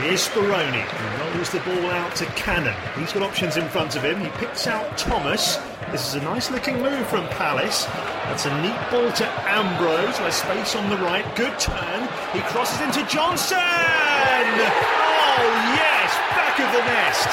Here's 0.00 0.28
Speroni, 0.28 0.82
who 0.82 1.36
rolls 1.36 1.50
the 1.50 1.60
ball 1.60 1.90
out 1.90 2.14
to 2.16 2.26
Cannon. 2.26 2.74
He's 2.98 3.14
got 3.14 3.22
options 3.22 3.56
in 3.56 3.66
front 3.68 3.96
of 3.96 4.04
him. 4.04 4.20
He 4.20 4.28
picks 4.30 4.66
out 4.66 4.98
Thomas. 4.98 5.56
This 5.90 6.06
is 6.06 6.14
a 6.14 6.20
nice 6.22 6.50
looking 6.50 6.82
move 6.82 7.06
from 7.06 7.26
Palace. 7.28 7.86
That's 8.24 8.44
a 8.44 8.62
neat 8.62 8.76
ball 8.90 9.10
to 9.10 9.26
Ambrose. 9.48 10.18
There's 10.18 10.34
space 10.34 10.76
on 10.76 10.90
the 10.90 10.96
right. 10.98 11.24
Good 11.34 11.58
turn. 11.58 12.02
He 12.34 12.40
crosses 12.40 12.80
into 12.82 13.06
Johnson. 13.10 13.56
Oh, 13.58 15.44
yes, 15.76 16.14
back 16.30 16.60
of 16.60 16.72
the 16.72 16.84
nest. 16.84 17.28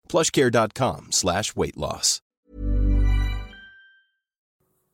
plushcare.com 0.11 1.11
slash 1.11 1.55
weight 1.55 1.77
loss. 1.77 2.21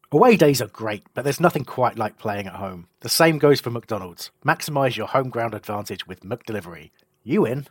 Away 0.09 0.37
days 0.37 0.61
are 0.61 0.67
great, 0.67 1.03
but 1.13 1.23
there's 1.23 1.41
nothing 1.41 1.65
quite 1.65 1.97
like 1.97 2.17
playing 2.17 2.47
at 2.47 2.53
home. 2.53 2.87
The 3.01 3.09
same 3.09 3.39
goes 3.39 3.59
for 3.59 3.71
McDonald's. 3.71 4.31
Maximise 4.45 4.95
your 4.95 5.07
home 5.07 5.29
ground 5.29 5.53
advantage 5.53 6.07
with 6.07 6.21
McDelivery. 6.21 6.91
You 7.23 7.45
in? 7.45 7.67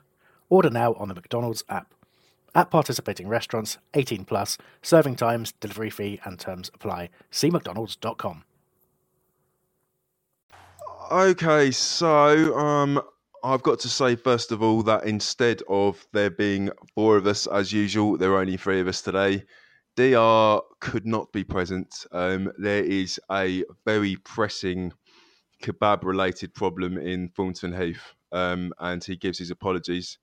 Order 0.50 0.68
now 0.68 0.92
on 0.94 1.08
the 1.08 1.14
McDonald's 1.14 1.64
app. 1.70 1.94
At 2.54 2.70
participating 2.70 3.26
restaurants, 3.26 3.78
18 3.94 4.26
plus, 4.26 4.58
serving 4.82 5.16
times, 5.16 5.52
delivery 5.60 5.88
fee, 5.88 6.20
and 6.24 6.38
terms 6.38 6.70
apply. 6.74 7.08
See 7.30 7.50
McDonald's.com. 7.50 8.44
Okay, 11.10 11.70
so 11.70 12.54
um, 12.58 13.00
I've 13.44 13.62
got 13.62 13.78
to 13.80 13.88
say 13.88 14.16
first 14.16 14.52
of 14.52 14.62
all 14.62 14.82
that 14.84 15.04
instead 15.04 15.62
of 15.68 16.06
there 16.12 16.30
being 16.30 16.70
four 16.94 17.16
of 17.16 17.26
us 17.26 17.46
as 17.46 17.72
usual, 17.72 18.16
there 18.16 18.32
are 18.32 18.40
only 18.40 18.56
three 18.56 18.80
of 18.80 18.88
us 18.88 19.02
today. 19.02 19.44
Dr 19.96 20.62
could 20.80 21.06
not 21.06 21.32
be 21.32 21.42
present. 21.42 22.06
Um, 22.12 22.52
there 22.58 22.84
is 22.84 23.18
a 23.30 23.64
very 23.86 24.16
pressing 24.16 24.92
kebab-related 25.62 26.54
problem 26.54 26.98
in 26.98 27.30
Thornton 27.30 27.72
Heath, 27.72 28.02
um, 28.32 28.72
and 28.78 29.02
he 29.02 29.16
gives 29.16 29.38
his 29.38 29.50
apologies. 29.50 30.18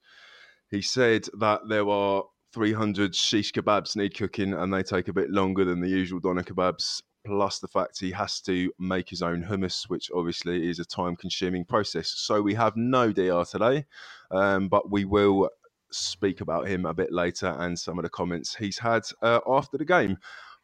He 0.70 0.82
said 0.82 1.28
that 1.40 1.62
there 1.68 1.90
are 1.90 2.24
300 2.54 3.16
shish 3.16 3.52
kebabs 3.52 3.96
need 3.96 4.16
cooking, 4.16 4.54
and 4.54 4.72
they 4.72 4.84
take 4.84 5.08
a 5.08 5.14
bit 5.14 5.32
longer 5.32 5.66
than 5.66 5.82
the 5.82 5.90
usual 5.90 6.20
doner 6.20 6.44
kebabs 6.44 7.02
plus 7.26 7.60
the 7.60 7.68
fact 7.68 8.00
he 8.00 8.12
has 8.12 8.42
to 8.42 8.72
make 8.80 9.10
his 9.10 9.22
own 9.22 9.44
hummus, 9.44 9.90
which 9.90 10.12
obviously 10.14 10.70
is 10.70 10.80
a 10.80 10.86
time 10.86 11.16
consuming 11.16 11.66
process. 11.66 12.10
So 12.10 12.42
we 12.42 12.54
have 12.56 12.76
no 12.76 13.12
DR 13.12 13.46
today, 13.46 13.86
um, 14.32 14.68
but 14.68 14.90
we 14.90 15.06
will 15.06 15.50
speak 15.92 16.42
about 16.42 16.68
him 16.68 16.86
a 16.86 16.94
bit 16.94 17.12
later 17.12 17.56
and 17.60 17.78
some 17.78 18.00
of 18.00 18.04
the 18.04 18.10
comments 18.10 18.56
he's 18.56 18.80
had 18.80 19.04
uh, 19.22 19.40
after 19.48 19.78
the 19.78 19.86
game. 19.86 20.18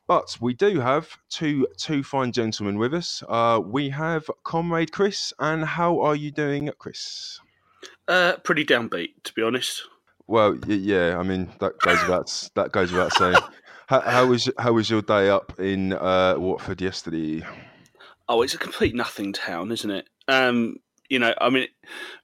But 0.08 0.38
we 0.42 0.56
do 0.56 0.80
have 0.80 1.08
two 1.30 1.68
two 1.78 2.02
fine 2.02 2.32
gentlemen 2.32 2.80
with 2.80 2.96
us. 2.96 3.24
Uh, 3.30 3.62
we 3.64 3.90
have 3.90 4.30
comrade 4.44 4.92
Chris, 4.92 5.32
and 5.38 5.64
how 5.64 6.02
are 6.02 6.16
you 6.16 6.32
doing, 6.32 6.72
Chris? 6.80 7.40
Uh, 8.08 8.38
pretty 8.44 8.66
downbeat, 8.66 9.10
to 9.26 9.34
be 9.34 9.44
honest. 9.44 9.84
Well, 10.26 10.58
yeah, 10.68 11.18
I 11.20 11.22
mean 11.22 11.50
that 11.60 11.78
goes 11.80 12.02
without 12.02 12.50
that 12.56 12.72
goes 12.72 12.92
without 12.92 13.14
saying. 13.14 13.36
How, 13.90 14.28
was 14.28 14.48
how 14.60 14.74
was 14.74 14.88
your 14.88 15.02
day 15.02 15.30
up 15.30 15.60
in 15.60 15.94
uh, 15.94 16.36
Watford 16.38 16.80
yesterday? 16.80 17.44
Oh, 18.28 18.44
it's 18.44 18.54
a 18.54 18.60
complete 18.60 18.94
nothing 18.94 19.34
town, 19.34 19.72
isn't 19.72 19.90
it? 19.90 20.08
Um, 20.28 20.76
you 21.10 21.18
know, 21.18 21.34
I 21.42 21.50
mean, 21.50 21.68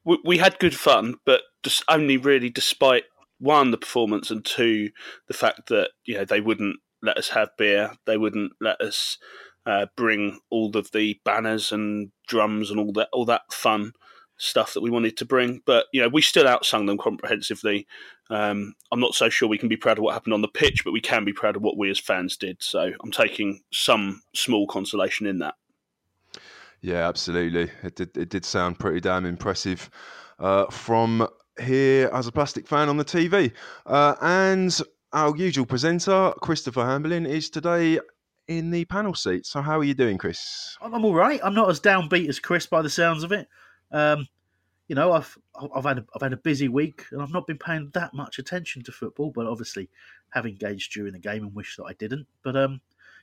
we, 0.04 0.20
we 0.24 0.38
had 0.38 0.60
good 0.60 0.76
fun, 0.76 1.16
but 1.26 1.42
just 1.64 1.84
only 1.90 2.18
really 2.18 2.52
despite 2.52 3.06
one 3.40 3.72
the 3.72 3.78
performance 3.78 4.30
and 4.30 4.46
two 4.46 4.92
the 5.28 5.34
fact 5.34 5.70
that 5.70 5.90
you 6.06 6.14
know 6.14 6.24
they 6.24 6.40
wouldn't 6.40 6.78
let 7.02 7.18
us 7.18 7.30
have 7.30 7.50
beer, 7.58 7.94
they 8.06 8.18
wouldn't 8.18 8.52
let 8.62 8.80
us 8.80 9.18
uh, 9.66 9.88
bring 9.98 10.42
all 10.52 10.78
of 10.78 10.92
the 10.92 11.20
banners 11.26 11.72
and 11.72 12.12
drums 12.28 12.70
and 12.70 12.80
all 12.80 12.94
that 12.94 13.10
all 13.12 13.26
that 13.26 13.52
fun 13.52 13.94
stuff 14.38 14.74
that 14.74 14.82
we 14.82 14.92
wanted 14.92 15.18
to 15.18 15.26
bring. 15.26 15.62
But 15.66 15.88
you 15.92 16.02
know, 16.02 16.10
we 16.10 16.22
still 16.22 16.46
outsung 16.46 16.86
them 16.86 17.00
comprehensively. 17.00 17.88
Um, 18.30 18.74
I'm 18.92 19.00
not 19.00 19.14
so 19.14 19.30
sure 19.30 19.48
we 19.48 19.58
can 19.58 19.70
be 19.70 19.78
proud 19.78 19.98
of 19.98 20.04
what 20.04 20.14
happened 20.14 20.34
on 20.34 20.42
the 20.42 20.48
pitch, 20.48 20.84
but 20.84 20.92
we 20.92 21.02
can 21.02 21.26
be 21.26 21.34
proud 21.34 21.56
of 21.56 21.62
what 21.62 21.78
we 21.78 21.90
as 21.90 22.00
fans 22.00 22.38
did. 22.38 22.58
So 22.62 22.92
I'm 23.04 23.12
taking 23.12 23.62
some 23.72 24.22
small 24.34 24.68
consolation 24.68 25.28
in 25.28 25.40
that. 25.40 25.56
Yeah, 26.82 27.08
absolutely. 27.08 27.72
It 27.84 27.96
did. 27.96 28.16
It 28.18 28.30
did 28.30 28.46
sound 28.46 28.80
pretty 28.80 29.00
damn 29.00 29.26
impressive 29.26 29.90
uh, 30.40 30.66
from 30.68 31.28
here 31.60 32.10
as 32.14 32.28
a 32.28 32.32
plastic 32.32 32.68
fan 32.68 32.90
on 32.90 32.98
the 32.98 33.06
TV. 33.06 33.52
Uh, 33.86 34.16
and 34.22 34.80
our 35.14 35.36
usual 35.36 35.66
presenter, 35.66 36.34
Christopher 36.42 36.86
Hamblin, 36.86 37.26
is 37.26 37.50
today 37.50 38.00
in 38.48 38.70
the 38.70 38.86
panel 38.86 39.14
seat. 39.14 39.46
So 39.46 39.62
how 39.62 39.80
are 39.80 39.84
you 39.84 39.94
doing, 39.94 40.18
Chris? 40.18 40.78
I'm, 40.82 40.94
I'm 40.94 41.06
all 41.06 41.16
right. 41.16 41.40
I'm 41.44 41.56
not 41.56 41.70
as 41.70 41.80
downbeat 41.80 42.30
as 42.30 42.40
Chris 42.40 42.66
by 42.68 42.82
the 42.82 42.90
sounds 42.90 43.24
of 43.24 43.32
it. 43.32 43.48
Um, 43.92 44.28
you 44.88 44.96
know, 44.96 45.14
I've 45.14 45.38
I've 45.76 45.84
had 45.84 46.00
a, 46.00 46.06
I've 46.16 46.22
had 46.22 46.34
a 46.34 46.38
busy 46.38 46.68
week 46.68 47.06
and 47.12 47.22
I've 47.22 47.34
not 47.34 47.48
been 47.48 47.58
paying 47.58 47.90
that 47.94 48.14
much 48.14 48.40
attention 48.40 48.84
to 48.84 48.92
football, 48.92 49.32
but 49.32 49.48
obviously 49.48 49.90
have 50.32 50.46
engaged 50.46 50.94
during 50.94 51.14
the 51.14 51.20
game 51.20 51.44
and 51.44 51.56
wish 51.56 51.76
that 51.78 51.86
I 51.86 51.94
didn't. 51.94 52.28
But 52.44 52.56
um, 52.56 52.82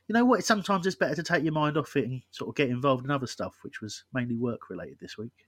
you 0.08 0.12
know 0.12 0.24
what? 0.24 0.44
Sometimes 0.44 0.86
it's 0.86 0.96
better 0.96 1.14
to 1.14 1.22
take 1.22 1.44
your 1.44 1.52
mind 1.52 1.76
off 1.76 1.96
it 1.96 2.04
and 2.04 2.22
sort 2.30 2.48
of 2.48 2.56
get 2.56 2.70
involved 2.70 3.04
in 3.04 3.10
other 3.10 3.26
stuff, 3.26 3.54
which 3.62 3.80
was 3.80 4.04
mainly 4.12 4.34
work 4.34 4.70
related 4.70 4.98
this 5.00 5.16
week. 5.16 5.46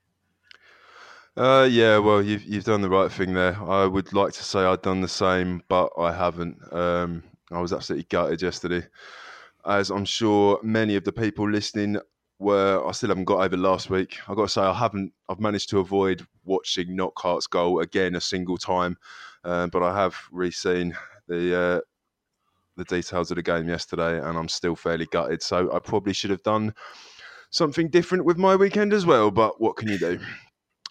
Uh, 1.37 1.67
yeah, 1.69 1.99
well, 1.99 2.23
you've 2.23 2.45
you've 2.45 2.65
done 2.65 2.81
the 2.81 2.89
right 2.89 3.11
thing 3.11 3.35
there. 3.35 3.61
I 3.61 3.87
would 3.87 4.13
like 4.13 4.33
to 4.35 4.45
say 4.45 4.61
I'd 4.61 4.83
done 4.83 5.01
the 5.01 5.09
same, 5.09 5.63
but 5.69 5.91
I 5.99 6.13
haven't. 6.13 6.57
Um, 6.73 7.25
I 7.51 7.61
was 7.61 7.73
absolutely 7.73 8.07
gutted 8.09 8.41
yesterday, 8.41 8.87
as 9.67 9.91
I'm 9.91 10.05
sure 10.05 10.61
many 10.63 10.95
of 10.95 11.03
the 11.03 11.13
people 11.13 11.51
listening 11.51 11.99
were. 12.44 12.87
I 12.87 12.93
still 12.93 13.08
haven't 13.08 13.25
got 13.25 13.44
over 13.44 13.56
last 13.56 13.91
week. 13.91 14.19
I've 14.29 14.37
got 14.37 14.44
to 14.44 14.49
say 14.49 14.61
I 14.61 14.73
haven't. 14.73 15.12
I've 15.29 15.41
managed 15.41 15.70
to 15.70 15.81
avoid 15.81 16.26
watching 16.44 16.96
Knockaert's 16.96 17.46
goal 17.46 17.81
again 17.81 18.14
a 18.14 18.20
single 18.20 18.56
time, 18.56 18.96
um, 19.44 19.70
but 19.70 19.82
I 19.82 19.96
have 19.96 20.17
re-seen 20.31 20.96
the 21.26 21.58
uh, 21.58 21.81
the 22.76 22.85
details 22.85 23.31
of 23.31 23.37
the 23.37 23.43
game 23.43 23.69
yesterday, 23.69 24.19
and 24.19 24.38
I'm 24.38 24.49
still 24.49 24.76
fairly 24.76 25.06
gutted. 25.06 25.43
So 25.43 25.73
I 25.73 25.79
probably 25.79 26.12
should 26.12 26.31
have 26.31 26.43
done 26.43 26.75
something 27.50 27.88
different 27.88 28.25
with 28.25 28.37
my 28.37 28.56
weekend 28.56 28.93
as 28.93 29.06
well. 29.06 29.31
But 29.31 29.61
what 29.61 29.76
can 29.76 29.88
you 29.88 29.99
do? 29.99 30.20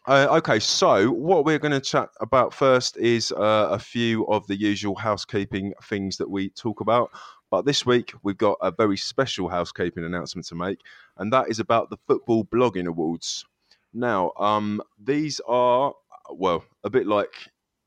Uh, 0.06 0.28
okay, 0.32 0.60
so 0.60 1.10
what 1.12 1.46
we're 1.46 1.60
going 1.60 1.72
to 1.72 1.80
chat 1.80 2.10
about 2.20 2.54
first 2.54 2.98
is 2.98 3.32
uh, 3.32 3.70
a 3.72 3.80
few 3.80 4.28
of 4.28 4.46
the 4.48 4.56
usual 4.56 4.96
housekeeping 4.96 5.74
things 5.84 6.18
that 6.18 6.30
we 6.30 6.50
talk 6.50 6.82
about. 6.82 7.10
But 7.54 7.66
this 7.66 7.86
week 7.86 8.16
we've 8.24 8.36
got 8.36 8.58
a 8.62 8.72
very 8.72 8.98
special 8.98 9.48
housekeeping 9.48 10.04
announcement 10.04 10.48
to 10.48 10.56
make, 10.56 10.80
and 11.18 11.32
that 11.32 11.50
is 11.50 11.60
about 11.60 11.92
the 11.92 11.98
Football 12.08 12.46
Blogging 12.46 12.88
Awards. 12.88 13.46
Now, 13.94 14.32
um, 14.40 14.82
these 14.98 15.40
are 15.48 15.94
well 16.32 16.66
a 16.84 16.90
bit 16.90 17.06
like 17.06 17.36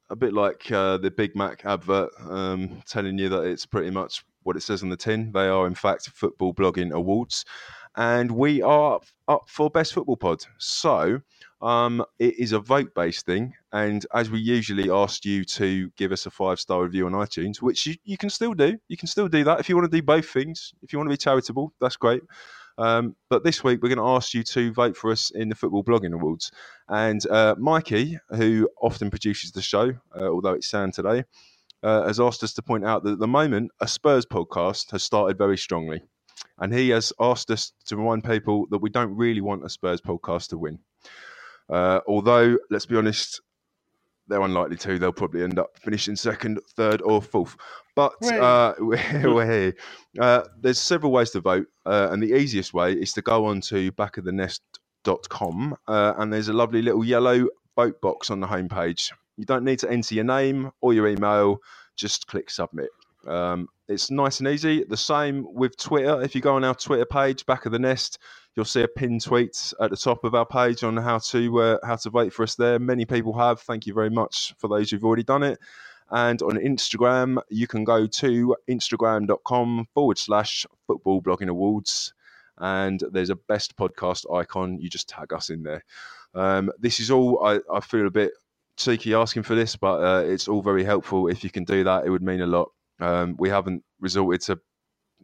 a 0.09 0.15
bit 0.15 0.33
like 0.33 0.71
uh, 0.71 0.99
the 0.99 1.11
Big 1.11 1.35
Mac 1.35 1.65
advert, 1.65 2.11
um, 2.31 2.81
telling 2.87 3.19
you 3.19 3.29
that 3.29 3.43
it's 3.43 3.67
pretty 3.67 3.91
much 3.91 4.25
what 4.45 4.55
it 4.55 4.63
says 4.63 4.85
on 4.85 4.89
the 4.89 4.97
tin. 4.97 5.33
They 5.33 5.49
are 5.49 5.67
in 5.67 5.75
fact 5.75 6.11
Football 6.11 6.55
Blogging 6.55 6.93
Awards, 6.93 7.45
and 7.97 8.31
we 8.31 8.63
are 8.63 9.01
up 9.29 9.45
for 9.49 9.71
Best 9.71 9.95
Football 9.95 10.17
Pod. 10.17 10.45
So 10.59 11.21
um, 11.63 12.05
it 12.19 12.39
is 12.39 12.53
a 12.53 12.59
vote 12.59 12.95
based 12.95 13.25
thing. 13.25 13.55
And 13.73 14.05
as 14.15 14.31
we 14.31 14.39
usually 14.39 14.91
ask 14.91 15.25
you 15.25 15.45
to 15.45 15.91
give 15.97 16.13
us 16.13 16.27
a 16.27 16.31
five 16.31 16.61
star 16.61 16.83
review 16.83 17.07
on 17.07 17.13
iTunes, 17.13 17.63
which 17.63 17.87
you, 17.87 17.95
you 18.05 18.19
can 18.19 18.31
still 18.31 18.55
do. 18.55 18.79
You 18.89 18.97
can 18.97 19.09
still 19.09 19.29
do 19.29 19.45
that. 19.45 19.61
If 19.61 19.69
you 19.69 19.77
want 19.77 19.91
to 19.91 19.97
do 19.97 20.03
both 20.03 20.27
things, 20.27 20.75
if 20.83 20.93
you 20.93 20.99
want 20.99 21.09
to 21.09 21.15
be 21.15 21.19
charitable, 21.19 21.73
that's 21.81 21.97
great. 21.97 22.23
Um, 22.79 23.17
but 23.31 23.43
this 23.43 23.65
week, 23.65 23.83
we're 23.83 23.89
going 23.89 23.99
to 23.99 24.15
ask 24.15 24.35
you 24.35 24.43
to 24.43 24.71
vote 24.73 24.97
for 24.99 25.11
us 25.11 25.31
in 25.31 25.49
the 25.49 25.55
Football 25.55 25.83
Blogging 25.83 26.13
Awards. 26.13 26.51
And 26.89 27.27
uh, 27.29 27.55
Mikey, 27.59 28.19
who 28.29 28.69
often 28.83 29.09
produces 29.09 29.53
the 29.53 29.63
show, 29.63 29.93
uh, 30.15 30.29
although 30.29 30.53
it's 30.53 30.69
Sam 30.69 30.93
today, 30.93 31.25
uh, 31.83 32.07
has 32.07 32.21
asked 32.21 32.43
us 32.43 32.53
to 32.55 32.63
point 32.63 32.85
out 32.85 33.03
that 33.05 33.13
at 33.13 33.19
the 33.19 33.27
moment, 33.27 33.71
a 33.81 33.89
Spurs 33.89 34.27
podcast 34.27 34.91
has 34.91 35.03
started 35.03 35.39
very 35.39 35.57
strongly. 35.57 36.03
And 36.59 36.73
he 36.73 36.91
has 36.91 37.13
asked 37.21 37.51
us 37.51 37.73
to 37.87 37.97
remind 37.97 38.25
people 38.25 38.67
that 38.71 38.79
we 38.79 38.91
don't 38.91 39.15
really 39.15 39.41
want 39.41 39.65
a 39.65 39.69
Spurs 39.69 40.01
podcast 40.01 40.49
to 40.49 40.59
win. 40.59 40.79
Uh, 41.69 42.01
although, 42.07 42.57
let's 42.71 42.87
be 42.87 42.97
honest, 42.97 43.41
they're 44.29 44.41
unlikely 44.41 44.77
to. 44.77 44.99
They'll 44.99 45.13
probably 45.13 45.43
end 45.43 45.59
up 45.59 45.79
finishing 45.79 46.17
second, 46.17 46.61
third, 46.77 47.03
or 47.03 47.23
fourth. 47.23 47.57
But 47.95 48.13
uh, 48.25 48.75
we're, 48.79 49.35
we're, 49.35 49.51
here. 49.51 49.75
Uh, 50.19 50.43
there's 50.61 50.81
several 50.81 51.13
ways 51.13 51.31
to 51.31 51.41
vote, 51.41 51.67
uh, 51.85 52.09
and 52.11 52.23
the 52.23 52.35
easiest 52.35 52.75
way 52.75 52.93
is 52.93 53.13
to 53.15 53.23
go 53.23 53.47
on 53.47 53.61
to 53.63 53.93
backofthenest.com, 53.93 55.77
uh, 55.87 56.15
and 56.19 56.33
there's 56.33 56.49
a 56.49 56.53
lovely 56.53 56.83
little 56.83 57.05
yellow 57.05 57.47
vote 57.77 58.01
box 58.01 58.31
on 58.31 58.41
the 58.41 58.47
homepage. 58.47 59.13
You 59.37 59.45
don't 59.45 59.65
need 59.65 59.79
to 59.81 59.91
enter 59.91 60.15
your 60.15 60.25
name 60.25 60.71
or 60.81 60.95
your 60.95 61.09
email, 61.09 61.59
just 61.95 62.27
click 62.27 62.51
submit. 62.51 62.89
Um, 63.27 63.69
it's 63.89 64.11
nice 64.11 64.41
and 64.41 64.49
easy. 64.49 64.85
The 64.85 64.97
same 64.97 65.47
with 65.53 65.77
Twitter. 65.77 66.23
If 66.23 66.35
you 66.35 66.41
go 66.41 66.57
on 66.57 66.65
our 66.65 66.75
Twitter 66.75 67.05
page, 67.05 67.47
Back 67.47 67.67
of 67.67 67.73
the 67.73 67.79
Nest, 67.79 68.19
you'll 68.55 68.65
see 68.65 68.83
a 68.83 68.89
pinned 68.89 69.23
tweet 69.23 69.73
at 69.81 69.91
the 69.91 69.97
top 69.97 70.25
of 70.25 70.35
our 70.35 70.47
page 70.47 70.83
on 70.83 70.97
how 70.97 71.19
to 71.19 71.61
uh, 71.61 71.79
how 71.85 71.97
to 71.97 72.11
vote 72.11 72.33
for 72.33 72.43
us 72.43 72.55
there. 72.55 72.79
Many 72.79 73.05
people 73.05 73.37
have. 73.39 73.61
Thank 73.61 73.87
you 73.87 73.95
very 73.95 74.11
much 74.11 74.55
for 74.59 74.69
those 74.69 74.91
who've 74.91 75.05
already 75.05 75.23
done 75.23 75.43
it. 75.43 75.59
And 76.11 76.41
on 76.43 76.53
Instagram, 76.53 77.39
you 77.49 77.67
can 77.67 77.85
go 77.85 78.07
to 78.07 78.57
instagram.com 78.69 79.89
forward 79.93 80.19
slash 80.19 80.67
football 80.87 81.21
blogging 81.21 81.49
awards. 81.49 82.15
And 82.59 83.03
there's 83.11 83.31
a 83.31 83.37
best 83.37 83.77
podcast 83.77 84.33
icon. 84.35 84.79
You 84.81 84.89
just 84.89 85.09
tag 85.09 85.33
us 85.33 85.51
in 85.51 85.63
there. 85.63 85.85
Um, 86.35 86.71
this 86.79 87.01
is 87.01 87.11
all, 87.11 87.45
I, 87.45 87.61
I, 87.73 87.81
feel 87.81 88.07
a 88.07 88.11
bit 88.11 88.33
cheeky 88.77 89.15
asking 89.15 89.43
for 89.43 89.55
this, 89.55 89.75
but 89.75 90.03
uh, 90.03 90.25
it's 90.27 90.49
all 90.49 90.63
very 90.63 90.85
helpful. 90.85 91.29
If 91.29 91.43
you 91.43 91.51
can 91.51 91.65
do 91.65 91.83
that, 91.85 92.07
it 92.07 92.11
would 92.11 92.23
mean 92.23 92.43
a 92.43 92.47
lot. 92.47 92.71
Um, 93.01 93.37
we 93.39 93.49
haven't 93.49 93.83
resorted 94.01 94.41
to 94.43 94.59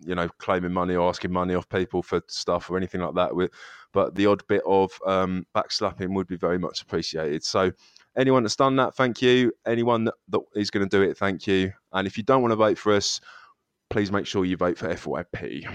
you 0.04 0.14
know 0.14 0.28
claiming 0.38 0.72
money 0.72 0.94
or 0.94 1.08
asking 1.08 1.32
money 1.32 1.54
off 1.54 1.68
people 1.68 2.02
for 2.02 2.20
stuff 2.28 2.70
or 2.70 2.76
anything 2.76 3.00
like 3.00 3.14
that. 3.14 3.34
With, 3.34 3.50
but 3.92 4.14
the 4.14 4.26
odd 4.26 4.46
bit 4.46 4.62
of 4.66 4.90
um, 5.06 5.46
backslapping 5.54 6.14
would 6.14 6.26
be 6.26 6.36
very 6.36 6.58
much 6.58 6.82
appreciated. 6.82 7.44
So 7.44 7.72
anyone 8.16 8.42
that's 8.42 8.56
done 8.56 8.76
that, 8.76 8.94
thank 8.94 9.22
you. 9.22 9.52
Anyone 9.66 10.04
that, 10.04 10.14
that 10.28 10.40
is 10.54 10.70
going 10.70 10.88
to 10.88 10.96
do 10.96 11.02
it, 11.02 11.16
thank 11.16 11.46
you. 11.46 11.72
And 11.92 12.06
if 12.06 12.16
you 12.16 12.22
don't 12.22 12.42
want 12.42 12.52
to 12.52 12.56
vote 12.56 12.78
for 12.78 12.92
us, 12.92 13.20
please 13.90 14.10
make 14.10 14.26
sure 14.26 14.44
you 14.44 14.56
vote 14.56 14.78
for 14.78 14.88
FYP. 14.88 15.66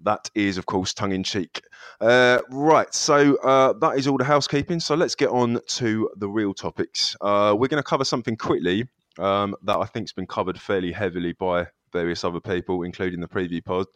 That 0.00 0.30
is, 0.34 0.56
of 0.56 0.64
course, 0.64 0.94
tongue 0.94 1.12
in 1.12 1.22
cheek. 1.22 1.60
Uh, 2.00 2.38
right, 2.50 2.92
so 2.94 3.36
uh, 3.36 3.74
that 3.80 3.98
is 3.98 4.06
all 4.06 4.16
the 4.16 4.24
housekeeping. 4.24 4.80
So 4.80 4.94
let's 4.94 5.14
get 5.14 5.28
on 5.28 5.60
to 5.66 6.10
the 6.16 6.28
real 6.28 6.54
topics. 6.54 7.16
Uh, 7.20 7.54
we're 7.58 7.68
going 7.68 7.82
to 7.82 7.86
cover 7.86 8.04
something 8.04 8.36
quickly 8.36 8.86
um, 9.18 9.54
that 9.62 9.76
I 9.76 9.84
think 9.84 10.04
has 10.04 10.12
been 10.12 10.26
covered 10.26 10.60
fairly 10.60 10.92
heavily 10.92 11.32
by 11.32 11.66
various 11.92 12.24
other 12.24 12.40
people, 12.40 12.82
including 12.82 13.20
the 13.20 13.28
preview 13.28 13.64
pod. 13.64 13.86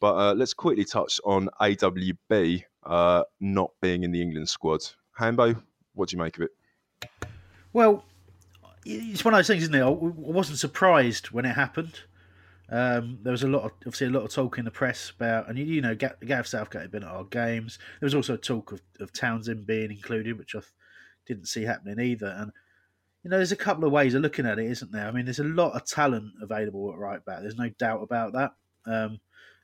But 0.00 0.14
uh, 0.14 0.34
let's 0.34 0.54
quickly 0.54 0.84
touch 0.84 1.20
on 1.24 1.48
AWB 1.60 2.64
uh, 2.84 3.22
not 3.40 3.70
being 3.80 4.02
in 4.02 4.10
the 4.10 4.20
England 4.20 4.48
squad. 4.48 4.80
Hambo, 5.12 5.54
what 5.94 6.08
do 6.08 6.16
you 6.16 6.22
make 6.22 6.36
of 6.38 6.42
it? 6.42 7.10
Well, 7.72 8.04
it's 8.84 9.24
one 9.24 9.34
of 9.34 9.38
those 9.38 9.46
things, 9.46 9.62
isn't 9.62 9.74
it? 9.74 9.82
I 9.82 9.88
wasn't 9.88 10.58
surprised 10.58 11.30
when 11.30 11.44
it 11.44 11.54
happened. 11.54 12.00
Um, 12.68 13.18
there 13.22 13.32
was 13.32 13.42
a 13.42 13.48
lot 13.48 13.64
of 13.64 13.72
obviously 13.86 14.06
a 14.06 14.10
lot 14.10 14.24
of 14.24 14.32
talk 14.32 14.58
in 14.58 14.64
the 14.64 14.70
press 14.70 15.10
about, 15.10 15.48
and 15.48 15.58
you, 15.58 15.64
you 15.66 15.80
know, 15.82 15.94
Gareth 15.94 16.46
Southgate 16.46 16.82
had 16.82 16.90
been 16.90 17.02
at 17.02 17.10
our 17.10 17.24
games. 17.24 17.78
There 18.00 18.06
was 18.06 18.14
also 18.14 18.36
talk 18.36 18.72
of, 18.72 18.80
of 18.98 19.12
Townsend 19.12 19.66
being 19.66 19.90
included, 19.90 20.38
which 20.38 20.54
I 20.54 20.60
didn't 21.26 21.46
see 21.46 21.64
happening 21.64 22.00
either. 22.00 22.34
And 22.38 22.52
you 23.22 23.30
know, 23.30 23.36
there's 23.36 23.52
a 23.52 23.56
couple 23.56 23.84
of 23.84 23.92
ways 23.92 24.14
of 24.14 24.22
looking 24.22 24.46
at 24.46 24.58
it, 24.58 24.70
isn't 24.70 24.90
there? 24.90 25.06
I 25.06 25.12
mean, 25.12 25.24
there's 25.24 25.38
a 25.38 25.44
lot 25.44 25.72
of 25.74 25.86
talent 25.86 26.32
available 26.40 26.92
at 26.92 26.98
right 26.98 27.24
back. 27.24 27.40
There's 27.40 27.56
no 27.56 27.68
doubt 27.78 28.02
about 28.02 28.32
that. 28.32 28.52
Um, 28.84 29.20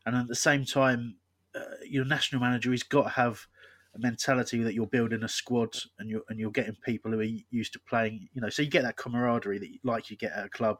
and 0.06 0.16
at 0.16 0.28
the 0.28 0.36
same 0.36 0.64
time, 0.64 1.16
uh, 1.54 1.60
your 1.84 2.04
national 2.04 2.40
manager, 2.40 2.70
he's 2.70 2.84
got 2.84 3.02
to 3.04 3.08
have 3.10 3.46
a 3.94 3.98
mentality 3.98 4.62
that 4.62 4.74
you're 4.74 4.86
building 4.86 5.24
a 5.24 5.28
squad 5.28 5.76
and 5.98 6.08
you're 6.08 6.22
and 6.28 6.38
you're 6.38 6.50
getting 6.50 6.76
people 6.84 7.10
who 7.10 7.20
are 7.20 7.26
used 7.50 7.72
to 7.72 7.80
playing. 7.80 8.28
You 8.32 8.40
know, 8.40 8.48
so 8.48 8.62
you 8.62 8.70
get 8.70 8.82
that 8.82 8.96
camaraderie 8.96 9.58
that, 9.58 9.70
you, 9.70 9.78
like 9.82 10.10
you 10.10 10.16
get 10.16 10.32
at 10.32 10.46
a 10.46 10.48
club 10.48 10.78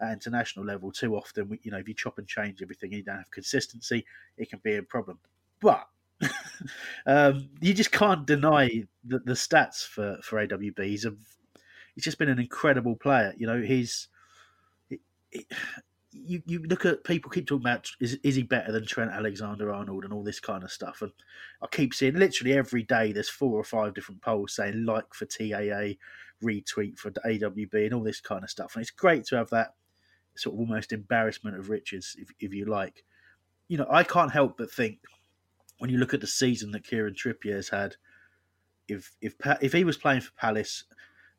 at 0.00 0.12
international 0.12 0.64
level. 0.64 0.90
Too 0.90 1.16
often, 1.16 1.58
you 1.62 1.70
know, 1.70 1.78
if 1.78 1.86
you 1.86 1.94
chop 1.94 2.18
and 2.18 2.26
change 2.26 2.60
everything, 2.60 2.92
you 2.92 3.02
don't 3.02 3.18
have 3.18 3.30
consistency. 3.30 4.04
It 4.36 4.50
can 4.50 4.60
be 4.64 4.76
a 4.76 4.82
problem. 4.82 5.18
But 5.60 5.86
um, 7.06 7.50
you 7.60 7.72
just 7.72 7.92
can't 7.92 8.26
deny 8.26 8.84
the, 9.04 9.20
the 9.20 9.34
stats 9.34 9.86
for 9.86 10.18
for 10.22 10.44
AWB. 10.44 10.84
He's 10.84 11.04
a 11.04 11.14
he's 11.96 12.04
just 12.04 12.18
been 12.18 12.28
an 12.28 12.38
incredible 12.38 12.94
player. 12.94 13.34
You 13.36 13.48
know, 13.48 13.60
he's. 13.60 14.08
you, 16.12 16.42
you 16.46 16.62
look 16.62 16.86
at 16.86 17.04
people 17.04 17.30
keep 17.30 17.46
talking 17.46 17.66
about 17.66 17.90
is 18.00 18.18
is 18.22 18.36
he 18.36 18.42
better 18.42 18.72
than 18.72 18.86
Trent 18.86 19.10
Alexander 19.10 19.72
Arnold 19.72 20.04
and 20.04 20.12
all 20.12 20.22
this 20.22 20.40
kind 20.40 20.62
of 20.62 20.70
stuff, 20.70 21.02
and 21.02 21.12
I 21.60 21.66
keep 21.66 21.92
seeing 21.92 22.14
literally 22.14 22.54
every 22.54 22.82
day 22.82 23.12
there's 23.12 23.28
four 23.28 23.58
or 23.58 23.64
five 23.64 23.94
different 23.94 24.22
polls 24.22 24.54
saying 24.54 24.84
like 24.84 25.12
for 25.12 25.26
TAA, 25.26 25.96
retweet 26.42 26.98
for 26.98 27.10
AWB, 27.10 27.74
and 27.74 27.94
all 27.94 28.02
this 28.02 28.20
kind 28.20 28.44
of 28.44 28.50
stuff, 28.50 28.74
and 28.74 28.82
it's 28.82 28.90
great 28.90 29.24
to 29.26 29.36
have 29.36 29.50
that 29.50 29.74
sort 30.36 30.54
of 30.54 30.60
almost 30.60 30.92
embarrassment 30.92 31.58
of 31.58 31.68
riches, 31.68 32.16
if 32.18 32.30
if 32.40 32.54
you 32.54 32.66
like. 32.66 33.04
You 33.68 33.78
know, 33.78 33.86
I 33.90 34.04
can't 34.04 34.32
help 34.32 34.58
but 34.58 34.70
think 34.70 34.98
when 35.78 35.90
you 35.90 35.98
look 35.98 36.14
at 36.14 36.20
the 36.20 36.26
season 36.26 36.70
that 36.72 36.84
Kieran 36.84 37.14
Trippier 37.14 37.56
has 37.56 37.68
had, 37.68 37.96
if 38.88 39.12
if 39.20 39.34
if 39.60 39.72
he 39.72 39.84
was 39.84 39.96
playing 39.96 40.22
for 40.22 40.32
Palace 40.32 40.84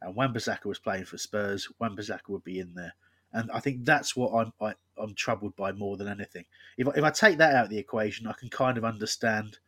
and 0.01 0.15
Wan-Bissaka 0.15 0.65
was 0.65 0.79
playing 0.79 1.05
for 1.05 1.17
Spurs, 1.17 1.67
Wan-Bissaka 1.79 2.29
would 2.29 2.43
be 2.43 2.59
in 2.59 2.73
there. 2.75 2.93
And 3.33 3.51
I 3.51 3.59
think 3.59 3.83
that's 3.83 4.15
what 4.15 4.33
I'm 4.33 4.53
I, 4.61 4.69
am 4.69 4.75
i 4.99 5.03
am 5.03 5.13
troubled 5.13 5.55
by 5.55 5.71
more 5.73 5.97
than 5.97 6.07
anything. 6.07 6.45
If 6.77 6.87
if 6.95 7.03
I 7.03 7.09
take 7.09 7.37
that 7.39 7.55
out 7.55 7.65
of 7.65 7.69
the 7.69 7.77
equation, 7.77 8.27
I 8.27 8.33
can 8.33 8.49
kind 8.49 8.77
of 8.77 8.85
understand. 8.85 9.59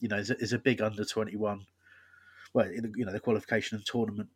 You 0.00 0.08
know, 0.08 0.16
there's 0.16 0.30
a, 0.30 0.34
there's 0.34 0.52
a 0.52 0.58
big 0.58 0.80
under 0.80 1.04
twenty 1.04 1.36
one. 1.36 1.66
Well, 2.54 2.70
you 2.70 3.04
know, 3.04 3.12
the 3.12 3.20
qualification 3.20 3.76
and 3.76 3.86
tournament. 3.86 4.30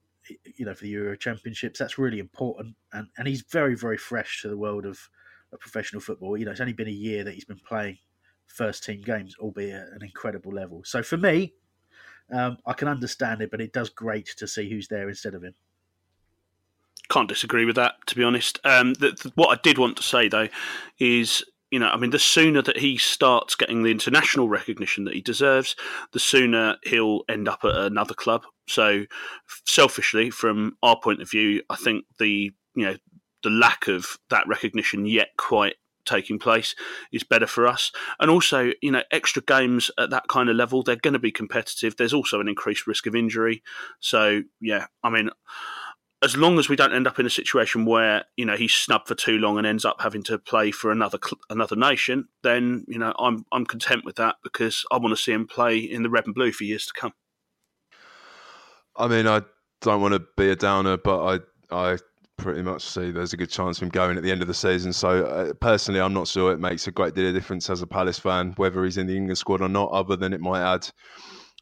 You 0.56 0.66
know, 0.66 0.74
for 0.74 0.84
the 0.84 0.90
Euro 0.90 1.16
Championships, 1.16 1.78
that's 1.78 1.96
really 1.96 2.18
important. 2.18 2.76
And 2.92 3.08
and 3.16 3.26
he's 3.26 3.42
very 3.42 3.74
very 3.74 3.96
fresh 3.96 4.42
to 4.42 4.48
the 4.48 4.58
world 4.58 4.84
of, 4.84 5.08
of 5.52 5.60
professional 5.60 6.02
football. 6.02 6.36
You 6.36 6.44
know, 6.44 6.50
it's 6.50 6.60
only 6.60 6.74
been 6.74 6.88
a 6.88 6.90
year 6.90 7.24
that 7.24 7.32
he's 7.32 7.46
been 7.46 7.60
playing 7.66 7.96
first 8.46 8.84
team 8.84 9.00
games, 9.00 9.34
albeit 9.40 9.74
at 9.74 9.88
an 9.88 10.02
incredible 10.02 10.52
level. 10.52 10.82
So 10.84 11.02
for 11.02 11.16
me, 11.16 11.54
Um, 12.30 12.58
I 12.66 12.72
can 12.74 12.88
understand 12.88 13.40
it, 13.40 13.50
but 13.50 13.60
it 13.60 13.72
does 13.72 13.88
great 13.88 14.26
to 14.36 14.46
see 14.46 14.68
who's 14.68 14.88
there 14.88 15.08
instead 15.08 15.34
of 15.34 15.42
him. 15.42 15.54
Can't 17.08 17.28
disagree 17.28 17.64
with 17.64 17.76
that, 17.76 17.94
to 18.06 18.14
be 18.14 18.22
honest. 18.22 18.60
Um, 18.64 18.94
the, 18.94 19.12
the, 19.12 19.32
what 19.34 19.56
I 19.56 19.60
did 19.62 19.78
want 19.78 19.96
to 19.96 20.02
say 20.02 20.28
though 20.28 20.48
is 20.98 21.42
you 21.70 21.78
know, 21.78 21.88
I 21.88 21.96
mean, 21.98 22.10
the 22.10 22.18
sooner 22.18 22.62
that 22.62 22.78
he 22.78 22.96
starts 22.96 23.54
getting 23.54 23.82
the 23.82 23.90
international 23.90 24.48
recognition 24.48 25.04
that 25.04 25.14
he 25.14 25.20
deserves, 25.20 25.76
the 26.12 26.18
sooner 26.18 26.76
he'll 26.84 27.24
end 27.28 27.46
up 27.48 27.60
at 27.64 27.74
another 27.74 28.14
club. 28.14 28.44
So, 28.66 29.04
selfishly, 29.66 30.30
from 30.30 30.76
our 30.82 30.98
point 30.98 31.20
of 31.20 31.30
view, 31.30 31.62
I 31.68 31.76
think 31.76 32.06
the 32.18 32.52
you 32.74 32.86
know 32.86 32.96
the 33.42 33.50
lack 33.50 33.86
of 33.86 34.18
that 34.30 34.48
recognition 34.48 35.06
yet 35.06 35.30
quite 35.36 35.76
taking 36.08 36.38
place 36.38 36.74
is 37.12 37.22
better 37.22 37.46
for 37.46 37.66
us. 37.66 37.92
And 38.18 38.30
also, 38.30 38.72
you 38.82 38.90
know, 38.90 39.02
extra 39.10 39.42
games 39.42 39.90
at 39.98 40.10
that 40.10 40.28
kind 40.28 40.48
of 40.48 40.56
level, 40.56 40.82
they're 40.82 40.96
going 40.96 41.12
to 41.12 41.18
be 41.18 41.32
competitive. 41.32 41.96
There's 41.96 42.14
also 42.14 42.40
an 42.40 42.48
increased 42.48 42.86
risk 42.86 43.06
of 43.06 43.14
injury. 43.14 43.62
So, 44.00 44.42
yeah, 44.60 44.86
I 45.02 45.10
mean, 45.10 45.30
as 46.22 46.36
long 46.36 46.58
as 46.58 46.68
we 46.68 46.76
don't 46.76 46.92
end 46.92 47.06
up 47.06 47.20
in 47.20 47.26
a 47.26 47.30
situation 47.30 47.84
where 47.84 48.24
you 48.36 48.44
know 48.44 48.56
he's 48.56 48.74
snubbed 48.74 49.06
for 49.06 49.14
too 49.14 49.38
long 49.38 49.56
and 49.56 49.66
ends 49.66 49.84
up 49.84 50.00
having 50.00 50.22
to 50.24 50.38
play 50.38 50.70
for 50.70 50.90
another 50.90 51.18
another 51.48 51.76
nation, 51.76 52.28
then 52.42 52.84
you 52.88 52.98
know 52.98 53.12
I'm 53.18 53.44
I'm 53.52 53.64
content 53.64 54.04
with 54.04 54.16
that 54.16 54.36
because 54.42 54.84
I 54.90 54.96
want 54.96 55.16
to 55.16 55.22
see 55.22 55.32
him 55.32 55.46
play 55.46 55.78
in 55.78 56.02
the 56.02 56.10
red 56.10 56.26
and 56.26 56.34
blue 56.34 56.52
for 56.52 56.64
years 56.64 56.86
to 56.86 56.92
come. 56.92 57.12
I 58.96 59.06
mean, 59.06 59.28
I 59.28 59.42
don't 59.80 60.02
want 60.02 60.14
to 60.14 60.24
be 60.36 60.50
a 60.50 60.56
downer, 60.56 60.96
but 60.96 61.40
I 61.70 61.92
I 61.92 61.98
pretty 62.38 62.62
much 62.62 62.82
see 62.82 63.10
there's 63.10 63.32
a 63.32 63.36
good 63.36 63.50
chance 63.50 63.76
of 63.76 63.82
him 63.82 63.88
going 63.90 64.16
at 64.16 64.22
the 64.22 64.30
end 64.30 64.40
of 64.40 64.48
the 64.48 64.54
season. 64.54 64.92
So 64.92 65.26
uh, 65.26 65.52
personally, 65.54 66.00
I'm 66.00 66.14
not 66.14 66.28
sure 66.28 66.52
it 66.52 66.60
makes 66.60 66.86
a 66.86 66.92
great 66.92 67.14
deal 67.14 67.28
of 67.28 67.34
difference 67.34 67.68
as 67.68 67.82
a 67.82 67.86
Palace 67.86 68.18
fan 68.18 68.54
whether 68.56 68.82
he's 68.84 68.96
in 68.96 69.06
the 69.06 69.16
England 69.16 69.36
squad 69.36 69.60
or 69.60 69.68
not, 69.68 69.90
other 69.90 70.16
than 70.16 70.32
it 70.32 70.40
might 70.40 70.62
add 70.62 70.88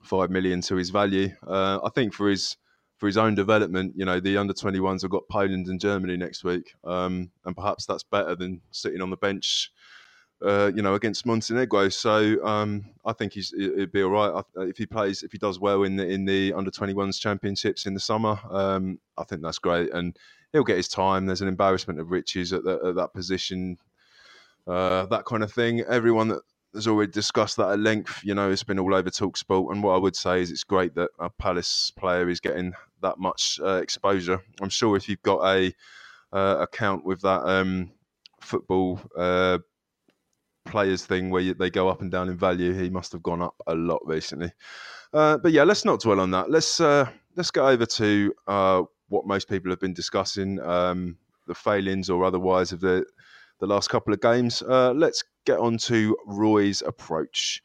five 0.03 0.31
million 0.31 0.61
to 0.63 0.77
his 0.77 0.91
value. 0.91 1.31
Uh, 1.47 1.81
I 1.83 1.91
think 1.91 2.15
for 2.15 2.29
his 2.29 2.57
for 2.99 3.07
his 3.07 3.19
own 3.19 3.35
development, 3.35 3.95
you 3.97 4.05
know, 4.05 4.21
the 4.21 4.39
under 4.39 4.55
21s 4.55 5.03
have 5.03 5.11
got 5.11 5.29
Poland 5.31 5.67
and 5.67 5.81
Germany 5.81 6.17
next 6.17 6.45
week, 6.45 6.73
um, 6.85 7.31
and 7.45 7.55
perhaps 7.55 7.85
that's 7.85 8.05
better 8.05 8.35
than 8.35 8.61
sitting 8.71 9.03
on 9.03 9.11
the 9.11 9.17
bench. 9.17 9.71
Uh, 10.45 10.71
you 10.75 10.83
know, 10.83 10.95
against 10.95 11.25
Montenegro, 11.25 11.89
so 11.89 12.45
um, 12.45 12.85
I 13.07 13.15
think 13.15 13.33
he's 13.33 13.55
it'd 13.59 13.91
be 13.91 14.03
all 14.03 14.11
right 14.11 14.45
if 14.57 14.77
he 14.77 14.85
plays. 14.85 15.23
If 15.23 15.33
he 15.33 15.39
does 15.39 15.59
well 15.59 15.85
in 15.85 15.97
the 15.97 16.07
in 16.07 16.27
the 16.27 16.53
under 16.53 16.71
21s 16.71 17.19
championships 17.19 17.87
in 17.87 17.95
the 17.95 18.01
summer, 18.01 18.39
um, 18.51 18.99
I 19.17 19.25
think 19.25 19.41
that's 19.41 19.59
great, 19.59 19.95
and 19.95 20.15
he'll 20.57 20.65
get 20.65 20.79
his 20.79 20.89
time. 20.89 21.27
There's 21.27 21.43
an 21.43 21.49
embarrassment 21.49 22.01
of 22.01 22.11
riches 22.11 22.53
at, 22.53 22.65
the, 22.65 22.81
at 22.87 22.95
that 22.95 23.13
position, 23.13 23.77
uh, 24.67 25.07
that 25.07 25.27
kind 25.27 25.43
of 25.43 25.53
thing. 25.53 25.81
Everyone 25.81 26.29
that 26.29 26.43
has 26.75 26.87
already 26.87 27.13
discussed 27.13 27.57
that 27.59 27.71
at 27.71 27.79
length. 27.79 28.21
You 28.25 28.35
know, 28.35 28.51
it's 28.51 28.63
been 28.63 28.79
all 28.79 28.95
over 28.95 29.11
Talksport, 29.11 29.71
and 29.71 29.83
what 29.83 29.95
I 29.95 29.99
would 29.99 30.17
say 30.17 30.41
is 30.41 30.51
it's 30.51 30.65
great 30.65 30.95
that 30.95 31.11
a 31.19 31.29
Palace 31.29 31.91
player 31.91 32.29
is 32.29 32.41
getting 32.41 32.73
that 33.03 33.19
much 33.19 33.61
uh, 33.63 33.81
exposure. 33.83 34.43
I'm 34.61 34.71
sure 34.71 34.97
if 34.97 35.09
you've 35.09 35.23
got 35.23 35.45
a 35.45 35.73
uh, 36.33 36.57
account 36.61 37.05
with 37.05 37.21
that 37.23 37.43
um, 37.47 37.93
football 38.41 39.01
uh, 39.17 39.59
players 40.65 41.05
thing 41.05 41.31
where 41.31 41.43
you, 41.43 41.55
they 41.55 41.71
go 41.71 41.89
up 41.89 42.01
and 42.01 42.11
down 42.11 42.29
in 42.29 42.37
value, 42.37 42.73
he 42.73 42.91
must 42.91 43.13
have 43.13 43.23
gone 43.23 43.43
up 43.43 43.55
a 43.67 43.75
lot 43.75 44.01
recently. 44.07 44.53
Uh, 45.13 45.39
but 45.39 45.53
yeah, 45.53 45.65
let's 45.65 45.85
not 45.85 46.01
dwell 46.01 46.21
on 46.21 46.31
that. 46.31 46.51
Let's 46.51 46.81
uh, 46.81 47.09
let's 47.37 47.51
go 47.51 47.69
over 47.69 47.87
to 47.87 48.35
uh, 48.47 48.83
what 49.09 49.27
most 49.27 49.49
people 49.49 49.71
have 49.71 49.81
been 49.81 49.95
discussing, 49.95 50.61
um, 50.61 51.17
the 51.47 51.55
failings 51.55 52.11
or 52.11 52.25
otherwise 52.25 52.73
of 52.73 52.81
the 52.81 53.05
the 53.59 53.67
last 53.67 53.89
couple 53.89 54.13
of 54.13 54.21
games. 54.21 54.63
let's 54.63 55.25
get 55.47 55.59
on 55.59 55.79
to 55.79 56.15
Roy's 56.27 56.83
approach. 56.83 57.63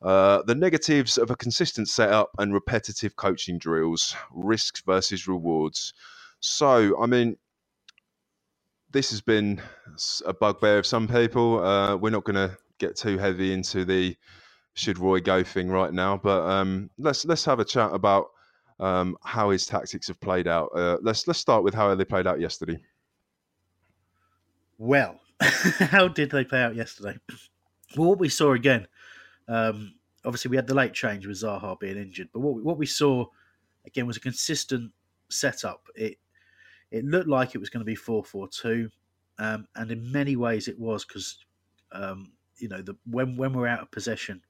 Uh, 0.00 0.42
the 0.42 0.54
negatives 0.54 1.16
of 1.16 1.30
a 1.30 1.36
consistent 1.36 1.88
setup 1.88 2.30
and 2.38 2.52
repetitive 2.52 3.16
coaching 3.16 3.58
drills, 3.58 4.14
risks 4.32 4.82
versus 4.82 5.26
rewards. 5.26 5.94
So, 6.40 7.00
I 7.00 7.06
mean, 7.06 7.38
this 8.90 9.10
has 9.10 9.22
been 9.22 9.62
a 10.26 10.34
bugbear 10.34 10.78
of 10.78 10.86
some 10.86 11.08
people. 11.08 11.64
Uh, 11.64 11.96
we're 11.96 12.10
not 12.10 12.24
going 12.24 12.36
to 12.36 12.56
get 12.78 12.96
too 12.96 13.16
heavy 13.16 13.52
into 13.52 13.84
the 13.86 14.14
should 14.74 14.98
Roy 14.98 15.20
go 15.20 15.42
thing 15.42 15.70
right 15.70 15.92
now, 15.92 16.18
but 16.18 16.42
um, 16.42 16.90
let's 16.98 17.24
let's 17.24 17.44
have 17.44 17.60
a 17.60 17.64
chat 17.64 17.90
about 17.92 18.26
um, 18.80 19.16
how 19.22 19.50
his 19.50 19.66
tactics 19.66 20.08
have 20.08 20.20
played 20.20 20.48
out. 20.48 20.70
Uh, 20.74 20.98
let's 21.02 21.26
let's 21.26 21.38
start 21.38 21.64
with 21.64 21.74
how 21.74 21.94
they 21.94 22.04
played 22.04 22.26
out 22.26 22.40
yesterday. 22.40 22.78
Well, 24.78 25.20
how 25.40 26.08
did 26.08 26.30
they 26.30 26.44
play 26.44 26.62
out 26.62 26.74
yesterday? 26.74 27.18
Well, 27.96 28.08
what 28.08 28.18
we 28.18 28.28
saw 28.28 28.52
again, 28.52 28.86
um, 29.48 29.94
obviously 30.24 30.50
we 30.50 30.56
had 30.56 30.66
the 30.66 30.74
late 30.74 30.94
change 30.94 31.26
with 31.26 31.36
Zaha 31.36 31.78
being 31.78 31.96
injured, 31.96 32.28
but 32.32 32.40
what 32.40 32.54
we, 32.54 32.62
what 32.62 32.78
we 32.78 32.86
saw 32.86 33.26
again 33.86 34.06
was 34.06 34.16
a 34.16 34.20
consistent 34.20 34.92
setup. 35.30 35.86
It 35.94 36.18
it 36.90 37.04
looked 37.04 37.28
like 37.28 37.54
it 37.54 37.58
was 37.58 37.70
going 37.70 37.80
to 37.80 37.84
be 37.84 37.94
four 37.94 38.24
four 38.24 38.48
two, 38.48 38.90
um, 39.38 39.66
and 39.76 39.90
in 39.90 40.10
many 40.10 40.36
ways 40.36 40.68
it 40.68 40.78
was 40.78 41.04
because 41.04 41.38
um, 41.92 42.32
you 42.58 42.68
know 42.68 42.82
the 42.82 42.96
when 43.08 43.36
when 43.36 43.52
we're 43.52 43.68
out 43.68 43.82
of 43.82 43.90
possession, 43.90 44.42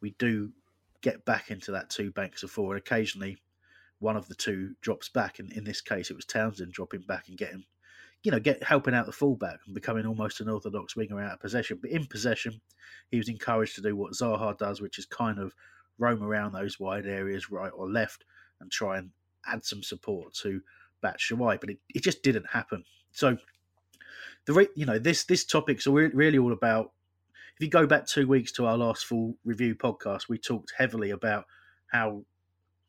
we 0.00 0.10
do 0.18 0.50
get 1.00 1.24
back 1.24 1.50
into 1.50 1.70
that 1.72 1.90
two 1.90 2.10
banks 2.12 2.42
of 2.42 2.50
four, 2.50 2.74
and 2.74 2.80
occasionally 2.80 3.36
one 4.00 4.16
of 4.16 4.28
the 4.28 4.34
two 4.34 4.74
drops 4.80 5.08
back. 5.08 5.38
And 5.38 5.52
in 5.52 5.64
this 5.64 5.80
case, 5.80 6.10
it 6.10 6.16
was 6.16 6.24
Townsend 6.24 6.72
dropping 6.72 7.02
back 7.02 7.28
and 7.28 7.36
getting 7.36 7.64
you 8.22 8.32
know, 8.32 8.40
get 8.40 8.62
helping 8.62 8.94
out 8.94 9.06
the 9.06 9.12
fullback 9.12 9.60
and 9.66 9.74
becoming 9.74 10.06
almost 10.06 10.40
an 10.40 10.48
orthodox 10.48 10.96
winger 10.96 11.20
out 11.20 11.34
of 11.34 11.40
possession. 11.40 11.78
But 11.80 11.90
in 11.90 12.06
possession, 12.06 12.60
he 13.10 13.18
was 13.18 13.28
encouraged 13.28 13.76
to 13.76 13.80
do 13.80 13.94
what 13.94 14.12
Zaha 14.12 14.58
does, 14.58 14.80
which 14.80 14.98
is 14.98 15.06
kind 15.06 15.38
of 15.38 15.54
roam 15.98 16.22
around 16.22 16.52
those 16.52 16.80
wide 16.80 17.06
areas, 17.06 17.50
right 17.50 17.72
or 17.74 17.88
left, 17.88 18.24
and 18.60 18.70
try 18.70 18.98
and 18.98 19.10
add 19.46 19.64
some 19.64 19.82
support 19.82 20.34
to 20.34 20.60
Batshuayi. 21.02 21.60
But 21.60 21.70
it, 21.70 21.78
it 21.94 22.02
just 22.02 22.22
didn't 22.22 22.48
happen. 22.50 22.84
So 23.12 23.38
the 24.46 24.68
you 24.74 24.86
know 24.86 24.98
this 24.98 25.24
this 25.24 25.44
topic's 25.44 25.86
really 25.86 26.38
all 26.38 26.52
about. 26.52 26.92
If 27.56 27.64
you 27.64 27.70
go 27.70 27.86
back 27.86 28.06
two 28.06 28.26
weeks 28.28 28.52
to 28.52 28.66
our 28.66 28.76
last 28.76 29.04
full 29.04 29.36
review 29.44 29.74
podcast, 29.74 30.28
we 30.28 30.38
talked 30.38 30.72
heavily 30.76 31.10
about 31.10 31.44
how 31.88 32.24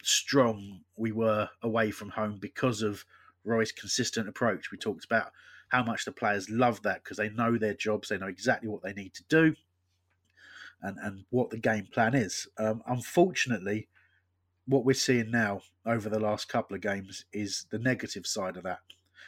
strong 0.03 0.81
we 0.95 1.11
were 1.11 1.49
away 1.61 1.91
from 1.91 2.09
home 2.09 2.37
because 2.39 2.81
of 2.81 3.05
Roy's 3.43 3.71
consistent 3.71 4.27
approach. 4.27 4.71
We 4.71 4.77
talked 4.77 5.05
about 5.05 5.31
how 5.69 5.83
much 5.83 6.05
the 6.05 6.11
players 6.11 6.49
love 6.49 6.81
that 6.83 7.03
because 7.03 7.17
they 7.17 7.29
know 7.29 7.57
their 7.57 7.73
jobs, 7.73 8.09
they 8.09 8.17
know 8.17 8.27
exactly 8.27 8.69
what 8.69 8.83
they 8.83 8.93
need 8.93 9.13
to 9.15 9.23
do, 9.29 9.55
and 10.81 10.97
and 11.01 11.25
what 11.29 11.49
the 11.49 11.57
game 11.57 11.87
plan 11.91 12.15
is. 12.15 12.47
Um, 12.57 12.83
unfortunately, 12.87 13.87
what 14.65 14.85
we're 14.85 14.93
seeing 14.93 15.31
now 15.31 15.61
over 15.85 16.09
the 16.09 16.19
last 16.19 16.49
couple 16.49 16.75
of 16.75 16.81
games 16.81 17.25
is 17.33 17.65
the 17.71 17.79
negative 17.79 18.25
side 18.25 18.57
of 18.57 18.63
that, 18.63 18.81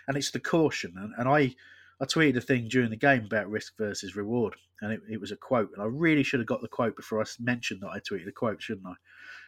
and 0.08 0.18
it's 0.18 0.32
the 0.32 0.40
caution. 0.40 0.94
And, 0.98 1.14
and 1.18 1.30
I 1.30 1.56
I 2.00 2.06
tweeted 2.06 2.38
a 2.38 2.42
thing 2.42 2.68
during 2.68 2.90
the 2.90 2.96
game 2.96 3.26
about 3.26 3.50
risk 3.50 3.78
versus 3.78 4.16
reward, 4.16 4.56
and 4.82 4.92
it, 4.92 5.02
it 5.10 5.22
was 5.22 5.32
a 5.32 5.38
quote, 5.38 5.72
and 5.74 5.82
I 5.82 5.86
really 5.86 6.24
should 6.24 6.40
have 6.40 6.48
got 6.48 6.62
the 6.62 6.68
quote 6.68 6.96
before 6.96 7.22
I 7.22 7.26
mentioned 7.40 7.82
that 7.82 7.90
I 7.90 8.00
tweeted 8.00 8.28
a 8.28 8.32
quote, 8.32 8.62
shouldn't 8.62 8.88
I? 8.88 8.94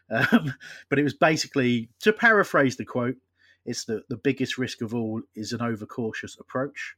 Um, 0.10 0.54
but 0.90 1.00
it 1.00 1.04
was 1.04 1.14
basically 1.14 1.90
to 2.02 2.14
paraphrase 2.14 2.78
the 2.78 2.86
quote 2.86 3.16
it's 3.66 3.86
that 3.86 4.08
the 4.10 4.18
biggest 4.18 4.58
risk 4.58 4.82
of 4.82 4.94
all 4.94 5.22
is 5.36 5.54
an 5.54 5.62
overcautious 5.62 6.38
approach. 6.40 6.96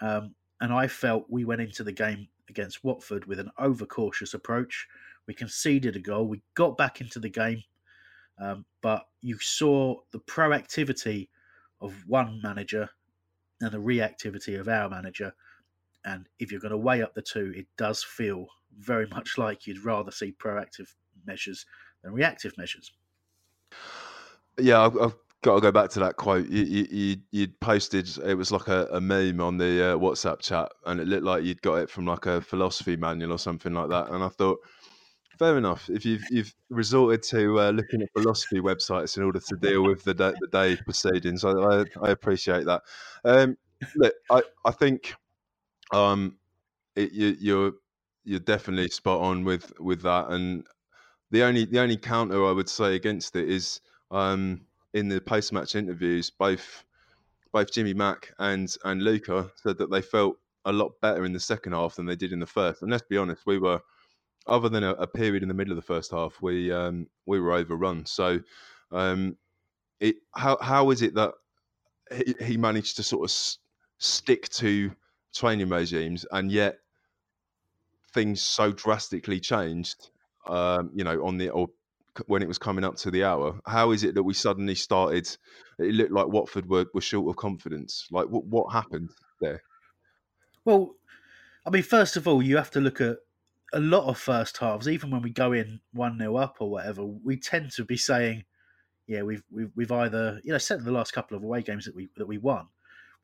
Um, 0.00 0.34
and 0.60 0.72
I 0.72 0.88
felt 0.88 1.26
we 1.28 1.44
went 1.44 1.60
into 1.60 1.84
the 1.84 1.92
game 1.92 2.28
against 2.48 2.84
Watford 2.84 3.26
with 3.26 3.38
an 3.38 3.50
overcautious 3.58 4.34
approach. 4.34 4.86
We 5.26 5.34
conceded 5.34 5.96
a 5.96 6.00
goal. 6.00 6.26
We 6.26 6.42
got 6.54 6.76
back 6.76 7.00
into 7.00 7.20
the 7.20 7.28
game. 7.28 7.62
Um, 8.38 8.64
but 8.82 9.06
you 9.20 9.38
saw 9.38 10.00
the 10.10 10.18
proactivity 10.18 11.28
of 11.80 11.94
one 12.06 12.40
manager 12.42 12.88
and 13.60 13.70
the 13.70 13.78
reactivity 13.78 14.58
of 14.58 14.68
our 14.68 14.88
manager. 14.88 15.32
And 16.04 16.26
if 16.38 16.50
you're 16.50 16.60
going 16.60 16.72
to 16.72 16.76
weigh 16.76 17.02
up 17.02 17.14
the 17.14 17.22
two, 17.22 17.52
it 17.56 17.66
does 17.78 18.02
feel 18.02 18.48
very 18.76 19.06
much 19.10 19.38
like 19.38 19.66
you'd 19.66 19.84
rather 19.84 20.10
see 20.10 20.32
proactive 20.32 20.92
measures 21.24 21.64
reactive 22.12 22.56
measures. 22.58 22.92
Yeah, 24.58 24.82
I've, 24.82 24.96
I've 24.98 25.16
got 25.42 25.56
to 25.56 25.60
go 25.60 25.72
back 25.72 25.90
to 25.90 26.00
that 26.00 26.16
quote. 26.16 26.48
You 26.48 26.86
you 26.90 27.16
you 27.30 27.48
posted 27.60 28.08
it 28.24 28.34
was 28.34 28.50
like 28.50 28.68
a, 28.68 28.86
a 28.92 29.00
meme 29.00 29.40
on 29.40 29.58
the 29.58 29.92
uh, 29.92 29.96
WhatsApp 29.98 30.40
chat, 30.40 30.70
and 30.86 31.00
it 31.00 31.08
looked 31.08 31.24
like 31.24 31.44
you'd 31.44 31.62
got 31.62 31.76
it 31.76 31.90
from 31.90 32.06
like 32.06 32.26
a 32.26 32.40
philosophy 32.40 32.96
manual 32.96 33.32
or 33.32 33.38
something 33.38 33.74
like 33.74 33.90
that. 33.90 34.10
And 34.10 34.22
I 34.24 34.28
thought, 34.28 34.58
fair 35.38 35.58
enough. 35.58 35.88
If 35.90 36.04
you've 36.04 36.24
you've 36.30 36.54
resorted 36.70 37.22
to 37.24 37.60
uh, 37.60 37.70
looking 37.70 38.02
at 38.02 38.08
philosophy 38.16 38.60
websites 38.60 39.16
in 39.16 39.22
order 39.22 39.40
to 39.40 39.56
deal 39.56 39.82
with 39.84 40.04
the 40.04 40.14
day, 40.14 40.32
the 40.40 40.48
day 40.48 40.76
proceedings, 40.76 41.44
I, 41.44 41.50
I, 41.50 41.84
I 42.02 42.10
appreciate 42.10 42.64
that. 42.66 42.82
Um, 43.24 43.56
look, 43.96 44.14
I 44.30 44.42
I 44.64 44.70
think 44.70 45.14
um, 45.92 46.38
it, 46.96 47.12
you, 47.12 47.36
you're 47.38 47.72
you're 48.24 48.40
definitely 48.40 48.88
spot 48.88 49.20
on 49.20 49.44
with 49.44 49.72
with 49.78 50.02
that. 50.02 50.30
And 50.30 50.64
the 51.34 51.42
only 51.42 51.64
the 51.64 51.80
only 51.80 51.96
counter 51.96 52.46
I 52.46 52.52
would 52.52 52.68
say 52.68 52.94
against 52.94 53.36
it 53.36 53.48
is. 53.48 53.80
Um, 54.10 54.60
in 54.94 55.08
the 55.08 55.20
post 55.20 55.52
match 55.52 55.74
interviews, 55.74 56.30
both 56.30 56.84
both 57.52 57.72
Jimmy 57.72 57.92
Mack 57.92 58.32
and 58.38 58.74
and 58.84 59.02
Luka 59.02 59.50
said 59.56 59.76
that 59.78 59.90
they 59.90 60.00
felt 60.00 60.36
a 60.64 60.72
lot 60.72 60.92
better 61.02 61.24
in 61.24 61.32
the 61.32 61.40
second 61.40 61.72
half 61.72 61.96
than 61.96 62.06
they 62.06 62.16
did 62.16 62.32
in 62.32 62.38
the 62.38 62.46
first. 62.46 62.80
And 62.82 62.90
let's 62.90 63.06
be 63.08 63.18
honest, 63.18 63.42
we 63.44 63.58
were 63.58 63.80
other 64.46 64.68
than 64.68 64.84
a, 64.84 64.92
a, 64.92 65.06
period 65.06 65.42
in 65.42 65.48
the 65.48 65.54
middle 65.54 65.72
of 65.72 65.76
the 65.76 65.82
first 65.82 66.10
half, 66.10 66.40
we 66.40 66.72
um, 66.72 67.06
we 67.26 67.40
were 67.40 67.52
overrun. 67.52 68.06
So, 68.06 68.40
um, 68.92 69.36
it 70.00 70.16
how 70.34 70.56
how 70.60 70.90
is 70.90 71.02
it 71.02 71.14
that 71.14 71.32
he, 72.12 72.34
he 72.40 72.56
managed 72.56 72.96
to 72.96 73.02
sort 73.02 73.24
of 73.24 73.30
s- 73.30 73.58
stick 73.98 74.48
to 74.50 74.92
training 75.34 75.68
regimes 75.68 76.24
and 76.30 76.52
yet 76.52 76.78
things 78.12 78.42
so 78.42 78.70
drastically 78.72 79.40
changed? 79.40 80.10
Um, 80.46 80.90
you 80.94 81.04
know, 81.04 81.24
on 81.24 81.38
the 81.38 81.50
or 81.50 81.68
when 82.26 82.42
it 82.42 82.48
was 82.48 82.58
coming 82.58 82.84
up 82.84 82.96
to 82.96 83.10
the 83.10 83.24
hour. 83.24 83.58
How 83.66 83.90
is 83.90 84.04
it 84.04 84.14
that 84.14 84.22
we 84.22 84.34
suddenly 84.34 84.74
started? 84.74 85.28
It 85.78 85.94
looked 85.94 86.12
like 86.12 86.28
Watford 86.28 86.68
were, 86.68 86.86
were 86.94 87.00
short 87.00 87.28
of 87.28 87.36
confidence. 87.36 88.06
Like 88.10 88.26
what 88.26 88.44
what 88.44 88.72
happened 88.72 89.10
there? 89.40 89.62
Well, 90.64 90.94
I 91.66 91.70
mean, 91.70 91.82
first 91.82 92.16
of 92.16 92.28
all, 92.28 92.42
you 92.42 92.56
have 92.56 92.70
to 92.72 92.80
look 92.80 93.00
at 93.00 93.18
a 93.72 93.80
lot 93.80 94.04
of 94.08 94.18
first 94.18 94.56
halves. 94.58 94.88
Even 94.88 95.10
when 95.10 95.22
we 95.22 95.30
go 95.30 95.52
in 95.52 95.80
one 95.92 96.18
0 96.18 96.36
up 96.36 96.56
or 96.60 96.70
whatever, 96.70 97.04
we 97.04 97.36
tend 97.36 97.72
to 97.72 97.84
be 97.84 97.96
saying, 97.96 98.44
"Yeah, 99.06 99.22
we've 99.22 99.42
we've, 99.50 99.70
we've 99.74 99.92
either 99.92 100.40
you 100.44 100.52
know, 100.52 100.58
certainly 100.58 100.90
the 100.90 100.96
last 100.96 101.12
couple 101.12 101.36
of 101.36 101.42
away 101.42 101.62
games 101.62 101.84
that 101.86 101.94
we 101.94 102.08
that 102.16 102.28
we 102.28 102.38
won, 102.38 102.68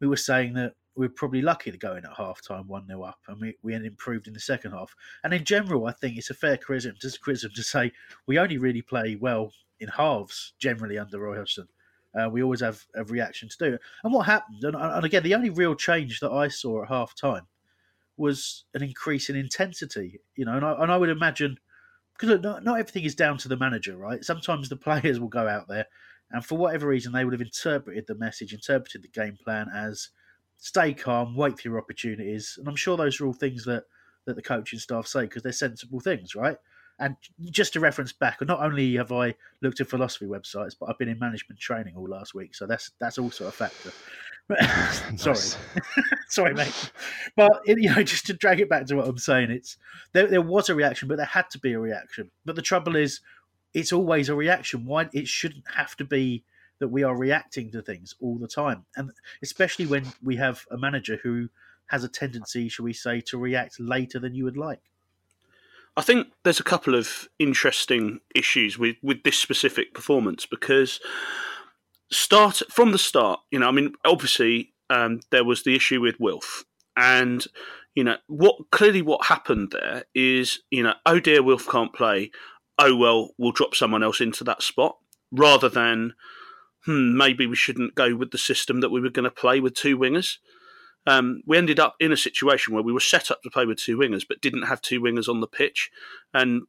we 0.00 0.08
were 0.08 0.16
saying 0.16 0.54
that 0.54 0.74
we 0.96 1.06
are 1.06 1.10
probably 1.10 1.42
lucky 1.42 1.70
to 1.70 1.78
go 1.78 1.96
in 1.96 2.04
at 2.04 2.16
half 2.16 2.42
time 2.42 2.66
1 2.66 2.86
0 2.86 3.02
up 3.02 3.18
and 3.28 3.40
we, 3.40 3.56
we 3.62 3.74
improved 3.74 4.26
in 4.26 4.34
the 4.34 4.40
second 4.40 4.72
half. 4.72 4.94
And 5.24 5.32
in 5.32 5.44
general, 5.44 5.86
I 5.86 5.92
think 5.92 6.16
it's 6.16 6.30
a 6.30 6.34
fair 6.34 6.56
criticism, 6.56 6.96
criticism 7.22 7.52
to 7.54 7.62
say 7.62 7.92
we 8.26 8.38
only 8.38 8.58
really 8.58 8.82
play 8.82 9.16
well 9.16 9.52
in 9.78 9.88
halves 9.88 10.52
generally 10.58 10.98
under 10.98 11.20
Roy 11.20 11.36
Hodgson. 11.36 11.68
Uh, 12.12 12.28
we 12.28 12.42
always 12.42 12.60
have 12.60 12.84
a 12.96 13.04
reaction 13.04 13.48
to 13.48 13.56
do 13.58 13.74
it. 13.74 13.80
And 14.02 14.12
what 14.12 14.26
happened, 14.26 14.64
and, 14.64 14.74
and 14.74 15.04
again, 15.04 15.22
the 15.22 15.34
only 15.34 15.50
real 15.50 15.76
change 15.76 16.18
that 16.20 16.32
I 16.32 16.48
saw 16.48 16.82
at 16.82 16.88
half 16.88 17.14
time 17.14 17.46
was 18.16 18.64
an 18.74 18.82
increase 18.82 19.30
in 19.30 19.36
intensity, 19.36 20.20
you 20.34 20.44
know, 20.44 20.54
and 20.54 20.64
I, 20.64 20.72
and 20.82 20.92
I 20.92 20.96
would 20.96 21.08
imagine 21.08 21.56
because 22.18 22.40
not, 22.40 22.64
not 22.64 22.78
everything 22.78 23.04
is 23.04 23.14
down 23.14 23.38
to 23.38 23.48
the 23.48 23.56
manager, 23.56 23.96
right? 23.96 24.24
Sometimes 24.24 24.68
the 24.68 24.76
players 24.88 25.20
will 25.20 25.28
go 25.28 25.48
out 25.48 25.68
there 25.68 25.86
and 26.30 26.44
for 26.44 26.58
whatever 26.58 26.86
reason 26.86 27.12
they 27.12 27.24
would 27.24 27.32
have 27.32 27.40
interpreted 27.40 28.06
the 28.06 28.14
message, 28.14 28.52
interpreted 28.52 29.02
the 29.02 29.08
game 29.08 29.36
plan 29.42 29.68
as 29.74 30.10
stay 30.60 30.92
calm, 30.92 31.34
wait 31.34 31.58
for 31.58 31.68
your 31.68 31.78
opportunities. 31.78 32.56
And 32.58 32.68
I'm 32.68 32.76
sure 32.76 32.96
those 32.96 33.20
are 33.20 33.26
all 33.26 33.32
things 33.32 33.64
that, 33.64 33.84
that 34.26 34.36
the 34.36 34.42
coaching 34.42 34.78
staff 34.78 35.06
say 35.06 35.22
because 35.22 35.42
they're 35.42 35.52
sensible 35.52 36.00
things, 36.00 36.34
right? 36.34 36.56
And 36.98 37.16
just 37.50 37.72
to 37.72 37.80
reference 37.80 38.12
back, 38.12 38.42
not 38.42 38.60
only 38.60 38.96
have 38.96 39.10
I 39.10 39.34
looked 39.62 39.80
at 39.80 39.88
philosophy 39.88 40.26
websites, 40.26 40.74
but 40.78 40.90
I've 40.90 40.98
been 40.98 41.08
in 41.08 41.18
management 41.18 41.58
training 41.58 41.94
all 41.96 42.06
last 42.06 42.34
week, 42.34 42.54
so 42.54 42.66
that's 42.66 42.90
that's 43.00 43.16
also 43.16 43.46
a 43.46 43.50
factor. 43.50 43.90
sorry, 45.16 45.38
sorry, 46.28 46.52
mate. 46.52 46.92
But 47.36 47.62
you 47.64 47.88
know, 47.88 48.02
just 48.02 48.26
to 48.26 48.34
drag 48.34 48.60
it 48.60 48.68
back 48.68 48.84
to 48.86 48.96
what 48.96 49.08
I'm 49.08 49.16
saying, 49.16 49.50
it's 49.50 49.78
there. 50.12 50.26
There 50.26 50.42
was 50.42 50.68
a 50.68 50.74
reaction, 50.74 51.08
but 51.08 51.16
there 51.16 51.24
had 51.24 51.48
to 51.52 51.58
be 51.58 51.72
a 51.72 51.80
reaction. 51.80 52.30
But 52.44 52.56
the 52.56 52.62
trouble 52.62 52.96
is, 52.96 53.20
it's 53.72 53.94
always 53.94 54.28
a 54.28 54.34
reaction. 54.34 54.84
Why 54.84 55.08
it 55.14 55.26
shouldn't 55.26 55.64
have 55.74 55.96
to 55.96 56.04
be 56.04 56.44
that 56.80 56.88
we 56.88 57.02
are 57.02 57.16
reacting 57.16 57.70
to 57.70 57.82
things 57.82 58.14
all 58.20 58.36
the 58.36 58.48
time, 58.48 58.84
and 58.96 59.10
especially 59.42 59.86
when 59.86 60.04
we 60.22 60.36
have 60.36 60.64
a 60.70 60.76
manager 60.76 61.18
who 61.22 61.48
has 61.86 62.04
a 62.04 62.08
tendency, 62.08 62.68
shall 62.68 62.84
we 62.84 62.92
say, 62.92 63.20
to 63.20 63.38
react 63.38 63.78
later 63.80 64.18
than 64.18 64.34
you 64.34 64.44
would 64.44 64.56
like. 64.56 64.80
I 65.96 66.02
think 66.02 66.28
there's 66.44 66.60
a 66.60 66.64
couple 66.64 66.94
of 66.94 67.28
interesting 67.38 68.20
issues 68.34 68.78
with, 68.78 68.96
with 69.02 69.22
this 69.24 69.38
specific 69.38 69.92
performance 69.92 70.46
because 70.46 71.00
start 72.10 72.62
from 72.70 72.92
the 72.92 72.98
start, 72.98 73.40
you 73.50 73.58
know, 73.58 73.68
I 73.68 73.72
mean, 73.72 73.94
obviously 74.04 74.72
um, 74.88 75.20
there 75.30 75.44
was 75.44 75.62
the 75.62 75.74
issue 75.74 76.00
with 76.00 76.20
Wilf, 76.20 76.64
and 76.96 77.44
you 77.94 78.04
know 78.04 78.16
what 78.26 78.56
clearly 78.70 79.02
what 79.02 79.26
happened 79.26 79.70
there 79.72 80.04
is 80.14 80.60
you 80.70 80.82
know 80.82 80.94
oh 81.06 81.20
dear 81.20 81.42
Wilf 81.42 81.68
can't 81.68 81.94
play, 81.94 82.30
oh 82.78 82.94
well 82.96 83.30
we'll 83.38 83.52
drop 83.52 83.74
someone 83.74 84.02
else 84.02 84.20
into 84.20 84.44
that 84.44 84.62
spot 84.62 84.98
rather 85.30 85.68
than 85.68 86.14
hmm, 86.84 87.16
maybe 87.16 87.46
we 87.46 87.56
shouldn't 87.56 87.94
go 87.94 88.14
with 88.14 88.30
the 88.30 88.38
system 88.38 88.80
that 88.80 88.90
we 88.90 89.00
were 89.00 89.10
going 89.10 89.24
to 89.24 89.30
play 89.30 89.60
with 89.60 89.74
two 89.74 89.98
wingers. 89.98 90.38
Um, 91.06 91.42
we 91.46 91.56
ended 91.56 91.80
up 91.80 91.96
in 91.98 92.12
a 92.12 92.16
situation 92.16 92.74
where 92.74 92.82
we 92.82 92.92
were 92.92 93.00
set 93.00 93.30
up 93.30 93.42
to 93.42 93.50
play 93.50 93.64
with 93.64 93.78
two 93.78 93.98
wingers, 93.98 94.24
but 94.26 94.40
didn't 94.40 94.62
have 94.62 94.82
two 94.82 95.00
wingers 95.00 95.28
on 95.28 95.40
the 95.40 95.46
pitch, 95.46 95.90
and 96.34 96.62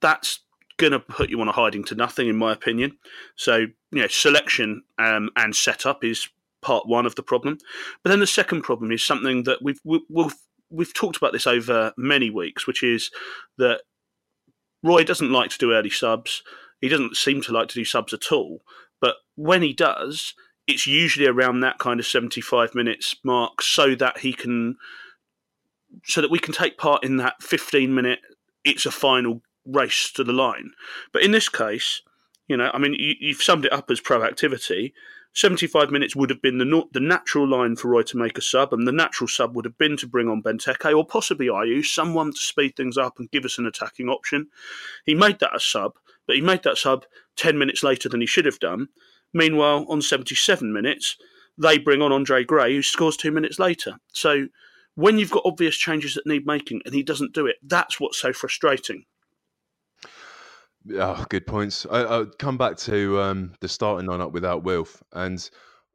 that's 0.00 0.40
going 0.78 0.92
to 0.92 1.00
put 1.00 1.30
you 1.30 1.40
on 1.40 1.48
a 1.48 1.52
hiding 1.52 1.84
to 1.84 1.94
nothing, 1.94 2.28
in 2.28 2.36
my 2.36 2.52
opinion. 2.52 2.98
So, 3.34 3.56
you 3.56 4.02
know, 4.02 4.08
selection 4.08 4.82
um, 4.98 5.30
and 5.36 5.54
setup 5.54 6.04
is 6.04 6.28
part 6.62 6.86
one 6.86 7.06
of 7.06 7.14
the 7.14 7.22
problem, 7.22 7.58
but 8.02 8.10
then 8.10 8.20
the 8.20 8.26
second 8.26 8.62
problem 8.62 8.90
is 8.92 9.04
something 9.04 9.44
that 9.44 9.62
we've 9.62 9.80
we've 9.84 10.34
we've 10.70 10.94
talked 10.94 11.16
about 11.16 11.32
this 11.32 11.46
over 11.46 11.92
many 11.96 12.30
weeks, 12.30 12.66
which 12.66 12.82
is 12.82 13.10
that 13.58 13.82
Roy 14.82 15.04
doesn't 15.04 15.32
like 15.32 15.50
to 15.50 15.58
do 15.58 15.72
early 15.72 15.90
subs. 15.90 16.42
He 16.80 16.88
doesn't 16.88 17.16
seem 17.16 17.40
to 17.42 17.52
like 17.52 17.68
to 17.68 17.74
do 17.74 17.84
subs 17.84 18.12
at 18.12 18.32
all. 18.32 18.62
But 19.00 19.16
when 19.34 19.62
he 19.62 19.72
does, 19.72 20.34
it's 20.66 20.86
usually 20.86 21.26
around 21.26 21.60
that 21.60 21.78
kind 21.78 22.00
of 22.00 22.06
75 22.06 22.74
minutes 22.74 23.16
mark 23.24 23.62
so 23.62 23.94
that 23.94 24.18
he 24.18 24.32
can 24.32 24.76
so 26.04 26.20
that 26.20 26.30
we 26.30 26.38
can 26.38 26.52
take 26.52 26.76
part 26.76 27.04
in 27.04 27.16
that 27.16 27.42
15 27.42 27.94
minute 27.94 28.18
it's 28.64 28.84
a 28.84 28.90
final 28.90 29.40
race 29.64 30.10
to 30.12 30.24
the 30.24 30.32
line 30.32 30.72
but 31.12 31.22
in 31.22 31.30
this 31.30 31.48
case 31.48 32.02
you 32.48 32.56
know 32.56 32.70
i 32.74 32.78
mean 32.78 32.94
you, 32.98 33.32
have 33.32 33.42
summed 33.42 33.64
it 33.64 33.72
up 33.72 33.90
as 33.90 34.00
proactivity 34.00 34.92
75 35.36 35.90
minutes 35.90 36.16
would 36.16 36.30
have 36.30 36.40
been 36.40 36.56
the 36.56 36.84
the 36.92 37.00
natural 37.00 37.46
line 37.46 37.76
for 37.76 37.88
Roy 37.88 38.00
to 38.04 38.16
make 38.16 38.38
a 38.38 38.40
sub, 38.40 38.72
and 38.72 38.88
the 38.88 38.92
natural 38.92 39.28
sub 39.28 39.54
would 39.54 39.66
have 39.66 39.76
been 39.76 39.98
to 39.98 40.06
bring 40.06 40.30
on 40.30 40.42
Benteke 40.42 40.96
or 40.96 41.04
possibly 41.04 41.48
Ayew, 41.48 41.84
someone 41.84 42.32
to 42.32 42.38
speed 42.38 42.74
things 42.74 42.96
up 42.96 43.18
and 43.18 43.30
give 43.30 43.44
us 43.44 43.58
an 43.58 43.66
attacking 43.66 44.08
option. 44.08 44.48
He 45.04 45.14
made 45.14 45.38
that 45.40 45.54
a 45.54 45.60
sub, 45.60 45.96
but 46.26 46.36
he 46.36 46.42
made 46.42 46.62
that 46.62 46.78
sub 46.78 47.04
10 47.36 47.58
minutes 47.58 47.82
later 47.82 48.08
than 48.08 48.20
he 48.20 48.26
should 48.26 48.46
have 48.46 48.58
done, 48.58 48.88
Meanwhile, 49.32 49.84
on 49.88 50.00
77 50.00 50.72
minutes, 50.72 51.16
they 51.58 51.76
bring 51.76 52.02
on 52.02 52.12
Andre 52.12 52.42
Gray, 52.44 52.74
who 52.74 52.82
scores 52.82 53.18
two 53.18 53.30
minutes 53.30 53.58
later. 53.58 53.98
So 54.12 54.46
when 54.94 55.18
you've 55.18 55.30
got 55.30 55.42
obvious 55.44 55.76
changes 55.76 56.14
that 56.14 56.26
need 56.26 56.46
making 56.46 56.80
and 56.86 56.94
he 56.94 57.02
doesn't 57.02 57.34
do 57.34 57.46
it, 57.46 57.56
that's 57.62 58.00
what's 58.00 58.18
so 58.18 58.32
frustrating. 58.32 59.04
Yeah, 60.86 61.22
good 61.28 61.46
points. 61.46 61.86
I, 61.90 62.18
will 62.18 62.30
come 62.38 62.56
back 62.56 62.78
to 62.78 63.20
um, 63.20 63.52
the 63.60 63.68
starting 63.68 64.08
lineup 64.08 64.32
without 64.32 64.62
Wilf, 64.62 65.02
and 65.12 65.50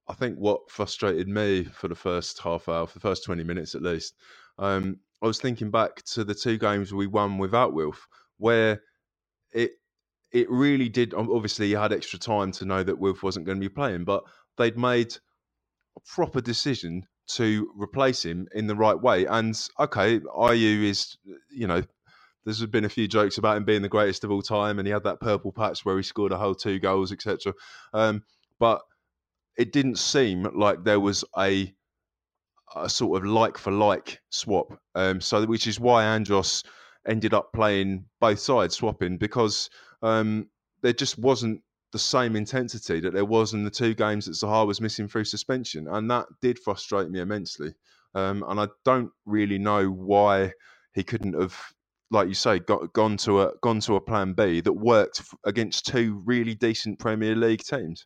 I 0.08 0.14
think 0.14 0.38
what 0.38 0.70
frustrated 0.70 1.28
me 1.28 1.64
for 1.64 1.88
the 1.88 1.96
first 1.96 2.40
half 2.40 2.70
hour, 2.70 2.86
for 2.86 2.96
the 2.96 3.00
first 3.00 3.24
twenty 3.24 3.44
minutes 3.44 3.74
at 3.74 3.82
least, 3.82 4.16
um, 4.60 5.00
I 5.24 5.28
was 5.28 5.40
thinking 5.40 5.72
back 5.72 6.04
to 6.08 6.26
the 6.26 6.36
two 6.36 6.58
games 6.58 6.94
we 6.94 7.08
won 7.08 7.38
without 7.38 7.74
Wilf, 7.74 8.06
where 8.38 8.82
it 9.54 9.72
it 10.32 10.50
really 10.50 10.90
did. 10.90 11.14
Obviously, 11.14 11.68
you 11.68 11.78
had 11.78 11.94
extra 11.94 12.20
time 12.20 12.52
to 12.54 12.66
know 12.66 12.84
that 12.84 13.00
Wilf 13.00 13.24
wasn't 13.24 13.46
going 13.46 13.60
to 13.60 13.70
be 13.70 13.74
playing, 13.74 14.06
but 14.06 14.24
they'd 14.58 14.78
made 14.78 15.16
a 15.98 16.00
proper 16.08 16.42
decision 16.42 17.06
to 17.28 17.72
replace 17.76 18.24
him 18.24 18.48
in 18.54 18.68
the 18.68 18.76
right 18.76 19.00
way. 19.00 19.26
And 19.26 19.56
okay, 19.80 20.20
Ayew 20.20 20.84
is, 20.84 21.18
you 21.50 21.68
know, 21.68 21.82
there's 22.46 22.66
been 22.66 22.86
a 22.86 22.90
few 22.90 23.08
jokes 23.08 23.38
about 23.38 23.58
him 23.58 23.66
being 23.66 23.82
the 23.82 23.90
greatest 23.90 24.24
of 24.24 24.32
all 24.32 24.42
time, 24.42 24.80
and 24.80 24.88
he 24.88 24.94
had 24.94 25.04
that 25.04 25.20
purple 25.20 25.52
patch 25.52 25.86
where 25.86 25.98
he 25.98 26.04
scored 26.04 26.32
a 26.32 26.38
whole 26.38 26.56
two 26.56 26.80
goals, 26.80 27.12
etc. 27.12 27.54
Um, 27.94 28.24
but 28.60 28.82
it 29.58 29.72
didn't 29.72 29.98
seem 29.98 30.44
like 30.56 30.84
there 30.84 31.00
was 31.00 31.24
a 31.38 31.74
a 32.76 32.90
sort 32.90 33.22
of 33.22 33.30
like 33.30 33.58
for 33.58 33.72
like 33.72 34.22
swap. 34.30 34.80
Um, 34.96 35.20
so 35.22 35.46
which 35.46 35.68
is 35.68 35.80
why 35.80 36.06
Andros 36.06 36.64
ended 37.08 37.34
up 37.34 37.52
playing 37.54 38.06
both 38.20 38.40
sides, 38.40 38.76
swapping 38.76 39.18
because 39.18 39.70
um, 40.02 40.48
there 40.82 40.94
just 40.94 41.18
wasn't 41.18 41.62
the 41.92 42.00
same 42.00 42.36
intensity 42.36 43.00
that 43.02 43.14
there 43.14 43.26
was 43.26 43.54
in 43.54 43.64
the 43.64 43.70
two 43.70 43.94
games 43.94 44.26
that 44.26 44.32
Zaha 44.32 44.66
was 44.66 44.82
missing 44.82 45.08
through 45.08 45.26
suspension, 45.26 45.88
and 45.88 46.10
that 46.10 46.26
did 46.42 46.60
frustrate 46.60 47.10
me 47.10 47.20
immensely. 47.20 47.74
Um, 48.16 48.44
and 48.48 48.60
I 48.60 48.68
don't 48.84 49.12
really 49.26 49.58
know 49.58 49.90
why 49.90 50.52
he 50.94 51.04
couldn't 51.04 51.40
have, 51.40 51.58
like 52.10 52.28
you 52.28 52.34
say, 52.34 52.60
got, 52.60 52.92
gone 52.94 53.18
to 53.18 53.42
a 53.42 53.52
gone 53.62 53.80
to 53.82 53.96
a 53.96 54.02
plan 54.02 54.34
B 54.34 54.62
that 54.62 54.74
worked 54.74 55.22
against 55.46 55.86
two 55.86 56.22
really 56.26 56.56
decent 56.56 57.00
Premier 57.00 57.36
League 57.36 57.64
teams. 57.64 58.06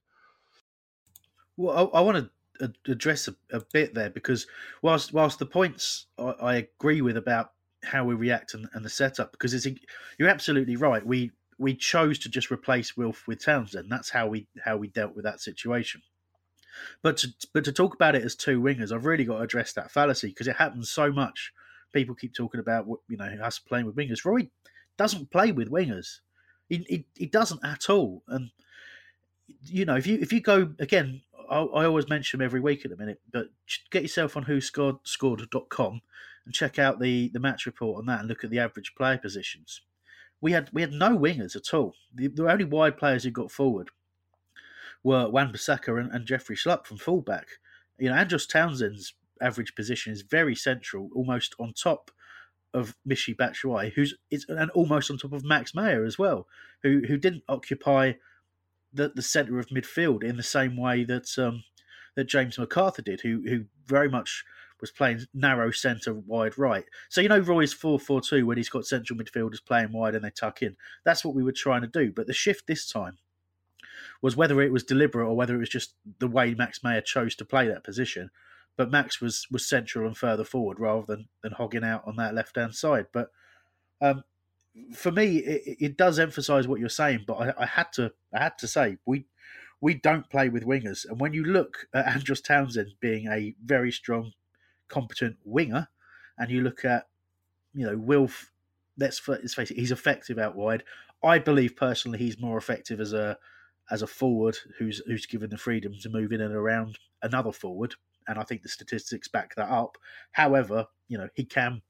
Well, 1.57 1.91
I, 1.93 1.99
I 1.99 2.01
want 2.01 2.29
to 2.59 2.73
address 2.87 3.27
a, 3.27 3.35
a, 3.51 3.61
bit 3.73 3.93
there 3.93 4.09
because 4.09 4.47
whilst 4.81 5.13
whilst 5.13 5.39
the 5.39 5.45
points 5.45 6.05
I, 6.17 6.33
I 6.41 6.55
agree 6.55 7.01
with 7.01 7.17
about 7.17 7.51
how 7.83 8.03
we 8.05 8.15
react 8.15 8.53
and, 8.53 8.67
and 8.73 8.85
the 8.85 8.89
setup, 8.89 9.31
because 9.31 9.53
it's 9.53 9.67
you're 10.17 10.29
absolutely 10.29 10.75
right. 10.75 11.05
We 11.05 11.31
we 11.57 11.75
chose 11.75 12.19
to 12.19 12.29
just 12.29 12.51
replace 12.51 12.97
Wilf 12.97 13.27
with 13.27 13.43
Townsend. 13.43 13.91
That's 13.91 14.09
how 14.09 14.27
we 14.27 14.47
how 14.63 14.77
we 14.77 14.87
dealt 14.87 15.15
with 15.15 15.25
that 15.25 15.41
situation. 15.41 16.01
But 17.01 17.17
to, 17.17 17.33
but 17.53 17.63
to 17.65 17.71
talk 17.71 17.93
about 17.93 18.15
it 18.15 18.23
as 18.23 18.35
two 18.35 18.61
wingers, 18.61 18.91
I've 18.91 19.05
really 19.05 19.23
got 19.23 19.37
to 19.37 19.43
address 19.43 19.71
that 19.73 19.91
fallacy 19.91 20.27
because 20.27 20.47
it 20.47 20.57
happens 20.57 20.89
so 20.89 21.11
much. 21.11 21.53
People 21.93 22.15
keep 22.15 22.33
talking 22.33 22.59
about 22.59 22.87
you 23.07 23.17
know 23.17 23.25
us 23.41 23.59
playing 23.59 23.85
with 23.85 23.95
wingers. 23.95 24.25
Roy 24.25 24.49
doesn't 24.97 25.31
play 25.31 25.51
with 25.51 25.71
wingers. 25.71 26.19
He, 26.67 26.85
he, 26.89 27.05
he 27.15 27.25
doesn't 27.27 27.63
at 27.63 27.89
all. 27.89 28.23
And 28.27 28.51
you 29.63 29.85
know 29.85 29.95
if 29.95 30.05
you 30.05 30.17
if 30.19 30.33
you 30.33 30.41
go 30.41 30.73
again, 30.79 31.21
I, 31.49 31.59
I 31.59 31.85
always 31.85 32.09
mention 32.09 32.39
them 32.39 32.45
every 32.45 32.59
week 32.59 32.83
at 32.83 32.91
the 32.91 32.97
minute. 32.97 33.21
But 33.31 33.47
get 33.91 34.01
yourself 34.01 34.35
on 34.35 34.43
who 34.43 34.59
scored 34.59 34.97
scored.com 35.03 36.01
and 36.45 36.53
check 36.53 36.77
out 36.77 36.99
the, 36.99 37.29
the 37.29 37.39
match 37.39 37.65
report 37.65 37.97
on 37.97 38.05
that 38.05 38.19
and 38.19 38.29
look 38.29 38.43
at 38.43 38.49
the 38.49 38.59
average 38.59 38.93
player 38.95 39.17
positions. 39.17 39.81
We 40.45 40.51
had 40.51 40.69
we 40.71 40.81
had 40.81 40.91
no 40.91 41.17
wingers 41.17 41.55
at 41.55 41.73
all. 41.73 41.95
The, 42.13 42.27
the 42.27 42.47
only 42.47 42.65
wide 42.65 42.99
players 42.99 43.23
who 43.23 43.31
got 43.31 43.49
forward 43.49 43.89
were 45.03 45.27
Wan 45.27 45.51
Bissaka 45.51 45.99
and, 45.99 46.11
and 46.11 46.27
Jeffrey 46.27 46.55
Schlupp 46.55 46.85
from 46.85 46.97
fullback. 46.97 47.47
You 47.97 48.09
know, 48.09 48.15
Andros 48.15 48.45
Townsend's 48.45 49.15
average 49.41 49.73
position 49.73 50.13
is 50.13 50.21
very 50.21 50.53
central, 50.53 51.09
almost 51.15 51.55
on 51.59 51.73
top 51.73 52.11
of 52.75 52.95
Michy 53.09 53.35
Batshuayi, 53.35 53.93
who's 53.93 54.13
is, 54.29 54.45
and 54.47 54.69
almost 54.75 55.09
on 55.09 55.17
top 55.17 55.33
of 55.33 55.43
Max 55.43 55.73
Meyer 55.73 56.05
as 56.05 56.19
well, 56.19 56.45
who 56.83 57.01
who 57.07 57.17
didn't 57.17 57.43
occupy 57.49 58.13
the, 58.93 59.11
the 59.15 59.23
centre 59.23 59.57
of 59.57 59.69
midfield 59.69 60.23
in 60.23 60.37
the 60.37 60.43
same 60.43 60.77
way 60.77 61.03
that 61.05 61.39
um, 61.39 61.63
that 62.13 62.25
James 62.25 62.57
McArthur 62.57 63.03
did, 63.03 63.21
who 63.21 63.41
who 63.49 63.65
very 63.87 64.09
much 64.09 64.45
was 64.81 64.91
playing 64.91 65.21
narrow 65.33 65.71
centre 65.71 66.13
wide 66.13 66.57
right. 66.57 66.85
So 67.09 67.21
you 67.21 67.29
know 67.29 67.39
Roy's 67.39 67.73
four 67.73 67.99
four 67.99 68.21
two 68.21 68.45
when 68.45 68.57
he's 68.57 68.69
got 68.69 68.85
central 68.85 69.17
midfielders 69.17 69.63
playing 69.63 69.91
wide 69.91 70.15
and 70.15 70.23
they 70.23 70.29
tuck 70.29 70.61
in. 70.61 70.75
That's 71.03 71.23
what 71.23 71.35
we 71.35 71.43
were 71.43 71.51
trying 71.51 71.81
to 71.81 71.87
do. 71.87 72.11
But 72.11 72.27
the 72.27 72.33
shift 72.33 72.67
this 72.67 72.89
time 72.89 73.17
was 74.21 74.35
whether 74.35 74.61
it 74.61 74.71
was 74.71 74.83
deliberate 74.83 75.27
or 75.27 75.35
whether 75.35 75.55
it 75.55 75.59
was 75.59 75.69
just 75.69 75.93
the 76.19 76.27
way 76.27 76.53
Max 76.53 76.83
Meyer 76.83 77.01
chose 77.01 77.35
to 77.35 77.45
play 77.45 77.67
that 77.67 77.83
position. 77.83 78.31
But 78.77 78.91
Max 78.91 79.21
was 79.21 79.47
was 79.49 79.67
central 79.67 80.05
and 80.05 80.17
further 80.17 80.43
forward 80.43 80.79
rather 80.79 81.05
than 81.05 81.27
than 81.41 81.53
hogging 81.53 81.83
out 81.83 82.03
on 82.05 82.17
that 82.17 82.35
left 82.35 82.55
hand 82.55 82.75
side. 82.75 83.07
But 83.13 83.31
um, 84.01 84.23
for 84.93 85.11
me, 85.11 85.37
it, 85.37 85.77
it, 85.79 85.97
does 85.97 86.19
emphasise 86.19 86.67
what 86.67 86.81
you're 86.81 86.89
saying. 86.89 87.23
But 87.25 87.35
I, 87.35 87.63
I 87.63 87.65
had 87.65 87.93
to 87.93 88.11
I 88.33 88.39
had 88.43 88.57
to 88.59 88.67
say 88.67 88.97
we 89.05 89.25
we 89.81 89.93
don't 89.93 90.29
play 90.29 90.49
with 90.49 90.65
wingers. 90.65 91.05
And 91.07 91.19
when 91.19 91.33
you 91.33 91.43
look 91.43 91.87
at 91.93 92.07
Andros 92.07 92.41
Townsend 92.41 92.95
being 92.99 93.27
a 93.27 93.53
very 93.63 93.91
strong, 93.91 94.33
competent 94.87 95.37
winger, 95.43 95.87
and 96.37 96.51
you 96.51 96.61
look 96.61 96.85
at, 96.85 97.07
you 97.73 97.85
know, 97.85 97.97
Wilf, 97.97 98.51
let's, 98.97 99.25
let's 99.27 99.53
face 99.53 99.71
it, 99.71 99.77
he's 99.77 99.91
effective 99.91 100.37
out 100.37 100.55
wide. 100.55 100.83
I 101.23 101.39
believe 101.39 101.75
personally 101.75 102.19
he's 102.19 102.39
more 102.39 102.57
effective 102.57 102.99
as 102.99 103.13
a 103.13 103.37
as 103.91 104.01
a 104.01 104.07
forward 104.07 104.57
who's 104.79 105.01
who's 105.05 105.25
given 105.25 105.49
the 105.49 105.57
freedom 105.57 105.93
to 106.01 106.09
move 106.09 106.31
in 106.31 106.41
and 106.41 106.55
around 106.55 106.99
another 107.21 107.51
forward. 107.51 107.95
And 108.27 108.39
I 108.39 108.43
think 108.43 108.63
the 108.63 108.69
statistics 108.69 109.27
back 109.27 109.55
that 109.55 109.69
up. 109.69 109.97
However, 110.31 110.87
you 111.07 111.17
know, 111.17 111.29
he 111.33 111.45
can 111.45 111.81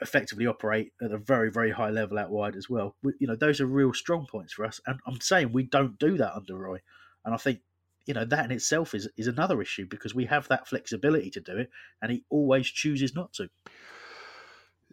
effectively 0.00 0.46
operate 0.46 0.92
at 1.02 1.12
a 1.12 1.18
very, 1.18 1.50
very 1.50 1.70
high 1.70 1.90
level 1.90 2.18
out 2.18 2.30
wide 2.30 2.56
as 2.56 2.68
well. 2.68 2.96
You 3.02 3.26
know, 3.26 3.36
those 3.36 3.60
are 3.60 3.66
real 3.66 3.92
strong 3.92 4.26
points 4.26 4.52
for 4.52 4.64
us. 4.64 4.80
And 4.86 4.98
I'm 5.06 5.20
saying 5.20 5.52
we 5.52 5.64
don't 5.64 5.98
do 5.98 6.16
that 6.16 6.34
under 6.34 6.56
Roy. 6.56 6.80
And 7.24 7.34
I 7.34 7.36
think, 7.36 7.60
you 8.06 8.14
know, 8.14 8.24
that 8.24 8.44
in 8.44 8.50
itself 8.50 8.94
is, 8.94 9.08
is 9.16 9.26
another 9.26 9.60
issue 9.60 9.86
because 9.86 10.14
we 10.14 10.26
have 10.26 10.48
that 10.48 10.68
flexibility 10.68 11.30
to 11.30 11.40
do 11.40 11.56
it 11.58 11.70
and 12.02 12.12
he 12.12 12.24
always 12.30 12.66
chooses 12.66 13.14
not 13.14 13.32
to. 13.34 13.48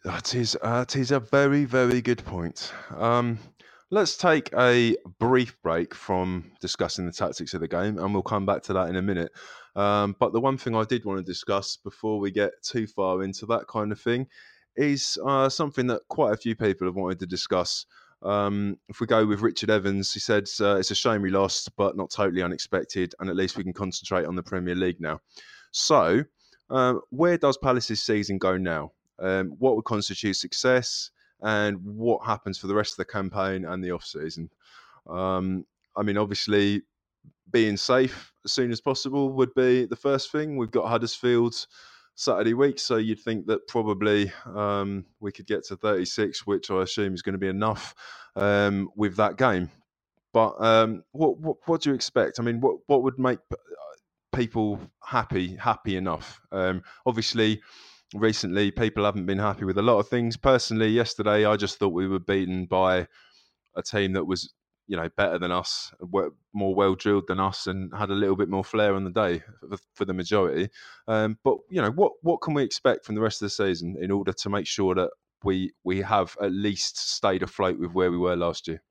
That 0.04 0.36
is, 0.36 0.58
that 0.62 0.96
is 0.96 1.12
a 1.12 1.20
very, 1.20 1.66
very 1.66 2.02
good 2.02 2.24
point. 2.24 2.72
Um, 2.96 3.40
let's 3.90 4.18
take 4.18 4.54
a 4.54 4.96
brief 5.20 5.62
break 5.62 5.94
from 5.94 6.52
discussing 6.62 7.06
the 7.06 7.12
tactics 7.12 7.54
of 7.54 7.62
the 7.62 7.68
game 7.68 7.98
and 7.98 8.14
we'll 8.14 8.24
come 8.24 8.46
back 8.46 8.64
to 8.64 8.74
that 8.74 8.90
in 8.90 8.96
a 8.96 9.02
minute. 9.02 9.32
Um, 9.76 10.16
but 10.20 10.34
the 10.34 10.42
one 10.42 10.58
thing 10.58 10.76
I 10.76 10.84
did 10.84 11.06
want 11.06 11.20
to 11.20 11.24
discuss 11.24 11.78
before 11.78 12.20
we 12.20 12.32
get 12.32 12.52
too 12.64 12.88
far 12.88 13.24
into 13.24 13.46
that 13.48 13.68
kind 13.68 13.92
of 13.92 14.00
thing 14.02 14.28
is 14.76 15.18
uh, 15.26 15.50
something 15.50 15.88
that 15.88 16.02
quite 16.08 16.34
a 16.34 16.38
few 16.38 16.56
people 16.56 16.88
have 16.88 16.96
wanted 16.96 17.20
to 17.20 17.26
discuss. 17.26 17.86
Um, 18.24 18.78
if 18.90 19.00
we 19.00 19.08
go 19.08 19.26
with 19.26 19.42
Richard 19.42 19.70
Evans, 19.70 20.14
he 20.14 20.20
said 20.20 20.48
uh, 20.60 20.76
it's 20.76 20.92
a 20.92 20.96
shame 20.96 21.22
we 21.22 21.30
lost, 21.30 21.76
but 21.76 21.96
not 21.96 22.10
totally 22.10 22.42
unexpected, 22.42 23.14
and 23.20 23.30
at 23.30 23.36
least 23.36 23.58
we 23.58 23.64
can 23.64 23.74
concentrate 23.74 24.26
on 24.26 24.36
the 24.36 24.44
Premier 24.44 24.76
League 24.76 25.00
now. 25.00 25.20
So, 25.72 26.24
um, 26.70 27.02
where 27.12 27.38
does 27.38 27.58
Palace's 27.58 28.02
season 28.04 28.38
go 28.38 28.58
now? 28.58 28.92
Um, 29.20 29.50
what 29.60 29.76
would 29.76 29.86
constitute 29.86 30.36
success, 30.36 31.12
and 31.42 31.78
what 31.84 32.26
happens 32.26 32.58
for 32.58 32.68
the 32.68 32.76
rest 32.76 32.94
of 32.94 32.98
the 32.98 33.12
campaign 33.12 33.66
and 33.66 33.84
the 33.84 33.92
off 33.92 34.04
season? 34.04 34.50
Um, 35.08 35.66
I 35.96 36.04
mean, 36.04 36.18
obviously, 36.18 36.82
being 37.52 37.78
safe 37.78 38.34
as 38.46 38.52
soon 38.52 38.72
as 38.72 38.82
possible 38.82 39.32
would 39.34 39.54
be 39.54 39.86
the 39.86 39.96
first 39.96 40.32
thing. 40.32 40.58
We've 40.58 40.72
got 40.72 40.88
Huddersfield 40.88 41.68
Saturday 42.18 42.56
week. 42.56 42.80
So 42.80 42.98
you'd 42.98 43.20
think 43.20 43.46
that 43.46 43.68
probably 43.68 44.32
um, 44.46 45.06
we 45.20 45.32
could 45.32 45.46
get 45.46 45.64
to 45.68 45.78
36, 45.78 46.48
which 46.48 46.72
I 46.72 46.82
assume 46.82 47.14
is 47.14 47.22
going 47.22 47.34
to 47.34 47.40
be 47.40 47.48
enough 47.48 47.94
um, 48.36 48.90
with 48.96 49.16
that 49.18 49.38
game. 49.38 49.70
But 50.34 50.56
um, 50.60 51.04
what, 51.12 51.40
what, 51.40 51.58
what 51.68 51.82
do 51.82 51.92
you 51.92 51.96
expect? 51.96 52.40
I 52.40 52.44
mean, 52.44 52.60
what 52.60 52.78
what 52.88 53.04
would 53.04 53.18
make 53.18 53.40
uh, 53.52 53.56
people 54.36 54.80
happy 55.04 55.56
happy 55.56 55.96
enough? 55.96 56.42
Um, 56.52 56.82
obviously, 57.06 57.62
recently 58.16 58.72
people 58.72 59.06
haven't 59.06 59.28
been 59.28 59.38
happy 59.38 59.66
with 59.66 59.78
a 59.78 59.84
lot 59.84 60.00
of 60.00 60.10
things. 60.10 60.38
Personally, 60.38 60.90
yesterday 60.90 61.46
I 61.46 61.56
just 61.56 61.78
thought 61.78 61.90
we 61.90 62.08
were 62.08 62.20
beaten 62.20 62.66
by 62.66 63.08
a 63.76 63.84
team 63.84 64.14
that 64.14 64.26
was 64.26 64.54
you 64.88 64.96
know 64.96 65.10
better 65.18 65.38
than 65.38 65.52
us, 65.52 65.94
more 66.54 66.74
well 66.74 66.96
drilled 66.96 67.28
than 67.28 67.40
us, 67.40 67.68
and 67.68 67.92
had 67.96 68.10
a 68.10 68.16
little 68.16 68.36
bit 68.36 68.50
more 68.50 68.64
flair 68.64 68.96
on 68.96 69.04
the 69.04 69.12
day 69.12 69.44
for, 69.94 70.06
the 70.06 70.14
majority. 70.14 70.70
Um, 71.08 71.38
but 71.44 71.58
you 71.70 71.82
know 71.82 71.92
what 71.92 72.14
what 72.22 72.42
can 72.42 72.54
we 72.54 72.64
expect 72.64 73.06
from 73.06 73.16
the 73.16 73.22
rest 73.22 73.42
of 73.42 73.48
the 73.48 73.50
season 73.50 73.98
in 74.00 74.12
order 74.12 74.34
to 74.34 74.50
make 74.50 74.66
sure 74.66 74.96
that 74.96 75.10
we 75.44 75.74
we 75.84 76.02
have 76.02 76.36
at 76.42 76.52
least 76.52 76.98
stayed 76.98 77.44
afloat 77.44 77.78
with 77.78 77.92
where 77.92 78.10
we 78.10 78.18
were 78.18 78.36
last 78.36 78.68
year? 78.68 78.82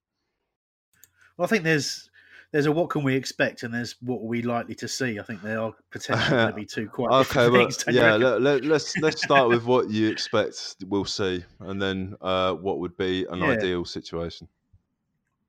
Well, 1.37 1.47
I 1.47 1.49
think 1.49 1.65
there's 1.65 2.11
there's 2.53 2.67
a 2.67 2.73
what 2.73 2.91
can 2.91 3.03
we 3.03 3.17
expect 3.17 3.63
and 3.63 3.73
there's 3.73 3.97
what 4.01 4.19
are 4.19 4.27
we 4.27 4.43
likely 4.43 4.75
to 4.77 4.89
see. 4.89 5.19
I 5.19 5.23
think 5.23 5.43
they 5.43 5.55
are 5.55 5.73
potentially 5.91 6.31
going 6.31 6.49
to 6.49 6.55
be 6.55 6.67
two 6.67 6.89
quite 6.89 7.11
okay. 7.27 7.49
Well, 7.49 7.63
things, 7.63 7.85
yeah, 7.89 8.17
let, 8.17 8.43
let, 8.43 8.65
let's 8.65 8.97
let's 8.99 9.23
start 9.23 9.49
with 9.49 9.65
what 9.65 9.91
you 9.91 10.11
expect 10.11 10.77
we'll 10.87 11.07
see, 11.07 11.43
and 11.61 11.81
then 11.81 12.15
uh, 12.21 12.53
what 12.53 12.81
would 12.81 12.97
be 12.99 13.27
an 13.31 13.39
yeah. 13.39 13.47
ideal 13.47 13.85
situation 13.87 14.49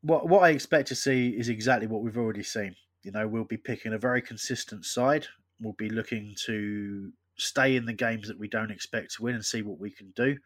what 0.07 0.27
what 0.29 0.43
I 0.43 0.49
expect 0.49 0.87
to 0.87 0.95
see 0.95 1.29
is 1.29 1.49
exactly 1.49 1.87
what 1.87 2.01
we've 2.01 2.17
already 2.17 2.43
seen. 2.43 2.75
You 3.03 3.11
know, 3.11 3.27
we'll 3.27 3.43
be 3.43 3.57
picking 3.57 3.93
a 3.93 3.97
very 3.97 4.21
consistent 4.21 4.85
side. 4.85 5.27
We'll 5.61 5.73
be 5.73 5.89
looking 5.89 6.33
to 6.45 7.11
stay 7.37 7.75
in 7.75 7.85
the 7.85 7.93
games 7.93 8.27
that 8.27 8.39
we 8.39 8.47
don't 8.47 8.71
expect 8.71 9.15
to 9.15 9.23
win 9.23 9.35
and 9.35 9.45
see 9.45 9.61
what 9.61 9.79
we 9.79 9.91
can 9.91 10.11
do. 10.15 10.37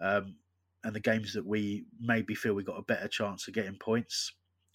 Um, 0.00 0.34
and 0.84 0.94
the 0.94 1.00
games 1.00 1.32
that 1.34 1.46
we 1.46 1.84
maybe 2.00 2.34
feel 2.34 2.54
we 2.54 2.62
got 2.62 2.78
a 2.78 2.82
better 2.82 3.08
chance 3.08 3.48
of 3.48 3.54
getting 3.54 3.76
points, 3.76 4.32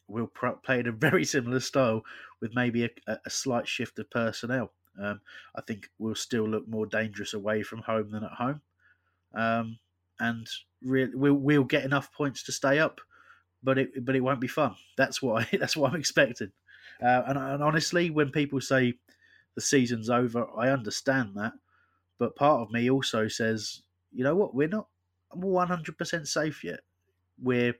we'll 0.07 0.31
play 0.63 0.79
in 0.79 0.87
a 0.87 0.91
very 1.09 1.25
similar 1.25 1.59
style 1.59 2.03
with 2.41 2.55
maybe 2.55 2.85
a, 2.85 3.17
a 3.25 3.29
slight 3.29 3.67
shift 3.67 3.99
of 3.99 4.09
personnel. 4.09 4.71
Um, 5.01 5.21
I 5.55 5.61
think 5.61 5.89
we'll 5.97 6.15
still 6.15 6.47
look 6.47 6.67
more 6.67 6.85
dangerous 6.85 7.33
away 7.33 7.63
from 7.63 7.79
home 7.79 8.11
than 8.11 8.23
at 8.23 8.31
home, 8.31 8.61
um, 9.33 9.79
and 10.19 10.47
re- 10.83 11.09
we'll 11.13 11.33
we'll 11.33 11.63
get 11.63 11.83
enough 11.83 12.13
points 12.13 12.43
to 12.43 12.51
stay 12.51 12.77
up 12.77 13.01
but 13.63 13.77
it 13.77 14.05
but 14.05 14.15
it 14.15 14.21
won't 14.21 14.41
be 14.41 14.47
fun. 14.47 14.75
That's 14.97 15.21
what 15.21 15.43
I, 15.43 15.57
that's 15.57 15.77
what 15.77 15.91
I'm 15.91 15.99
expecting. 15.99 16.51
Uh, 17.01 17.23
and, 17.27 17.37
and 17.37 17.63
honestly, 17.63 18.09
when 18.09 18.29
people 18.29 18.61
say 18.61 18.93
the 19.55 19.61
season's 19.61 20.09
over, 20.09 20.47
I 20.57 20.69
understand 20.69 21.31
that. 21.35 21.53
But 22.19 22.35
part 22.35 22.61
of 22.61 22.71
me 22.71 22.89
also 22.89 23.27
says, 23.27 23.81
you 24.11 24.23
know 24.23 24.35
what, 24.35 24.53
we're 24.53 24.67
not 24.67 24.87
100% 25.35 26.27
safe 26.27 26.63
yet. 26.63 26.81
We're 27.41 27.75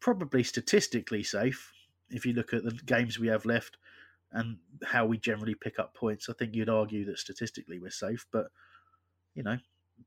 probably 0.00 0.42
statistically 0.42 1.22
safe 1.22 1.72
if 2.10 2.26
you 2.26 2.32
look 2.32 2.52
at 2.52 2.64
the 2.64 2.72
games 2.72 3.18
we 3.18 3.28
have 3.28 3.44
left 3.44 3.76
and 4.32 4.58
how 4.84 5.06
we 5.06 5.18
generally 5.18 5.54
pick 5.54 5.78
up 5.78 5.94
points. 5.94 6.28
I 6.28 6.32
think 6.32 6.54
you'd 6.54 6.68
argue 6.68 7.04
that 7.06 7.18
statistically 7.18 7.78
we're 7.78 7.90
safe, 7.90 8.26
but 8.32 8.46
you 9.34 9.42
know, 9.42 9.58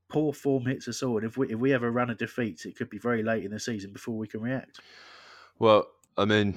poor 0.09 0.33
form 0.33 0.65
hits 0.65 0.87
us 0.87 1.03
all. 1.03 1.17
And 1.17 1.25
if 1.25 1.37
we 1.37 1.51
if 1.51 1.59
we 1.59 1.73
ever 1.73 1.91
run 1.91 2.09
a 2.09 2.15
defeat, 2.15 2.65
it 2.65 2.75
could 2.75 2.89
be 2.89 2.99
very 2.99 3.23
late 3.23 3.43
in 3.43 3.51
the 3.51 3.59
season 3.59 3.91
before 3.91 4.17
we 4.17 4.27
can 4.27 4.41
react. 4.41 4.79
Well, 5.59 5.87
I 6.17 6.25
mean, 6.25 6.55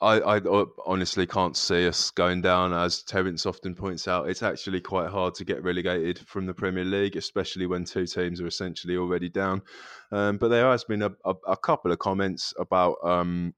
I, 0.00 0.36
I 0.36 0.64
honestly 0.84 1.26
can't 1.26 1.56
see 1.56 1.86
us 1.86 2.10
going 2.10 2.42
down. 2.42 2.72
As 2.72 3.02
Terence 3.02 3.46
often 3.46 3.74
points 3.74 4.06
out, 4.06 4.28
it's 4.28 4.42
actually 4.42 4.80
quite 4.80 5.08
hard 5.08 5.34
to 5.36 5.44
get 5.44 5.62
relegated 5.62 6.18
from 6.18 6.46
the 6.46 6.54
Premier 6.54 6.84
League, 6.84 7.16
especially 7.16 7.66
when 7.66 7.84
two 7.84 8.06
teams 8.06 8.40
are 8.40 8.46
essentially 8.46 8.96
already 8.96 9.28
down. 9.28 9.62
Um, 10.12 10.36
but 10.36 10.48
there 10.48 10.70
has 10.70 10.84
been 10.84 11.02
a, 11.02 11.10
a, 11.24 11.34
a 11.48 11.56
couple 11.56 11.90
of 11.90 11.98
comments 12.00 12.52
about 12.58 12.96
um, 13.02 13.54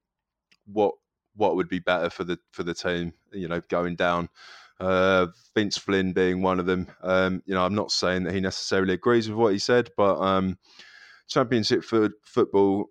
what 0.65 0.93
what 1.35 1.55
would 1.55 1.69
be 1.69 1.79
better 1.79 2.09
for 2.09 2.23
the 2.23 2.39
for 2.51 2.63
the 2.63 2.73
team, 2.73 3.13
you 3.31 3.47
know, 3.47 3.61
going 3.69 3.95
down. 3.95 4.29
Uh, 4.79 5.27
Vince 5.55 5.77
Flynn 5.77 6.13
being 6.13 6.41
one 6.41 6.59
of 6.59 6.65
them. 6.65 6.87
Um, 7.01 7.41
you 7.45 7.53
know, 7.53 7.65
I'm 7.65 7.75
not 7.75 7.91
saying 7.91 8.23
that 8.23 8.33
he 8.33 8.39
necessarily 8.39 8.93
agrees 8.93 9.29
with 9.29 9.37
what 9.37 9.53
he 9.53 9.59
said, 9.59 9.89
but 9.97 10.19
um, 10.19 10.57
Championship 11.27 11.83
for 11.83 12.09
football 12.23 12.89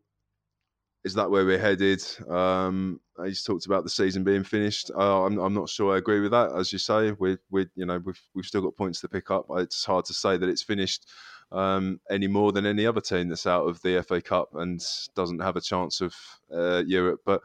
is 1.06 1.14
that 1.14 1.30
where 1.30 1.46
we're 1.46 1.56
headed? 1.56 2.02
Um, 2.28 3.00
he's 3.24 3.44
talked 3.44 3.66
about 3.66 3.84
the 3.84 3.90
season 3.90 4.24
being 4.24 4.42
finished. 4.42 4.90
Uh, 4.92 5.24
I'm, 5.24 5.38
I'm, 5.38 5.54
not 5.54 5.68
sure 5.68 5.94
I 5.94 5.98
agree 5.98 6.18
with 6.18 6.32
that. 6.32 6.50
As 6.50 6.72
you 6.72 6.80
say, 6.80 7.12
we 7.12 7.38
we 7.48 7.68
you 7.76 7.86
know 7.86 7.98
we've 7.98 8.20
we've 8.34 8.44
still 8.44 8.62
got 8.62 8.76
points 8.76 9.00
to 9.02 9.08
pick 9.08 9.30
up. 9.30 9.46
It's 9.50 9.84
hard 9.84 10.04
to 10.06 10.12
say 10.12 10.36
that 10.36 10.48
it's 10.48 10.64
finished 10.64 11.06
um, 11.52 12.00
any 12.10 12.26
more 12.26 12.50
than 12.50 12.66
any 12.66 12.84
other 12.86 13.00
team 13.00 13.28
that's 13.28 13.46
out 13.46 13.68
of 13.68 13.80
the 13.82 14.02
FA 14.02 14.20
Cup 14.20 14.48
and 14.56 14.84
doesn't 15.14 15.38
have 15.38 15.54
a 15.54 15.60
chance 15.60 16.00
of 16.00 16.12
uh, 16.52 16.82
Europe. 16.84 17.20
But 17.24 17.40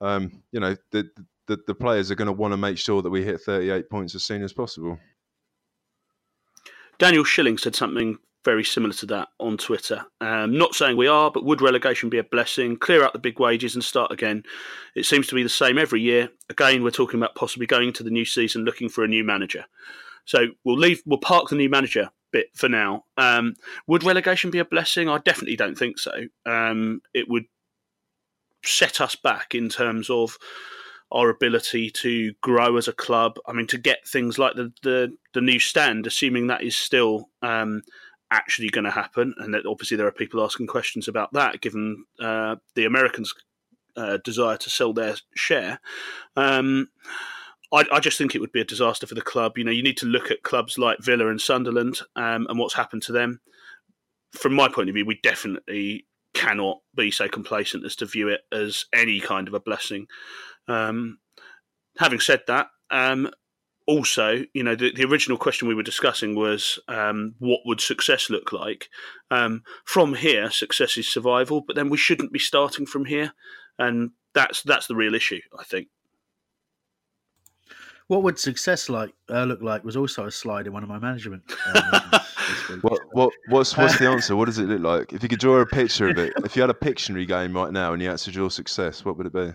um, 0.00 0.42
you 0.50 0.60
know 0.60 0.74
the 0.90 1.06
the, 1.46 1.58
the 1.66 1.74
players 1.74 2.10
are 2.10 2.14
going 2.14 2.26
to 2.26 2.32
want 2.32 2.52
to 2.52 2.56
make 2.56 2.78
sure 2.78 3.02
that 3.02 3.10
we 3.10 3.24
hit 3.24 3.40
38 3.40 3.90
points 3.90 4.14
as 4.14 4.22
soon 4.22 4.42
as 4.42 4.52
possible. 4.52 4.98
Daniel 6.98 7.24
Schilling 7.24 7.58
said 7.58 7.74
something 7.74 8.18
very 8.44 8.64
similar 8.64 8.92
to 8.94 9.06
that 9.06 9.28
on 9.38 9.56
Twitter. 9.56 10.04
Um, 10.20 10.56
not 10.56 10.74
saying 10.74 10.96
we 10.96 11.06
are, 11.06 11.30
but 11.30 11.44
would 11.44 11.62
relegation 11.62 12.08
be 12.08 12.18
a 12.18 12.24
blessing? 12.24 12.76
Clear 12.76 13.04
out 13.04 13.12
the 13.12 13.18
big 13.18 13.38
wages 13.38 13.74
and 13.74 13.84
start 13.84 14.10
again. 14.10 14.42
It 14.94 15.06
seems 15.06 15.26
to 15.28 15.34
be 15.34 15.42
the 15.42 15.48
same 15.48 15.78
every 15.78 16.00
year. 16.00 16.28
Again, 16.50 16.82
we're 16.82 16.90
talking 16.90 17.20
about 17.20 17.34
possibly 17.34 17.66
going 17.66 17.88
into 17.88 18.02
the 18.02 18.10
new 18.10 18.24
season 18.24 18.64
looking 18.64 18.88
for 18.88 19.04
a 19.04 19.08
new 19.08 19.24
manager. 19.24 19.64
So 20.24 20.46
we'll 20.64 20.78
leave, 20.78 21.02
we'll 21.06 21.18
park 21.18 21.48
the 21.48 21.56
new 21.56 21.68
manager 21.68 22.10
bit 22.32 22.48
for 22.54 22.68
now. 22.68 23.04
Um, 23.16 23.54
would 23.86 24.04
relegation 24.04 24.50
be 24.50 24.58
a 24.58 24.64
blessing? 24.64 25.08
I 25.08 25.18
definitely 25.18 25.56
don't 25.56 25.76
think 25.76 25.98
so. 25.98 26.12
Um, 26.46 27.02
it 27.14 27.28
would 27.28 27.44
set 28.64 29.00
us 29.00 29.14
back 29.14 29.54
in 29.54 29.68
terms 29.68 30.08
of 30.10 30.38
our 31.12 31.28
ability 31.28 31.90
to 31.90 32.32
grow 32.40 32.76
as 32.76 32.88
a 32.88 32.92
club. 32.92 33.38
I 33.46 33.52
mean, 33.52 33.66
to 33.68 33.78
get 33.78 34.06
things 34.06 34.38
like 34.38 34.56
the 34.56 34.72
the, 34.82 35.16
the 35.34 35.40
new 35.40 35.58
stand, 35.58 36.06
assuming 36.06 36.46
that 36.48 36.62
is 36.62 36.76
still 36.76 37.28
um, 37.42 37.82
actually 38.30 38.70
going 38.70 38.84
to 38.84 38.90
happen, 38.90 39.34
and 39.38 39.54
that 39.54 39.66
obviously 39.66 39.96
there 39.96 40.06
are 40.06 40.12
people 40.12 40.42
asking 40.42 40.66
questions 40.66 41.08
about 41.08 41.32
that, 41.34 41.60
given 41.60 42.04
uh, 42.20 42.56
the 42.74 42.86
Americans' 42.86 43.34
uh, 43.96 44.18
desire 44.24 44.56
to 44.56 44.70
sell 44.70 44.92
their 44.92 45.16
share. 45.34 45.80
Um, 46.36 46.88
I, 47.72 47.84
I, 47.92 48.00
just 48.00 48.18
think 48.18 48.34
it 48.34 48.40
would 48.40 48.52
be 48.52 48.60
a 48.60 48.64
disaster 48.64 49.06
for 49.06 49.14
the 49.14 49.22
club. 49.22 49.56
You 49.56 49.64
know, 49.64 49.70
you 49.70 49.82
need 49.82 49.96
to 49.98 50.06
look 50.06 50.30
at 50.30 50.42
clubs 50.42 50.78
like 50.78 50.98
Villa 51.00 51.28
and 51.28 51.40
Sunderland 51.40 52.00
um, 52.16 52.46
and 52.48 52.58
what's 52.58 52.74
happened 52.74 53.02
to 53.04 53.12
them. 53.12 53.40
From 54.32 54.54
my 54.54 54.68
point 54.68 54.88
of 54.88 54.94
view, 54.94 55.06
we 55.06 55.20
definitely 55.22 56.06
cannot 56.34 56.78
be 56.94 57.10
so 57.10 57.28
complacent 57.28 57.84
as 57.84 57.96
to 57.96 58.06
view 58.06 58.28
it 58.28 58.40
as 58.52 58.86
any 58.94 59.20
kind 59.20 59.48
of 59.48 59.54
a 59.54 59.60
blessing. 59.60 60.06
Um, 60.72 61.18
having 61.98 62.20
said 62.20 62.42
that, 62.46 62.68
um, 62.90 63.30
also, 63.86 64.44
you 64.54 64.62
know, 64.62 64.74
the, 64.74 64.92
the, 64.92 65.04
original 65.04 65.36
question 65.36 65.68
we 65.68 65.74
were 65.74 65.82
discussing 65.82 66.34
was 66.34 66.78
um, 66.88 67.34
what 67.40 67.60
would 67.66 67.80
success 67.80 68.30
look 68.30 68.52
like? 68.52 68.88
Um, 69.30 69.62
from 69.84 70.14
here, 70.14 70.50
success 70.50 70.96
is 70.96 71.08
survival, 71.08 71.60
but 71.60 71.76
then 71.76 71.90
we 71.90 71.96
shouldn't 71.96 72.32
be 72.32 72.38
starting 72.38 72.86
from 72.86 73.04
here, 73.04 73.32
and 73.78 74.10
that's 74.34 74.62
that's 74.62 74.86
the 74.86 74.94
real 74.94 75.14
issue, 75.14 75.40
I 75.58 75.64
think. 75.64 75.88
What 78.06 78.22
would 78.22 78.38
success 78.38 78.88
like 78.88 79.12
uh, 79.30 79.44
look 79.44 79.62
like 79.62 79.84
was 79.84 79.96
also 79.96 80.26
a 80.26 80.30
slide 80.30 80.66
in 80.66 80.72
one 80.72 80.82
of 80.82 80.88
my 80.88 80.98
management. 80.98 81.42
Uh, 81.74 82.18
what, 82.82 83.00
what, 83.12 83.32
what's 83.48 83.76
what's 83.78 83.98
the 83.98 84.08
answer? 84.08 84.36
What 84.36 84.46
does 84.46 84.58
it 84.58 84.68
look 84.68 84.80
like? 84.80 85.12
If 85.12 85.22
you 85.22 85.28
could 85.28 85.40
draw 85.40 85.60
a 85.60 85.66
picture 85.66 86.08
of 86.08 86.18
it, 86.18 86.32
if 86.44 86.54
you 86.54 86.62
had 86.62 86.70
a 86.70 86.74
Pictionary 86.74 87.26
game 87.26 87.54
right 87.54 87.72
now 87.72 87.92
and 87.92 88.00
you 88.00 88.08
had 88.08 88.18
to 88.18 88.30
draw 88.30 88.48
success, 88.48 89.04
what 89.04 89.16
would 89.16 89.26
it 89.26 89.32
be? 89.32 89.52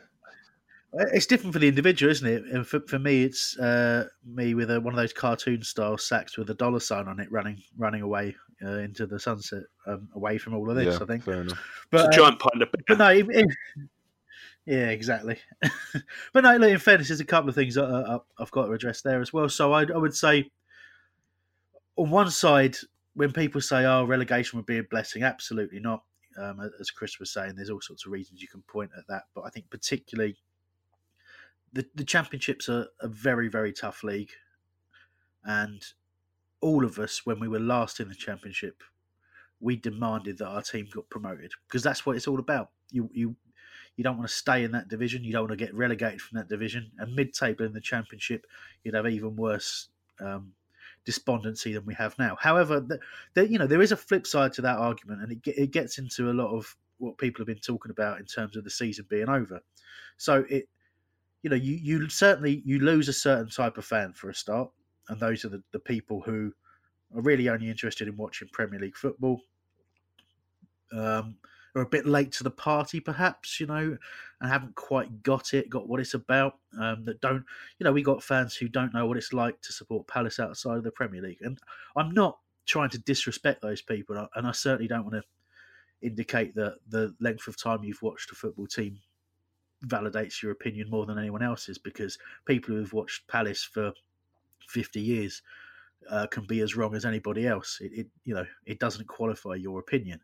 It's 0.94 1.26
different 1.26 1.54
for 1.54 1.60
the 1.60 1.68
individual, 1.68 2.12
isn't 2.12 2.28
it? 2.28 2.44
And 2.46 2.66
for, 2.66 2.80
for 2.88 2.98
me, 2.98 3.24
it's 3.24 3.58
uh, 3.60 4.08
me 4.26 4.54
with 4.54 4.72
a, 4.72 4.80
one 4.80 4.94
of 4.94 4.98
those 4.98 5.14
cartoon 5.14 5.62
style 5.62 5.98
sacks 5.98 6.38
with 6.38 6.50
a 6.50 6.54
dollar 6.54 6.80
sign 6.80 7.08
on 7.08 7.20
it, 7.20 7.32
running 7.32 7.62
running 7.78 8.02
away 8.02 8.36
uh, 8.64 8.80
into 8.80 9.06
the 9.06 9.20
sunset, 9.20 9.64
um, 9.86 10.08
away 10.16 10.38
from 10.38 10.56
all 10.56 10.70
of 10.70 10.76
this. 10.76 10.96
Yeah, 10.96 11.04
I 11.04 11.06
think. 11.06 11.24
Fair 11.24 11.42
enough. 11.42 11.60
But 11.92 12.08
it's 12.08 12.18
a 12.18 12.20
giant 12.20 12.42
um, 12.42 12.50
panda. 12.52 12.68
But 12.88 12.98
no, 12.98 13.10
if, 13.12 13.28
if, 13.30 13.46
yeah, 14.66 14.90
exactly. 14.90 15.38
but 16.34 16.44
no, 16.44 16.56
look, 16.58 16.72
in 16.72 16.80
fairness, 16.80 17.10
there's 17.10 17.20
a 17.20 17.26
couple 17.26 17.50
of 17.50 17.56
things 17.56 17.76
that 17.76 18.22
I've 18.40 18.52
got 18.52 18.66
to 18.66 18.72
address 18.72 19.02
there 19.02 19.22
as 19.22 19.34
well. 19.34 19.50
So 19.50 19.74
I, 19.74 19.84
I 19.84 19.98
would 19.98 20.16
say, 20.16 20.50
on 21.98 22.10
one 22.10 22.32
side, 22.32 22.78
when 23.14 23.32
people 23.32 23.62
say, 23.62 23.86
"Oh, 23.86 24.06
relegation 24.06 24.58
would 24.58 24.66
be 24.66 24.78
a 24.78 24.84
blessing," 24.84 25.24
absolutely 25.24 25.80
not. 25.80 26.04
Um, 26.40 26.70
as 26.80 26.92
Chris 26.92 27.20
was 27.20 27.32
saying, 27.32 27.56
there's 27.56 27.72
all 27.72 27.82
sorts 27.82 28.06
of 28.06 28.12
reasons 28.12 28.42
you 28.42 28.48
can 28.48 28.62
point 28.64 28.92
at 28.96 29.08
that, 29.08 29.24
but 29.34 29.42
I 29.42 29.50
think 29.50 29.70
particularly 29.72 30.38
the, 31.78 31.86
the 31.96 32.04
championships 32.04 32.68
are 32.70 32.88
a 33.00 33.08
very 33.08 33.48
very 33.48 33.72
tough 33.72 34.04
league, 34.04 34.32
and 35.44 35.82
all 36.60 36.84
of 36.84 36.98
us 36.98 37.26
when 37.26 37.40
we 37.40 37.48
were 37.48 37.60
last 37.60 38.00
in 38.00 38.10
the 38.10 38.16
championship, 38.16 38.84
we 39.60 39.76
demanded 39.76 40.40
that 40.40 40.48
our 40.48 40.62
team 40.62 40.88
got 40.92 41.10
promoted 41.10 41.52
because 41.68 41.84
that's 41.84 42.06
what 42.06 42.16
it's 42.16 42.28
all 42.28 42.40
about. 42.40 42.72
You 42.92 43.10
you 43.14 43.36
you 43.96 44.04
don't 44.04 44.18
want 44.18 44.30
to 44.30 44.36
stay 44.36 44.64
in 44.64 44.72
that 44.72 44.88
division. 44.88 45.24
You 45.24 45.34
don't 45.34 45.44
want 45.44 45.58
to 45.58 45.66
get 45.66 45.74
relegated 45.74 46.22
from 46.22 46.38
that 46.38 46.50
division. 46.50 46.92
And 47.00 47.16
mid-table 47.16 47.66
in 47.66 47.74
the 47.74 47.82
championship, 47.82 48.46
you'd 48.84 48.94
have 48.94 49.08
even 49.08 49.36
worse 49.36 49.90
um, 50.20 50.54
despondency 51.04 51.74
than 51.74 51.86
we 51.86 51.96
have 51.96 52.18
now. 52.20 52.38
However, 52.40 52.80
the, 52.80 53.00
the, 53.34 53.50
you 53.50 53.58
know 53.58 53.68
there 53.68 53.82
is 53.82 53.92
a 53.92 53.98
flip 53.98 54.26
side 54.28 54.54
to 54.54 54.62
that 54.64 54.78
argument, 54.78 55.22
and 55.22 55.32
it, 55.32 55.40
it 55.46 55.72
gets 55.72 55.98
into 55.98 56.32
a 56.32 56.34
lot 56.34 56.56
of 56.56 56.76
what 57.00 57.18
people 57.18 57.42
have 57.42 57.48
been 57.48 57.60
talking 57.60 57.92
about 57.92 58.20
in 58.20 58.26
terms 58.26 58.58
of 58.58 58.64
the 58.64 58.70
season 58.70 59.06
being 59.10 59.30
over. 59.30 59.62
So 60.18 60.44
it 60.50 60.68
you 61.48 61.52
know, 61.52 61.64
you, 61.64 61.76
you 61.82 62.10
certainly 62.10 62.62
you 62.66 62.80
lose 62.80 63.08
a 63.08 63.14
certain 63.14 63.48
type 63.48 63.78
of 63.78 63.86
fan 63.86 64.12
for 64.12 64.30
a 64.30 64.36
start, 64.36 64.70
and 65.08 65.18
those 65.18 65.46
are 65.46 65.50
the, 65.50 65.64
the 65.72 65.80
people 65.80 66.20
who 66.20 66.52
are 67.16 67.22
really 67.22 67.48
only 67.48 67.70
interested 67.70 68.10
in 68.10 68.18
watching 68.18 68.50
Premier 68.52 68.82
League 68.82 68.98
football. 68.98 69.40
Um, 70.92 71.38
are 71.74 71.84
a 71.84 71.86
bit 71.86 72.06
late 72.06 72.34
to 72.34 72.44
the 72.44 72.52
party, 72.52 73.00
perhaps, 73.00 73.62
you 73.62 73.66
know, 73.66 73.98
and 74.42 74.50
haven't 74.50 74.76
quite 74.76 75.24
got 75.24 75.54
it, 75.54 75.70
got 75.70 75.88
what 75.88 76.02
it's 76.02 76.16
about. 76.16 76.56
Um, 76.78 77.06
that 77.06 77.22
don't, 77.22 77.46
you 77.80 77.86
know, 77.86 77.94
we 77.94 78.02
got 78.02 78.24
fans 78.24 78.56
who 78.56 78.68
don't 78.68 78.94
know 78.94 79.06
what 79.06 79.16
it's 79.16 79.32
like 79.32 79.62
to 79.62 79.72
support 79.72 80.08
Palace 80.08 80.40
outside 80.40 80.78
of 80.78 80.84
the 80.84 80.92
Premier 80.92 81.22
League, 81.22 81.42
and 81.42 81.58
I'm 81.96 82.12
not 82.12 82.40
trying 82.66 82.90
to 82.90 83.00
disrespect 83.00 83.62
those 83.62 83.82
people, 83.82 84.28
and 84.36 84.46
I 84.46 84.52
certainly 84.52 84.90
don't 84.90 85.06
want 85.06 85.16
to 85.16 85.24
indicate 86.02 86.56
that 86.56 86.80
the 86.90 87.16
length 87.22 87.48
of 87.48 87.58
time 87.58 87.86
you've 87.86 88.02
watched 88.02 88.32
a 88.34 88.36
football 88.36 88.68
team 88.68 89.00
validates 89.86 90.42
your 90.42 90.52
opinion 90.52 90.90
more 90.90 91.06
than 91.06 91.20
anyone 91.20 91.44
else's 91.44 91.78
because 91.78 92.18
people 92.46 92.74
who 92.74 92.82
have 92.82 92.94
watched 92.94 93.28
Palace 93.28 93.64
for 93.64 93.94
50 94.68 95.00
years 95.00 95.42
uh, 96.10 96.28
can 96.28 96.46
be 96.46 96.62
as 96.62 96.76
wrong 96.76 96.96
as 96.96 97.06
anybody 97.06 97.48
else. 97.48 97.80
It, 97.82 97.92
it, 97.94 98.08
you 98.24 98.34
know 98.34 98.46
it 98.66 98.80
doesn't 98.80 99.08
qualify 99.08 99.56
your 99.56 99.80
opinion. 99.80 100.20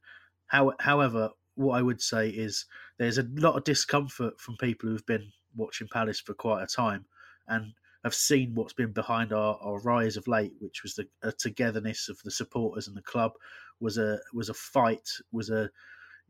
How, 0.47 0.73
however, 0.79 1.29
what 1.55 1.77
I 1.77 1.81
would 1.81 2.01
say 2.01 2.29
is 2.29 2.65
there's 2.97 3.17
a 3.17 3.27
lot 3.35 3.55
of 3.55 3.63
discomfort 3.63 4.39
from 4.39 4.57
people 4.57 4.89
who've 4.89 5.05
been 5.05 5.31
watching 5.55 5.87
Palace 5.87 6.19
for 6.19 6.33
quite 6.33 6.63
a 6.63 6.67
time 6.67 7.05
and 7.47 7.73
have 8.03 8.13
seen 8.13 8.53
what's 8.53 8.73
been 8.73 8.91
behind 8.91 9.31
our, 9.31 9.57
our 9.61 9.79
rise 9.79 10.17
of 10.17 10.27
late, 10.27 10.53
which 10.59 10.83
was 10.83 10.95
the 10.95 11.07
togetherness 11.33 12.09
of 12.09 12.21
the 12.23 12.31
supporters 12.31 12.87
and 12.87 12.97
the 12.97 13.01
club, 13.01 13.33
was 13.79 13.97
a 13.97 14.19
was 14.33 14.49
a 14.49 14.53
fight, 14.53 15.09
was 15.31 15.49
a 15.49 15.69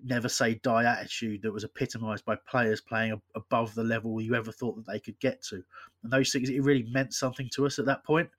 never 0.04 0.30
say 0.30 0.56
die 0.64 0.84
attitude 0.84 1.42
that 1.42 1.54
was 1.54 1.64
epitomised 1.64 2.26
by 2.26 2.36
players 2.48 2.82
playing 2.82 3.22
above 3.36 3.74
the 3.76 3.84
level 3.84 4.22
you 4.22 4.36
ever 4.36 4.52
thought 4.52 4.76
that 4.76 4.92
they 4.92 5.00
could 5.00 5.20
get 5.20 5.42
to. 5.44 5.64
And 6.04 6.12
those 6.12 6.32
things, 6.32 6.50
it 6.50 6.62
really 6.62 6.88
meant 6.92 7.14
something 7.14 7.50
to 7.54 7.66
us 7.66 7.80
at 7.80 7.86
that 7.86 8.04
point. 8.04 8.30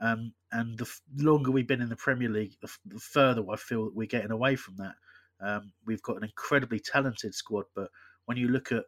Um, 0.00 0.32
and 0.52 0.78
the 0.78 0.88
longer 1.16 1.50
we've 1.50 1.66
been 1.66 1.80
in 1.80 1.88
the 1.88 1.96
Premier 1.96 2.28
League, 2.28 2.56
the, 2.60 2.70
the 2.86 3.00
further 3.00 3.42
I 3.50 3.56
feel 3.56 3.86
that 3.86 3.94
we're 3.94 4.06
getting 4.06 4.30
away 4.30 4.56
from 4.56 4.76
that. 4.76 4.94
Um, 5.40 5.72
we've 5.86 6.02
got 6.02 6.16
an 6.16 6.24
incredibly 6.24 6.80
talented 6.80 7.34
squad, 7.34 7.64
but 7.74 7.90
when 8.26 8.36
you 8.36 8.48
look 8.48 8.72
at 8.72 8.84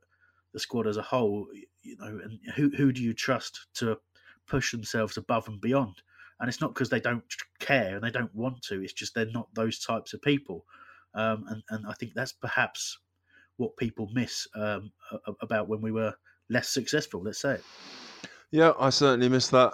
the 0.53 0.59
squad 0.59 0.87
as 0.87 0.97
a 0.97 1.03
whole, 1.03 1.47
you 1.83 1.97
know, 1.99 2.21
and 2.23 2.39
who 2.55 2.71
who 2.77 2.93
do 2.93 3.03
you 3.03 3.13
trust 3.13 3.67
to 3.75 3.99
push 4.47 4.73
themselves 4.73 5.17
above 5.17 5.49
and 5.49 5.61
beyond? 5.61 6.03
And 6.41 6.49
it's 6.49 6.61
not 6.61 6.73
because 6.73 6.89
they 6.89 7.01
don't 7.01 7.25
care 7.59 7.97
and 7.97 8.05
they 8.05 8.11
don't 8.11 8.35
want 8.35 8.63
to. 8.63 8.83
It's 8.83 8.93
just 8.93 9.15
they're 9.15 9.27
not 9.27 9.53
those 9.55 9.79
types 9.81 10.15
of 10.15 10.23
people. 10.23 10.65
Um, 11.19 11.45
and, 11.49 11.63
and 11.71 11.87
I 11.87 11.95
think 11.95 12.15
that's 12.15 12.33
perhaps 12.33 12.97
what 13.57 13.77
people 13.77 14.09
miss 14.13 14.47
um, 14.55 14.93
about 15.43 15.69
when 15.69 15.81
we 15.81 15.91
were 15.91 16.15
less 16.49 16.69
successful, 16.69 17.23
let's 17.23 17.41
say. 17.41 17.59
Yeah, 18.53 18.73
I 18.79 18.91
certainly 18.91 19.29
miss 19.29 19.49
that. 19.49 19.73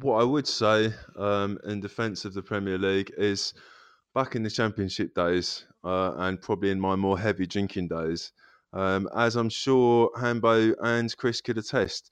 What 0.00 0.20
I 0.20 0.24
would 0.24 0.48
say 0.48 0.92
um, 1.16 1.58
in 1.64 1.80
defence 1.80 2.24
of 2.24 2.32
the 2.34 2.42
Premier 2.42 2.78
League 2.78 3.12
is 3.18 3.52
back 4.14 4.34
in 4.34 4.42
the 4.42 4.50
Championship 4.50 5.14
days 5.14 5.66
uh, 5.84 6.14
and 6.16 6.40
probably 6.40 6.70
in 6.70 6.80
my 6.80 6.96
more 6.96 7.18
heavy 7.18 7.46
drinking 7.46 7.88
days, 7.88 8.32
um, 8.72 9.06
as 9.14 9.36
I'm 9.36 9.50
sure 9.50 10.10
Hambo 10.18 10.74
and 10.82 11.14
Chris 11.18 11.42
could 11.42 11.58
attest, 11.58 12.10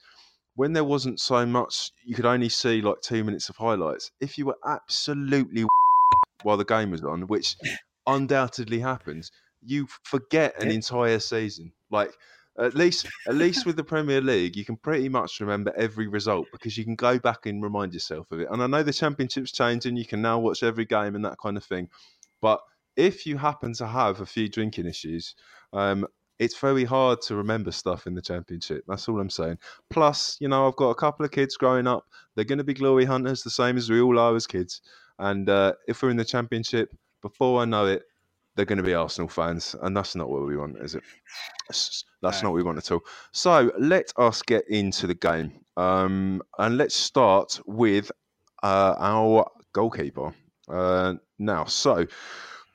when 0.56 0.74
there 0.74 0.84
wasn't 0.84 1.18
so 1.20 1.44
much, 1.46 1.90
you 2.04 2.14
could 2.14 2.26
only 2.26 2.50
see 2.50 2.82
like 2.82 3.00
two 3.00 3.24
minutes 3.24 3.48
of 3.48 3.56
highlights. 3.56 4.12
If 4.20 4.36
you 4.36 4.44
were 4.44 4.58
absolutely 4.66 5.64
while 6.42 6.58
the 6.58 6.64
game 6.64 6.90
was 6.90 7.02
on, 7.02 7.26
which 7.26 7.56
undoubtedly 8.06 8.80
happens, 8.80 9.30
you 9.62 9.88
forget 10.02 10.60
an 10.62 10.70
entire 10.70 11.18
season. 11.18 11.72
Like 11.90 12.12
at 12.58 12.74
least 12.74 13.08
at 13.26 13.34
least 13.34 13.66
with 13.66 13.76
the 13.76 13.84
Premier 13.84 14.20
League, 14.20 14.56
you 14.56 14.64
can 14.64 14.76
pretty 14.76 15.08
much 15.08 15.40
remember 15.40 15.72
every 15.76 16.06
result 16.06 16.46
because 16.52 16.78
you 16.78 16.84
can 16.84 16.94
go 16.94 17.18
back 17.18 17.46
and 17.46 17.62
remind 17.62 17.92
yourself 17.92 18.30
of 18.30 18.40
it. 18.40 18.48
And 18.50 18.62
I 18.62 18.66
know 18.66 18.82
the 18.82 18.92
championships 18.92 19.52
change 19.52 19.86
and 19.86 19.98
you 19.98 20.06
can 20.06 20.22
now 20.22 20.38
watch 20.38 20.62
every 20.62 20.84
game 20.84 21.14
and 21.14 21.24
that 21.24 21.38
kind 21.42 21.56
of 21.56 21.64
thing. 21.64 21.88
But 22.40 22.60
if 22.96 23.26
you 23.26 23.36
happen 23.36 23.72
to 23.74 23.86
have 23.86 24.20
a 24.20 24.26
few 24.26 24.48
drinking 24.48 24.86
issues, 24.86 25.34
um, 25.72 26.06
it's 26.38 26.58
very 26.58 26.84
hard 26.84 27.20
to 27.22 27.36
remember 27.36 27.70
stuff 27.70 28.06
in 28.06 28.14
the 28.14 28.22
championship. 28.22 28.84
That's 28.86 29.08
all 29.08 29.20
I'm 29.20 29.30
saying. 29.30 29.58
Plus, 29.90 30.36
you 30.40 30.48
know, 30.48 30.66
I've 30.66 30.76
got 30.76 30.90
a 30.90 30.94
couple 30.94 31.24
of 31.24 31.30
kids 31.30 31.56
growing 31.56 31.86
up. 31.86 32.04
They're 32.34 32.44
going 32.44 32.58
to 32.58 32.64
be 32.64 32.74
glory 32.74 33.04
hunters, 33.04 33.42
the 33.42 33.50
same 33.50 33.76
as 33.76 33.88
we 33.88 34.00
all 34.00 34.18
are 34.18 34.34
as 34.34 34.46
kids. 34.46 34.80
And 35.18 35.48
uh, 35.48 35.74
if 35.86 36.02
we're 36.02 36.10
in 36.10 36.16
the 36.16 36.24
championship, 36.24 36.90
before 37.24 37.62
I 37.62 37.64
know 37.64 37.86
it, 37.86 38.02
they're 38.54 38.66
going 38.66 38.76
to 38.76 38.84
be 38.84 38.92
Arsenal 38.92 39.28
fans, 39.28 39.74
and 39.82 39.96
that's 39.96 40.14
not 40.14 40.28
what 40.28 40.46
we 40.46 40.58
want, 40.58 40.76
is 40.78 40.94
it? 40.94 41.02
That's 42.22 42.42
not 42.42 42.50
what 42.50 42.52
we 42.52 42.62
want 42.62 42.76
at 42.76 42.92
all. 42.92 43.00
So 43.32 43.72
let 43.78 44.12
us 44.18 44.42
get 44.42 44.68
into 44.68 45.06
the 45.06 45.14
game, 45.14 45.52
um, 45.78 46.42
and 46.58 46.76
let's 46.76 46.94
start 46.94 47.58
with 47.66 48.12
uh, 48.62 48.94
our 48.98 49.50
goalkeeper. 49.72 50.34
Uh, 50.68 51.14
now, 51.38 51.64
so 51.64 52.06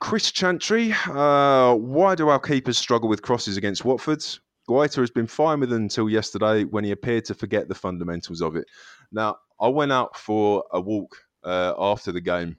Chris 0.00 0.32
Chantry, 0.32 0.92
uh, 1.06 1.74
why 1.76 2.16
do 2.16 2.28
our 2.28 2.40
keepers 2.40 2.76
struggle 2.76 3.08
with 3.08 3.22
crosses 3.22 3.56
against 3.56 3.84
Watford? 3.84 4.24
Guaita 4.68 4.96
has 4.96 5.10
been 5.10 5.28
fine 5.28 5.60
with 5.60 5.72
it 5.72 5.76
until 5.76 6.10
yesterday 6.10 6.64
when 6.64 6.82
he 6.82 6.90
appeared 6.90 7.24
to 7.26 7.34
forget 7.34 7.68
the 7.68 7.74
fundamentals 7.74 8.42
of 8.42 8.56
it. 8.56 8.66
Now, 9.12 9.36
I 9.60 9.68
went 9.68 9.92
out 9.92 10.16
for 10.16 10.64
a 10.72 10.80
walk 10.80 11.16
uh, 11.44 11.74
after 11.78 12.10
the 12.10 12.20
game. 12.20 12.56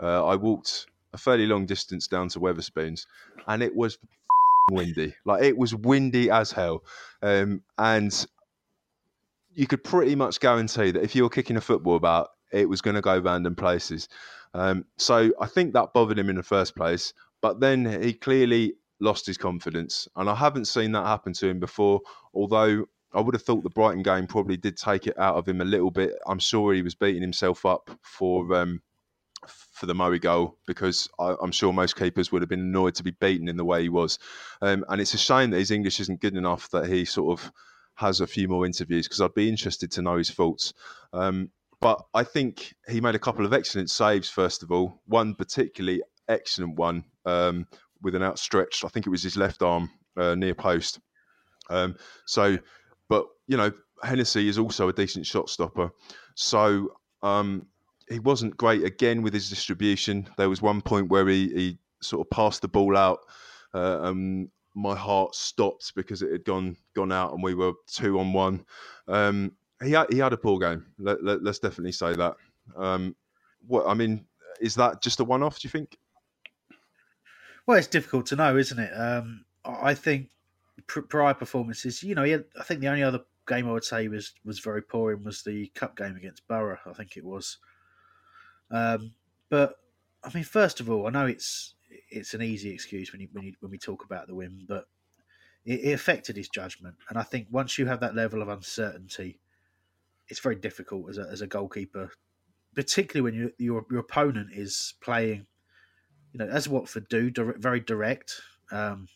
Uh, 0.00 0.24
I 0.24 0.36
walked 0.36 0.86
a 1.12 1.18
fairly 1.18 1.46
long 1.46 1.66
distance 1.66 2.06
down 2.06 2.28
to 2.30 2.40
Wetherspoons, 2.40 3.06
and 3.46 3.62
it 3.62 3.74
was 3.74 3.98
windy. 4.70 5.14
Like 5.24 5.42
it 5.42 5.56
was 5.56 5.74
windy 5.74 6.30
as 6.30 6.52
hell, 6.52 6.84
um, 7.22 7.62
and 7.78 8.26
you 9.54 9.66
could 9.66 9.84
pretty 9.84 10.14
much 10.14 10.40
guarantee 10.40 10.90
that 10.92 11.02
if 11.02 11.14
you 11.14 11.22
were 11.22 11.30
kicking 11.30 11.56
a 11.56 11.60
football 11.60 11.96
about, 11.96 12.30
it 12.52 12.68
was 12.68 12.80
going 12.80 12.96
to 12.96 13.02
go 13.02 13.18
random 13.18 13.54
places. 13.54 14.08
Um, 14.54 14.84
so 14.98 15.32
I 15.40 15.46
think 15.46 15.72
that 15.72 15.92
bothered 15.92 16.18
him 16.18 16.30
in 16.30 16.36
the 16.36 16.42
first 16.42 16.76
place. 16.76 17.12
But 17.40 17.60
then 17.60 18.02
he 18.02 18.12
clearly 18.12 18.74
lost 19.00 19.26
his 19.26 19.36
confidence, 19.36 20.06
and 20.16 20.30
I 20.30 20.34
haven't 20.34 20.66
seen 20.66 20.92
that 20.92 21.06
happen 21.06 21.32
to 21.34 21.48
him 21.48 21.58
before. 21.58 22.00
Although 22.34 22.86
I 23.12 23.20
would 23.20 23.34
have 23.34 23.42
thought 23.42 23.62
the 23.62 23.70
Brighton 23.70 24.02
game 24.02 24.26
probably 24.26 24.56
did 24.56 24.76
take 24.76 25.06
it 25.06 25.18
out 25.18 25.36
of 25.36 25.48
him 25.48 25.60
a 25.60 25.64
little 25.64 25.90
bit. 25.90 26.12
I'm 26.26 26.38
sure 26.38 26.72
he 26.72 26.82
was 26.82 26.94
beating 26.94 27.20
himself 27.20 27.66
up 27.66 27.90
for 28.00 28.54
um, 28.54 28.80
for 29.82 29.86
the 29.86 29.94
Murray 29.96 30.20
goal 30.20 30.56
because 30.64 31.08
I, 31.18 31.34
am 31.42 31.50
sure 31.50 31.72
most 31.72 31.96
keepers 31.96 32.30
would 32.30 32.40
have 32.40 32.48
been 32.48 32.60
annoyed 32.60 32.94
to 32.94 33.02
be 33.02 33.10
beaten 33.10 33.48
in 33.48 33.56
the 33.56 33.64
way 33.64 33.82
he 33.82 33.88
was. 33.88 34.16
Um, 34.60 34.84
and 34.88 35.00
it's 35.00 35.12
a 35.12 35.18
shame 35.18 35.50
that 35.50 35.58
his 35.58 35.72
English 35.72 35.98
isn't 35.98 36.20
good 36.20 36.36
enough 36.36 36.70
that 36.70 36.86
he 36.86 37.04
sort 37.04 37.36
of 37.36 37.52
has 37.96 38.20
a 38.20 38.26
few 38.28 38.46
more 38.46 38.64
interviews 38.64 39.08
because 39.08 39.20
I'd 39.20 39.34
be 39.34 39.48
interested 39.48 39.90
to 39.90 40.02
know 40.02 40.18
his 40.18 40.30
faults. 40.30 40.72
Um, 41.12 41.50
but 41.80 42.00
I 42.14 42.22
think 42.22 42.76
he 42.88 43.00
made 43.00 43.16
a 43.16 43.18
couple 43.18 43.44
of 43.44 43.52
excellent 43.52 43.90
saves, 43.90 44.30
first 44.30 44.62
of 44.62 44.70
all. 44.70 45.00
One 45.06 45.34
particularly 45.34 46.00
excellent 46.28 46.76
one 46.76 47.02
um, 47.26 47.66
with 48.02 48.14
an 48.14 48.22
outstretched, 48.22 48.84
I 48.84 48.88
think 48.88 49.08
it 49.08 49.10
was 49.10 49.24
his 49.24 49.36
left 49.36 49.62
arm 49.62 49.90
uh, 50.16 50.36
near 50.36 50.54
post. 50.54 51.00
Um, 51.70 51.96
so, 52.24 52.56
but, 53.08 53.26
you 53.48 53.56
know, 53.56 53.72
Hennessey 54.04 54.48
is 54.48 54.58
also 54.58 54.88
a 54.88 54.92
decent 54.92 55.26
shot 55.26 55.50
stopper. 55.50 55.90
So, 56.36 56.92
um, 57.24 57.66
he 58.08 58.18
wasn't 58.18 58.56
great 58.56 58.84
again 58.84 59.22
with 59.22 59.34
his 59.34 59.48
distribution. 59.48 60.28
There 60.36 60.48
was 60.48 60.62
one 60.62 60.80
point 60.80 61.08
where 61.08 61.26
he, 61.28 61.48
he 61.48 61.78
sort 62.00 62.26
of 62.26 62.30
passed 62.30 62.62
the 62.62 62.68
ball 62.68 62.96
out. 62.96 63.20
Uh, 63.74 64.12
my 64.74 64.96
heart 64.96 65.34
stopped 65.34 65.94
because 65.94 66.22
it 66.22 66.32
had 66.32 66.44
gone 66.44 66.76
gone 66.94 67.12
out 67.12 67.32
and 67.32 67.42
we 67.42 67.54
were 67.54 67.72
two 67.86 68.18
on 68.18 68.32
one. 68.32 68.64
Um, 69.08 69.52
he 69.82 69.92
had, 69.92 70.12
he 70.12 70.18
had 70.18 70.32
a 70.32 70.36
poor 70.36 70.58
game. 70.58 70.86
Let, 70.98 71.18
us 71.18 71.40
let, 71.42 71.60
definitely 71.60 71.92
say 71.92 72.14
that. 72.14 72.36
Um, 72.76 73.16
what 73.66 73.86
I 73.86 73.94
mean 73.94 74.24
is 74.60 74.74
that 74.76 75.02
just 75.02 75.20
a 75.20 75.24
one 75.24 75.42
off? 75.42 75.58
Do 75.58 75.66
you 75.66 75.70
think? 75.70 75.98
Well, 77.66 77.78
it's 77.78 77.86
difficult 77.86 78.26
to 78.26 78.36
know, 78.36 78.56
isn't 78.56 78.78
it? 78.78 78.92
Um, 78.92 79.44
I 79.64 79.94
think 79.94 80.28
prior 80.86 81.34
performances. 81.34 82.02
You 82.02 82.14
know, 82.14 82.24
had, 82.24 82.44
I 82.58 82.64
think 82.64 82.80
the 82.80 82.88
only 82.88 83.02
other 83.02 83.20
game 83.46 83.68
I 83.68 83.72
would 83.72 83.84
say 83.84 84.08
was 84.08 84.34
was 84.44 84.58
very 84.58 84.82
poor 84.82 85.12
in 85.12 85.24
was 85.24 85.42
the 85.42 85.68
cup 85.74 85.96
game 85.96 86.16
against 86.16 86.46
Borough. 86.48 86.78
I 86.86 86.92
think 86.92 87.16
it 87.16 87.24
was. 87.24 87.58
Um, 88.72 89.12
but 89.50 89.76
I 90.24 90.30
mean, 90.32 90.44
first 90.44 90.80
of 90.80 90.90
all, 90.90 91.06
I 91.06 91.10
know 91.10 91.26
it's 91.26 91.74
it's 92.10 92.34
an 92.34 92.42
easy 92.42 92.70
excuse 92.70 93.12
when 93.12 93.20
you, 93.20 93.28
when 93.32 93.44
you, 93.44 93.52
when 93.60 93.70
we 93.70 93.78
talk 93.78 94.04
about 94.04 94.26
the 94.26 94.34
win, 94.34 94.64
but 94.66 94.86
it, 95.64 95.80
it, 95.80 95.92
affected 95.92 96.36
his 96.36 96.48
judgment. 96.48 96.94
And 97.08 97.18
I 97.18 97.22
think 97.22 97.46
once 97.50 97.78
you 97.78 97.86
have 97.86 98.00
that 98.00 98.14
level 98.14 98.42
of 98.42 98.48
uncertainty, 98.48 99.38
it's 100.28 100.40
very 100.40 100.56
difficult 100.56 101.10
as 101.10 101.18
a, 101.18 101.28
as 101.30 101.40
a 101.42 101.46
goalkeeper, 101.46 102.10
particularly 102.74 103.22
when 103.22 103.34
you, 103.38 103.52
your 103.58 103.84
your 103.90 104.00
opponent 104.00 104.50
is 104.52 104.94
playing, 105.02 105.46
you 106.32 106.38
know, 106.38 106.48
as 106.48 106.68
Watford 106.68 107.08
do, 107.08 107.30
very 107.58 107.80
direct. 107.80 108.40
Um, 108.70 109.08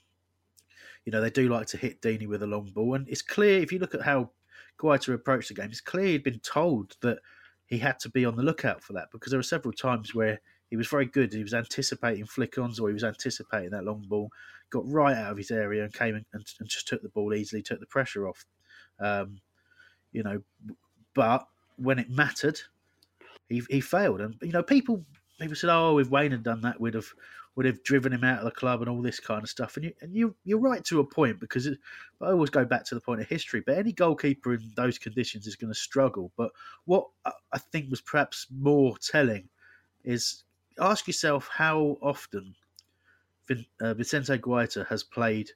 you 1.04 1.12
know, 1.12 1.20
they 1.20 1.30
do 1.30 1.48
like 1.48 1.68
to 1.68 1.76
hit 1.76 2.02
Deeney 2.02 2.26
with 2.26 2.42
a 2.42 2.46
long 2.46 2.70
ball, 2.74 2.94
and 2.94 3.08
it's 3.08 3.22
clear 3.22 3.62
if 3.62 3.72
you 3.72 3.78
look 3.78 3.94
at 3.94 4.02
how 4.02 4.30
Guaita 4.78 5.14
approached 5.14 5.48
the 5.48 5.54
game, 5.54 5.70
it's 5.70 5.80
clear 5.80 6.08
he'd 6.08 6.24
been 6.24 6.40
told 6.40 6.96
that 7.00 7.20
he 7.66 7.78
had 7.78 7.98
to 8.00 8.08
be 8.08 8.24
on 8.24 8.36
the 8.36 8.42
lookout 8.42 8.82
for 8.82 8.92
that 8.94 9.08
because 9.12 9.30
there 9.30 9.38
were 9.38 9.44
several 9.44 9.72
times 9.72 10.14
where 10.14 10.40
he 10.70 10.76
was 10.76 10.88
very 10.88 11.06
good. 11.06 11.32
He 11.32 11.42
was 11.42 11.54
anticipating 11.54 12.26
flick-ons 12.26 12.80
or 12.80 12.88
he 12.88 12.94
was 12.94 13.04
anticipating 13.04 13.70
that 13.70 13.84
long 13.84 14.04
ball, 14.08 14.30
got 14.70 14.90
right 14.90 15.16
out 15.16 15.32
of 15.32 15.38
his 15.38 15.50
area 15.50 15.84
and 15.84 15.92
came 15.92 16.14
and, 16.14 16.24
and 16.32 16.68
just 16.68 16.88
took 16.88 17.02
the 17.02 17.08
ball 17.08 17.34
easily, 17.34 17.62
took 17.62 17.80
the 17.80 17.86
pressure 17.86 18.28
off. 18.28 18.44
Um, 18.98 19.40
you 20.12 20.22
know, 20.22 20.42
but 21.14 21.46
when 21.76 21.98
it 21.98 22.10
mattered, 22.10 22.60
he, 23.48 23.62
he 23.68 23.80
failed. 23.80 24.20
And 24.20 24.36
you 24.42 24.52
know, 24.52 24.62
people 24.62 25.04
people 25.38 25.56
said, 25.56 25.70
"Oh, 25.70 25.98
if 25.98 26.10
Wayne 26.10 26.32
had 26.32 26.42
done 26.42 26.62
that, 26.62 26.80
we'd 26.80 26.94
have 26.94 27.12
would 27.56 27.66
have 27.66 27.82
driven 27.82 28.12
him 28.12 28.22
out 28.22 28.38
of 28.38 28.44
the 28.44 28.50
club 28.52 28.80
and 28.80 28.88
all 28.88 29.02
this 29.02 29.18
kind 29.18 29.42
of 29.42 29.50
stuff." 29.50 29.76
And 29.76 29.86
you 29.86 29.92
and 30.00 30.14
you 30.14 30.34
you're 30.44 30.60
right 30.60 30.84
to 30.84 31.00
a 31.00 31.04
point 31.04 31.40
because 31.40 31.66
it, 31.66 31.78
I 32.20 32.26
always 32.26 32.50
go 32.50 32.64
back 32.64 32.84
to 32.86 32.94
the 32.94 33.00
point 33.00 33.20
of 33.20 33.28
history. 33.28 33.62
But 33.66 33.78
any 33.78 33.92
goalkeeper 33.92 34.54
in 34.54 34.72
those 34.76 34.98
conditions 34.98 35.46
is 35.46 35.56
going 35.56 35.72
to 35.72 35.78
struggle. 35.78 36.30
But 36.36 36.52
what 36.84 37.08
I 37.24 37.58
think 37.58 37.90
was 37.90 38.00
perhaps 38.00 38.46
more 38.50 38.96
telling 38.98 39.48
is 40.04 40.44
ask 40.78 41.06
yourself 41.06 41.48
how 41.52 41.98
often 42.00 42.54
Vin, 43.48 43.64
uh, 43.80 43.94
Vicente 43.94 44.38
Guaita 44.38 44.86
has 44.86 45.02
played 45.02 45.50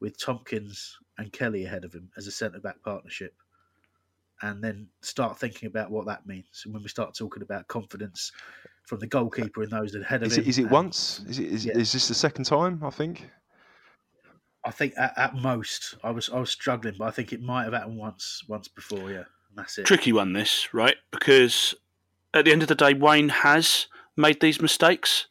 with 0.00 0.18
Tomkins 0.18 0.98
and 1.18 1.32
Kelly 1.32 1.64
ahead 1.64 1.84
of 1.84 1.92
him 1.94 2.10
as 2.16 2.26
a 2.26 2.30
centre 2.30 2.60
back 2.60 2.82
partnership, 2.82 3.34
and 4.42 4.62
then 4.62 4.88
start 5.02 5.38
thinking 5.38 5.66
about 5.66 5.90
what 5.90 6.06
that 6.06 6.26
means. 6.26 6.62
And 6.64 6.72
when 6.72 6.82
we 6.82 6.88
start 6.88 7.14
talking 7.14 7.42
about 7.42 7.68
confidence 7.68 8.32
from 8.84 8.98
the 8.98 9.06
goalkeeper 9.06 9.62
and 9.62 9.70
those 9.70 9.94
ahead 9.94 10.22
of 10.22 10.28
is 10.28 10.38
him, 10.38 10.44
it, 10.44 10.48
is 10.48 10.58
it 10.58 10.62
and, 10.62 10.70
once? 10.70 11.20
Is 11.28 11.38
it 11.38 11.46
is, 11.46 11.66
yeah. 11.66 11.76
is 11.76 11.92
this 11.92 12.08
the 12.08 12.14
second 12.14 12.44
time? 12.44 12.82
I 12.82 12.90
think. 12.90 13.28
I 14.64 14.70
think 14.70 14.94
at, 14.98 15.16
at, 15.16 15.34
most 15.36 15.96
I 16.02 16.10
was 16.10 16.28
I 16.28 16.38
was 16.38 16.50
struggling, 16.50 16.94
but 16.98 17.06
I 17.06 17.10
think 17.10 17.32
it 17.32 17.42
might 17.42 17.64
have 17.64 17.72
happened 17.72 17.98
once 17.98 18.42
once 18.48 18.68
before. 18.68 19.10
Yeah, 19.10 19.24
that's 19.54 19.78
it. 19.78 19.86
Tricky 19.86 20.12
one, 20.12 20.32
this 20.32 20.72
right? 20.74 20.96
Because 21.10 21.74
at 22.34 22.44
the 22.44 22.52
end 22.52 22.62
of 22.62 22.68
the 22.68 22.74
day, 22.74 22.94
Wayne 22.94 23.30
has 23.30 23.86
made 24.16 24.40
these 24.40 24.60
mistakes 24.60 25.26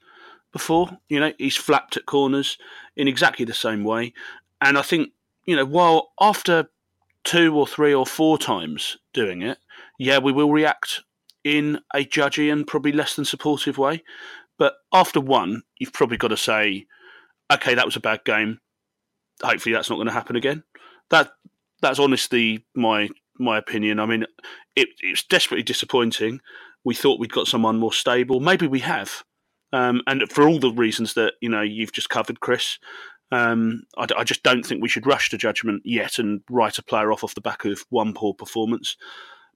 before. 0.51 0.97
You 1.07 1.19
know, 1.19 1.33
he's 1.37 1.57
flapped 1.57 1.97
at 1.97 2.05
corners 2.05 2.57
in 2.95 3.07
exactly 3.07 3.45
the 3.45 3.53
same 3.53 3.83
way. 3.83 4.13
And 4.61 4.77
I 4.77 4.81
think, 4.81 5.11
you 5.45 5.55
know, 5.55 5.65
while 5.65 6.11
after 6.19 6.69
two 7.23 7.55
or 7.57 7.67
three 7.67 7.93
or 7.93 8.05
four 8.05 8.37
times 8.37 8.97
doing 9.13 9.41
it, 9.41 9.57
yeah, 9.97 10.17
we 10.17 10.31
will 10.31 10.51
react 10.51 11.01
in 11.43 11.79
a 11.93 12.05
judgy 12.05 12.51
and 12.51 12.67
probably 12.67 12.91
less 12.91 13.15
than 13.15 13.25
supportive 13.25 13.77
way. 13.77 14.03
But 14.57 14.73
after 14.93 15.21
one, 15.21 15.63
you've 15.79 15.93
probably 15.93 16.17
got 16.17 16.29
to 16.29 16.37
say, 16.37 16.85
okay, 17.51 17.75
that 17.75 17.85
was 17.85 17.95
a 17.95 18.01
bad 18.01 18.23
game. 18.25 18.59
Hopefully, 19.41 19.73
that's 19.73 19.89
not 19.89 19.95
going 19.95 20.07
to 20.07 20.13
happen 20.13 20.35
again. 20.35 20.63
That 21.09 21.31
that's 21.81 21.99
honestly 21.99 22.65
my 22.75 23.09
my 23.37 23.57
opinion. 23.57 23.99
I 23.99 24.05
mean, 24.05 24.25
it, 24.75 24.89
it's 25.01 25.23
desperately 25.23 25.63
disappointing 25.63 26.41
we 26.83 26.95
thought 26.95 27.19
we'd 27.19 27.31
got 27.31 27.47
someone 27.47 27.79
more 27.79 27.93
stable. 27.93 28.39
Maybe 28.39 28.67
we 28.67 28.79
have. 28.79 29.23
Um, 29.71 30.01
and 30.07 30.23
for 30.31 30.47
all 30.47 30.59
the 30.59 30.71
reasons 30.71 31.13
that 31.13 31.33
you 31.41 31.49
know 31.49 31.61
you've 31.61 31.91
just 31.91 32.09
covered, 32.09 32.39
Chris, 32.39 32.79
um, 33.31 33.83
I, 33.97 34.07
I, 34.17 34.23
just 34.23 34.43
don't 34.43 34.65
think 34.65 34.81
we 34.81 34.89
should 34.89 35.05
rush 35.05 35.29
to 35.29 35.37
judgment 35.37 35.83
yet 35.85 36.17
and 36.17 36.41
write 36.49 36.77
a 36.79 36.83
player 36.83 37.11
off 37.11 37.23
off 37.23 37.35
the 37.35 37.41
back 37.41 37.65
of 37.65 37.85
one 37.89 38.13
poor 38.13 38.33
performance. 38.33 38.97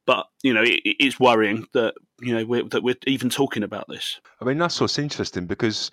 But 0.05 0.27
you 0.43 0.53
know, 0.53 0.63
it, 0.63 0.81
it's 0.83 1.19
worrying 1.19 1.65
that 1.73 1.95
you 2.21 2.35
know 2.35 2.45
we're, 2.45 2.63
that 2.65 2.83
we're 2.83 2.95
even 3.07 3.29
talking 3.29 3.63
about 3.63 3.87
this. 3.87 4.19
I 4.41 4.45
mean, 4.45 4.57
that's 4.57 4.79
what's 4.79 4.99
interesting 4.99 5.47
because 5.47 5.89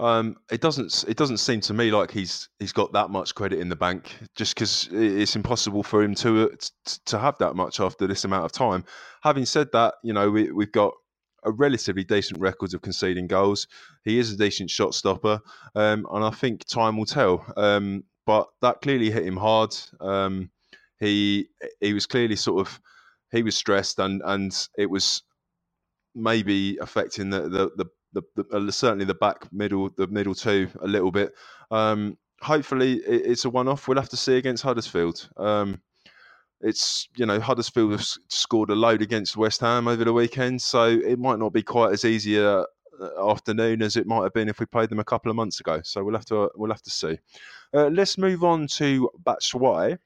um, 0.00 0.36
it 0.50 0.62
doesn't 0.62 1.04
it 1.06 1.18
doesn't 1.18 1.38
seem 1.38 1.60
to 1.62 1.74
me 1.74 1.90
like 1.90 2.10
he's 2.10 2.48
he's 2.58 2.72
got 2.72 2.92
that 2.92 3.10
much 3.10 3.34
credit 3.34 3.58
in 3.58 3.68
the 3.68 3.76
bank 3.76 4.16
just 4.34 4.54
because 4.54 4.88
it's 4.92 5.36
impossible 5.36 5.82
for 5.82 6.02
him 6.02 6.14
to 6.16 6.50
to 7.04 7.18
have 7.18 7.36
that 7.38 7.54
much 7.54 7.80
after 7.80 8.06
this 8.06 8.24
amount 8.24 8.46
of 8.46 8.52
time. 8.52 8.84
Having 9.22 9.44
said 9.44 9.68
that, 9.72 9.94
you 10.02 10.14
know 10.14 10.30
we 10.30 10.50
we've 10.52 10.72
got 10.72 10.94
a 11.44 11.50
relatively 11.50 12.04
decent 12.04 12.40
record 12.40 12.74
of 12.74 12.82
conceding 12.82 13.26
goals. 13.26 13.66
He 14.04 14.18
is 14.18 14.32
a 14.32 14.36
decent 14.36 14.70
shot 14.70 14.94
stopper, 14.94 15.40
um, 15.74 16.06
and 16.12 16.24
I 16.24 16.30
think 16.30 16.64
time 16.66 16.96
will 16.96 17.06
tell. 17.06 17.44
Um, 17.56 18.04
but 18.26 18.48
that 18.62 18.80
clearly 18.82 19.10
hit 19.10 19.24
him 19.26 19.36
hard. 19.36 19.74
Um, 20.00 20.50
he 20.98 21.48
he 21.80 21.92
was 21.92 22.06
clearly 22.06 22.36
sort 22.36 22.66
of 22.66 22.80
he 23.32 23.42
was 23.42 23.56
stressed, 23.56 23.98
and 23.98 24.22
and 24.24 24.68
it 24.78 24.86
was 24.90 25.22
maybe 26.14 26.76
affecting 26.80 27.30
the 27.30 27.42
the, 27.42 27.70
the 27.76 27.86
the, 28.12 28.22
the 28.42 28.56
uh, 28.56 28.70
certainly 28.70 29.04
the 29.04 29.14
back 29.14 29.52
middle, 29.52 29.90
the 29.96 30.06
middle 30.08 30.34
two 30.34 30.68
a 30.82 30.86
little 30.86 31.10
bit. 31.10 31.32
Um, 31.70 32.18
hopefully, 32.40 32.94
it, 32.96 33.30
it's 33.30 33.44
a 33.44 33.50
one-off. 33.50 33.88
We'll 33.88 33.98
have 33.98 34.08
to 34.10 34.16
see 34.16 34.36
against 34.36 34.62
Huddersfield. 34.62 35.28
It's 36.60 37.08
you 37.16 37.26
know 37.26 37.40
Huddersfield 37.40 37.92
have 37.92 38.04
scored 38.28 38.70
a 38.70 38.74
load 38.74 39.02
against 39.02 39.36
West 39.36 39.60
Ham 39.60 39.88
over 39.88 40.04
the 40.04 40.12
weekend, 40.12 40.60
so 40.60 40.86
it 40.86 41.18
might 41.18 41.38
not 41.38 41.52
be 41.52 41.62
quite 41.62 41.92
as 41.92 42.04
easy 42.04 42.38
a 42.38 42.64
afternoon 43.18 43.82
as 43.82 43.96
it 43.96 44.06
might 44.06 44.22
have 44.22 44.34
been 44.34 44.48
if 44.48 44.60
we 44.60 44.66
played 44.66 44.90
them 44.90 44.98
a 44.98 45.04
couple 45.04 45.30
of 45.30 45.36
months 45.36 45.60
ago. 45.60 45.80
So 45.82 46.04
we'll 46.04 46.14
have 46.14 46.26
to 46.26 46.50
we'll 46.54 46.70
have 46.70 46.82
to 46.82 46.90
see. 46.90 47.18
Uh, 47.72 47.88
let's 47.88 48.18
move 48.18 48.44
on 48.44 48.66
to 48.66 49.10
Batshuayi, 49.24 49.98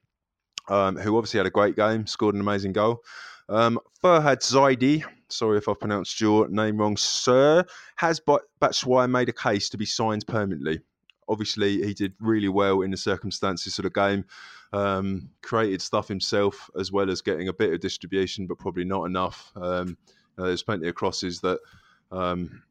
um, 0.68 0.96
who 0.96 1.16
obviously 1.16 1.38
had 1.38 1.46
a 1.46 1.50
great 1.50 1.76
game, 1.76 2.07
scored 2.07 2.34
an 2.34 2.40
amazing 2.40 2.72
goal. 2.72 3.02
Um, 3.48 3.78
Zaidi, 4.02 5.05
sorry 5.28 5.59
if 5.59 5.68
I've 5.68 5.80
pronounced 5.80 6.20
your 6.20 6.48
name 6.48 6.78
wrong, 6.78 6.96
sir, 6.96 7.64
has 7.96 8.20
Batshuayi 8.20 9.11
made 9.11 9.28
a 9.28 9.32
case 9.32 9.68
to 9.70 9.76
be 9.76 9.86
signed 9.86 10.26
permanently? 10.26 10.80
Obviously, 11.29 11.83
he 11.85 11.95
did 11.95 12.14
really 12.20 12.49
well 12.49 12.83
in 12.83 12.91
the 12.91 12.97
circumstances 12.97 13.79
of 13.79 13.85
the 13.85 13.91
game. 13.91 14.25
Um, 14.72 15.31
created 15.43 15.81
stuff 15.81 16.09
himself 16.09 16.68
as 16.79 16.91
well 16.91 17.11
as 17.11 17.22
getting 17.22 17.49
a 17.49 17.53
bit 17.53 17.72
of 17.72 17.81
distribution, 17.81 18.47
but 18.47 18.59
probably 18.59 18.85
not 18.85 19.05
enough. 19.05 19.53
Um, 19.57 19.97
there's 20.37 20.62
plenty 20.62 20.89
of 20.89 20.95
crosses 20.95 21.41
that 21.41 21.61
um, 22.11 22.62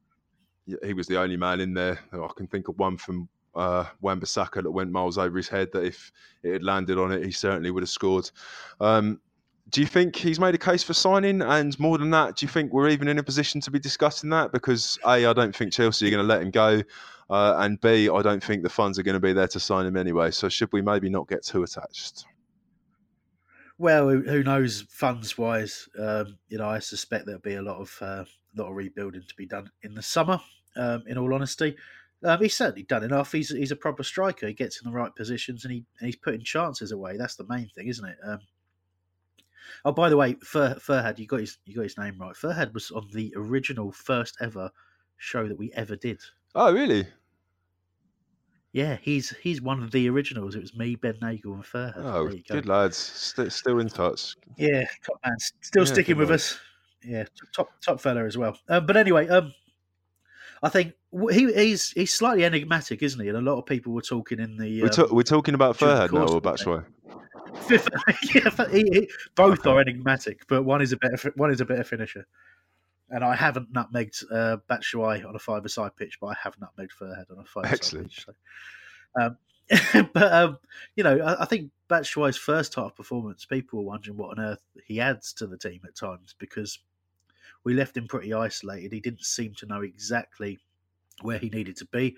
he 0.84 0.94
was 0.94 1.08
the 1.08 1.20
only 1.20 1.38
man 1.38 1.60
in 1.60 1.74
there. 1.74 2.00
I 2.12 2.28
can 2.36 2.48
think 2.48 2.68
of 2.68 2.78
one 2.78 2.98
from 2.98 3.30
uh, 3.56 3.86
Wan-Bissaka 4.02 4.64
that 4.64 4.72
went 4.72 4.92
miles 4.92 5.18
over 5.18 5.38
his 5.38 5.48
head. 5.48 5.70
That 5.74 5.86
if 5.86 6.12
it 6.44 6.54
had 6.54 6.64
landed 6.64 6.98
on 6.98 7.12
it, 7.12 7.24
he 7.24 7.32
certainly 7.32 7.72
would 7.72 7.84
have 7.84 7.90
scored. 7.90 8.30
Um, 8.80 9.22
do 9.70 9.82
you 9.82 9.88
think 9.88 10.16
he's 10.16 10.40
made 10.40 10.56
a 10.56 10.60
case 10.60 10.84
for 10.84 10.94
signing? 10.94 11.42
And 11.42 11.78
more 11.80 11.98
than 11.98 12.10
that, 12.12 12.38
do 12.38 12.46
you 12.46 12.50
think 12.50 12.74
we're 12.74 12.90
even 12.90 13.08
in 13.08 13.18
a 13.18 13.24
position 13.24 13.62
to 13.62 13.72
be 13.72 13.80
discussing 13.80 14.30
that? 14.32 14.52
Because 14.52 15.00
A, 15.06 15.26
I 15.26 15.34
don't 15.34 15.56
think 15.56 15.74
Chelsea 15.74 16.08
are 16.08 16.12
going 16.12 16.24
to 16.24 16.28
let 16.28 16.42
him 16.42 16.52
go. 16.52 16.84
Uh, 17.30 17.56
and 17.60 17.80
B, 17.80 18.10
I 18.10 18.22
don't 18.22 18.44
think 18.44 18.64
the 18.64 18.70
funds 18.70 19.00
are 19.00 19.04
going 19.04 19.14
to 19.14 19.20
be 19.20 19.34
there 19.34 19.48
to 19.48 19.60
sign 19.60 19.86
him 19.86 19.98
anyway. 19.98 20.32
So 20.32 20.50
should 20.50 20.72
we 20.74 20.82
maybe 20.82 21.10
not 21.10 21.28
get 21.28 21.44
too 21.44 21.64
attached? 21.64 22.26
Well, 23.78 24.10
who 24.10 24.44
knows? 24.44 24.86
Funds 24.90 25.38
wise, 25.38 25.90
um, 26.00 26.38
you 26.48 26.58
know, 26.58 26.68
I 26.68 26.80
suspect 26.80 27.26
there'll 27.26 27.42
be 27.42 27.56
a 27.56 27.62
lot 27.62 27.78
of 27.78 27.98
uh, 28.02 28.24
lot 28.56 28.70
of 28.70 28.76
rebuilding 28.76 29.24
to 29.28 29.36
be 29.36 29.48
done 29.48 29.72
in 29.82 29.96
the 29.96 30.02
summer. 30.02 30.40
Um, 30.76 31.04
in 31.08 31.18
all 31.18 31.34
honesty, 31.34 31.76
um, 32.24 32.40
he's 32.40 32.56
certainly 32.56 32.84
done 32.84 33.04
enough. 33.04 33.32
He's 33.32 33.50
he's 33.50 33.72
a 33.72 33.76
proper 33.76 34.04
striker. 34.04 34.48
He 34.48 34.54
gets 34.54 34.80
in 34.82 34.90
the 34.90 34.96
right 34.96 35.14
positions 35.16 35.66
and 35.66 35.74
he 35.74 35.86
and 36.00 36.06
he's 36.06 36.16
putting 36.16 36.44
chances 36.44 36.92
away. 36.92 37.18
That's 37.18 37.36
the 37.36 37.48
main 37.48 37.70
thing, 37.70 37.88
isn't 37.88 38.08
it? 38.08 38.18
Um, 38.24 38.40
oh, 39.86 39.92
by 39.92 40.10
the 40.10 40.18
way, 40.18 40.36
Fur, 40.44 40.76
Furhad, 40.76 41.20
you 41.20 41.28
got 41.28 41.40
his 41.40 41.58
you 41.66 41.76
got 41.76 41.84
his 41.84 41.98
name 41.98 42.18
right. 42.20 42.36
Furhad 42.36 42.74
was 42.74 42.92
on 42.92 43.08
the 43.14 43.34
original 43.36 43.92
first 43.92 44.38
ever 44.42 44.70
show 45.18 45.48
that 45.48 45.58
we 45.58 45.72
ever 45.74 45.96
did. 45.96 46.20
Oh, 46.56 46.74
really? 46.74 47.08
Yeah, 48.72 48.98
he's 49.02 49.30
he's 49.38 49.62
one 49.62 49.84
of 49.84 49.92
the 49.92 50.10
originals. 50.10 50.56
It 50.56 50.62
was 50.62 50.76
me, 50.76 50.96
Ben 50.96 51.18
Nagel, 51.22 51.54
and 51.54 51.64
Furhad. 51.64 51.94
Oh, 51.98 52.28
go. 52.28 52.38
good 52.50 52.68
lads, 52.68 52.98
St- 52.98 53.52
still 53.52 53.80
in 53.80 53.88
touch. 53.88 54.36
Yeah, 54.58 54.86
top 55.06 55.20
man, 55.24 55.38
still 55.62 55.86
yeah, 55.86 55.94
sticking 55.94 56.18
with 56.18 56.32
us. 56.32 56.60
Yeah, 57.04 57.26
top 57.56 57.70
top 57.82 58.02
fella 58.02 58.26
as 58.26 58.38
well. 58.38 58.58
Um, 58.70 58.86
but 58.86 58.98
anyway, 58.98 59.28
um, 59.28 59.54
I 60.64 60.70
think 60.70 60.94
he, 61.30 61.54
he's 61.54 61.92
he's 61.92 62.14
slightly 62.14 62.46
enigmatic, 62.46 63.04
isn't 63.04 63.20
he? 63.20 63.28
And 63.28 63.38
a 63.38 63.42
lot 63.42 63.60
of 63.60 63.66
people 63.66 63.94
were 63.94 64.02
talking 64.02 64.40
in 64.40 64.58
the. 64.58 64.82
We're, 64.82 65.06
um, 65.06 65.16
we're 65.16 65.24
talking 65.24 65.54
about 65.54 65.78
Furhad 65.78 66.12
now 66.12 66.26
or 66.26 66.42
Batshuayi. 66.42 66.86
yeah, 67.70 68.50
he, 68.72 68.84
he, 68.92 69.10
both 69.36 69.66
are 69.66 69.80
enigmatic, 69.80 70.46
but 70.48 70.64
one 70.64 70.82
is 70.82 70.92
a 70.92 70.98
better 70.98 71.32
one 71.36 71.52
is 71.52 71.62
a 71.62 71.66
better 71.66 71.84
finisher. 71.84 72.26
And 73.10 73.24
I 73.24 73.36
haven't 73.36 73.72
nutmegged 73.72 74.24
uh, 74.32 74.58
Batshuayi 74.70 75.28
on 75.28 75.36
a 75.36 75.40
five-a-side 75.40 75.96
pitch, 75.96 76.20
but 76.20 76.28
I 76.28 76.36
have 76.42 76.56
nutmegged 76.58 76.92
Furhad 77.00 77.30
on 77.32 77.40
a 77.40 77.46
five-a-side 77.46 78.04
pitch. 78.04 78.26
So. 78.26 78.34
Um, 79.22 79.38
but 80.14 80.34
um, 80.34 80.58
you 80.96 81.04
know, 81.04 81.20
I, 81.20 81.44
I 81.44 81.46
think 81.46 81.72
Batshuayi's 81.90 82.38
first 82.38 82.76
half 82.76 82.96
performance, 82.96 83.46
people 83.46 83.80
were 83.80 83.86
wondering 83.86 84.18
what 84.18 84.38
on 84.38 84.44
earth 84.44 84.64
he 84.86 85.00
adds 85.00 85.34
to 85.34 85.48
the 85.48 85.58
team 85.58 85.82
at 85.86 85.96
times 85.96 86.36
because 86.38 86.80
we 87.64 87.74
left 87.74 87.96
him 87.96 88.08
pretty 88.08 88.34
isolated. 88.34 88.92
He 88.92 89.00
didn't 89.00 89.24
seem 89.24 89.54
to 89.56 89.66
know 89.66 89.82
exactly 89.82 90.60
where 91.22 91.38
he 91.38 91.50
needed 91.50 91.78
to 91.78 91.86
be. 91.86 92.18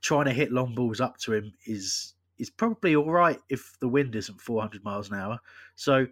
Trying 0.00 0.24
to 0.26 0.32
hit 0.32 0.52
long 0.52 0.74
balls 0.74 1.00
up 1.00 1.18
to 1.18 1.32
him 1.32 1.52
is 1.66 2.13
is 2.38 2.50
probably 2.50 2.96
all 2.96 3.10
right 3.10 3.40
if 3.48 3.76
the 3.80 3.88
wind 3.88 4.14
isn't 4.14 4.40
400 4.40 4.84
miles 4.84 5.10
an 5.10 5.18
hour. 5.18 5.38
So 5.76 6.06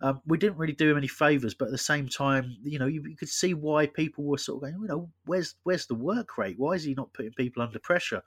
um, 0.00 0.20
we 0.26 0.38
didn't 0.38 0.58
really 0.58 0.74
do 0.74 0.90
him 0.90 0.98
any 0.98 1.08
favors, 1.08 1.54
but 1.54 1.66
at 1.66 1.70
the 1.70 1.78
same 1.78 2.08
time, 2.08 2.56
you 2.62 2.78
know, 2.78 2.86
you, 2.86 3.02
you, 3.06 3.16
could 3.16 3.28
see 3.28 3.54
why 3.54 3.86
people 3.86 4.24
were 4.24 4.38
sort 4.38 4.56
of 4.56 4.62
going, 4.62 4.82
you 4.82 4.88
know, 4.88 5.08
where's 5.24 5.54
where's 5.62 5.86
the 5.86 5.94
work 5.94 6.36
rate? 6.36 6.58
Why 6.58 6.72
is 6.72 6.84
he 6.84 6.94
not 6.94 7.12
putting 7.12 7.32
people 7.32 7.62
under 7.62 7.78
pressure? 7.78 8.22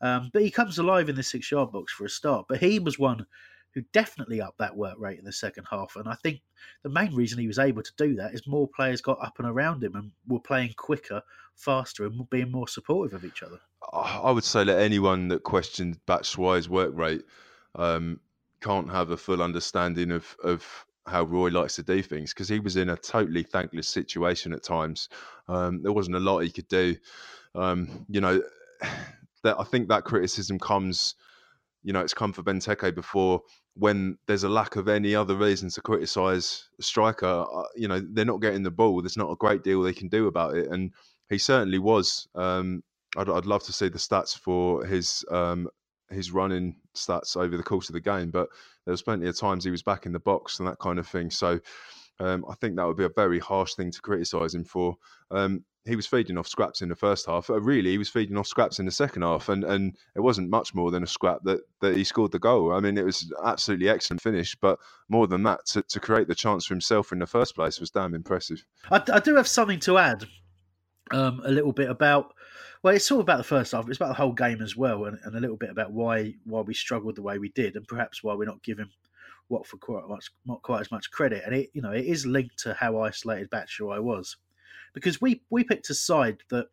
Um, 0.00 0.30
but 0.32 0.42
he 0.42 0.50
comes 0.50 0.78
alive 0.78 1.08
in 1.08 1.16
the 1.16 1.22
six 1.22 1.50
yard 1.50 1.72
box 1.72 1.92
for 1.92 2.04
a 2.04 2.08
start. 2.08 2.46
But 2.48 2.60
he 2.60 2.78
was 2.78 2.98
one 2.98 3.26
who 3.74 3.82
definitely 3.92 4.40
upped 4.40 4.58
that 4.58 4.76
work 4.76 4.98
rate 4.98 5.18
in 5.18 5.24
the 5.24 5.32
second 5.32 5.66
half. 5.70 5.94
And 5.96 6.08
I 6.08 6.14
think 6.14 6.40
the 6.82 6.88
main 6.88 7.14
reason 7.14 7.38
he 7.38 7.46
was 7.46 7.58
able 7.58 7.82
to 7.82 7.92
do 7.96 8.16
that 8.16 8.34
is 8.34 8.46
more 8.46 8.68
players 8.68 9.00
got 9.00 9.22
up 9.22 9.38
and 9.38 9.48
around 9.48 9.84
him 9.84 9.94
and 9.94 10.10
were 10.26 10.40
playing 10.40 10.74
quicker, 10.76 11.22
faster, 11.54 12.04
and 12.04 12.28
being 12.30 12.50
more 12.50 12.66
supportive 12.68 13.14
of 13.14 13.24
each 13.24 13.42
other. 13.42 13.60
I 13.92 14.30
would 14.30 14.44
say 14.44 14.64
that 14.64 14.80
anyone 14.80 15.28
that 15.28 15.42
questions 15.42 15.98
Batshuayi's 16.06 16.68
work 16.68 16.92
rate 16.94 17.24
um, 17.74 18.20
can't 18.60 18.90
have 18.90 19.10
a 19.10 19.16
full 19.16 19.42
understanding 19.42 20.12
of, 20.12 20.36
of 20.44 20.64
how 21.06 21.24
Roy 21.24 21.48
likes 21.48 21.76
to 21.76 21.82
do 21.82 22.02
things 22.02 22.32
because 22.34 22.48
he 22.48 22.60
was 22.60 22.76
in 22.76 22.90
a 22.90 22.96
totally 22.96 23.42
thankless 23.42 23.88
situation 23.88 24.52
at 24.52 24.62
times. 24.62 25.08
Um, 25.48 25.82
there 25.82 25.92
wasn't 25.92 26.16
a 26.16 26.20
lot 26.20 26.40
he 26.40 26.50
could 26.50 26.68
do. 26.68 26.96
Um, 27.54 28.06
you 28.08 28.20
know, 28.20 28.42
that 29.44 29.56
I 29.58 29.64
think 29.64 29.88
that 29.88 30.04
criticism 30.04 30.58
comes 30.58 31.14
you 31.82 31.92
know, 31.92 32.00
it's 32.00 32.14
come 32.14 32.32
for 32.32 32.42
Benteke 32.42 32.94
before 32.94 33.42
when 33.74 34.18
there's 34.26 34.44
a 34.44 34.48
lack 34.48 34.76
of 34.76 34.88
any 34.88 35.14
other 35.14 35.36
reason 35.36 35.70
to 35.70 35.80
criticise 35.80 36.68
a 36.78 36.82
striker. 36.82 37.46
Uh, 37.52 37.64
you 37.76 37.88
know, 37.88 38.00
they're 38.12 38.24
not 38.24 38.42
getting 38.42 38.62
the 38.62 38.70
ball. 38.70 39.00
There's 39.02 39.16
not 39.16 39.30
a 39.30 39.36
great 39.36 39.62
deal 39.62 39.82
they 39.82 39.92
can 39.94 40.08
do 40.08 40.26
about 40.26 40.56
it. 40.56 40.68
And 40.70 40.92
he 41.30 41.38
certainly 41.38 41.78
was. 41.78 42.28
Um, 42.34 42.82
I'd, 43.16 43.28
I'd, 43.28 43.46
love 43.46 43.62
to 43.64 43.72
see 43.72 43.88
the 43.88 43.98
stats 43.98 44.38
for 44.38 44.84
his 44.84 45.24
um, 45.30 45.68
his 46.10 46.30
running 46.30 46.76
stats 46.94 47.36
over 47.36 47.56
the 47.56 47.62
course 47.62 47.88
of 47.88 47.94
the 47.94 48.00
game, 48.00 48.30
but 48.30 48.48
there 48.84 48.92
was 48.92 49.02
plenty 49.02 49.28
of 49.28 49.36
times 49.36 49.64
he 49.64 49.70
was 49.70 49.82
back 49.82 50.06
in 50.06 50.12
the 50.12 50.20
box 50.20 50.58
and 50.58 50.68
that 50.68 50.78
kind 50.78 50.98
of 50.98 51.06
thing. 51.06 51.30
So 51.30 51.60
um, 52.18 52.44
I 52.48 52.54
think 52.54 52.76
that 52.76 52.86
would 52.86 52.96
be 52.96 53.04
a 53.04 53.10
very 53.10 53.38
harsh 53.38 53.74
thing 53.74 53.90
to 53.90 54.00
criticise 54.00 54.54
him 54.54 54.64
for. 54.64 54.96
Um, 55.30 55.64
he 55.86 55.96
was 55.96 56.06
feeding 56.06 56.36
off 56.36 56.46
scraps 56.46 56.82
in 56.82 56.90
the 56.90 56.94
first 56.94 57.26
half. 57.26 57.48
Uh, 57.48 57.60
really, 57.60 57.90
he 57.90 57.98
was 57.98 58.10
feeding 58.10 58.36
off 58.36 58.46
scraps 58.46 58.78
in 58.78 58.84
the 58.84 58.92
second 58.92 59.22
half, 59.22 59.48
and, 59.48 59.64
and 59.64 59.96
it 60.14 60.20
wasn't 60.20 60.50
much 60.50 60.74
more 60.74 60.90
than 60.90 61.02
a 61.02 61.06
scrap 61.06 61.38
that, 61.44 61.60
that 61.80 61.96
he 61.96 62.04
scored 62.04 62.32
the 62.32 62.38
goal. 62.38 62.74
I 62.74 62.80
mean, 62.80 62.98
it 62.98 63.04
was 63.04 63.32
absolutely 63.42 63.88
excellent 63.88 64.20
finish, 64.20 64.54
but 64.54 64.78
more 65.08 65.26
than 65.26 65.42
that, 65.44 65.64
to, 65.68 65.82
to 65.82 65.98
create 65.98 66.28
the 66.28 66.34
chance 66.34 66.66
for 66.66 66.74
himself 66.74 67.12
in 67.12 67.18
the 67.18 67.26
first 67.26 67.54
place 67.54 67.80
was 67.80 67.90
damn 67.90 68.14
impressive. 68.14 68.64
I, 68.90 69.02
I 69.10 69.20
do 69.20 69.36
have 69.36 69.48
something 69.48 69.80
to 69.80 69.96
add, 69.96 70.26
um, 71.12 71.40
a 71.44 71.50
little 71.50 71.72
bit 71.72 71.88
about. 71.88 72.34
Well, 72.82 72.94
it's 72.94 73.10
all 73.10 73.20
about 73.20 73.38
the 73.38 73.44
first 73.44 73.72
half. 73.72 73.88
It's 73.88 73.98
about 73.98 74.08
the 74.08 74.14
whole 74.14 74.32
game 74.32 74.62
as 74.62 74.74
well, 74.76 75.04
and, 75.04 75.18
and 75.24 75.36
a 75.36 75.40
little 75.40 75.56
bit 75.56 75.70
about 75.70 75.92
why 75.92 76.34
why 76.44 76.62
we 76.62 76.72
struggled 76.74 77.16
the 77.16 77.22
way 77.22 77.38
we 77.38 77.50
did, 77.50 77.76
and 77.76 77.86
perhaps 77.86 78.22
why 78.22 78.34
we're 78.34 78.46
not 78.46 78.62
giving 78.62 78.88
Watford 79.50 79.80
quite 79.80 80.08
much, 80.08 80.30
not 80.46 80.62
quite 80.62 80.80
as 80.80 80.90
much 80.90 81.10
credit. 81.10 81.42
And 81.44 81.54
it, 81.54 81.70
you 81.74 81.82
know, 81.82 81.92
it 81.92 82.06
is 82.06 82.24
linked 82.24 82.58
to 82.60 82.74
how 82.74 83.02
isolated 83.02 83.50
Batshuayi 83.50 84.02
was 84.02 84.36
because 84.94 85.20
we 85.20 85.42
we 85.50 85.64
picked 85.64 85.90
a 85.90 85.94
side 85.94 86.42
that 86.48 86.68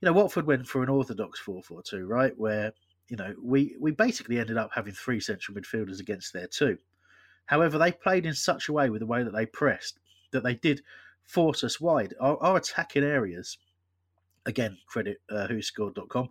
you 0.00 0.06
know 0.06 0.12
Watford 0.12 0.46
went 0.46 0.66
for 0.66 0.82
an 0.82 0.88
orthodox 0.88 1.38
four 1.38 1.62
four 1.62 1.82
two, 1.82 2.06
right? 2.06 2.36
Where 2.36 2.72
you 3.08 3.16
know 3.16 3.34
we 3.42 3.76
we 3.78 3.92
basically 3.92 4.38
ended 4.38 4.56
up 4.56 4.70
having 4.74 4.94
three 4.94 5.20
central 5.20 5.56
midfielders 5.56 6.00
against 6.00 6.32
their 6.32 6.46
two. 6.48 6.78
However, 7.46 7.78
they 7.78 7.92
played 7.92 8.26
in 8.26 8.34
such 8.34 8.68
a 8.68 8.72
way 8.72 8.90
with 8.90 9.00
the 9.00 9.06
way 9.06 9.22
that 9.22 9.32
they 9.32 9.46
pressed 9.46 9.98
that 10.32 10.42
they 10.42 10.54
did 10.54 10.82
force 11.24 11.64
us 11.64 11.80
wide. 11.80 12.14
Our, 12.20 12.36
our 12.42 12.56
attacking 12.56 13.04
areas, 13.04 13.58
again, 14.50 14.76
credit 14.86 15.20
uh, 15.30 15.46
whoscored.com, 15.46 16.28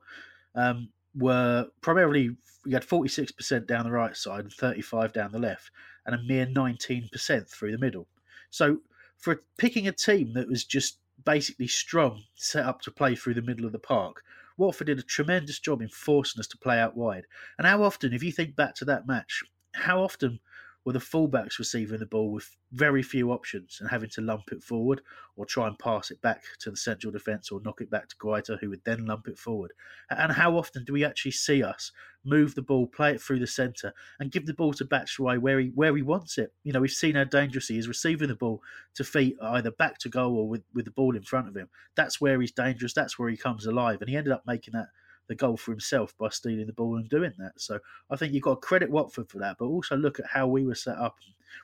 um, 0.55 0.89
were 1.15 1.67
primarily 1.81 2.35
we 2.65 2.73
had 2.73 2.83
46% 2.83 3.65
down 3.65 3.85
the 3.85 3.91
right 3.91 4.15
side 4.15 4.41
and 4.41 4.53
35 4.53 5.13
down 5.13 5.31
the 5.31 5.39
left, 5.39 5.71
and 6.05 6.13
a 6.13 6.23
mere 6.23 6.45
19% 6.45 7.49
through 7.49 7.71
the 7.71 7.77
middle. 7.77 8.07
So 8.49 8.79
for 9.17 9.41
picking 9.57 9.87
a 9.87 9.91
team 9.91 10.33
that 10.33 10.47
was 10.47 10.65
just 10.65 10.99
basically 11.25 11.67
strong, 11.67 12.23
set 12.35 12.65
up 12.65 12.81
to 12.81 12.91
play 12.91 13.15
through 13.15 13.33
the 13.33 13.41
middle 13.41 13.65
of 13.65 13.71
the 13.71 13.79
park. 13.79 14.23
Watford 14.57 14.87
did 14.87 14.99
a 14.99 15.03
tremendous 15.03 15.59
job 15.59 15.81
in 15.81 15.89
forcing 15.89 16.39
us 16.39 16.47
to 16.47 16.57
play 16.57 16.79
out 16.79 16.97
wide. 16.97 17.25
And 17.57 17.65
how 17.65 17.83
often, 17.83 18.13
if 18.13 18.23
you 18.23 18.31
think 18.31 18.55
back 18.55 18.75
to 18.75 18.85
that 18.85 19.07
match, 19.07 19.43
how 19.73 20.01
often 20.01 20.39
were 20.85 20.93
the 20.93 20.99
fullbacks 20.99 21.59
receiving 21.59 21.99
the 21.99 22.05
ball 22.05 22.31
with 22.31 22.55
very 22.71 23.03
few 23.03 23.31
options 23.31 23.77
and 23.79 23.89
having 23.89 24.09
to 24.09 24.21
lump 24.21 24.51
it 24.51 24.63
forward 24.63 25.01
or 25.35 25.45
try 25.45 25.67
and 25.67 25.77
pass 25.77 26.09
it 26.11 26.21
back 26.21 26.41
to 26.59 26.71
the 26.71 26.77
central 26.77 27.11
defence 27.11 27.51
or 27.51 27.61
knock 27.63 27.81
it 27.81 27.89
back 27.89 28.07
to 28.07 28.15
Guaita, 28.15 28.59
who 28.59 28.69
would 28.69 28.83
then 28.85 29.05
lump 29.05 29.27
it 29.27 29.37
forward. 29.37 29.73
And 30.09 30.31
how 30.31 30.57
often 30.57 30.85
do 30.85 30.93
we 30.93 31.03
actually 31.03 31.31
see 31.31 31.63
us 31.63 31.91
move 32.25 32.55
the 32.55 32.61
ball, 32.61 32.87
play 32.87 33.11
it 33.11 33.21
through 33.21 33.39
the 33.39 33.47
centre, 33.47 33.93
and 34.19 34.31
give 34.31 34.45
the 34.45 34.53
ball 34.53 34.73
to 34.73 34.85
Batshuayi 34.85 35.39
where 35.39 35.59
he 35.59 35.71
where 35.75 35.95
he 35.95 36.01
wants 36.01 36.37
it? 36.37 36.53
You 36.63 36.73
know, 36.73 36.81
we've 36.81 36.91
seen 36.91 37.15
how 37.15 37.25
dangerous 37.25 37.67
he 37.67 37.77
is 37.77 37.87
receiving 37.87 38.29
the 38.29 38.35
ball 38.35 38.61
to 38.95 39.03
feet 39.03 39.37
either 39.41 39.71
back 39.71 39.97
to 39.99 40.09
goal 40.09 40.37
or 40.37 40.47
with, 40.47 40.63
with 40.73 40.85
the 40.85 40.91
ball 40.91 41.15
in 41.15 41.23
front 41.23 41.47
of 41.47 41.55
him. 41.55 41.69
That's 41.95 42.21
where 42.21 42.39
he's 42.39 42.51
dangerous. 42.51 42.93
That's 42.93 43.19
where 43.19 43.29
he 43.29 43.37
comes 43.37 43.65
alive. 43.65 44.01
And 44.01 44.09
he 44.09 44.15
ended 44.15 44.33
up 44.33 44.43
making 44.45 44.73
that 44.73 44.87
the 45.29 45.35
goal 45.35 45.55
for 45.55 45.71
himself 45.71 46.13
by 46.17 46.27
stealing 46.27 46.67
the 46.67 46.73
ball 46.73 46.97
and 46.97 47.07
doing 47.07 47.31
that. 47.37 47.53
So 47.55 47.79
I 48.09 48.17
think 48.17 48.33
you've 48.33 48.43
got 48.43 48.55
to 48.55 48.67
credit 48.67 48.89
Watford 48.89 49.29
for 49.29 49.37
that, 49.37 49.57
but 49.57 49.65
also 49.65 49.95
look 49.95 50.19
at 50.19 50.25
how 50.25 50.47
we 50.47 50.65
were 50.65 50.75
set 50.75 50.97
up. 50.97 51.17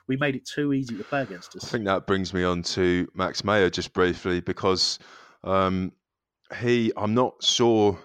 We 0.06 0.16
made 0.16 0.36
it 0.36 0.46
too 0.46 0.72
easy 0.72 0.96
to 0.96 1.04
play 1.04 1.22
against 1.22 1.54
us. 1.56 1.64
I 1.64 1.68
think 1.68 1.84
that 1.84 2.06
brings 2.06 2.32
me 2.32 2.44
on 2.44 2.62
to 2.62 3.06
Max 3.14 3.44
Meyer 3.44 3.68
just 3.68 3.92
briefly 3.92 4.40
because 4.40 4.98
um, 5.44 5.92
he, 6.60 6.92
I'm 6.96 7.12
not 7.12 7.42
sure 7.42 7.98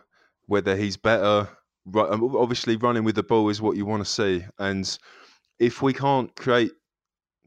whether 0.47 0.75
he's 0.75 0.97
better. 0.97 1.47
Obviously, 1.95 2.75
running 2.75 3.03
with 3.03 3.15
the 3.15 3.23
ball 3.23 3.49
is 3.49 3.61
what 3.61 3.77
you 3.77 3.85
want 3.85 4.03
to 4.03 4.09
see, 4.09 4.43
and 4.59 4.97
if 5.59 5.81
we 5.81 5.93
can't 5.93 6.35
create 6.35 6.71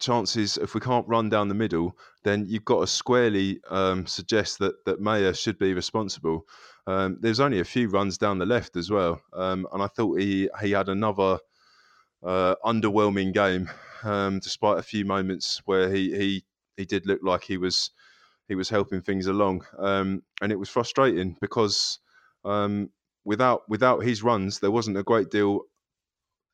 chances, 0.00 0.58
if 0.58 0.74
we 0.74 0.80
can't 0.80 1.06
run 1.08 1.28
down 1.28 1.48
the 1.48 1.54
middle, 1.54 1.96
then 2.22 2.46
you've 2.48 2.64
got 2.64 2.80
to 2.80 2.86
squarely 2.86 3.60
um, 3.70 4.06
suggest 4.06 4.58
that 4.58 4.84
that 4.84 5.00
Meyer 5.00 5.34
should 5.34 5.58
be 5.58 5.74
responsible. 5.74 6.46
Um, 6.86 7.18
there's 7.20 7.40
only 7.40 7.60
a 7.60 7.64
few 7.64 7.88
runs 7.88 8.18
down 8.18 8.38
the 8.38 8.46
left 8.46 8.76
as 8.76 8.90
well, 8.90 9.20
um, 9.32 9.66
and 9.72 9.82
I 9.82 9.86
thought 9.86 10.20
he 10.20 10.48
he 10.60 10.72
had 10.72 10.88
another 10.88 11.38
uh, 12.22 12.54
underwhelming 12.64 13.32
game, 13.32 13.70
um, 14.02 14.38
despite 14.40 14.78
a 14.78 14.82
few 14.82 15.04
moments 15.04 15.62
where 15.64 15.90
he 15.90 16.16
he 16.16 16.44
he 16.76 16.84
did 16.84 17.06
look 17.06 17.20
like 17.22 17.44
he 17.44 17.56
was 17.56 17.90
he 18.48 18.54
was 18.54 18.68
helping 18.68 19.00
things 19.00 19.26
along, 19.26 19.64
um, 19.78 20.22
and 20.42 20.52
it 20.52 20.58
was 20.58 20.68
frustrating 20.68 21.36
because 21.40 21.98
um, 22.44 22.90
without 23.24 23.62
without 23.68 24.02
his 24.02 24.22
runs, 24.22 24.60
there 24.60 24.70
wasn't 24.70 24.96
a 24.96 25.02
great 25.02 25.30
deal 25.30 25.62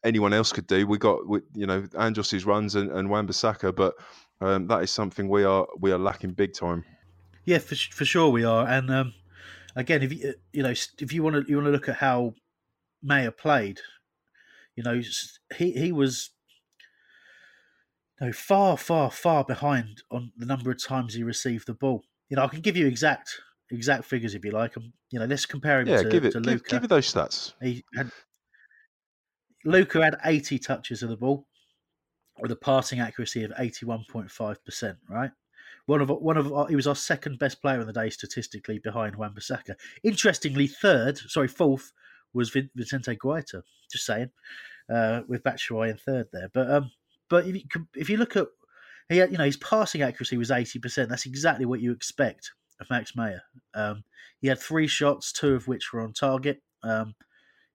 anyone 0.04 0.32
else 0.32 0.52
could 0.52 0.66
do. 0.66 0.86
We 0.86 0.98
got 0.98 1.26
we, 1.26 1.40
you 1.54 1.66
know 1.66 1.86
Andros's 1.98 2.44
runs 2.44 2.74
and, 2.74 2.90
and 2.90 3.10
Wan-Bissaka, 3.10 3.74
but 3.74 3.94
um, 4.40 4.66
that 4.68 4.82
is 4.82 4.90
something 4.90 5.28
we 5.28 5.44
are 5.44 5.66
we 5.78 5.92
are 5.92 5.98
lacking 5.98 6.32
big 6.32 6.54
time. 6.54 6.84
Yeah, 7.44 7.58
for 7.58 7.74
for 7.74 8.04
sure 8.04 8.30
we 8.30 8.44
are. 8.44 8.66
And 8.66 8.90
um, 8.90 9.14
again, 9.76 10.02
if 10.02 10.12
you 10.12 10.34
you 10.52 10.62
know 10.62 10.74
if 10.98 11.12
you 11.12 11.22
want 11.22 11.36
to 11.36 11.50
you 11.50 11.56
want 11.56 11.66
to 11.66 11.72
look 11.72 11.88
at 11.88 11.96
how 11.96 12.34
Meyer 13.02 13.30
played, 13.30 13.80
you 14.76 14.82
know 14.82 15.00
he 15.56 15.72
he 15.72 15.92
was 15.92 16.30
no 18.20 18.32
far 18.32 18.76
far 18.76 19.10
far 19.10 19.44
behind 19.44 20.02
on 20.10 20.32
the 20.36 20.46
number 20.46 20.70
of 20.70 20.82
times 20.82 21.14
he 21.14 21.22
received 21.22 21.66
the 21.66 21.74
ball. 21.74 22.04
You 22.28 22.36
know, 22.36 22.44
I 22.44 22.48
can 22.48 22.60
give 22.60 22.76
you 22.76 22.86
exact 22.86 23.40
exact 23.70 24.04
figures 24.04 24.34
if 24.34 24.44
you 24.44 24.50
like. 24.50 24.76
Um, 24.76 24.92
you 25.10 25.18
know, 25.18 25.26
let's 25.26 25.46
compare 25.46 25.80
him 25.80 25.88
Yeah, 25.88 26.02
to, 26.02 26.08
give 26.08 26.24
it 26.24 26.32
to 26.32 26.40
give, 26.40 26.46
Luka. 26.46 26.70
give 26.70 26.84
it 26.84 26.88
those 26.88 27.12
stats. 27.12 27.54
He 27.60 27.84
had 27.96 28.10
Luka 29.64 30.02
had 30.02 30.16
80 30.24 30.58
touches 30.58 31.02
of 31.02 31.10
the 31.10 31.16
ball 31.16 31.46
with 32.40 32.50
a 32.50 32.56
passing 32.56 33.00
accuracy 33.00 33.44
of 33.44 33.50
81.5%, 33.52 34.96
right? 35.08 35.30
One 35.86 36.00
of 36.00 36.08
one 36.08 36.36
of 36.36 36.52
our, 36.52 36.68
he 36.68 36.76
was 36.76 36.86
our 36.86 36.94
second 36.94 37.38
best 37.38 37.60
player 37.60 37.80
on 37.80 37.86
the 37.86 37.92
day 37.92 38.10
statistically 38.10 38.78
behind 38.78 39.16
Wan-Bissaka. 39.16 39.74
Interestingly, 40.02 40.66
third, 40.66 41.18
sorry, 41.18 41.48
fourth 41.48 41.92
was 42.32 42.50
Vin- 42.50 42.70
Vicente 42.76 43.16
Guaita. 43.16 43.62
Just 43.90 44.06
saying, 44.06 44.30
uh, 44.88 45.22
with 45.26 45.42
Batshuayi 45.42 45.90
in 45.90 45.96
third 45.96 46.28
there. 46.32 46.48
But 46.52 46.70
um, 46.70 46.90
but 47.28 47.46
if 47.46 47.56
you, 47.56 47.62
if 47.96 48.08
you 48.08 48.18
look 48.18 48.36
at 48.36 48.46
he 49.08 49.18
had, 49.18 49.32
you 49.32 49.38
know 49.38 49.44
his 49.44 49.56
passing 49.56 50.02
accuracy 50.02 50.36
was 50.36 50.50
80%. 50.50 51.08
That's 51.08 51.26
exactly 51.26 51.66
what 51.66 51.80
you 51.80 51.92
expect 51.92 52.52
of 52.80 52.88
Max 52.90 53.16
Meyer. 53.16 53.42
Um, 53.74 54.04
he 54.40 54.48
had 54.48 54.58
three 54.58 54.86
shots, 54.86 55.32
two 55.32 55.54
of 55.54 55.66
which 55.68 55.92
were 55.92 56.00
on 56.00 56.12
target. 56.12 56.62
Um, 56.82 57.14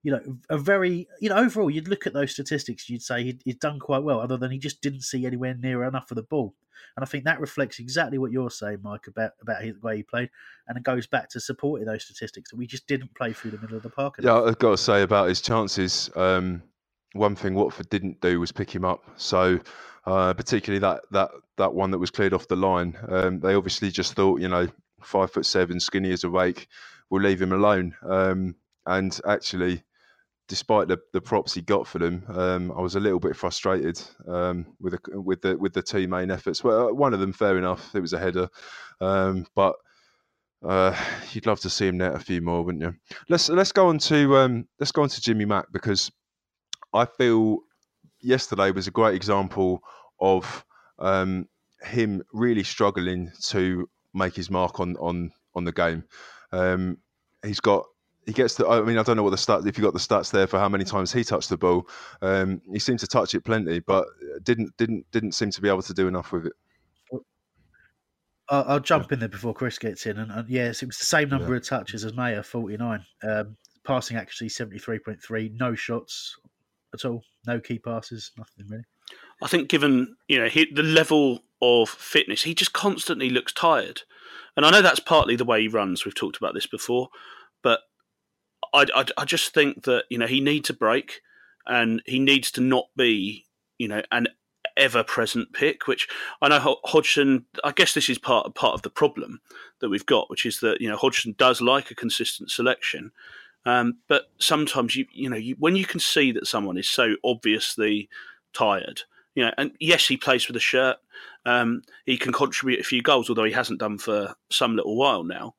you 0.06 0.12
know, 0.12 0.38
a 0.52 0.58
very, 0.60 1.08
you 1.20 1.30
know, 1.30 1.36
overall, 1.36 1.68
you'd 1.68 1.88
look 1.88 2.06
at 2.06 2.14
those 2.14 2.32
statistics, 2.32 2.88
you'd 2.88 3.02
say 3.02 3.24
he'd, 3.24 3.42
he'd 3.44 3.60
done 3.60 3.80
quite 3.80 4.04
well, 4.04 4.20
other 4.20 4.38
than 4.38 4.52
he 4.52 4.60
just 4.60 4.80
didn't 4.80 5.02
see 5.02 5.26
anywhere 5.26 5.56
near 5.56 5.84
enough 5.84 6.12
of 6.12 6.16
the 6.16 6.22
ball. 6.22 6.54
And 6.96 7.04
I 7.04 7.08
think 7.08 7.24
that 7.24 7.40
reflects 7.40 7.80
exactly 7.80 8.20
what 8.20 8.32
you're 8.32 8.52
saying, 8.52 8.82
Mike, 8.84 9.08
about 9.08 9.32
about 9.42 9.64
the 9.64 9.74
way 9.82 9.98
he 9.98 10.04
played, 10.04 10.30
and 10.68 10.78
it 10.78 10.84
goes 10.84 11.08
back 11.08 11.30
to 11.30 11.40
supporting 11.40 11.88
those 11.88 12.04
statistics. 12.04 12.52
that 12.52 12.56
We 12.56 12.68
just 12.68 12.86
didn't 12.86 13.16
play 13.16 13.34
through 13.34 13.52
the 13.52 13.58
middle 13.58 13.78
of 13.78 13.82
the 13.82 13.90
park. 13.90 14.18
Yeah. 14.22 14.44
I've 14.44 14.60
got 14.60 14.72
to 14.72 14.78
say 14.78 15.02
about 15.02 15.28
his 15.28 15.42
chances. 15.42 16.12
Um, 16.16 16.62
one 17.14 17.36
thing 17.36 17.56
Watford 17.56 17.90
didn't 17.90 18.22
do 18.22 18.40
was 18.40 18.52
pick 18.52 18.70
him 18.70 18.86
up. 18.86 19.04
So, 19.16 19.60
uh, 20.06 20.36
particularly 20.36 20.82
that 20.82 21.02
that 21.10 21.32
that 21.58 21.74
one 21.74 21.90
that 21.90 21.98
was 21.98 22.12
cleared 22.12 22.34
off 22.36 22.48
the 22.48 22.56
line, 22.56 22.96
um, 23.10 23.40
they 23.40 23.56
obviously 23.56 23.90
just 23.90 24.14
thought, 24.14 24.40
you 24.40 24.50
know, 24.50 24.68
five 25.02 25.32
foot 25.32 25.48
seven, 25.48 25.80
skinny 25.80 26.12
as 26.12 26.24
a 26.24 26.30
rake, 26.30 26.68
we'll 27.10 27.24
leave 27.24 27.42
him 27.42 27.54
alone. 27.54 27.96
Um, 28.08 28.56
and 28.86 29.20
actually, 29.28 29.84
despite 30.48 30.88
the, 30.88 31.00
the 31.14 31.22
props 31.22 31.54
he 31.54 31.62
got 31.62 31.88
for 31.88 32.00
them, 32.00 32.24
um, 32.30 32.72
I 32.72 32.82
was 32.82 32.96
a 32.96 33.00
little 33.00 33.20
bit 33.20 33.36
frustrated 33.36 34.02
um, 34.28 34.66
with 34.80 34.94
the 34.94 35.22
with 35.22 35.42
the 35.42 35.58
with 35.58 35.74
the 35.74 35.82
two 35.82 36.08
main 36.08 36.32
efforts. 36.32 36.64
Well, 36.64 36.90
uh, 36.90 36.94
one 36.94 37.14
of 37.14 37.20
them, 37.20 37.34
fair 37.34 37.58
enough, 37.58 37.94
it 37.96 38.02
was 38.02 38.14
a 38.14 38.20
header, 38.20 38.50
um, 39.02 39.46
but 39.56 39.76
uh, 40.64 40.96
you'd 41.32 41.46
love 41.46 41.60
to 41.62 41.70
see 41.70 41.88
him 41.88 41.98
net 41.98 42.16
a 42.16 42.20
few 42.20 42.42
more, 42.42 42.64
wouldn't 42.64 42.84
you? 42.84 42.96
Let's 43.30 43.50
let's 43.50 43.72
go 43.72 43.88
on 43.88 43.98
to 44.00 44.38
um, 44.38 44.68
let's 44.80 44.92
go 44.92 45.04
on 45.04 45.10
to 45.10 45.22
Jimmy 45.22 45.46
Mack 45.46 45.66
because 45.72 46.12
I 46.94 47.06
feel 47.06 47.60
yesterday 48.22 48.72
was 48.72 48.88
a 48.88 48.92
great 48.92 49.16
example 49.16 49.82
of 50.20 50.66
um, 51.00 51.48
him 51.82 52.24
really 52.34 52.64
struggling 52.64 53.32
to 53.44 53.90
make 54.14 54.36
his 54.36 54.50
mark 54.50 54.80
on 54.80 54.96
on 54.98 55.32
on 55.56 55.64
the 55.64 55.72
game. 55.72 56.04
Um, 56.52 56.98
he's 57.44 57.60
got 57.60 57.86
he 58.26 58.34
gets 58.34 58.56
the. 58.56 58.68
I 58.68 58.82
mean, 58.82 58.98
I 58.98 59.04
don't 59.04 59.18
know 59.18 59.24
what 59.24 59.30
the 59.32 59.36
stats. 59.36 59.68
If 59.68 59.78
you 59.78 59.84
got 59.84 59.94
the 59.94 60.00
stats 60.00 60.32
there 60.32 60.48
for 60.48 60.60
how 60.60 60.70
many 60.70 60.84
times 60.84 61.14
he 61.14 61.24
touched 61.24 61.50
the 61.50 61.58
ball, 61.58 61.88
um, 62.22 62.62
he 62.72 62.80
seemed 62.80 63.00
to 63.00 63.08
touch 63.08 63.36
it 63.36 63.42
plenty, 63.42 63.80
but 63.80 64.08
didn't 64.44 64.76
didn't 64.78 65.06
didn't 65.12 65.34
seem 65.34 65.52
to 65.52 65.62
be 65.62 65.70
able 65.70 65.84
to 65.84 65.94
do 65.94 66.08
enough 66.08 66.32
with 66.32 66.48
it. 66.48 66.54
I'll, 68.50 68.66
I'll 68.68 68.80
jump 68.80 69.12
in 69.12 69.20
there 69.20 69.30
before 69.30 69.54
Chris 69.54 69.78
gets 69.78 70.06
in, 70.06 70.18
and, 70.18 70.32
and 70.32 70.50
yes, 70.50 70.84
it 70.84 70.88
was 70.88 70.98
the 70.98 71.06
same 71.06 71.30
number 71.30 71.56
of 71.56 71.68
touches 71.68 72.06
as 72.06 72.14
Meyer, 72.14 72.44
forty 72.44 72.78
nine. 72.78 73.06
Um, 73.24 73.58
passing 73.86 74.18
accuracy 74.18 74.50
seventy 74.50 74.80
three 74.80 75.00
point 75.00 75.22
three. 75.22 75.52
No 75.56 75.76
shots 75.76 76.36
at 76.94 77.06
all. 77.06 77.24
No 77.46 77.60
key 77.60 77.80
passes. 77.80 78.32
Nothing 78.38 78.66
really. 78.68 78.84
I 79.42 79.48
think, 79.48 79.70
given 79.70 80.16
you 80.28 80.40
know 80.40 80.48
he, 80.48 80.68
the 80.74 80.84
level 80.84 81.44
of 81.62 81.90
fitness, 81.90 82.44
he 82.44 82.56
just 82.56 82.74
constantly 82.74 83.30
looks 83.30 83.54
tired, 83.54 84.02
and 84.58 84.66
I 84.66 84.72
know 84.72 84.82
that's 84.82 85.00
partly 85.00 85.36
the 85.36 85.46
way 85.46 85.62
he 85.62 85.68
runs. 85.68 86.06
We've 86.06 86.16
talked 86.16 86.38
about 86.38 86.54
this 86.54 86.68
before, 86.68 87.10
but 87.62 87.82
I, 88.76 88.86
I, 88.94 89.06
I 89.18 89.26
just 89.26 89.54
think 89.54 89.84
that 89.84 90.06
you 90.10 90.18
know 90.18 90.28
he 90.28 90.42
needs 90.42 90.70
a 90.70 90.74
break, 90.74 91.22
and 91.66 92.02
he 92.06 92.20
needs 92.20 92.52
to 92.52 92.62
not 92.62 92.88
be 92.96 93.46
you 93.78 93.88
know 93.88 94.02
an 94.12 94.28
ever-present 94.78 95.54
pick. 95.54 95.88
Which 95.88 96.08
I 96.42 96.50
know 96.50 96.78
Hodgson. 96.84 97.46
I 97.64 97.72
guess 97.72 97.94
this 97.94 98.10
is 98.10 98.18
part 98.18 98.54
part 98.56 98.74
of 98.74 98.82
the 98.82 98.90
problem 98.90 99.42
that 99.80 99.90
we've 99.90 100.06
got, 100.06 100.30
which 100.30 100.46
is 100.46 100.60
that 100.60 100.82
you 100.82 100.90
know 100.90 100.98
Hodgson 100.98 101.36
does 101.38 101.62
like 101.62 101.92
a 101.92 101.96
consistent 101.96 102.52
selection. 102.52 103.12
Um, 103.66 103.98
but 104.08 104.30
sometimes 104.38 104.96
you 104.96 105.06
you 105.12 105.30
know 105.30 105.38
you, 105.38 105.56
when 105.58 105.76
you 105.76 105.86
can 105.86 106.00
see 106.00 106.32
that 106.34 106.48
someone 106.48 106.78
is 106.78 106.90
so 106.90 107.16
obviously 107.24 108.10
tired, 108.54 109.02
you 109.34 109.44
know, 109.44 109.52
and 109.58 109.72
yes, 109.80 110.08
he 110.08 110.18
plays 110.18 110.44
for 110.44 110.54
the 110.54 110.60
shirt. 110.60 110.98
Um, 111.46 111.84
he 112.06 112.18
can 112.18 112.34
contribute 112.34 112.80
a 112.80 112.84
few 112.84 113.02
goals, 113.02 113.30
although 113.30 113.44
he 113.44 113.52
hasn't 113.52 113.80
done 113.80 113.98
for 113.98 114.36
some 114.50 114.76
little 114.76 114.96
while 114.96 115.24
now. 115.24 115.56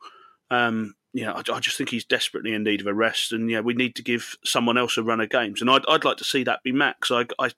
Um, 0.50 0.94
know, 1.24 1.32
I, 1.32 1.54
I 1.54 1.60
just 1.60 1.78
think 1.78 1.88
he's 1.88 2.04
desperately 2.04 2.52
in 2.52 2.62
need 2.62 2.80
of 2.80 2.86
a 2.86 2.94
rest, 2.94 3.32
and 3.32 3.50
yeah, 3.50 3.60
we 3.60 3.74
need 3.74 3.94
to 3.96 4.02
give 4.02 4.36
someone 4.44 4.76
else 4.76 4.96
a 4.96 5.02
run 5.02 5.20
of 5.20 5.30
games. 5.30 5.60
And 5.60 5.70
I'd, 5.70 5.86
I'd 5.88 6.04
like 6.04 6.18
to 6.18 6.24
see 6.24 6.44
that 6.44 6.62
be 6.62 6.72
Max. 6.72 7.10
I, 7.10 7.26
I 7.38 7.50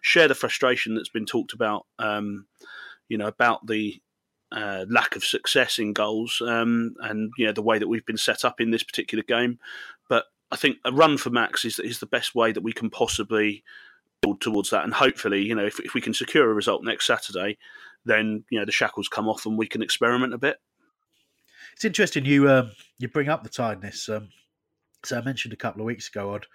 share 0.00 0.28
the 0.28 0.34
frustration 0.34 0.94
that's 0.94 1.08
been 1.08 1.26
talked 1.26 1.52
about. 1.52 1.86
Um, 1.98 2.46
you 3.08 3.18
know, 3.18 3.26
about 3.26 3.66
the 3.66 4.00
uh, 4.50 4.86
lack 4.88 5.16
of 5.16 5.24
success 5.24 5.78
in 5.78 5.92
goals, 5.92 6.42
um, 6.44 6.94
and 7.00 7.32
know 7.38 7.52
the 7.52 7.62
way 7.62 7.78
that 7.78 7.88
we've 7.88 8.06
been 8.06 8.16
set 8.16 8.44
up 8.44 8.60
in 8.60 8.70
this 8.70 8.82
particular 8.82 9.22
game. 9.22 9.58
But 10.08 10.24
I 10.50 10.56
think 10.56 10.78
a 10.84 10.92
run 10.92 11.18
for 11.18 11.30
Max 11.30 11.64
is 11.64 11.78
is 11.78 12.00
the 12.00 12.06
best 12.06 12.34
way 12.34 12.52
that 12.52 12.62
we 12.62 12.72
can 12.72 12.90
possibly 12.90 13.62
build 14.22 14.40
towards 14.40 14.70
that. 14.70 14.84
And 14.84 14.94
hopefully, 14.94 15.42
you 15.42 15.54
know, 15.54 15.66
if, 15.66 15.78
if 15.80 15.94
we 15.94 16.00
can 16.00 16.14
secure 16.14 16.50
a 16.50 16.54
result 16.54 16.82
next 16.82 17.06
Saturday, 17.06 17.58
then 18.04 18.44
you 18.50 18.58
know 18.58 18.64
the 18.64 18.72
shackles 18.72 19.08
come 19.08 19.28
off 19.28 19.46
and 19.46 19.58
we 19.58 19.66
can 19.66 19.82
experiment 19.82 20.34
a 20.34 20.38
bit. 20.38 20.58
It's 21.74 21.84
interesting 21.84 22.24
you 22.24 22.48
um, 22.48 22.72
you 22.98 23.08
bring 23.08 23.28
up 23.28 23.42
the 23.42 23.48
tiredness. 23.48 24.08
Um, 24.08 24.30
so 25.04 25.18
I 25.18 25.22
mentioned 25.22 25.52
a 25.52 25.56
couple 25.56 25.80
of 25.80 25.86
weeks 25.86 26.08
ago 26.08 26.34
I'd 26.34 26.46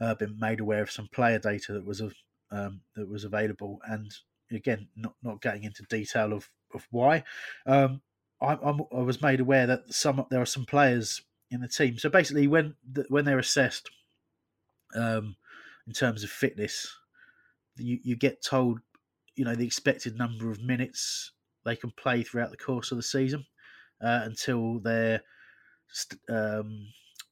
uh, 0.00 0.14
been 0.14 0.38
made 0.38 0.60
aware 0.60 0.82
of 0.82 0.90
some 0.90 1.08
player 1.08 1.38
data 1.38 1.72
that 1.72 1.84
was 1.84 2.00
of, 2.00 2.14
um, 2.50 2.82
that 2.94 3.08
was 3.08 3.24
available, 3.24 3.80
and 3.84 4.12
again, 4.50 4.88
not 4.96 5.14
not 5.22 5.42
getting 5.42 5.64
into 5.64 5.82
detail 5.84 6.32
of 6.32 6.48
of 6.74 6.86
why. 6.90 7.24
Um, 7.66 8.02
I, 8.40 8.56
I'm, 8.62 8.80
I 8.92 9.00
was 9.00 9.20
made 9.20 9.40
aware 9.40 9.66
that 9.66 9.92
some 9.92 10.24
there 10.30 10.40
are 10.40 10.46
some 10.46 10.66
players 10.66 11.22
in 11.50 11.60
the 11.60 11.68
team. 11.68 11.98
So 11.98 12.08
basically, 12.08 12.46
when 12.46 12.74
the, 12.90 13.04
when 13.08 13.24
they're 13.24 13.38
assessed 13.38 13.90
um, 14.94 15.36
in 15.86 15.92
terms 15.92 16.22
of 16.22 16.30
fitness, 16.30 16.96
you 17.76 17.98
you 18.02 18.16
get 18.16 18.42
told 18.42 18.80
you 19.36 19.44
know 19.44 19.54
the 19.54 19.66
expected 19.66 20.16
number 20.16 20.50
of 20.50 20.62
minutes 20.62 21.32
they 21.64 21.76
can 21.76 21.90
play 21.90 22.22
throughout 22.22 22.50
the 22.50 22.56
course 22.56 22.90
of 22.90 22.96
the 22.96 23.02
season 23.02 23.44
uh, 24.02 24.20
until 24.24 24.78
their 24.80 25.22
st- 25.88 26.20
um, 26.28 26.86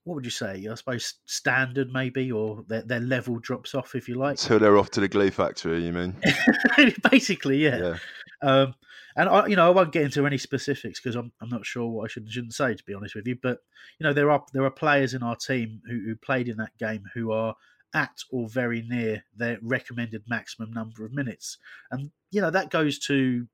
what 0.05 0.15
would 0.15 0.25
you 0.25 0.31
say? 0.31 0.67
I 0.71 0.75
suppose 0.75 1.15
standard 1.27 1.93
maybe, 1.93 2.33
or 2.33 2.65
their, 2.67 2.83
their 2.83 3.01
level 3.01 3.39
drops 3.39 3.75
off, 3.75 3.95
if 3.95 4.09
you 4.09 4.15
like. 4.15 4.39
So 4.39 4.59
they're 4.59 4.79
off 4.79 4.91
to 4.93 5.01
the 5.01 5.09
Glee 5.09 5.31
Factory. 5.31 5.85
You 5.85 5.93
mean? 5.93 6.17
Basically, 7.11 7.59
yeah. 7.59 7.79
Yeah. 7.79 7.97
Um, 8.41 8.75
and 9.17 9.29
I, 9.29 9.47
you 9.49 9.57
know, 9.57 9.67
I 9.67 9.71
won't 9.71 9.93
get 9.93 10.05
into 10.05 10.27
any 10.27 10.39
specifics 10.39 11.01
because 11.01 11.17
I'm, 11.17 11.33
I'm 11.43 11.49
not 11.49 11.67
sure 11.67 11.89
what 11.89 12.05
I 12.05 12.09
should 12.09 12.23
and 12.23 12.33
shouldn't 12.33 12.55
say, 12.55 12.75
to 12.75 12.85
be 12.85 12.95
honest 12.95 13.17
with 13.17 13.27
you. 13.27 13.37
But 13.41 13.59
you 13.99 14.05
know, 14.05 14.13
there 14.13 14.31
are 14.31 14.45
there 14.53 14.65
are 14.65 14.71
players 14.71 15.13
in 15.13 15.23
our 15.23 15.37
team 15.37 15.83
who, 15.87 16.01
who 16.07 16.17
played 16.17 16.49
in 16.49 16.57
that 16.59 16.79
game 16.79 17.05
who 17.15 17.33
are 17.33 17.57
at 17.95 18.21
or 18.31 18.49
very 18.49 18.83
near 18.83 19.25
their 19.37 19.59
recommended 19.61 20.23
maximum 20.29 20.73
number 20.73 21.05
of 21.05 21.13
minutes, 21.13 21.59
and 21.91 22.13
you 22.31 22.41
know 22.41 22.51
that 22.51 22.71
goes 22.71 22.99
to 23.01 23.49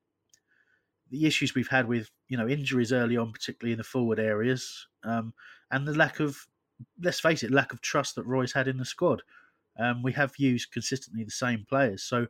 the 1.15 1.25
issues 1.25 1.55
we've 1.55 1.69
had 1.69 1.87
with 1.87 2.11
you 2.27 2.37
know 2.37 2.47
injuries 2.47 2.91
early 2.91 3.17
on, 3.17 3.31
particularly 3.31 3.71
in 3.71 3.77
the 3.77 3.83
forward 3.83 4.19
areas, 4.19 4.87
um, 5.03 5.33
and 5.71 5.87
the 5.87 5.93
lack 5.93 6.19
of 6.19 6.47
let's 7.01 7.19
face 7.19 7.41
it, 7.43 7.51
lack 7.51 7.71
of 7.71 7.81
trust 7.81 8.15
that 8.15 8.25
Roy's 8.25 8.53
had 8.53 8.67
in 8.67 8.77
the 8.77 8.85
squad. 8.85 9.21
Um, 9.79 10.03
we 10.03 10.11
have 10.13 10.33
used 10.37 10.71
consistently 10.71 11.23
the 11.23 11.31
same 11.31 11.65
players, 11.67 12.03
so 12.03 12.27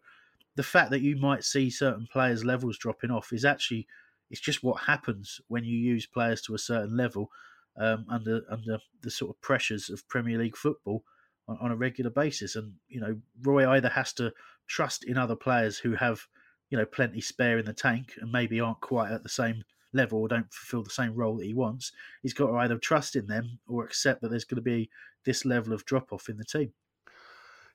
the 0.56 0.64
fact 0.64 0.92
that 0.92 1.02
you 1.02 1.16
might 1.16 1.44
see 1.44 1.70
certain 1.70 2.08
players' 2.12 2.46
levels 2.46 2.78
dropping 2.78 3.12
off 3.12 3.34
is 3.34 3.44
actually 3.44 3.88
it's 4.30 4.42
just 4.42 4.64
what 4.64 4.84
happens 4.84 5.42
when 5.48 5.64
you 5.64 5.78
use 5.78 6.06
players 6.06 6.42
to 6.44 6.56
a 6.56 6.60
certain 6.60 6.96
level 6.96 7.30
um, 7.78 8.06
under 8.10 8.42
under 8.50 8.80
the 9.02 9.12
sort 9.12 9.32
of 9.32 9.42
pressures 9.42 9.90
of 9.90 10.08
Premier 10.08 10.38
League 10.38 10.58
football 10.58 11.04
on, 11.48 11.58
on, 11.60 11.72
a 11.72 11.76
regular 11.76 12.12
basis. 12.12 12.56
And 12.56 12.74
you 12.88 13.02
know, 13.02 13.18
Roy 13.42 13.68
either 13.68 13.90
has 13.90 14.14
to 14.14 14.32
trust 14.68 15.04
in 15.04 15.18
other 15.18 15.36
players 15.36 15.78
who 15.78 15.96
have 15.96 16.28
you 16.76 16.82
know 16.82 16.86
plenty 16.86 17.22
spare 17.22 17.58
in 17.58 17.66
the 17.66 17.72
tank 17.72 18.16
and 18.20 18.30
maybe 18.30 18.60
aren't 18.60 18.82
quite 18.82 19.10
at 19.10 19.24
the 19.24 19.30
same 19.30 19.64
level 19.94 20.20
or 20.20 20.28
don't 20.28 20.54
fulfill 20.54 20.84
the 20.84 20.90
same 20.90 21.16
role 21.16 21.38
that 21.38 21.46
he 21.46 21.54
wants. 21.54 21.94
He's 22.22 22.34
got 22.34 22.48
to 22.48 22.58
either 22.58 22.78
trust 22.78 23.16
in 23.16 23.28
them 23.28 23.60
or 23.66 23.86
accept 23.86 24.22
that 24.22 24.30
there's 24.30 24.44
going 24.44 24.58
to 24.58 24.62
be 24.62 24.90
this 25.24 25.46
level 25.46 25.72
of 25.72 25.86
drop 25.86 26.12
off 26.12 26.28
in 26.28 26.36
the 26.36 26.44
team. 26.44 26.74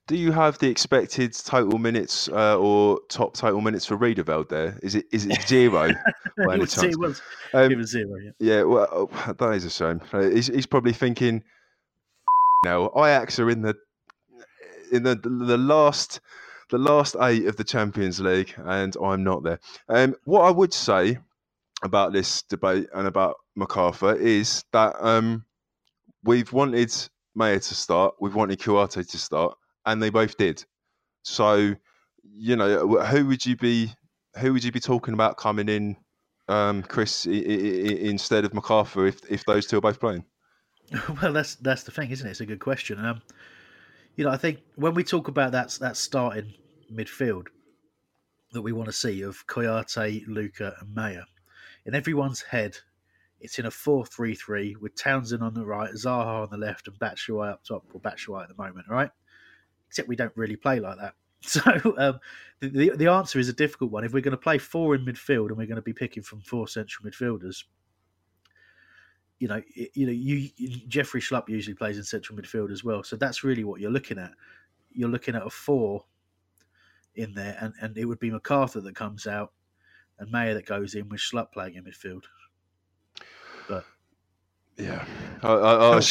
Do 0.07 0.17
you 0.17 0.33
have 0.33 0.59
the 0.59 0.69
expected 0.69 1.33
total 1.33 1.79
minutes 1.79 2.29
uh, 2.29 2.59
or 2.59 3.01
top 3.09 3.33
total 3.33 3.63
minutes 3.63 3.87
for 3.87 3.97
Riedewald 3.97 4.51
there? 4.51 4.79
Is 4.83 4.95
it 4.95 5.07
is 5.13 5.25
it 5.25 5.41
zero 5.49 5.93
by 6.37 6.57
any 6.57 6.67
chance? 6.67 6.83
It 6.83 6.99
was, 6.99 7.23
um, 7.55 7.73
it 7.73 7.79
was 7.79 7.91
zero, 7.91 8.17
yeah. 8.23 8.31
Yeah, 8.39 8.63
well, 8.65 8.89
oh, 8.93 9.33
that 9.33 9.55
is 9.55 9.65
a 9.65 9.71
shame. 9.71 10.03
Uh, 10.13 10.29
he's, 10.29 10.49
he's 10.49 10.67
probably 10.67 10.93
thinking, 10.93 11.43
now 12.65 12.91
Ajax 12.95 13.39
are 13.39 13.49
in 13.49 13.63
the 13.63 13.75
in 14.93 15.05
the 15.05 15.15
the 15.15 15.57
last 15.57 16.21
the 16.71 16.79
last 16.79 17.17
eight 17.21 17.47
of 17.47 17.57
the 17.57 17.65
Champions 17.65 18.21
League, 18.21 18.55
and 18.59 18.97
I'm 19.03 19.23
not 19.25 19.43
there. 19.43 19.59
Um, 19.89 20.15
what 20.25 20.43
I 20.43 20.51
would 20.51 20.73
say 20.73 21.19
about 21.83 22.13
this 22.13 22.43
debate 22.43 22.89
and 22.95 23.07
about 23.07 23.37
McArthur 23.59 24.19
is 24.19 24.65
that 24.73 24.95
um, 25.01 25.45
we've 26.25 26.53
wanted 26.53 26.93
Meyer 27.35 27.59
to 27.59 27.75
start, 27.75 28.15
we've 28.21 28.35
wanted 28.35 28.59
Kouyaté 28.61 29.09
to 29.09 29.19
start, 29.19 29.57
and 29.87 30.03
they 30.03 30.11
both 30.11 30.37
did. 30.37 30.65
So, 31.23 31.75
you 32.23 32.57
know, 32.57 32.99
who 33.05 33.27
would 33.27 33.45
you 33.45 33.57
be? 33.57 33.93
Who 34.39 34.53
would 34.53 34.63
you 34.63 34.71
be 34.73 34.81
talking 34.81 35.15
about 35.15 35.37
coming 35.37 35.69
in, 35.69 35.97
um, 36.49 36.83
Chris, 36.83 37.27
I- 37.27 37.31
I- 37.31 37.99
instead 38.13 38.45
of 38.45 38.53
McArthur 38.53 39.09
if 39.09 39.21
if 39.31 39.45
those 39.45 39.67
two 39.67 39.79
are 39.79 39.83
both 39.83 40.01
playing? 40.01 40.25
Well, 41.23 41.33
that's 41.33 41.55
that's 41.57 41.85
the 41.85 41.93
thing, 41.93 42.11
isn't 42.11 42.27
it? 42.27 42.31
It's 42.31 42.41
a 42.41 42.47
good 42.47 42.61
question. 42.61 43.05
Um, 43.05 43.23
you 44.21 44.27
know, 44.27 44.33
I 44.33 44.37
think 44.37 44.59
when 44.77 44.93
we 44.93 45.03
talk 45.03 45.29
about 45.29 45.53
that 45.53 45.71
that 45.81 45.97
starting 45.97 46.53
midfield 46.93 47.47
that 48.53 48.61
we 48.61 48.73
want 48.73 48.87
to 48.89 48.93
see 48.93 49.23
of 49.23 49.47
Kouyaté, 49.47 50.25
Luka, 50.29 50.77
and 50.79 50.95
Meyer, 50.95 51.25
in 51.87 51.95
everyone's 51.95 52.43
head, 52.43 52.77
it's 53.41 53.59
in 53.59 53.65
a 53.65 53.71
4 53.71 54.05
3 54.05 54.35
3 54.35 54.77
with 54.79 54.95
Townsend 54.95 55.43
on 55.43 55.55
the 55.55 55.65
right, 55.65 55.91
Zaha 55.95 56.43
on 56.43 56.51
the 56.51 56.59
left, 56.59 56.87
and 56.87 56.99
Batshuayi 56.99 57.51
up 57.51 57.65
top, 57.65 57.87
or 57.95 58.01
Batshuayi 58.01 58.43
at 58.43 58.49
the 58.49 58.63
moment, 58.63 58.89
right? 58.91 59.11
except 59.89 60.07
we 60.07 60.17
don't 60.17 60.37
really 60.37 60.57
play 60.57 60.81
like 60.81 60.99
that. 60.99 61.15
So 61.43 61.63
um, 61.97 62.21
the 62.61 62.91
the 62.97 63.11
answer 63.11 63.39
is 63.39 63.49
a 63.49 63.55
difficult 63.55 63.91
one. 63.91 64.05
If 64.05 64.13
we're 64.13 64.21
going 64.21 64.33
to 64.33 64.37
play 64.37 64.59
four 64.59 64.95
in 64.95 65.07
midfield 65.07 65.49
and 65.49 65.57
we're 65.57 65.67
going 65.67 65.77
to 65.77 65.83
be 65.83 65.95
picking 65.95 66.23
from 66.23 66.43
four 66.43 66.69
central 66.69 67.11
midfielders, 67.11 67.65
you 69.41 69.49
know, 69.49 69.61
you 69.75 70.07
know, 70.07 70.13
you 70.13 70.51
Jeffrey 70.87 71.21
Schlupp 71.21 71.49
usually 71.49 71.75
plays 71.75 71.97
in 71.97 72.05
central 72.05 72.39
midfield 72.39 72.71
as 72.71 72.85
well. 72.85 73.03
So 73.03 73.17
that's 73.17 73.43
really 73.43 73.65
what 73.65 73.81
you're 73.81 73.91
looking 73.91 74.19
at. 74.19 74.33
You're 74.93 75.09
looking 75.09 75.35
at 75.35 75.47
a 75.47 75.51
four 75.51 76.05
in 77.15 77.33
there, 77.33 77.57
and, 77.61 77.73
and 77.81 77.97
it 77.97 78.05
would 78.05 78.21
be 78.21 78.31
McArthur 78.31 78.85
that 78.85 78.95
comes 78.95 79.27
out 79.27 79.53
and 80.19 80.31
Meyer 80.31 80.55
that 80.55 80.67
goes 80.67 80.95
in 80.95 81.09
with 81.09 81.21
Schlupp 81.21 81.53
playing 81.53 81.75
in 81.75 81.85
midfield. 81.85 82.25
But 83.67 83.87
yeah, 84.77 85.05
I, 85.43 85.53
I, 85.53 85.97
I 85.97 86.03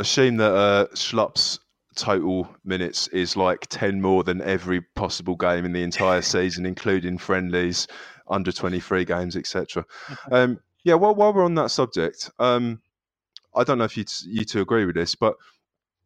assume 0.00 0.36
that 0.38 0.52
uh, 0.52 0.86
Schlupp's 0.94 1.60
total 1.94 2.48
minutes 2.64 3.06
is 3.08 3.36
like 3.36 3.68
10 3.68 4.00
more 4.00 4.24
than 4.24 4.42
every 4.42 4.80
possible 4.80 5.36
game 5.36 5.64
in 5.64 5.72
the 5.72 5.82
entire 5.82 6.22
season, 6.22 6.66
including 6.66 7.18
friendlies, 7.18 7.86
under 8.28 8.50
23 8.50 9.04
games, 9.04 9.36
etc. 9.36 9.84
Um, 10.32 10.58
yeah, 10.84 10.94
well, 10.94 11.14
while 11.14 11.32
we're 11.32 11.44
on 11.44 11.54
that 11.56 11.70
subject, 11.70 12.30
um, 12.38 12.80
I 13.54 13.64
don't 13.64 13.78
know 13.78 13.84
if 13.84 13.96
you, 13.96 14.04
t- 14.04 14.28
you 14.28 14.44
two 14.44 14.60
agree 14.60 14.84
with 14.84 14.94
this, 14.94 15.14
but 15.14 15.34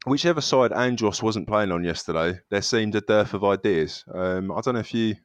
whichever 0.07 0.41
side 0.41 0.73
Andros 0.73 1.23
wasn't 1.23 1.49
playing 1.49 1.73
on 1.73 1.85
yesterday, 1.85 2.39
there 2.51 2.63
seemed 2.63 2.95
a 2.95 3.01
dearth 3.01 3.35
of 3.35 3.45
ideas. 3.45 4.05
Um, 4.13 4.51
I 4.53 4.61
don't 4.61 4.75
know 4.75 4.81
if 4.81 4.95
you 4.95 5.17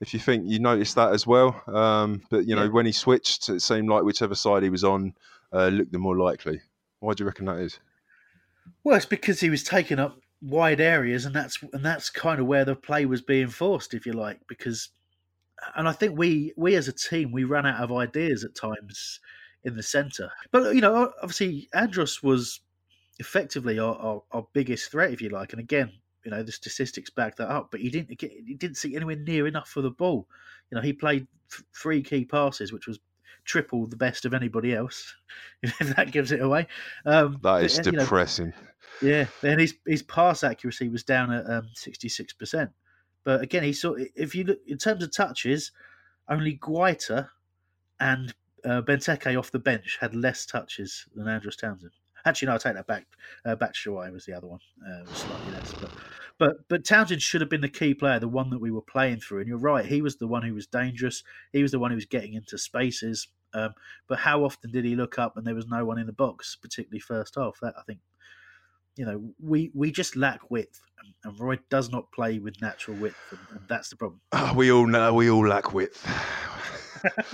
if 0.00 0.12
you 0.12 0.18
think 0.18 0.44
you 0.46 0.58
noticed 0.58 0.96
that 0.96 1.12
as 1.12 1.26
well, 1.26 1.62
um, 1.68 2.22
but 2.28 2.44
you 2.46 2.56
know 2.56 2.64
yeah. 2.64 2.70
when 2.70 2.86
he 2.86 2.92
switched, 2.92 3.48
it 3.48 3.62
seemed 3.62 3.88
like 3.88 4.02
whichever 4.02 4.34
side 4.34 4.64
he 4.64 4.70
was 4.70 4.82
on 4.82 5.14
uh, 5.52 5.68
looked 5.68 5.92
the 5.92 5.98
more 5.98 6.16
likely. 6.16 6.60
Why 6.98 7.14
do 7.14 7.22
you 7.22 7.26
reckon 7.28 7.46
that 7.46 7.58
is? 7.58 7.78
Well, 8.84 8.96
it's 8.96 9.06
because 9.06 9.40
he 9.40 9.50
was 9.50 9.62
taking 9.62 9.98
up 9.98 10.18
wide 10.40 10.80
areas, 10.80 11.24
and 11.24 11.34
that's 11.34 11.62
and 11.72 11.84
that's 11.84 12.10
kind 12.10 12.40
of 12.40 12.46
where 12.46 12.64
the 12.64 12.74
play 12.74 13.06
was 13.06 13.22
being 13.22 13.48
forced, 13.48 13.94
if 13.94 14.04
you 14.04 14.12
like. 14.12 14.40
Because, 14.48 14.90
and 15.76 15.88
I 15.88 15.92
think 15.92 16.18
we 16.18 16.52
we 16.56 16.74
as 16.74 16.88
a 16.88 16.92
team 16.92 17.32
we 17.32 17.44
ran 17.44 17.66
out 17.66 17.80
of 17.80 17.92
ideas 17.92 18.44
at 18.44 18.54
times 18.54 19.20
in 19.64 19.76
the 19.76 19.82
centre. 19.82 20.30
But 20.50 20.74
you 20.74 20.80
know, 20.80 21.12
obviously 21.22 21.68
Andros 21.74 22.22
was 22.22 22.60
effectively 23.18 23.78
our, 23.78 23.94
our, 23.96 24.22
our, 24.32 24.46
biggest 24.52 24.90
threat, 24.90 25.12
if 25.12 25.20
you 25.20 25.28
like. 25.28 25.52
And 25.52 25.60
again, 25.60 25.92
you 26.24 26.30
know, 26.30 26.42
the 26.42 26.52
statistics 26.52 27.10
back 27.10 27.36
that 27.36 27.48
up. 27.48 27.70
But 27.70 27.80
he 27.80 27.90
didn't 27.90 28.18
get, 28.18 28.32
he 28.32 28.54
didn't 28.54 28.76
see 28.76 28.96
anywhere 28.96 29.16
near 29.16 29.46
enough 29.46 29.68
for 29.68 29.82
the 29.82 29.90
ball. 29.90 30.26
You 30.70 30.76
know, 30.76 30.82
he 30.82 30.92
played 30.92 31.26
three 31.76 32.02
key 32.02 32.24
passes, 32.24 32.72
which 32.72 32.86
was 32.86 32.98
triple 33.44 33.86
the 33.86 33.96
best 33.96 34.24
of 34.24 34.34
anybody 34.34 34.74
else, 34.74 35.14
if 35.62 35.96
that 35.96 36.12
gives 36.12 36.32
it 36.32 36.40
away. 36.40 36.66
Um, 37.04 37.38
that 37.42 37.64
is 37.64 37.78
but, 37.78 37.94
depressing. 37.94 38.48
Know, 38.48 39.08
yeah, 39.08 39.26
and 39.42 39.60
his 39.60 39.74
his 39.86 40.02
pass 40.02 40.44
accuracy 40.44 40.88
was 40.88 41.02
down 41.02 41.32
at 41.32 41.64
sixty 41.74 42.08
six 42.08 42.32
percent. 42.32 42.70
But 43.24 43.40
again, 43.40 43.62
he 43.62 43.72
saw 43.72 43.94
if 44.16 44.34
you 44.34 44.44
look 44.44 44.58
in 44.66 44.78
terms 44.78 45.02
of 45.02 45.14
touches, 45.14 45.72
only 46.28 46.58
Guaita 46.58 47.28
and 48.00 48.34
uh, 48.64 48.82
Benteke 48.82 49.38
off 49.38 49.50
the 49.50 49.58
bench 49.58 49.98
had 50.00 50.14
less 50.14 50.46
touches 50.46 51.06
than 51.14 51.28
Andros 51.28 51.56
Townsend. 51.56 51.92
Actually, 52.24 52.46
no, 52.46 52.54
I 52.54 52.58
take 52.58 52.74
that 52.74 52.86
back. 52.86 53.06
Uh, 53.44 53.56
Batshuayi 53.56 54.12
was 54.12 54.24
the 54.26 54.32
other 54.32 54.46
one, 54.46 54.60
uh, 54.86 55.02
was 55.04 55.18
slightly 55.18 55.52
less. 55.52 55.72
But 55.74 55.90
but 56.38 56.68
but 56.68 56.84
Townsend 56.84 57.22
should 57.22 57.40
have 57.40 57.50
been 57.50 57.60
the 57.60 57.68
key 57.68 57.94
player, 57.94 58.18
the 58.18 58.28
one 58.28 58.50
that 58.50 58.60
we 58.60 58.70
were 58.70 58.82
playing 58.82 59.20
through. 59.20 59.40
And 59.40 59.48
you're 59.48 59.58
right, 59.58 59.84
he 59.84 60.02
was 60.02 60.16
the 60.16 60.28
one 60.28 60.42
who 60.42 60.54
was 60.54 60.66
dangerous. 60.66 61.24
He 61.52 61.62
was 61.62 61.72
the 61.72 61.78
one 61.78 61.90
who 61.90 61.96
was 61.96 62.06
getting 62.06 62.34
into 62.34 62.58
spaces. 62.58 63.28
Um, 63.54 63.74
but 64.08 64.18
how 64.20 64.44
often 64.44 64.70
did 64.70 64.84
he 64.84 64.96
look 64.96 65.18
up 65.18 65.36
and 65.36 65.46
there 65.46 65.54
was 65.54 65.66
no 65.66 65.84
one 65.84 65.98
in 65.98 66.06
the 66.06 66.12
box, 66.12 66.56
particularly 66.56 67.00
first 67.00 67.34
half? 67.34 67.58
That 67.60 67.74
I 67.78 67.82
think, 67.82 67.98
you 68.96 69.04
know, 69.04 69.32
we 69.40 69.70
we 69.74 69.90
just 69.90 70.16
lack 70.16 70.50
width, 70.50 70.80
and, 70.98 71.14
and 71.24 71.40
Roy 71.40 71.58
does 71.70 71.90
not 71.90 72.10
play 72.12 72.38
with 72.38 72.60
natural 72.60 72.96
width, 72.96 73.16
and, 73.30 73.40
and 73.50 73.60
that's 73.68 73.90
the 73.90 73.96
problem. 73.96 74.20
Oh, 74.32 74.52
we 74.54 74.70
all 74.70 74.86
know 74.86 75.14
we 75.14 75.30
all 75.30 75.46
lack 75.46 75.72
width. 75.72 76.06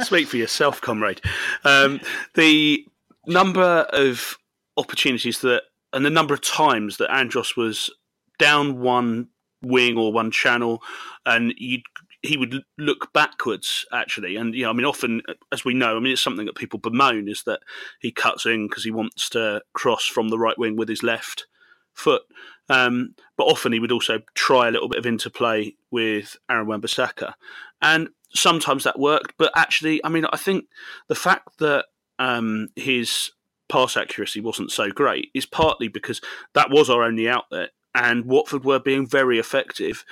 Speak 0.00 0.28
for 0.28 0.36
yourself, 0.36 0.80
comrade. 0.80 1.20
Um, 1.64 2.00
the 2.34 2.86
number 3.26 3.86
of 3.92 4.38
opportunities 4.76 5.40
that 5.40 5.62
and 5.92 6.04
the 6.04 6.10
number 6.10 6.34
of 6.34 6.40
times 6.40 6.96
that 6.98 7.12
Andros 7.12 7.56
was 7.56 7.90
down 8.38 8.80
one 8.80 9.28
wing 9.62 9.98
or 9.98 10.12
one 10.12 10.30
channel, 10.30 10.82
and 11.26 11.54
you 11.56 11.80
he 12.22 12.36
would 12.36 12.62
look 12.76 13.12
backwards 13.12 13.86
actually. 13.92 14.36
And 14.36 14.54
you 14.54 14.64
know, 14.64 14.70
I 14.70 14.72
mean, 14.72 14.86
often 14.86 15.22
as 15.52 15.64
we 15.64 15.74
know, 15.74 15.96
I 15.96 16.00
mean, 16.00 16.12
it's 16.12 16.22
something 16.22 16.46
that 16.46 16.56
people 16.56 16.78
bemoan 16.78 17.28
is 17.28 17.42
that 17.44 17.60
he 18.00 18.10
cuts 18.10 18.46
in 18.46 18.68
because 18.68 18.84
he 18.84 18.90
wants 18.90 19.28
to 19.30 19.62
cross 19.72 20.06
from 20.06 20.28
the 20.28 20.38
right 20.38 20.58
wing 20.58 20.76
with 20.76 20.88
his 20.88 21.02
left 21.02 21.46
foot. 21.92 22.22
Um, 22.68 23.14
but 23.36 23.44
often 23.44 23.72
he 23.72 23.80
would 23.80 23.92
also 23.92 24.20
try 24.34 24.68
a 24.68 24.70
little 24.70 24.88
bit 24.88 24.98
of 24.98 25.06
interplay 25.06 25.74
with 25.90 26.36
Aaron 26.50 26.66
Wan-Bissaka, 26.66 27.32
and 27.80 28.10
sometimes 28.34 28.84
that 28.84 28.98
worked. 28.98 29.34
But 29.38 29.52
actually, 29.56 30.04
I 30.04 30.10
mean, 30.10 30.26
I 30.30 30.36
think 30.36 30.66
the 31.08 31.14
fact 31.14 31.58
that 31.58 31.86
um, 32.18 32.68
his 32.76 33.30
pass 33.70 33.96
accuracy 33.96 34.40
wasn't 34.40 34.70
so 34.70 34.90
great 34.90 35.30
is 35.34 35.46
partly 35.46 35.88
because 35.88 36.20
that 36.54 36.70
was 36.70 36.90
our 36.90 37.02
only 37.02 37.28
outlet 37.28 37.70
and 37.94 38.26
Watford 38.26 38.64
were 38.64 38.78
being 38.78 39.06
very 39.06 39.38
effective 39.38 40.04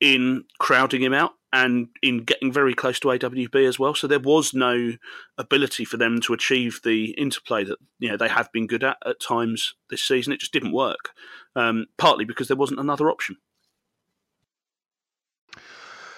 in 0.00 0.44
crowding 0.58 1.02
him 1.02 1.14
out 1.14 1.32
and 1.52 1.88
in 2.02 2.24
getting 2.24 2.52
very 2.52 2.74
close 2.74 3.00
to 3.00 3.08
AWB 3.08 3.66
as 3.66 3.78
well. 3.78 3.94
So 3.94 4.06
there 4.06 4.20
was 4.20 4.54
no 4.54 4.92
ability 5.38 5.84
for 5.84 5.96
them 5.96 6.20
to 6.22 6.32
achieve 6.32 6.80
the 6.84 7.10
interplay 7.12 7.64
that 7.64 7.78
you 7.98 8.08
know 8.08 8.16
they 8.16 8.28
have 8.28 8.50
been 8.52 8.66
good 8.66 8.84
at 8.84 8.98
at 9.04 9.20
times 9.20 9.74
this 9.88 10.02
season. 10.02 10.32
It 10.32 10.40
just 10.40 10.52
didn't 10.52 10.72
work, 10.72 11.10
um, 11.56 11.86
partly 11.98 12.24
because 12.24 12.48
there 12.48 12.56
wasn't 12.56 12.80
another 12.80 13.10
option 13.10 13.36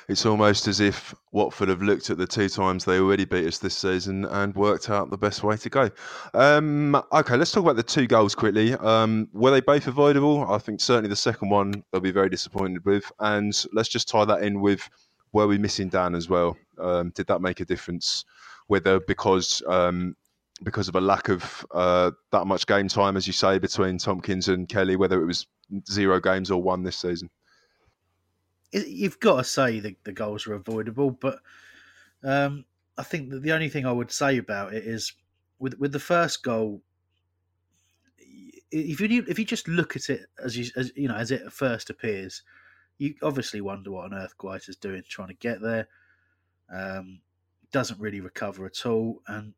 it's 0.08 0.26
almost 0.26 0.68
as 0.68 0.80
if 0.80 1.14
Watford 1.32 1.68
have 1.68 1.82
looked 1.82 2.10
at 2.10 2.18
the 2.18 2.26
two 2.26 2.48
times 2.48 2.84
they 2.84 2.98
already 2.98 3.24
beat 3.24 3.46
us 3.46 3.58
this 3.58 3.76
season 3.76 4.24
and 4.26 4.54
worked 4.54 4.90
out 4.90 5.10
the 5.10 5.18
best 5.18 5.42
way 5.42 5.56
to 5.56 5.70
go. 5.70 5.90
Um, 6.34 6.94
okay, 7.12 7.36
let's 7.36 7.52
talk 7.52 7.64
about 7.64 7.76
the 7.76 7.82
two 7.82 8.06
goals 8.06 8.34
quickly. 8.34 8.74
Um, 8.74 9.28
were 9.32 9.50
they 9.50 9.60
both 9.60 9.86
avoidable? 9.86 10.46
I 10.50 10.58
think 10.58 10.80
certainly 10.80 11.08
the 11.08 11.16
second 11.16 11.48
one 11.48 11.82
they'll 11.90 12.00
be 12.00 12.12
very 12.12 12.28
disappointed 12.28 12.84
with. 12.84 13.10
And 13.20 13.52
let's 13.72 13.88
just 13.88 14.08
tie 14.08 14.24
that 14.24 14.42
in 14.42 14.60
with 14.60 14.88
were 15.32 15.46
we 15.46 15.58
missing 15.58 15.88
Dan 15.88 16.14
as 16.14 16.28
well? 16.28 16.56
Um, 16.78 17.10
did 17.10 17.26
that 17.26 17.40
make 17.40 17.60
a 17.60 17.64
difference? 17.64 18.24
Whether 18.66 19.00
because 19.00 19.62
um, 19.66 20.16
because 20.62 20.88
of 20.88 20.96
a 20.96 21.00
lack 21.00 21.28
of 21.28 21.66
uh, 21.72 22.12
that 22.30 22.46
much 22.46 22.66
game 22.66 22.88
time, 22.88 23.16
as 23.16 23.26
you 23.26 23.32
say, 23.32 23.58
between 23.58 23.98
Tomkins 23.98 24.48
and 24.48 24.68
Kelly, 24.68 24.96
whether 24.96 25.20
it 25.20 25.26
was 25.26 25.46
zero 25.90 26.20
games 26.20 26.50
or 26.50 26.62
one 26.62 26.82
this 26.82 26.96
season. 26.96 27.30
you've 28.72 29.20
got 29.20 29.38
to 29.38 29.44
say 29.44 29.80
the, 29.80 29.96
the 30.04 30.12
goals 30.12 30.46
are 30.46 30.54
avoidable, 30.54 31.10
but 31.10 31.38
um, 32.22 32.64
I 32.96 33.02
think 33.02 33.30
that 33.30 33.42
the 33.42 33.52
only 33.52 33.68
thing 33.68 33.86
I 33.86 33.92
would 33.92 34.10
say 34.10 34.36
about 34.38 34.74
it 34.74 34.84
is 34.84 35.12
with 35.58 35.78
with 35.78 35.92
the 35.92 35.98
first 35.98 36.42
goal, 36.42 36.82
if 38.70 39.00
you 39.00 39.24
if 39.28 39.38
you 39.38 39.44
just 39.44 39.68
look 39.68 39.96
at 39.96 40.10
it 40.10 40.26
as 40.42 40.56
you 40.56 40.70
as 40.76 40.92
you 40.94 41.08
know 41.08 41.16
as 41.16 41.30
it 41.30 41.52
first 41.52 41.90
appears, 41.90 42.42
you 43.02 43.14
obviously 43.20 43.60
wonder 43.60 43.90
what 43.90 44.04
on 44.04 44.14
earth 44.14 44.34
is 44.68 44.76
doing 44.76 45.02
trying 45.08 45.28
to 45.28 45.34
get 45.34 45.60
there. 45.60 45.88
Um, 46.72 47.20
doesn't 47.72 47.98
really 47.98 48.20
recover 48.20 48.64
at 48.64 48.86
all, 48.86 49.22
and 49.26 49.54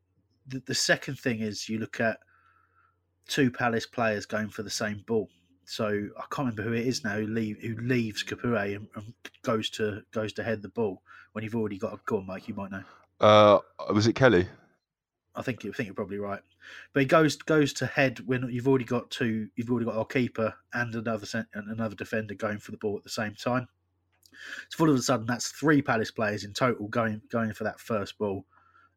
the, 0.47 0.63
the 0.65 0.73
second 0.73 1.19
thing 1.19 1.41
is 1.41 1.69
you 1.69 1.77
look 1.77 1.99
at 1.99 2.19
two 3.27 3.51
Palace 3.51 3.85
players 3.85 4.25
going 4.25 4.49
for 4.49 4.63
the 4.63 4.69
same 4.69 5.03
ball. 5.05 5.29
So 5.65 5.87
I 6.17 6.23
can't 6.31 6.49
remember 6.49 6.63
who 6.63 6.73
it 6.73 6.87
is 6.87 7.03
now 7.03 7.17
who, 7.17 7.27
leave, 7.27 7.61
who 7.61 7.75
leaves 7.81 8.23
Capoue 8.23 8.75
and, 8.75 8.87
and, 8.95 9.13
goes 9.41 9.69
to 9.71 10.01
goes 10.11 10.33
to 10.33 10.43
head 10.43 10.61
the 10.61 10.69
ball 10.69 11.01
when 11.33 11.43
you've 11.43 11.55
already 11.55 11.77
got 11.77 11.93
a 11.93 11.99
goal, 12.05 12.21
Mike. 12.21 12.47
You 12.47 12.55
might 12.55 12.71
know. 12.71 12.83
Uh, 13.19 13.59
was 13.93 14.07
it 14.07 14.13
Kelly? 14.13 14.47
I 15.35 15.41
think 15.41 15.63
you 15.63 15.73
think 15.73 15.87
you're 15.87 15.95
probably 15.95 16.17
right, 16.17 16.41
but 16.93 17.01
he 17.01 17.05
goes 17.05 17.35
goes 17.35 17.73
to 17.73 17.85
head 17.85 18.19
when 18.25 18.47
you've 18.49 18.67
already 18.67 18.85
got 18.85 19.09
two. 19.11 19.49
You've 19.55 19.69
already 19.69 19.85
got 19.85 19.97
our 19.97 20.05
keeper 20.05 20.53
and 20.73 20.93
another 20.95 21.27
and 21.53 21.69
another 21.69 21.95
defender 21.95 22.35
going 22.35 22.59
for 22.59 22.71
the 22.71 22.77
ball 22.77 22.97
at 22.97 23.03
the 23.03 23.09
same 23.09 23.35
time. 23.35 23.67
So 24.69 24.83
all 24.83 24.89
of 24.89 24.95
a 24.95 25.01
sudden, 25.01 25.25
that's 25.25 25.49
three 25.49 25.81
Palace 25.81 26.11
players 26.11 26.43
in 26.43 26.53
total 26.53 26.87
going 26.87 27.21
going 27.31 27.53
for 27.53 27.63
that 27.65 27.79
first 27.79 28.17
ball, 28.17 28.45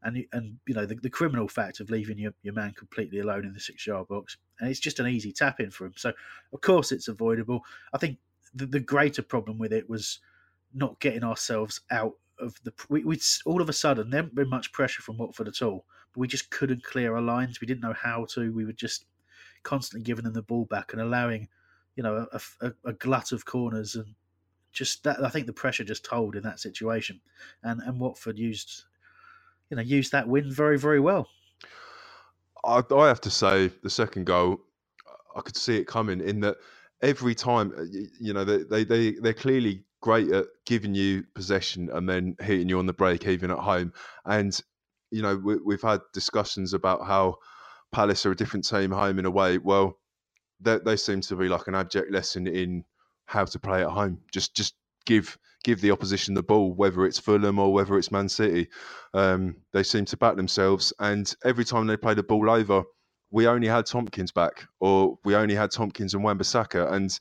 and 0.02 0.24
and 0.32 0.58
you 0.66 0.74
know 0.74 0.86
the, 0.86 0.94
the 0.94 1.10
criminal 1.10 1.48
fact 1.48 1.80
of 1.80 1.90
leaving 1.90 2.18
your, 2.18 2.32
your 2.42 2.54
man 2.54 2.72
completely 2.72 3.20
alone 3.20 3.44
in 3.44 3.52
the 3.52 3.60
six 3.60 3.86
yard 3.86 4.08
box, 4.08 4.36
and 4.60 4.70
it's 4.70 4.80
just 4.80 5.00
an 5.00 5.06
easy 5.06 5.32
tap 5.32 5.60
in 5.60 5.70
for 5.70 5.86
him. 5.86 5.94
So 5.96 6.12
of 6.52 6.60
course 6.60 6.92
it's 6.92 7.08
avoidable. 7.08 7.62
I 7.92 7.98
think 7.98 8.18
the, 8.54 8.66
the 8.66 8.80
greater 8.80 9.22
problem 9.22 9.58
with 9.58 9.72
it 9.72 9.88
was 9.88 10.20
not 10.74 11.00
getting 11.00 11.24
ourselves 11.24 11.80
out 11.90 12.14
of 12.38 12.54
the. 12.64 12.72
We, 12.88 13.04
we 13.04 13.20
all 13.46 13.60
of 13.60 13.68
a 13.68 13.72
sudden 13.74 14.10
there 14.10 14.22
hadn't 14.22 14.34
been 14.34 14.50
much 14.50 14.72
pressure 14.72 15.02
from 15.02 15.18
Watford 15.18 15.48
at 15.48 15.62
all, 15.62 15.84
but 16.12 16.20
we 16.20 16.28
just 16.28 16.50
couldn't 16.50 16.84
clear 16.84 17.14
our 17.14 17.22
lines. 17.22 17.60
We 17.60 17.66
didn't 17.66 17.82
know 17.82 17.94
how 17.94 18.26
to. 18.30 18.52
We 18.52 18.64
were 18.64 18.72
just 18.72 19.06
constantly 19.62 20.04
giving 20.04 20.24
them 20.24 20.34
the 20.34 20.42
ball 20.42 20.64
back 20.64 20.92
and 20.92 21.02
allowing, 21.02 21.48
you 21.96 22.02
know, 22.02 22.26
a, 22.32 22.40
a, 22.60 22.72
a 22.84 22.92
glut 22.92 23.32
of 23.32 23.44
corners 23.44 23.94
and 23.94 24.14
just 24.72 25.04
that. 25.04 25.24
I 25.24 25.28
think 25.28 25.46
the 25.46 25.52
pressure 25.52 25.84
just 25.84 26.04
told 26.04 26.36
in 26.36 26.42
that 26.42 26.60
situation, 26.60 27.20
and 27.62 27.80
and 27.82 27.98
Watford 28.00 28.38
used, 28.38 28.84
you 29.70 29.76
know, 29.76 29.82
used 29.82 30.12
that 30.12 30.28
win 30.28 30.52
very 30.52 30.78
very 30.78 31.00
well. 31.00 31.28
I, 32.64 32.82
I 32.94 33.08
have 33.08 33.20
to 33.22 33.30
say 33.30 33.70
the 33.82 33.90
second 33.90 34.26
goal, 34.26 34.60
I 35.36 35.40
could 35.40 35.56
see 35.56 35.76
it 35.76 35.86
coming 35.86 36.20
in 36.20 36.40
that 36.40 36.56
every 37.02 37.34
time, 37.34 37.72
uh, 37.76 37.84
you 38.20 38.32
know, 38.32 38.44
they 38.44 38.62
they, 38.64 38.84
they 38.84 39.12
they're 39.12 39.32
clearly 39.34 39.84
great 40.00 40.30
at 40.30 40.46
giving 40.64 40.94
you 40.94 41.24
possession 41.34 41.88
and 41.92 42.08
then 42.08 42.36
hitting 42.40 42.68
you 42.68 42.78
on 42.78 42.86
the 42.86 42.92
break, 42.92 43.26
even 43.26 43.50
at 43.50 43.58
home. 43.58 43.92
And 44.24 44.58
you 45.10 45.22
know, 45.22 45.36
we, 45.36 45.74
have 45.74 45.82
had 45.82 46.00
discussions 46.12 46.74
about 46.74 47.06
how 47.06 47.36
Palace 47.92 48.26
are 48.26 48.32
a 48.32 48.36
different 48.36 48.66
team 48.66 48.90
home 48.90 49.18
in 49.18 49.26
a 49.26 49.30
way. 49.30 49.58
Well, 49.58 49.98
they, 50.60 50.78
they 50.78 50.96
seem 50.96 51.20
to 51.22 51.36
be 51.36 51.48
like 51.48 51.66
an 51.66 51.74
abject 51.74 52.10
lesson 52.10 52.46
in 52.46 52.84
how 53.26 53.44
to 53.44 53.58
play 53.58 53.82
at 53.82 53.88
home. 53.88 54.20
Just 54.32 54.54
just 54.54 54.74
give 55.06 55.38
give 55.64 55.80
the 55.80 55.90
opposition 55.90 56.34
the 56.34 56.42
ball, 56.42 56.72
whether 56.74 57.04
it's 57.04 57.18
Fulham 57.18 57.58
or 57.58 57.72
whether 57.72 57.96
it's 57.96 58.12
Man 58.12 58.28
City. 58.28 58.68
Um, 59.14 59.56
they 59.72 59.82
seem 59.82 60.04
to 60.06 60.16
back 60.16 60.36
themselves, 60.36 60.92
and 60.98 61.34
every 61.44 61.64
time 61.64 61.86
they 61.86 61.96
play 61.96 62.14
the 62.14 62.22
ball 62.22 62.50
over, 62.50 62.82
we 63.30 63.46
only 63.46 63.68
had 63.68 63.86
Tomkins 63.86 64.32
back, 64.32 64.66
or 64.80 65.18
we 65.24 65.34
only 65.34 65.54
had 65.54 65.70
Tomkins 65.70 66.14
and 66.14 66.22
Wan-Bissaka, 66.22 66.92
and 66.92 67.18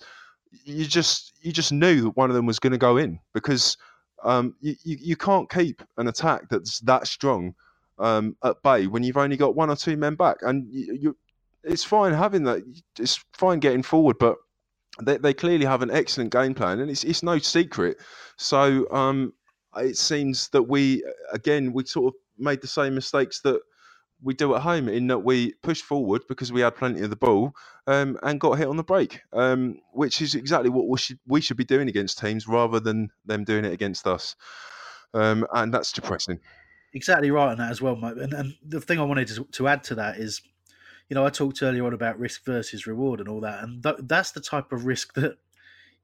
you 0.66 0.86
just 0.86 1.34
you 1.42 1.52
just 1.52 1.72
knew 1.72 2.02
that 2.02 2.18
one 2.18 2.30
of 2.30 2.36
them 2.36 2.46
was 2.46 2.60
going 2.60 2.72
to 2.72 2.78
go 2.78 2.98
in 2.98 3.20
because 3.34 3.78
um, 4.24 4.56
you, 4.60 4.76
you, 4.84 4.98
you 5.00 5.16
can't 5.16 5.50
keep 5.50 5.82
an 5.98 6.08
attack 6.08 6.50
that's 6.50 6.80
that 6.82 7.08
strong 7.08 7.54
um, 8.00 8.36
at 8.44 8.62
bay 8.64 8.88
when 8.88 9.04
you've 9.04 9.18
only 9.18 9.38
got 9.38 9.56
one 9.56 9.70
or 9.70 9.76
two 9.76 9.98
men 9.98 10.16
back, 10.16 10.38
and 10.42 10.68
you, 10.72 10.94
you 10.94 11.18
it's 11.64 11.84
fine 11.84 12.14
having 12.14 12.44
that. 12.44 12.64
It's 13.00 13.24
fine 13.34 13.60
getting 13.60 13.84
forward, 13.84 14.18
but 14.20 14.38
they, 15.02 15.18
they 15.18 15.34
clearly 15.34 15.66
have 15.66 15.82
an 15.82 15.92
excellent 15.92 16.32
game 16.32 16.54
plan, 16.54 16.80
and 16.80 16.90
it's 16.90 17.04
it's 17.04 17.24
no 17.24 17.38
secret. 17.40 17.98
So 18.38 18.90
um, 18.92 19.34
it 19.76 19.98
seems 19.98 20.50
that 20.50 20.64
we 20.64 21.04
again 21.32 21.74
we 21.74 21.86
sort 21.86 22.14
of 22.14 22.20
made 22.38 22.62
the 22.62 22.68
same 22.68 22.96
mistakes 22.96 23.42
that 23.42 23.60
we 24.22 24.34
do 24.34 24.56
at 24.56 24.62
home 24.62 24.90
in 24.90 25.08
that 25.08 25.20
we 25.20 25.54
pushed 25.62 25.84
forward 25.84 26.24
because 26.28 26.52
we 26.52 26.62
had 26.62 26.76
plenty 26.76 27.02
of 27.02 27.10
the 27.10 27.16
ball 27.16 27.54
um, 27.86 28.18
and 28.24 28.40
got 28.40 28.58
hit 28.58 28.68
on 28.68 28.78
the 28.78 28.84
break, 28.84 29.22
um, 29.34 29.80
which 29.94 30.22
is 30.22 30.34
exactly 30.34 30.70
what 30.70 30.88
we 30.88 30.98
should 30.98 31.20
we 31.28 31.42
should 31.42 31.58
be 31.58 31.66
doing 31.66 31.88
against 31.88 32.18
teams 32.20 32.48
rather 32.48 32.80
than 32.80 33.10
them 33.26 33.44
doing 33.44 33.66
it 33.66 33.74
against 33.74 34.08
us, 34.08 34.36
um, 35.14 35.46
and 35.54 35.74
that's 35.74 35.92
depressing. 35.92 36.40
Exactly 36.94 37.32
right 37.32 37.50
on 37.52 37.58
that 37.58 37.72
as 37.72 37.82
well, 37.82 37.96
Mike. 37.96 38.16
And, 38.18 38.34
and 38.34 38.56
the 38.66 38.82
thing 38.82 39.00
I 39.00 39.04
wanted 39.04 39.28
to, 39.30 39.44
to 39.44 39.68
add 39.68 39.84
to 39.86 39.96
that 39.96 40.18
is, 40.18 40.42
you 41.10 41.16
know, 41.16 41.26
I 41.26 41.30
talked 41.30 41.62
earlier 41.64 41.86
on 41.86 41.94
about 41.94 42.20
risk 42.20 42.46
versus 42.46 42.88
reward 42.88 43.20
and 43.20 43.30
all 43.30 43.42
that, 43.42 43.64
and 43.64 43.84
th- 43.84 43.98
that's 44.02 44.32
the 44.32 44.42
type 44.42 44.72
of 44.72 44.86
risk 44.86 45.14
that 45.16 45.38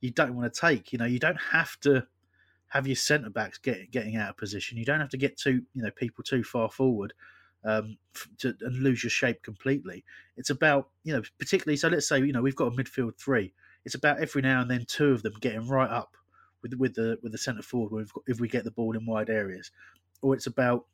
you 0.01 0.11
don't 0.11 0.35
want 0.35 0.53
to 0.53 0.59
take. 0.61 0.91
You 0.93 0.99
know, 0.99 1.05
you 1.05 1.19
don't 1.19 1.39
have 1.51 1.79
to 1.81 2.07
have 2.69 2.87
your 2.87 2.95
centre 2.95 3.29
backs 3.29 3.57
get, 3.57 3.91
getting 3.91 4.17
out 4.17 4.31
of 4.31 4.37
position. 4.37 4.77
You 4.77 4.85
don't 4.85 4.99
have 4.99 5.09
to 5.09 5.17
get 5.17 5.37
too, 5.37 5.63
you 5.73 5.83
know, 5.83 5.91
people 5.91 6.23
too 6.23 6.43
far 6.43 6.69
forward 6.69 7.13
um, 7.65 7.97
to, 8.39 8.55
and 8.61 8.83
lose 8.83 9.03
your 9.03 9.11
shape 9.11 9.43
completely. 9.43 10.03
It's 10.37 10.49
about, 10.49 10.89
you 11.03 11.13
know, 11.13 11.23
particularly. 11.39 11.77
So 11.77 11.89
let's 11.89 12.07
say, 12.07 12.19
you 12.19 12.33
know, 12.33 12.41
we've 12.41 12.55
got 12.55 12.67
a 12.73 12.75
midfield 12.75 13.17
three. 13.17 13.53
It's 13.85 13.95
about 13.95 14.19
every 14.21 14.41
now 14.41 14.61
and 14.61 14.71
then 14.71 14.85
two 14.87 15.11
of 15.11 15.23
them 15.23 15.33
getting 15.41 15.67
right 15.67 15.89
up 15.89 16.17
with 16.61 16.73
with 16.75 16.95
the 16.95 17.19
with 17.21 17.31
the 17.33 17.37
centre 17.37 17.61
forward 17.61 18.09
if 18.27 18.39
we 18.39 18.47
get 18.47 18.63
the 18.63 18.71
ball 18.71 18.95
in 18.97 19.05
wide 19.05 19.29
areas, 19.29 19.71
or 20.23 20.33
it's 20.33 20.47
about 20.47 20.85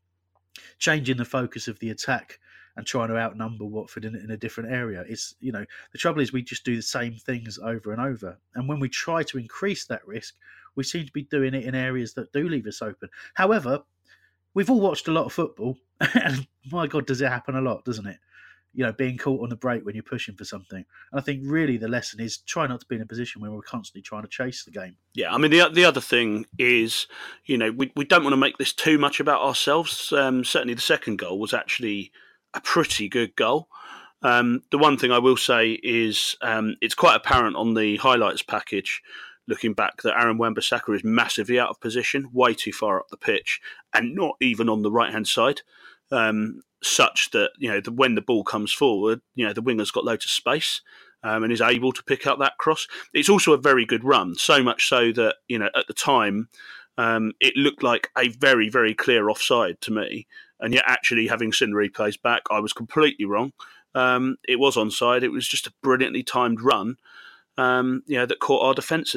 changing 0.79 1.17
the 1.17 1.25
focus 1.25 1.67
of 1.67 1.79
the 1.79 1.91
attack 1.91 2.39
and 2.75 2.85
trying 2.85 3.09
to 3.09 3.17
outnumber 3.17 3.65
Watford 3.65 4.05
in, 4.05 4.15
in, 4.15 4.31
a 4.31 4.37
different 4.37 4.71
area. 4.71 5.03
It's 5.07 5.35
you 5.39 5.51
know 5.51 5.65
the 5.91 5.97
trouble 5.97 6.21
is 6.21 6.33
we 6.33 6.41
just 6.41 6.65
do 6.65 6.75
the 6.75 6.81
same 6.81 7.15
things 7.15 7.57
over 7.59 7.91
and 7.93 8.01
over, 8.01 8.37
and 8.55 8.67
when 8.67 8.79
we 8.79 8.89
try 8.89 9.23
to 9.23 9.37
increase 9.37 9.85
that 9.85 10.05
risk, 10.07 10.35
we 10.75 10.83
seem 10.83 11.05
to 11.05 11.11
be 11.11 11.23
doing 11.23 11.53
it 11.53 11.63
in 11.63 11.75
areas 11.75 12.13
that 12.15 12.33
do 12.33 12.49
leave 12.49 12.67
us 12.67 12.81
open. 12.81 13.09
However, 13.35 13.83
we've 14.53 14.69
all 14.69 14.81
watched 14.81 15.07
a 15.07 15.11
lot 15.11 15.25
of 15.25 15.33
football, 15.33 15.77
and 16.15 16.47
my 16.71 16.87
God, 16.87 17.05
does 17.05 17.21
it 17.21 17.29
happen 17.29 17.55
a 17.55 17.61
lot, 17.61 17.85
doesn't 17.85 18.07
it? 18.07 18.17
You 18.73 18.85
know, 18.85 18.91
being 18.91 19.17
caught 19.17 19.41
on 19.41 19.49
the 19.49 19.55
break 19.55 19.85
when 19.85 19.95
you're 19.95 20.03
pushing 20.03 20.35
for 20.35 20.45
something. 20.45 20.85
And 21.11 21.19
I 21.19 21.21
think 21.21 21.41
really 21.43 21.77
the 21.77 21.87
lesson 21.87 22.19
is 22.19 22.37
try 22.37 22.67
not 22.67 22.79
to 22.81 22.85
be 22.85 22.95
in 22.95 23.01
a 23.01 23.05
position 23.05 23.41
where 23.41 23.51
we're 23.51 23.61
constantly 23.61 24.01
trying 24.01 24.21
to 24.21 24.27
chase 24.27 24.63
the 24.63 24.71
game. 24.71 24.95
Yeah, 25.13 25.33
I 25.33 25.37
mean, 25.37 25.51
the, 25.51 25.69
the 25.69 25.85
other 25.85 26.01
thing 26.01 26.45
is, 26.57 27.07
you 27.45 27.57
know, 27.57 27.71
we, 27.71 27.91
we 27.95 28.05
don't 28.05 28.23
want 28.23 28.33
to 28.33 28.37
make 28.37 28.57
this 28.57 28.73
too 28.73 28.97
much 28.97 29.19
about 29.19 29.41
ourselves. 29.41 30.13
Um, 30.13 30.43
certainly 30.43 30.75
the 30.75 30.81
second 30.81 31.17
goal 31.17 31.39
was 31.39 31.53
actually 31.53 32.11
a 32.53 32.61
pretty 32.61 33.09
good 33.09 33.35
goal. 33.35 33.69
Um, 34.21 34.63
the 34.69 34.77
one 34.77 34.97
thing 34.97 35.11
I 35.11 35.19
will 35.19 35.37
say 35.37 35.79
is 35.81 36.35
um, 36.41 36.75
it's 36.81 36.95
quite 36.95 37.15
apparent 37.15 37.55
on 37.55 37.73
the 37.73 37.97
highlights 37.97 38.43
package 38.43 39.01
looking 39.47 39.73
back 39.73 40.03
that 40.03 40.17
Aaron 40.17 40.37
Wan-Bissaka 40.37 40.95
is 40.95 41.03
massively 41.03 41.59
out 41.59 41.69
of 41.69 41.81
position, 41.81 42.29
way 42.31 42.53
too 42.53 42.71
far 42.71 42.99
up 42.99 43.07
the 43.09 43.17
pitch, 43.17 43.59
and 43.93 44.13
not 44.13 44.35
even 44.39 44.69
on 44.69 44.83
the 44.83 44.91
right 44.91 45.11
hand 45.11 45.27
side. 45.27 45.61
Um, 46.11 46.61
such 46.81 47.31
that 47.31 47.51
you 47.57 47.69
know 47.69 47.81
the, 47.81 47.91
when 47.91 48.15
the 48.15 48.21
ball 48.21 48.43
comes 48.43 48.71
forward, 48.71 49.21
you 49.35 49.45
know 49.45 49.53
the 49.53 49.61
winger's 49.61 49.91
got 49.91 50.05
loads 50.05 50.25
of 50.25 50.31
space 50.31 50.81
um, 51.23 51.43
and 51.43 51.51
is 51.51 51.61
able 51.61 51.91
to 51.91 52.03
pick 52.03 52.25
up 52.25 52.39
that 52.39 52.57
cross. 52.57 52.87
It's 53.13 53.29
also 53.29 53.53
a 53.53 53.57
very 53.57 53.85
good 53.85 54.03
run, 54.03 54.35
so 54.35 54.63
much 54.63 54.87
so 54.87 55.11
that 55.13 55.35
you 55.47 55.59
know 55.59 55.69
at 55.75 55.87
the 55.87 55.93
time 55.93 56.49
um, 56.97 57.33
it 57.39 57.55
looked 57.55 57.83
like 57.83 58.09
a 58.17 58.29
very 58.29 58.69
very 58.69 58.93
clear 58.93 59.29
offside 59.29 59.81
to 59.81 59.91
me, 59.91 60.27
and 60.59 60.73
yet 60.73 60.85
actually 60.87 61.27
having 61.27 61.51
seen 61.51 61.71
replays 61.71 62.21
back, 62.21 62.43
I 62.49 62.59
was 62.59 62.73
completely 62.73 63.25
wrong. 63.25 63.51
Um, 63.95 64.37
it 64.47 64.59
was 64.59 64.75
onside. 64.75 65.23
It 65.23 65.29
was 65.29 65.47
just 65.47 65.67
a 65.67 65.73
brilliantly 65.81 66.23
timed 66.23 66.61
run 66.61 66.97
um, 67.59 68.03
you 68.07 68.17
know, 68.17 68.25
that 68.25 68.39
caught 68.39 68.65
our 68.65 68.73
defence, 68.73 69.15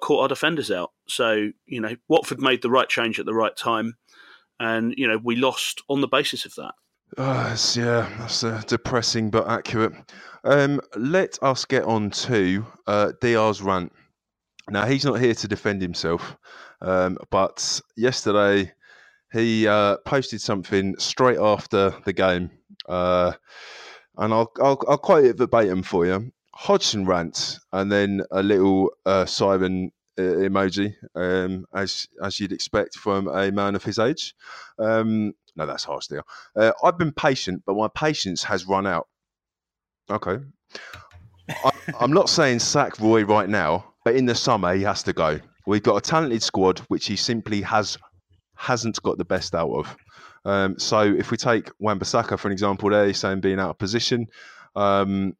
caught 0.00 0.22
our 0.22 0.28
defenders 0.28 0.70
out. 0.70 0.92
So 1.08 1.50
you 1.66 1.80
know, 1.80 1.94
Watford 2.08 2.40
made 2.40 2.62
the 2.62 2.70
right 2.70 2.88
change 2.88 3.20
at 3.20 3.26
the 3.26 3.34
right 3.34 3.54
time, 3.54 3.96
and 4.60 4.94
you 4.96 5.06
know, 5.06 5.18
we 5.22 5.36
lost 5.36 5.82
on 5.88 6.00
the 6.00 6.08
basis 6.08 6.44
of 6.44 6.54
that. 6.56 6.74
Uh, 7.16 7.56
yeah, 7.74 8.08
that's 8.18 8.42
uh, 8.44 8.62
depressing 8.66 9.30
but 9.30 9.48
accurate. 9.48 9.92
Um, 10.44 10.80
let 10.96 11.38
us 11.42 11.64
get 11.64 11.84
on 11.84 12.10
to 12.10 12.66
uh, 12.86 13.12
Diar's 13.20 13.62
rant. 13.62 13.92
Now 14.70 14.86
he's 14.86 15.04
not 15.04 15.20
here 15.20 15.34
to 15.34 15.48
defend 15.48 15.80
himself, 15.82 16.36
um, 16.80 17.16
but 17.30 17.80
yesterday 17.96 18.72
he 19.32 19.66
uh, 19.66 19.98
posted 19.98 20.40
something 20.40 20.96
straight 20.98 21.38
after 21.38 21.94
the 22.04 22.12
game, 22.12 22.50
uh, 22.88 23.32
and 24.18 24.32
I'll, 24.32 24.52
I'll, 24.60 24.82
I'll 24.88 24.98
quote 24.98 25.24
it 25.24 25.38
verbatim 25.38 25.82
for 25.82 26.06
you. 26.06 26.32
Hodgson 26.54 27.04
rant 27.04 27.58
and 27.72 27.92
then 27.92 28.22
a 28.30 28.42
little 28.42 28.90
uh, 29.04 29.26
uh, 29.26 29.90
emoji, 30.22 30.94
um, 31.14 31.66
as 31.74 32.08
as 32.22 32.40
you'd 32.40 32.52
expect 32.52 32.96
from 32.96 33.28
a 33.28 33.50
man 33.50 33.74
of 33.74 33.84
his 33.84 33.98
age. 33.98 34.34
Um, 34.78 35.32
no, 35.56 35.66
that's 35.66 35.84
harsh, 35.84 36.06
deal. 36.08 36.22
Uh, 36.54 36.72
I've 36.82 36.98
been 36.98 37.12
patient, 37.12 37.62
but 37.66 37.76
my 37.76 37.88
patience 37.94 38.42
has 38.44 38.66
run 38.66 38.86
out. 38.86 39.08
Okay. 40.10 40.38
I, 41.48 41.70
am 42.00 42.12
not 42.12 42.28
saying 42.28 42.58
sack 42.58 42.98
Roy 43.00 43.24
right 43.24 43.48
now, 43.48 43.94
but 44.04 44.16
in 44.16 44.26
the 44.26 44.34
summer 44.34 44.74
he 44.74 44.82
has 44.82 45.02
to 45.04 45.12
go. 45.12 45.40
We've 45.66 45.82
got 45.82 45.96
a 45.96 46.00
talented 46.00 46.42
squad, 46.42 46.80
which 46.88 47.06
he 47.06 47.16
simply 47.16 47.62
has 47.62 47.96
hasn't 48.56 49.00
got 49.02 49.18
the 49.18 49.24
best 49.24 49.54
out 49.54 49.70
of. 49.70 49.96
Um, 50.44 50.78
so 50.78 51.00
if 51.00 51.30
we 51.30 51.36
take 51.36 51.70
Wan-Bissaka 51.78 52.38
for 52.38 52.48
an 52.48 52.52
example, 52.52 52.90
there 52.90 53.06
he's 53.06 53.18
saying 53.18 53.40
being 53.40 53.58
out 53.58 53.70
of 53.70 53.78
position. 53.78 54.28
Um, 54.74 55.36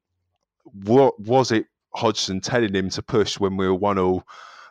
what 0.65 1.19
was 1.21 1.53
it 1.53 1.67
Hodgson 1.95 2.41
telling 2.41 2.75
him 2.75 2.91
to 2.91 3.03
push 3.03 3.39
when 3.39 3.57
we 3.57 3.67
were 3.67 3.75
one 3.75 3.99
all 3.99 4.25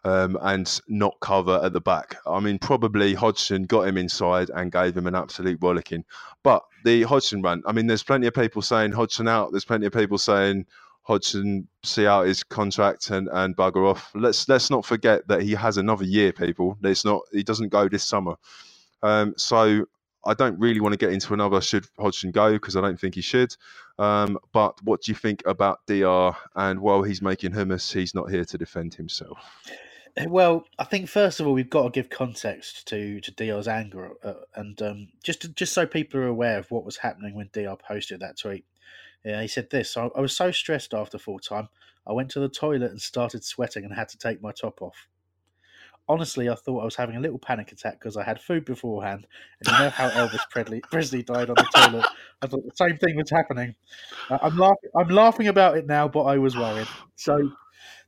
um, 0.06 0.38
and 0.42 0.80
not 0.88 1.20
cover 1.20 1.60
at 1.64 1.74
the 1.74 1.82
back? 1.82 2.16
I 2.26 2.40
mean, 2.40 2.60
probably 2.60 3.14
Hodgson 3.14 3.64
got 3.64 3.88
him 3.88 3.98
inside 3.98 4.50
and 4.52 4.72
gave 4.72 4.96
him 4.96 5.08
an 5.08 5.16
absolute 5.16 5.60
bollocking. 5.60 6.04
But 6.44 6.64
the 6.86 7.04
Hodgson 7.04 7.42
run, 7.42 7.64
I 7.66 7.74
mean, 7.74 7.88
there's 7.88 8.04
plenty 8.04 8.28
of 8.28 8.34
people 8.34 8.62
saying 8.62 8.94
Hodgson 8.94 9.28
out. 9.28 9.52
There's 9.52 9.66
plenty 9.66 9.88
of 9.88 9.94
people 9.94 10.18
saying 10.18 10.66
Hodgson 11.02 11.68
see 11.84 12.08
out 12.08 12.28
his 12.28 12.44
contract 12.44 13.10
and, 13.10 13.28
and 13.32 13.56
bugger 13.56 13.90
off. 13.90 14.12
Let's 14.16 14.48
let's 14.48 14.70
not 14.70 14.86
forget 14.86 15.28
that 15.28 15.42
he 15.42 15.52
has 15.52 15.78
another 15.78 16.04
year, 16.06 16.32
people. 16.32 16.78
It's 16.84 17.06
not 17.06 17.22
he 17.32 17.44
doesn't 17.44 17.70
go 17.70 17.88
this 17.88 18.04
summer. 18.04 18.36
Um, 19.04 19.36
so 19.38 19.86
I 20.26 20.34
don't 20.34 20.60
really 20.60 20.80
want 20.80 20.94
to 20.94 20.98
get 20.98 21.14
into 21.14 21.34
another 21.36 21.62
should 21.62 21.86
Hodgson 22.00 22.32
go 22.32 22.54
because 22.54 22.76
I 22.76 22.82
don't 22.82 23.00
think 23.00 23.14
he 23.16 23.22
should. 23.22 23.56
Um, 24.00 24.40
but 24.52 24.82
what 24.84 25.04
do 25.04 25.12
you 25.12 25.16
think 25.16 25.44
about 25.46 25.86
Dier? 25.86 26.32
And 26.56 26.80
while 26.80 27.04
he's 27.04 27.22
making 27.22 27.52
hummus, 27.52 27.94
he's 27.94 28.16
not 28.16 28.32
here 28.32 28.46
to 28.46 28.58
defend 28.58 28.96
himself. 28.96 29.38
Well, 30.24 30.66
I 30.80 30.86
think 30.86 31.10
first 31.10 31.40
of 31.40 31.48
all 31.48 31.54
we've 31.54 31.70
got 31.70 31.84
to 31.84 31.90
give 31.90 32.10
context 32.10 32.88
to 32.88 33.20
to 33.20 33.32
Dier's 33.32 33.68
anger, 33.68 34.12
uh, 34.24 34.46
and 34.56 34.82
um, 34.82 35.08
just 35.24 35.42
to, 35.42 35.50
just 35.50 35.74
so 35.74 35.86
people 35.86 36.22
are 36.22 36.28
aware 36.28 36.58
of 36.58 36.72
what 36.72 36.86
was 36.86 36.98
happening 36.98 37.36
when 37.36 37.50
Dier 37.52 37.76
posted 37.76 38.22
that 38.22 38.38
tweet. 38.38 38.66
Yeah, 39.26 39.42
he 39.42 39.48
said 39.48 39.70
this. 39.72 39.98
I, 39.98 40.10
I 40.16 40.22
was 40.22 40.36
so 40.36 40.52
stressed 40.52 40.94
after 40.94 41.18
full 41.18 41.40
time. 41.40 41.68
I 42.08 42.14
went 42.14 42.30
to 42.32 42.40
the 42.40 42.48
toilet 42.48 42.92
and 42.92 43.02
started 43.02 43.44
sweating 43.44 43.84
and 43.84 43.94
had 43.94 44.08
to 44.10 44.18
take 44.18 44.42
my 44.42 44.52
top 44.52 44.82
off. 44.82 45.08
Honestly, 46.08 46.48
I 46.50 46.56
thought 46.56 46.82
I 46.82 46.86
was 46.86 46.96
having 46.96 47.16
a 47.16 47.20
little 47.20 47.40
panic 47.40 47.72
attack 47.72 48.00
because 48.00 48.16
I 48.16 48.24
had 48.24 48.40
food 48.40 48.64
beforehand, 48.64 49.26
and 49.60 49.68
you 49.78 49.84
know 49.84 49.90
how 49.90 50.10
Elvis 50.12 50.48
Presley, 50.50 50.80
Presley 50.82 51.24
died 51.24 51.50
on 51.50 51.56
the 51.56 51.68
toilet. 51.76 52.06
I 52.42 52.48
thought 52.48 52.64
the 52.64 52.76
same 52.76 52.98
thing 52.98 53.18
was 53.18 53.32
happening. 53.32 53.76
Uh, 54.30 54.38
I'm 54.42 54.56
laughing. 54.56 54.90
I'm 54.96 55.10
laughing 55.10 55.48
about 55.50 55.78
it 55.78 55.88
now, 55.88 56.08
but 56.08 56.24
I 56.24 56.38
was 56.38 56.56
worried. 56.56 56.88
So, 57.16 57.52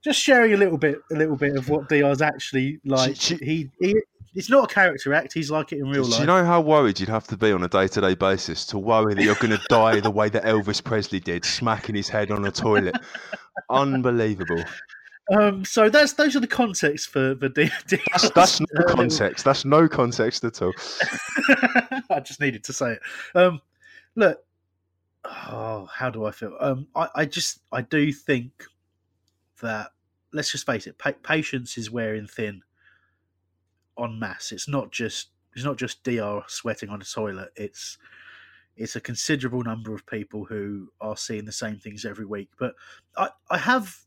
just 0.07 0.21
sharing 0.21 0.53
a 0.53 0.57
little 0.57 0.77
bit, 0.77 0.99
a 1.11 1.15
little 1.15 1.35
bit 1.35 1.57
of 1.57 1.67
what 1.69 1.89
Dier's 1.89 2.21
actually 2.21 2.79
like. 2.85 3.17
He, 3.17 3.69
he 3.79 3.95
it's 4.35 4.49
not 4.49 4.71
a 4.71 4.73
character 4.73 5.13
act. 5.13 5.33
He's 5.33 5.49
like 5.51 5.71
it 5.73 5.79
in 5.79 5.89
real 5.89 6.03
Do 6.03 6.11
life. 6.11 6.19
you 6.19 6.25
know 6.27 6.45
how 6.45 6.61
worried 6.61 6.99
you'd 6.99 7.09
have 7.09 7.27
to 7.27 7.37
be 7.37 7.51
on 7.51 7.63
a 7.63 7.67
day 7.67 7.87
to 7.87 8.01
day 8.01 8.13
basis 8.15 8.65
to 8.67 8.77
worry 8.77 9.15
that 9.15 9.23
you're 9.23 9.35
going 9.35 9.57
to 9.57 9.61
die 9.69 9.99
the 9.99 10.11
way 10.11 10.29
that 10.29 10.43
Elvis 10.43 10.83
Presley 10.83 11.19
did, 11.19 11.43
smacking 11.43 11.95
his 11.95 12.07
head 12.07 12.31
on 12.31 12.45
a 12.45 12.51
toilet? 12.51 12.95
Unbelievable. 13.69 14.63
Um, 15.33 15.65
so 15.65 15.89
that's 15.89 16.13
those 16.13 16.35
are 16.35 16.39
the 16.39 16.47
context 16.47 17.09
for 17.09 17.33
the. 17.35 17.49
D- 17.49 17.69
That's, 18.11 18.29
that's 18.31 18.61
no 18.61 18.83
context. 18.87 19.43
That's 19.43 19.65
no 19.65 19.87
context 19.89 20.43
at 20.45 20.61
all. 20.61 20.71
I 22.09 22.21
just 22.23 22.39
needed 22.39 22.63
to 22.65 22.73
say 22.73 22.93
it. 22.93 22.99
Um, 23.35 23.59
look, 24.15 24.41
oh, 25.25 25.89
how 25.91 26.09
do 26.09 26.25
I 26.25 26.31
feel? 26.31 26.55
Um, 26.61 26.87
I, 26.95 27.09
I 27.15 27.25
just 27.25 27.59
I 27.73 27.81
do 27.81 28.13
think 28.13 28.51
that 29.61 29.91
let's 30.37 30.51
just 30.51 30.65
face 30.65 30.87
it, 30.87 30.97
pa- 30.97 31.13
patience 31.23 31.77
is 31.77 31.91
wearing 31.91 32.27
thin 32.27 32.61
on 33.97 34.19
masse. 34.19 34.51
It's 34.51 34.67
not 34.67 34.91
just 34.91 35.29
it's 35.55 35.65
not 35.65 35.77
just 35.77 36.03
Dr 36.03 36.43
sweating 36.47 36.89
on 36.89 37.01
a 37.01 37.05
toilet. 37.05 37.49
It's 37.55 37.97
it's 38.75 38.95
a 38.95 39.01
considerable 39.01 39.63
number 39.63 39.93
of 39.93 40.05
people 40.05 40.45
who 40.45 40.89
are 41.01 41.17
seeing 41.17 41.45
the 41.45 41.51
same 41.51 41.79
things 41.79 42.05
every 42.05 42.25
week. 42.25 42.49
But 42.59 42.75
I, 43.17 43.29
I 43.49 43.57
have 43.57 43.97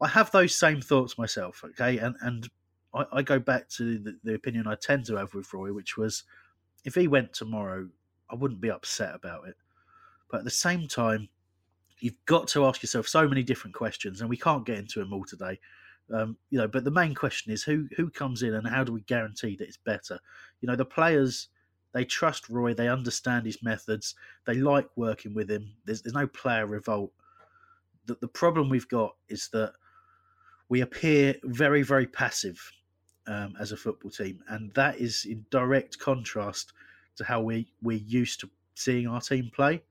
I 0.00 0.08
have 0.08 0.30
those 0.30 0.54
same 0.54 0.80
thoughts 0.80 1.18
myself. 1.18 1.64
Okay, 1.64 1.98
and 1.98 2.14
and 2.20 2.48
I, 2.94 3.06
I 3.12 3.22
go 3.22 3.38
back 3.38 3.68
to 3.70 3.98
the, 3.98 4.18
the 4.22 4.34
opinion 4.34 4.66
I 4.66 4.74
tend 4.74 5.06
to 5.06 5.16
have 5.16 5.34
with 5.34 5.52
Roy, 5.52 5.72
which 5.72 5.96
was 5.96 6.24
if 6.84 6.94
he 6.94 7.08
went 7.08 7.32
tomorrow, 7.32 7.88
I 8.30 8.34
wouldn't 8.34 8.60
be 8.60 8.70
upset 8.70 9.14
about 9.14 9.48
it. 9.48 9.56
But 10.30 10.38
at 10.38 10.44
the 10.44 10.50
same 10.50 10.86
time, 10.86 11.30
you've 12.00 12.24
got 12.26 12.48
to 12.48 12.64
ask 12.64 12.82
yourself 12.82 13.08
so 13.08 13.28
many 13.28 13.42
different 13.42 13.74
questions, 13.74 14.20
and 14.20 14.30
we 14.30 14.36
can't 14.36 14.66
get 14.66 14.78
into 14.78 15.00
them 15.00 15.12
all 15.12 15.24
today. 15.24 15.58
Um, 16.12 16.36
you 16.50 16.58
know, 16.58 16.68
but 16.68 16.84
the 16.84 16.90
main 16.90 17.14
question 17.14 17.52
is 17.52 17.62
who 17.62 17.86
who 17.96 18.10
comes 18.10 18.42
in 18.42 18.54
and 18.54 18.66
how 18.66 18.82
do 18.82 18.92
we 18.92 19.02
guarantee 19.02 19.56
that 19.56 19.68
it's 19.68 19.76
better? 19.76 20.18
You 20.60 20.68
know, 20.68 20.76
the 20.76 20.84
players 20.84 21.48
they 21.92 22.04
trust 22.04 22.48
Roy, 22.48 22.74
they 22.74 22.88
understand 22.88 23.46
his 23.46 23.62
methods, 23.62 24.14
they 24.46 24.54
like 24.54 24.88
working 24.96 25.34
with 25.34 25.50
him. 25.50 25.72
There's 25.84 26.02
there's 26.02 26.14
no 26.14 26.26
player 26.26 26.66
revolt. 26.66 27.12
The 28.06 28.16
the 28.20 28.28
problem 28.28 28.68
we've 28.68 28.88
got 28.88 29.16
is 29.28 29.48
that 29.52 29.74
we 30.68 30.80
appear 30.80 31.34
very 31.44 31.82
very 31.82 32.06
passive 32.06 32.60
um, 33.26 33.54
as 33.60 33.72
a 33.72 33.76
football 33.76 34.10
team, 34.10 34.40
and 34.48 34.72
that 34.74 34.96
is 34.96 35.26
in 35.26 35.44
direct 35.50 35.98
contrast 35.98 36.72
to 37.16 37.24
how 37.24 37.42
we 37.42 37.70
we're 37.82 37.98
used 37.98 38.40
to 38.40 38.50
seeing 38.74 39.06
our 39.06 39.20
team 39.20 39.50
play. 39.54 39.82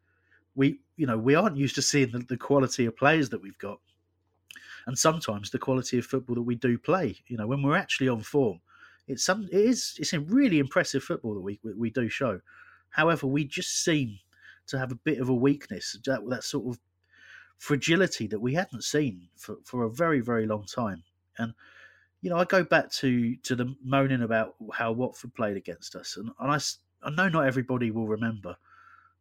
We 0.57 0.81
you 0.97 1.07
know 1.07 1.17
we 1.17 1.35
aren't 1.35 1.55
used 1.55 1.75
to 1.75 1.81
seeing 1.81 2.11
the, 2.11 2.19
the 2.19 2.37
quality 2.37 2.85
of 2.85 2.97
players 2.97 3.29
that 3.29 3.41
we've 3.41 3.57
got 3.57 3.79
and 4.87 4.97
sometimes 4.97 5.49
the 5.49 5.59
quality 5.59 5.99
of 5.99 6.05
football 6.05 6.35
that 6.35 6.41
we 6.41 6.55
do 6.55 6.77
play. 6.77 7.17
You 7.27 7.37
know, 7.37 7.45
when 7.45 7.61
we're 7.61 7.77
actually 7.77 8.07
on 8.07 8.21
form, 8.21 8.61
it's 9.07 9.23
some 9.23 9.47
it 9.51 9.59
is 9.59 9.95
it's 9.99 10.13
a 10.13 10.19
really 10.21 10.59
impressive 10.59 11.03
football 11.03 11.35
that 11.35 11.41
we 11.41 11.59
we 11.77 11.91
do 11.91 12.09
show. 12.09 12.39
However, 12.89 13.27
we 13.27 13.45
just 13.45 13.83
seem 13.83 14.17
to 14.67 14.79
have 14.79 14.91
a 14.91 14.95
bit 14.95 15.19
of 15.19 15.29
a 15.29 15.33
weakness, 15.33 15.97
that, 16.05 16.27
that 16.29 16.43
sort 16.43 16.67
of 16.67 16.79
fragility 17.57 18.27
that 18.27 18.39
we 18.39 18.53
hadn't 18.53 18.83
seen 18.83 19.27
for, 19.35 19.57
for 19.63 19.83
a 19.83 19.89
very 19.89 20.21
very 20.21 20.47
long 20.47 20.65
time. 20.65 21.03
And 21.37 21.53
you 22.21 22.29
know, 22.29 22.37
I 22.37 22.45
go 22.45 22.63
back 22.63 22.89
to 22.93 23.35
to 23.35 23.55
the 23.55 23.75
moaning 23.83 24.23
about 24.23 24.55
how 24.73 24.93
Watford 24.93 25.35
played 25.35 25.57
against 25.57 25.95
us, 25.95 26.15
and, 26.15 26.31
and 26.39 26.51
I 26.51 26.59
I 27.03 27.11
know 27.11 27.27
not 27.27 27.45
everybody 27.45 27.91
will 27.91 28.07
remember, 28.07 28.55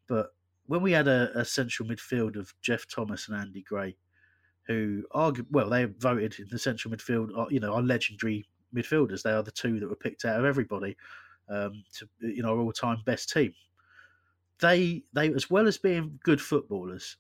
but 0.07 0.33
when 0.67 0.83
we 0.83 0.93
had 0.93 1.09
a, 1.09 1.31
a 1.39 1.45
central 1.45 1.89
midfield 1.89 2.37
of 2.37 2.55
Geoff 2.63 2.87
Thomas 2.89 3.29
and 3.29 3.37
Andy 3.37 3.63
Gray, 3.63 3.97
who 4.67 5.05
argue 5.13 5.47
well, 5.51 5.71
they 5.71 5.85
voted 5.85 6.39
in 6.39 6.49
the 6.51 6.59
central 6.59 6.95
midfield. 6.95 7.37
uh, 7.37 7.47
You 7.51 7.61
know, 7.61 7.75
our 7.75 7.83
legendary 7.83 8.47
midfielders. 8.75 9.23
They 9.23 9.33
are 9.33 9.43
the 9.43 9.51
two 9.51 9.81
that 9.81 9.89
were 9.89 9.97
picked 9.97 10.25
out 10.25 10.39
of 10.41 10.45
everybody 10.45 10.97
um, 11.49 11.85
to 11.95 12.09
you 12.21 12.43
know 12.43 12.51
our 12.51 12.61
all-time 12.61 12.99
best 13.07 13.31
team. 13.33 13.55
They 14.61 15.05
they 15.13 15.33
as 15.35 15.51
well 15.51 15.67
as 15.69 15.77
being 15.79 16.19
good 16.23 16.41
footballers, 16.41 17.17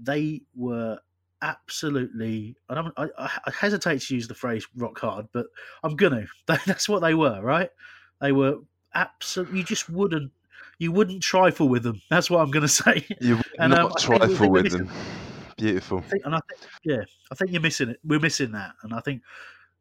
they 0.00 0.42
were 0.54 0.98
absolutely. 1.42 2.56
And 2.68 2.78
I'm, 2.78 2.92
I, 2.96 3.08
I 3.46 3.50
hesitate 3.52 4.00
to 4.02 4.14
use 4.14 4.28
the 4.28 4.34
phrase 4.34 4.66
"rock 4.76 4.98
hard," 5.00 5.28
but 5.32 5.46
I'm 5.84 5.96
gonna. 5.96 6.26
That's 6.46 6.88
what 6.88 7.00
they 7.02 7.14
were, 7.14 7.40
right? 7.42 7.70
They 8.20 8.32
were 8.32 8.58
absolutely. 8.94 9.58
You 9.58 9.64
just 9.64 9.88
wouldn't. 9.90 10.32
You 10.78 10.92
wouldn't 10.92 11.22
trifle 11.22 11.68
with 11.68 11.82
them. 11.82 12.00
That's 12.10 12.30
what 12.30 12.40
I'm 12.40 12.50
going 12.50 12.62
to 12.66 12.68
say. 12.68 13.06
You 13.20 13.36
would 13.36 13.46
And, 13.58 13.70
not 13.72 13.80
um, 13.80 13.86
I 13.96 14.18
think 14.18 14.22
we- 14.22 14.26
trifle 14.36 14.50
with 14.50 14.72
them. 14.72 14.88
Beautiful. 15.56 15.98
I 15.98 16.02
think, 16.02 16.24
and 16.24 16.34
I 16.34 16.40
think, 16.48 16.60
yeah, 16.84 17.02
I 17.30 17.34
think 17.36 17.52
you're 17.52 17.60
missing 17.62 17.90
it. 17.90 18.00
We're 18.04 18.18
missing 18.18 18.50
that, 18.52 18.72
and 18.82 18.92
I 18.92 18.98
think, 19.00 19.22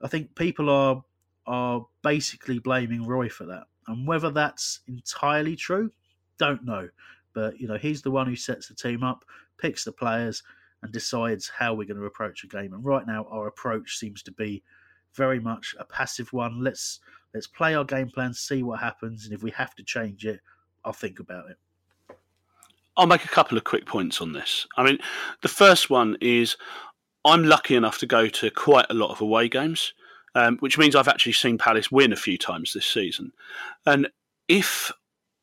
I 0.01 0.07
think 0.07 0.35
people 0.35 0.69
are 0.69 1.03
are 1.47 1.85
basically 2.03 2.59
blaming 2.59 3.05
Roy 3.07 3.27
for 3.27 3.45
that, 3.47 3.63
and 3.87 4.07
whether 4.07 4.29
that's 4.29 4.81
entirely 4.87 5.55
true, 5.55 5.91
don't 6.37 6.63
know. 6.63 6.89
But 7.33 7.59
you 7.59 7.67
know, 7.67 7.77
he's 7.77 8.03
the 8.03 8.11
one 8.11 8.27
who 8.27 8.35
sets 8.35 8.67
the 8.67 8.75
team 8.75 9.03
up, 9.03 9.25
picks 9.57 9.83
the 9.83 9.91
players, 9.91 10.43
and 10.83 10.91
decides 10.91 11.49
how 11.49 11.73
we're 11.73 11.87
going 11.87 11.99
to 11.99 12.05
approach 12.05 12.43
a 12.43 12.47
game. 12.47 12.73
And 12.73 12.85
right 12.85 13.07
now, 13.07 13.25
our 13.31 13.47
approach 13.47 13.97
seems 13.97 14.21
to 14.23 14.31
be 14.31 14.61
very 15.15 15.39
much 15.39 15.75
a 15.79 15.85
passive 15.85 16.31
one. 16.33 16.63
Let's 16.63 16.99
let's 17.33 17.47
play 17.47 17.73
our 17.73 17.83
game 17.83 18.09
plan, 18.09 18.35
see 18.35 18.61
what 18.61 18.79
happens, 18.79 19.25
and 19.25 19.33
if 19.33 19.41
we 19.41 19.49
have 19.51 19.73
to 19.75 19.83
change 19.83 20.23
it, 20.23 20.39
I'll 20.85 20.93
think 20.93 21.19
about 21.19 21.49
it. 21.49 21.57
I'll 22.95 23.07
make 23.07 23.25
a 23.25 23.29
couple 23.29 23.57
of 23.57 23.63
quick 23.63 23.85
points 23.85 24.21
on 24.21 24.33
this. 24.33 24.67
I 24.77 24.83
mean, 24.83 24.99
the 25.41 25.47
first 25.47 25.89
one 25.89 26.15
is 26.21 26.57
I'm 27.25 27.43
lucky 27.43 27.75
enough 27.75 27.97
to 27.99 28.05
go 28.05 28.27
to 28.27 28.51
quite 28.51 28.85
a 28.89 28.93
lot 28.93 29.11
of 29.11 29.21
away 29.21 29.49
games, 29.49 29.93
um, 30.35 30.57
which 30.59 30.77
means 30.77 30.95
I've 30.95 31.07
actually 31.07 31.33
seen 31.33 31.57
Palace 31.57 31.91
win 31.91 32.13
a 32.13 32.17
few 32.17 32.37
times 32.37 32.73
this 32.73 32.85
season. 32.85 33.31
And 33.85 34.09
if 34.47 34.91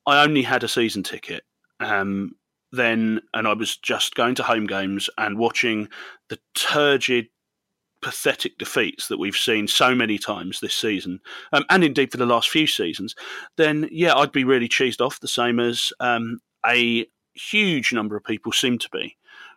I 0.06 0.22
only 0.22 0.42
had 0.42 0.62
a 0.62 0.68
season 0.68 1.02
ticket, 1.02 1.42
um, 1.80 2.32
then 2.72 3.20
and 3.34 3.48
I 3.48 3.54
was 3.54 3.76
just 3.76 4.14
going 4.14 4.36
to 4.36 4.42
home 4.42 4.66
games 4.66 5.10
and 5.18 5.38
watching 5.38 5.88
the 6.28 6.38
turgid, 6.54 7.28
pathetic 8.02 8.58
defeats 8.58 9.08
that 9.08 9.18
we've 9.18 9.36
seen 9.36 9.68
so 9.68 9.94
many 9.94 10.18
times 10.18 10.60
this 10.60 10.74
season, 10.74 11.20
um, 11.52 11.64
and 11.70 11.84
indeed 11.84 12.10
for 12.10 12.18
the 12.18 12.26
last 12.26 12.48
few 12.48 12.66
seasons, 12.66 13.14
then 13.56 13.88
yeah, 13.90 14.14
I'd 14.14 14.32
be 14.32 14.44
really 14.44 14.68
cheesed 14.68 15.04
off. 15.04 15.20
The 15.20 15.28
same 15.28 15.60
as 15.60 15.92
um, 16.00 16.40
a 16.66 17.06
huge 17.34 17.92
number 17.92 18.16
of 18.16 18.24
people 18.24 18.52
seem 18.52 18.78
to 18.78 18.88
be 18.90 19.16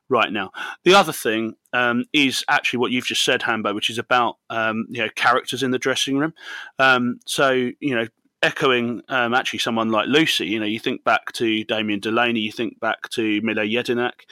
right 0.09 0.31
now. 0.31 0.51
The 0.83 0.93
other 0.93 1.13
thing 1.13 1.55
um, 1.73 2.05
is 2.13 2.43
actually 2.49 2.79
what 2.79 2.91
you've 2.91 3.05
just 3.05 3.23
said, 3.23 3.41
Hambo, 3.41 3.73
which 3.73 3.89
is 3.89 3.97
about 3.97 4.37
um, 4.49 4.85
you 4.89 5.01
know 5.01 5.09
characters 5.15 5.63
in 5.63 5.71
the 5.71 5.79
dressing 5.79 6.17
room. 6.17 6.33
Um, 6.79 7.19
so 7.25 7.51
you 7.51 7.95
know, 7.95 8.07
echoing 8.41 9.01
um, 9.09 9.33
actually 9.33 9.59
someone 9.59 9.89
like 9.89 10.07
Lucy. 10.07 10.47
You 10.47 10.59
know, 10.59 10.65
you 10.65 10.79
think 10.79 11.03
back 11.03 11.31
to 11.33 11.63
Damien 11.65 11.99
Delaney, 11.99 12.39
you 12.39 12.51
think 12.51 12.79
back 12.79 13.09
to 13.11 13.41
Milo 13.41 13.63
Jedinak, 13.63 14.25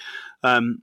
um, 0.43 0.81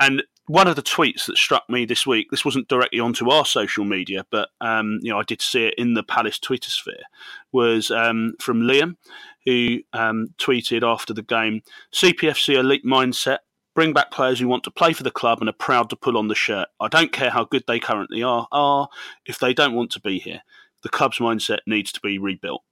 and 0.00 0.22
one 0.46 0.68
of 0.68 0.76
the 0.76 0.82
tweets 0.82 1.26
that 1.26 1.38
struck 1.38 1.68
me 1.70 1.84
this 1.84 2.06
week, 2.06 2.30
this 2.30 2.44
wasn't 2.44 2.68
directly 2.68 3.00
onto 3.00 3.30
our 3.30 3.46
social 3.46 3.84
media, 3.84 4.26
but 4.30 4.50
um, 4.60 4.98
you 5.02 5.10
know 5.10 5.18
I 5.18 5.22
did 5.22 5.40
see 5.40 5.66
it 5.66 5.74
in 5.78 5.94
the 5.94 6.02
Palace 6.02 6.38
Twitter 6.38 6.70
sphere, 6.70 7.04
was 7.52 7.90
um, 7.90 8.34
from 8.40 8.62
Liam, 8.62 8.96
who 9.44 9.80
um, 9.92 10.34
tweeted 10.38 10.82
after 10.82 11.14
the 11.14 11.22
game: 11.22 11.62
CPFC 11.92 12.54
elite 12.56 12.84
mindset. 12.84 13.38
Bring 13.74 13.92
back 13.92 14.12
players 14.12 14.38
who 14.38 14.46
want 14.46 14.62
to 14.64 14.70
play 14.70 14.92
for 14.92 15.02
the 15.02 15.10
club 15.10 15.40
and 15.40 15.48
are 15.48 15.52
proud 15.52 15.90
to 15.90 15.96
pull 15.96 16.16
on 16.16 16.28
the 16.28 16.34
shirt. 16.36 16.68
I 16.78 16.86
don't 16.86 17.10
care 17.10 17.30
how 17.30 17.42
good 17.42 17.64
they 17.66 17.80
currently 17.80 18.22
are. 18.22 18.46
Are 18.52 18.88
if 19.26 19.40
they 19.40 19.52
don't 19.52 19.74
want 19.74 19.90
to 19.92 20.00
be 20.00 20.20
here, 20.20 20.42
the 20.82 20.88
club's 20.88 21.18
mindset 21.18 21.58
needs 21.66 21.90
to 21.92 22.00
be 22.00 22.18
rebuilt. 22.18 22.62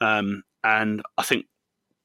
Um, 0.00 0.42
and 0.64 1.00
I 1.16 1.22
think 1.22 1.46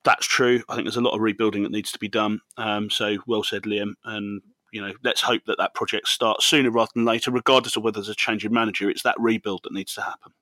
that's 0.04 0.28
true. 0.28 0.62
I 0.70 0.76
think 0.76 0.86
there's 0.86 0.98
a 0.98 1.02
lot 1.02 1.16
of 1.16 1.22
rebuilding 1.22 1.64
that 1.64 1.72
needs 1.72 1.92
to 1.94 2.00
be 2.00 2.10
done. 2.10 2.42
Um, 2.58 2.92
so 2.92 3.18
well 3.26 3.44
said, 3.44 3.64
Liam. 3.64 3.94
And 4.06 4.42
you 4.72 4.82
know, 4.82 4.94
let's 5.04 5.22
hope 5.22 5.44
that 5.46 5.58
that 5.58 5.74
project 5.74 6.08
starts 6.08 6.46
sooner 6.46 6.70
rather 6.70 6.92
than 6.94 7.06
later, 7.06 7.32
regardless 7.32 7.76
of 7.76 7.84
whether 7.84 7.96
there's 7.96 8.10
a 8.10 8.16
change 8.16 8.46
in 8.46 8.54
manager. 8.54 8.90
It's 8.90 9.04
that 9.04 9.20
rebuild 9.20 9.62
that 9.64 9.74
needs 9.74 9.94
to 9.96 10.02
happen. 10.02 10.34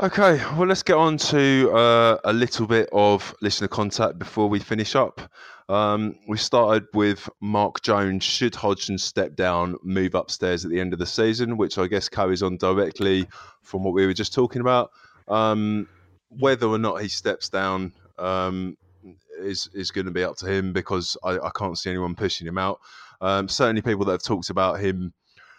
Okay, 0.00 0.36
well, 0.56 0.68
let's 0.68 0.84
get 0.84 0.96
on 0.96 1.16
to 1.16 1.72
uh, 1.72 2.18
a 2.22 2.32
little 2.32 2.68
bit 2.68 2.88
of 2.92 3.34
listener 3.42 3.66
contact 3.66 4.16
before 4.16 4.48
we 4.48 4.60
finish 4.60 4.94
up. 4.94 5.20
Um, 5.68 6.14
we 6.28 6.38
started 6.38 6.86
with 6.94 7.28
Mark 7.40 7.82
Jones. 7.82 8.22
Should 8.22 8.54
Hodgson 8.54 8.96
step 8.96 9.34
down, 9.34 9.74
move 9.82 10.14
upstairs 10.14 10.64
at 10.64 10.70
the 10.70 10.80
end 10.80 10.92
of 10.92 11.00
the 11.00 11.06
season, 11.06 11.56
which 11.56 11.78
I 11.78 11.88
guess 11.88 12.08
carries 12.08 12.44
on 12.44 12.58
directly 12.58 13.26
from 13.62 13.82
what 13.82 13.92
we 13.92 14.06
were 14.06 14.14
just 14.14 14.32
talking 14.32 14.60
about. 14.60 14.92
Um, 15.26 15.88
whether 16.28 16.68
or 16.68 16.78
not 16.78 17.02
he 17.02 17.08
steps 17.08 17.48
down 17.48 17.92
um, 18.18 18.76
is 19.38 19.68
is 19.74 19.90
going 19.90 20.06
to 20.06 20.12
be 20.12 20.24
up 20.24 20.36
to 20.38 20.46
him 20.46 20.72
because 20.72 21.16
I, 21.24 21.38
I 21.38 21.50
can't 21.56 21.78
see 21.78 21.90
anyone 21.90 22.14
pushing 22.14 22.46
him 22.46 22.58
out. 22.58 22.80
Um, 23.20 23.48
certainly, 23.48 23.82
people 23.82 24.04
that 24.06 24.12
have 24.12 24.22
talked 24.22 24.50
about 24.50 24.80
him 24.80 25.12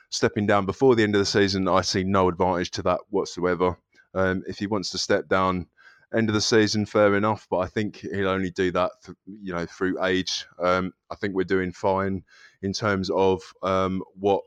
stepping 0.09 0.47
down 0.47 0.65
before 0.65 0.95
the 0.95 1.03
end 1.03 1.15
of 1.15 1.19
the 1.19 1.25
season, 1.25 1.67
I 1.67 1.81
see 1.81 2.03
no 2.03 2.29
advantage 2.29 2.71
to 2.71 2.81
that 2.83 2.99
whatsoever. 3.09 3.77
Um, 4.13 4.43
if 4.47 4.57
he 4.57 4.67
wants 4.67 4.89
to 4.91 4.97
step 4.97 5.27
down 5.27 5.67
end 6.15 6.29
of 6.29 6.33
the 6.33 6.41
season, 6.41 6.85
fair 6.85 7.15
enough, 7.15 7.47
but 7.49 7.59
I 7.59 7.67
think 7.67 7.97
he'll 7.97 8.29
only 8.29 8.49
do 8.49 8.71
that, 8.71 8.91
th- 9.05 9.17
you 9.25 9.53
know, 9.53 9.65
through 9.65 10.03
age. 10.03 10.45
Um, 10.57 10.93
I 11.11 11.15
think 11.15 11.35
we're 11.35 11.43
doing 11.43 11.71
fine 11.71 12.23
in 12.61 12.73
terms 12.73 13.09
of 13.11 13.41
um, 13.61 14.03
what 14.15 14.41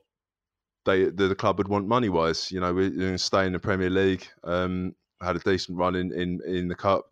they 0.84 1.04
the, 1.04 1.28
the, 1.28 1.34
club 1.34 1.58
would 1.58 1.68
want 1.68 1.86
money 1.86 2.08
wise. 2.08 2.50
You 2.50 2.60
know, 2.60 2.74
we're 2.74 2.90
going 2.90 3.12
to 3.12 3.18
stay 3.18 3.46
in 3.46 3.52
the 3.52 3.58
Premier 3.58 3.90
League. 3.90 4.26
Um, 4.42 4.94
had 5.22 5.36
a 5.36 5.40
decent 5.40 5.78
run 5.78 5.94
in 5.94 6.12
in, 6.12 6.40
in 6.46 6.68
the 6.68 6.74
cup. 6.74 7.04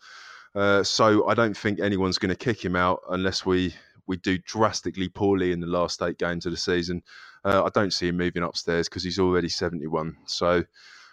Uh, 0.55 0.83
so 0.83 1.29
I 1.29 1.35
don't 1.35 1.57
think 1.57 1.81
anyone's 1.81 2.19
going 2.19 2.35
to 2.35 2.37
kick 2.37 2.65
him 2.65 2.77
out 2.77 3.03
unless 3.11 3.47
we 3.47 3.75
we 4.07 4.17
do 4.17 4.39
drastically 4.39 5.09
poorly 5.09 5.53
in 5.53 5.61
the 5.61 5.69
last 5.69 6.03
eight 6.03 6.19
games 6.19 6.45
of 6.45 6.53
the 6.53 6.59
season. 6.59 7.03
Uh, 7.45 7.63
I 7.65 7.69
don't 7.69 7.93
see 7.93 8.09
him 8.09 8.17
moving 8.17 8.43
upstairs 8.43 8.89
because 8.89 9.05
he's 9.05 9.21
already 9.21 9.49
71. 9.49 10.17
So 10.27 10.65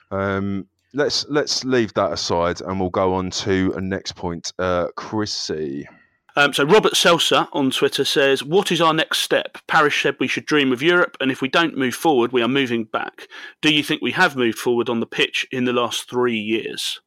um, 0.10 0.68
let's 0.94 1.26
let's 1.30 1.64
leave 1.64 1.94
that 1.94 2.12
aside 2.12 2.62
and 2.62 2.80
we'll 2.80 2.90
go 2.90 3.14
on 3.14 3.30
to 3.30 3.74
a 3.78 3.82
next 3.82 4.14
point. 4.16 4.52
Uh, 4.58 4.88
Chrissy. 4.96 5.88
Um, 6.36 6.54
so 6.54 6.66
Robert 6.66 6.94
Selsa 6.94 7.48
on 7.54 7.72
Twitter 7.72 8.06
says, 8.06 8.44
"What 8.44 8.72
is 8.72 8.82
our 8.82 8.94
next 8.94 9.20
step? 9.20 9.58
Parish 9.68 10.04
said 10.04 10.18
we 10.20 10.28
should 10.28 10.46
dream 10.46 10.72
of 10.72 10.84
Europe, 10.84 11.18
and 11.20 11.32
if 11.32 11.42
we 11.42 11.48
don't 11.48 11.78
move 11.78 11.96
forward, 11.96 12.32
we 12.32 12.44
are 12.44 12.48
moving 12.48 12.84
back. 12.84 13.28
Do 13.62 13.74
you 13.74 13.84
think 13.84 14.02
we 14.02 14.12
have 14.12 14.36
moved 14.36 14.60
forward 14.60 14.88
on 14.88 15.00
the 15.00 15.08
pitch 15.08 15.48
in 15.52 15.66
the 15.66 15.74
last 15.74 16.10
three 16.10 16.38
years?" 16.38 17.00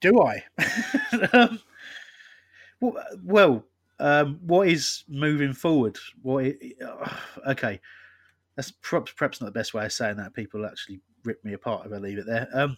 Do 0.00 0.22
I? 0.22 0.44
um, 1.32 1.60
well, 3.24 3.64
um, 3.98 4.38
what 4.42 4.68
is 4.68 5.04
moving 5.08 5.52
forward? 5.52 5.96
What? 6.22 6.44
Is, 6.44 6.72
uh, 6.82 7.16
okay, 7.48 7.80
that's 8.56 8.70
perhaps, 8.70 9.12
perhaps 9.12 9.40
not 9.40 9.46
the 9.46 9.58
best 9.58 9.74
way 9.74 9.84
of 9.86 9.92
saying 9.92 10.16
that. 10.16 10.34
People 10.34 10.66
actually 10.66 11.00
rip 11.24 11.44
me 11.44 11.54
apart 11.54 11.86
if 11.86 11.92
I 11.92 11.96
leave 11.96 12.18
it 12.18 12.26
there. 12.26 12.48
Um, 12.52 12.76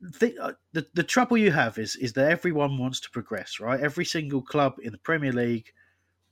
the, 0.00 0.36
uh, 0.38 0.52
the 0.72 0.86
the 0.94 1.02
trouble 1.04 1.38
you 1.38 1.52
have 1.52 1.78
is 1.78 1.96
is 1.96 2.12
that 2.14 2.30
everyone 2.30 2.78
wants 2.78 3.00
to 3.00 3.10
progress, 3.10 3.60
right? 3.60 3.80
Every 3.80 4.04
single 4.04 4.42
club 4.42 4.76
in 4.82 4.92
the 4.92 4.98
Premier 4.98 5.32
League, 5.32 5.72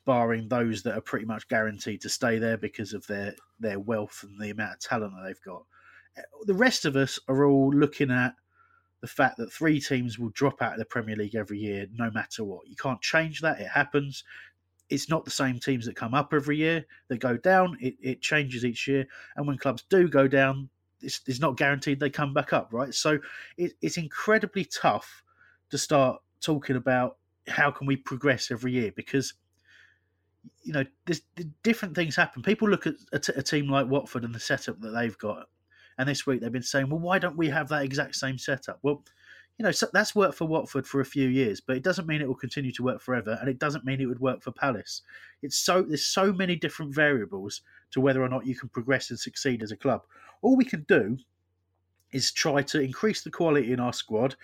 barring 0.05 0.49
those 0.49 0.83
that 0.83 0.97
are 0.97 1.03
pretty 1.03 1.27
much 1.27 1.47
guaranteed 1.49 2.01
to 2.01 2.09
stay 2.09 2.39
there 2.39 2.57
because 2.57 2.95
of 2.95 3.07
their 3.07 3.35
their 3.61 3.79
wealth 3.79 4.25
and 4.27 4.41
the 4.41 4.51
amount 4.51 4.75
of 4.75 4.81
talent 4.81 5.15
that 5.15 5.25
they've 5.25 5.43
got. 5.43 5.65
Uh, 6.19 6.23
the 6.47 6.55
rest 6.55 6.85
of 6.85 6.97
us 6.97 7.19
are 7.29 7.45
all 7.45 7.71
looking 7.71 8.11
at 8.11 8.35
the 9.01 9.07
fact 9.07 9.39
that 9.39 9.53
three 9.53 9.81
teams 9.81 10.19
will 10.19 10.31
drop 10.31 10.61
out 10.61 10.75
of 10.75 10.79
the 10.79 10.85
Premier 10.85 11.17
League 11.17 11.35
every 11.35 11.59
year, 11.59 11.87
no 11.95 12.11
matter 12.11 12.45
what. 12.45 12.69
You 12.69 12.77
can't 12.77 13.01
change 13.01 13.41
that; 13.41 13.61
it 13.61 13.69
happens. 13.69 14.25
It's 14.89 15.09
not 15.09 15.25
the 15.25 15.31
same 15.31 15.61
teams 15.61 15.87
that 15.87 15.97
come 15.97 16.15
up 16.15 16.35
every 16.35 16.57
year 16.57 16.85
that 17.09 17.21
go 17.21 17.37
down. 17.37 17.77
It, 17.81 17.95
it 18.03 18.23
changes 18.23 18.65
each 18.65 18.89
year, 18.89 19.07
and 19.37 19.47
when 19.47 19.59
clubs 19.59 19.85
do 19.89 20.09
go 20.09 20.27
down, 20.29 20.69
it's, 21.01 21.21
it's 21.27 21.41
not 21.41 21.57
guaranteed 21.57 22.01
they 22.01 22.11
come 22.11 22.35
back 22.35 22.53
up, 22.53 22.69
right? 22.73 22.95
So 22.95 23.19
it, 23.57 23.73
it's 23.81 23.97
incredibly 23.97 24.65
tough 24.65 25.23
to 25.71 25.79
start 25.79 26.21
talking 26.41 26.77
about 26.77 27.17
how 27.49 27.71
can 27.71 27.87
we 27.87 27.97
progress 27.97 28.51
every 28.51 28.73
year 28.73 28.93
because 28.95 29.35
you 30.63 30.73
know 30.73 30.85
there's 31.07 31.23
different 31.63 31.95
things 31.95 32.17
happen. 32.17 32.43
People 32.43 32.69
look 32.69 32.87
at 32.87 32.95
a, 33.13 33.19
t- 33.19 33.33
a 33.37 33.43
team 33.43 33.69
like 33.69 33.87
Watford 33.87 34.25
and 34.25 34.35
the 34.35 34.41
setup 34.41 34.81
that 34.81 34.91
they've 34.91 35.17
got, 35.19 35.49
and 36.01 36.09
this 36.09 36.27
week 36.27 36.41
they've 36.41 36.51
been 36.51 36.63
saying, 36.63 36.89
well, 36.89 36.99
why 36.99 37.19
don't 37.19 37.37
we 37.37 37.51
have 37.51 37.69
that 37.69 37.85
exact 37.85 38.17
same 38.17 38.39
setup? 38.39 38.79
Well, 38.83 39.05
you 39.59 39.65
know, 39.65 39.71
so 39.71 39.87
that's 39.93 40.15
worked 40.15 40.37
for 40.37 40.47
Watford 40.47 40.87
for 40.87 41.03
a 41.03 41.05
few 41.05 41.29
years, 41.29 41.61
but 41.61 41.77
it 41.77 41.83
doesn't 41.83 42.09
mean 42.09 42.23
it 42.23 42.27
will 42.27 42.35
continue 42.35 42.73
to 42.73 42.83
work 42.83 43.03
forever, 43.03 43.37
and 43.39 43.51
it 43.51 43.59
doesn't 43.59 43.85
mean 43.85 44.01
it 44.01 44.07
would 44.07 44.19
work 44.19 44.43
for 44.43 44.51
Palace. 44.51 45.03
It's 45.43 45.59
so 45.59 45.83
there's 45.83 46.07
so 46.07 46.33
many 46.33 46.57
different 46.57 46.95
variables 46.95 47.61
to 47.91 48.01
whether 48.01 48.23
or 48.23 48.31
not 48.31 48.47
you 48.47 48.55
can 48.55 48.71
progress 48.71 49.11
and 49.11 49.21
succeed 49.21 49.63
as 49.63 49.73
a 49.73 49.77
club. 49.77 50.01
All 50.41 50.57
we 50.57 50.65
can 50.65 50.87
do 50.89 51.19
is 52.13 52.33
try 52.33 52.63
to 52.63 52.81
increase 52.81 53.23
the 53.23 53.31
quality 53.31 53.71
in 53.71 53.81
our 53.81 53.93
squad, 53.93 54.37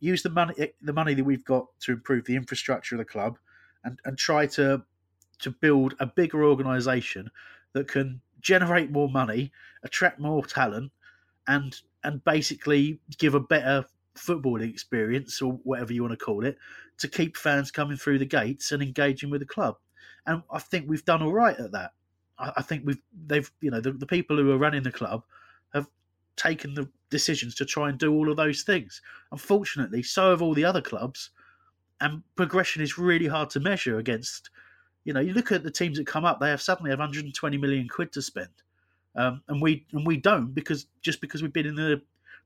use 0.00 0.24
the 0.24 0.30
money 0.30 0.72
the 0.82 0.92
money 0.92 1.14
that 1.14 1.22
we've 1.22 1.44
got 1.44 1.66
to 1.82 1.92
improve 1.92 2.24
the 2.24 2.34
infrastructure 2.34 2.96
of 2.96 2.98
the 2.98 3.04
club, 3.04 3.38
and, 3.84 4.00
and 4.04 4.18
try 4.18 4.46
to 4.46 4.82
to 5.38 5.50
build 5.52 5.94
a 6.00 6.06
bigger 6.06 6.44
organisation 6.44 7.30
that 7.74 7.86
can 7.86 8.20
generate 8.40 8.90
more 8.90 9.08
money, 9.08 9.52
attract 9.82 10.20
more 10.20 10.44
talent, 10.44 10.92
and 11.46 11.80
and 12.02 12.24
basically 12.24 13.00
give 13.18 13.34
a 13.34 13.40
better 13.40 13.84
footballing 14.16 14.70
experience 14.70 15.40
or 15.40 15.52
whatever 15.64 15.92
you 15.92 16.02
want 16.02 16.18
to 16.18 16.24
call 16.24 16.44
it 16.44 16.56
to 16.98 17.08
keep 17.08 17.36
fans 17.36 17.70
coming 17.70 17.96
through 17.96 18.18
the 18.18 18.26
gates 18.26 18.72
and 18.72 18.82
engaging 18.82 19.30
with 19.30 19.40
the 19.40 19.46
club. 19.46 19.76
And 20.26 20.42
I 20.50 20.58
think 20.58 20.88
we've 20.88 21.04
done 21.04 21.22
all 21.22 21.32
right 21.32 21.58
at 21.58 21.72
that. 21.72 21.92
I, 22.38 22.62
think 22.62 22.86
we've 22.86 23.02
they've 23.26 23.50
you 23.60 23.70
know 23.70 23.80
the, 23.80 23.92
the 23.92 24.06
people 24.06 24.36
who 24.36 24.50
are 24.50 24.58
running 24.58 24.82
the 24.82 24.90
club 24.90 25.24
have 25.74 25.86
taken 26.36 26.72
the 26.72 26.88
decisions 27.10 27.54
to 27.56 27.66
try 27.66 27.90
and 27.90 27.98
do 27.98 28.14
all 28.14 28.30
of 28.30 28.36
those 28.36 28.62
things. 28.62 29.02
Unfortunately, 29.30 30.02
so 30.02 30.30
have 30.30 30.40
all 30.40 30.54
the 30.54 30.64
other 30.64 30.80
clubs, 30.80 31.30
and 32.00 32.22
progression 32.36 32.82
is 32.82 32.96
really 32.96 33.26
hard 33.26 33.50
to 33.50 33.60
measure 33.60 33.98
against. 33.98 34.50
You 35.04 35.12
know, 35.12 35.20
you 35.20 35.32
look 35.32 35.52
at 35.52 35.62
the 35.62 35.70
teams 35.70 35.98
that 35.98 36.06
come 36.06 36.24
up; 36.24 36.40
they 36.40 36.50
have 36.50 36.62
suddenly 36.62 36.90
have 36.90 36.98
120 36.98 37.56
million 37.56 37.88
quid 37.88 38.12
to 38.12 38.22
spend, 38.22 38.48
um, 39.16 39.42
and 39.48 39.60
we 39.60 39.86
and 39.92 40.06
we 40.06 40.16
don't 40.16 40.54
because 40.54 40.86
just 41.02 41.20
because 41.20 41.42
we've 41.42 41.52
been 41.52 41.66
in 41.66 41.74
the 41.74 42.02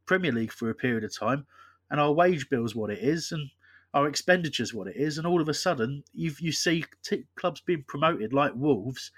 Premier 0.07 0.33
League 0.33 0.53
for 0.53 0.71
a 0.71 0.75
period 0.75 1.05
of 1.05 1.17
time, 1.17 1.47
and 1.91 2.01
our 2.01 2.13
wage 2.13 2.49
bill 2.49 2.65
is 2.65 2.75
what 2.75 2.91
it 2.91 2.99
is, 3.01 3.33
and 3.33 3.51
our 3.93 4.09
expenditure 4.09 4.63
is 4.63 4.75
what 4.75 4.89
it 4.89 4.97
is, 4.97 5.19
and 5.19 5.27
all 5.27 5.41
of 5.41 5.49
a 5.49 5.55
sudden 5.55 6.05
you 6.13 6.33
you 6.39 6.53
see 6.53 6.85
t- 7.03 7.25
clubs 7.37 7.61
being 7.61 7.85
promoted 7.87 8.33
like 8.33 8.53
Wolves 8.55 9.11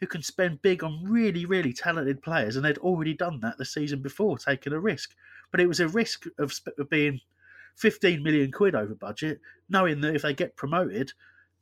who 0.00 0.06
can 0.06 0.22
spend 0.22 0.62
big 0.62 0.84
on 0.84 1.04
really, 1.04 1.44
really 1.44 1.72
talented 1.72 2.22
players, 2.22 2.56
and 2.56 2.64
they'd 2.64 2.78
already 2.78 3.14
done 3.14 3.40
that 3.40 3.58
the 3.58 3.64
season 3.64 4.00
before, 4.00 4.38
taking 4.38 4.72
a 4.72 4.78
risk. 4.78 5.14
But 5.50 5.60
it 5.60 5.66
was 5.66 5.80
a 5.80 5.88
risk 5.88 6.26
of, 6.38 6.52
of 6.78 6.88
being 6.88 7.20
15 7.76 8.22
million 8.22 8.52
quid 8.52 8.74
over 8.74 8.94
budget, 8.94 9.40
knowing 9.68 10.00
that 10.02 10.14
if 10.14 10.22
they 10.22 10.34
get 10.34 10.56
promoted, 10.56 11.12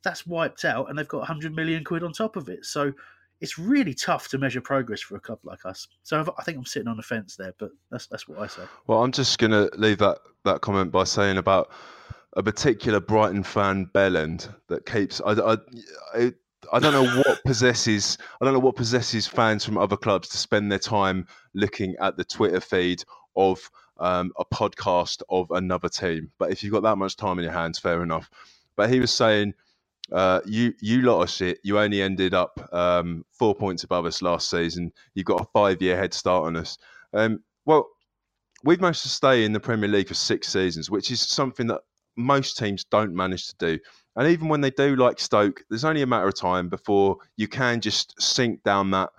that's 0.03 0.25
wiped 0.25 0.65
out, 0.65 0.89
and 0.89 0.97
they've 0.97 1.07
got 1.07 1.19
100 1.19 1.55
million 1.55 1.83
quid 1.83 2.03
on 2.03 2.13
top 2.13 2.35
of 2.35 2.49
it. 2.49 2.65
So 2.65 2.93
it's 3.39 3.59
really 3.59 3.93
tough 3.93 4.29
to 4.29 4.37
measure 4.37 4.61
progress 4.61 5.01
for 5.01 5.15
a 5.15 5.19
club 5.19 5.39
like 5.43 5.65
us. 5.65 5.87
So 6.03 6.33
i 6.37 6.43
think 6.43 6.57
I'm 6.57 6.65
sitting 6.65 6.87
on 6.87 6.97
the 6.97 7.03
fence 7.03 7.35
there, 7.35 7.53
but 7.57 7.71
that's 7.91 8.07
that's 8.07 8.27
what 8.27 8.39
I 8.39 8.47
say. 8.47 8.63
Well, 8.87 9.03
I'm 9.03 9.11
just 9.11 9.37
going 9.37 9.51
to 9.51 9.69
leave 9.77 9.99
that 9.99 10.19
that 10.45 10.61
comment 10.61 10.91
by 10.91 11.03
saying 11.03 11.37
about 11.37 11.71
a 12.33 12.43
particular 12.43 12.99
Brighton 12.99 13.43
fan, 13.43 13.89
Bellend, 13.93 14.53
that 14.67 14.85
keeps. 14.85 15.21
I, 15.21 15.31
I, 15.33 15.57
I 16.15 16.33
I 16.73 16.79
don't 16.79 16.93
know 16.93 17.21
what 17.25 17.43
possesses 17.43 18.17
I 18.41 18.45
don't 18.45 18.53
know 18.53 18.59
what 18.59 18.75
possesses 18.75 19.27
fans 19.27 19.63
from 19.63 19.77
other 19.77 19.97
clubs 19.97 20.29
to 20.29 20.37
spend 20.37 20.71
their 20.71 20.79
time 20.79 21.27
looking 21.53 21.95
at 22.01 22.17
the 22.17 22.23
Twitter 22.23 22.59
feed 22.59 23.03
of 23.35 23.69
um, 23.99 24.31
a 24.37 24.45
podcast 24.45 25.21
of 25.29 25.49
another 25.51 25.89
team. 25.89 26.31
But 26.37 26.51
if 26.51 26.63
you've 26.63 26.73
got 26.73 26.83
that 26.83 26.97
much 26.97 27.15
time 27.15 27.39
in 27.39 27.43
your 27.43 27.53
hands, 27.53 27.79
fair 27.79 28.03
enough. 28.03 28.29
But 28.75 28.91
he 28.91 28.99
was 28.99 29.11
saying, 29.11 29.53
uh, 30.11 30.41
you 30.45 30.73
you 30.81 31.01
lot 31.01 31.21
of 31.21 31.29
shit. 31.29 31.59
You 31.63 31.79
only 31.79 32.01
ended 32.01 32.33
up 32.33 32.59
um, 32.73 33.25
four 33.31 33.53
points 33.53 33.83
above 33.83 34.05
us 34.05 34.21
last 34.21 34.49
season. 34.49 34.91
You've 35.13 35.25
got 35.25 35.41
a 35.41 35.47
five 35.53 35.81
year 35.81 35.97
head 35.97 36.13
start 36.13 36.45
on 36.45 36.55
us. 36.55 36.77
Um, 37.13 37.43
well, 37.65 37.87
we've 38.63 38.81
managed 38.81 39.03
to 39.03 39.09
stay 39.09 39.43
in 39.43 39.53
the 39.53 39.59
Premier 39.59 39.89
League 39.89 40.07
for 40.07 40.13
six 40.13 40.47
seasons, 40.47 40.89
which 40.89 41.11
is 41.11 41.21
something 41.21 41.67
that 41.67 41.81
most 42.15 42.57
teams 42.57 42.83
don't 42.85 43.13
manage 43.13 43.47
to 43.47 43.55
do. 43.57 43.79
And 44.15 44.27
even 44.27 44.47
when 44.47 44.61
they 44.61 44.71
do 44.71 44.95
like 44.95 45.19
Stoke, 45.19 45.61
there's 45.69 45.85
only 45.85 46.01
a 46.01 46.07
matter 46.07 46.27
of 46.27 46.35
time 46.35 46.69
before 46.69 47.17
you 47.35 47.47
can 47.47 47.81
just 47.81 48.19
sink 48.19 48.63
down 48.63 48.91
that 48.91 49.09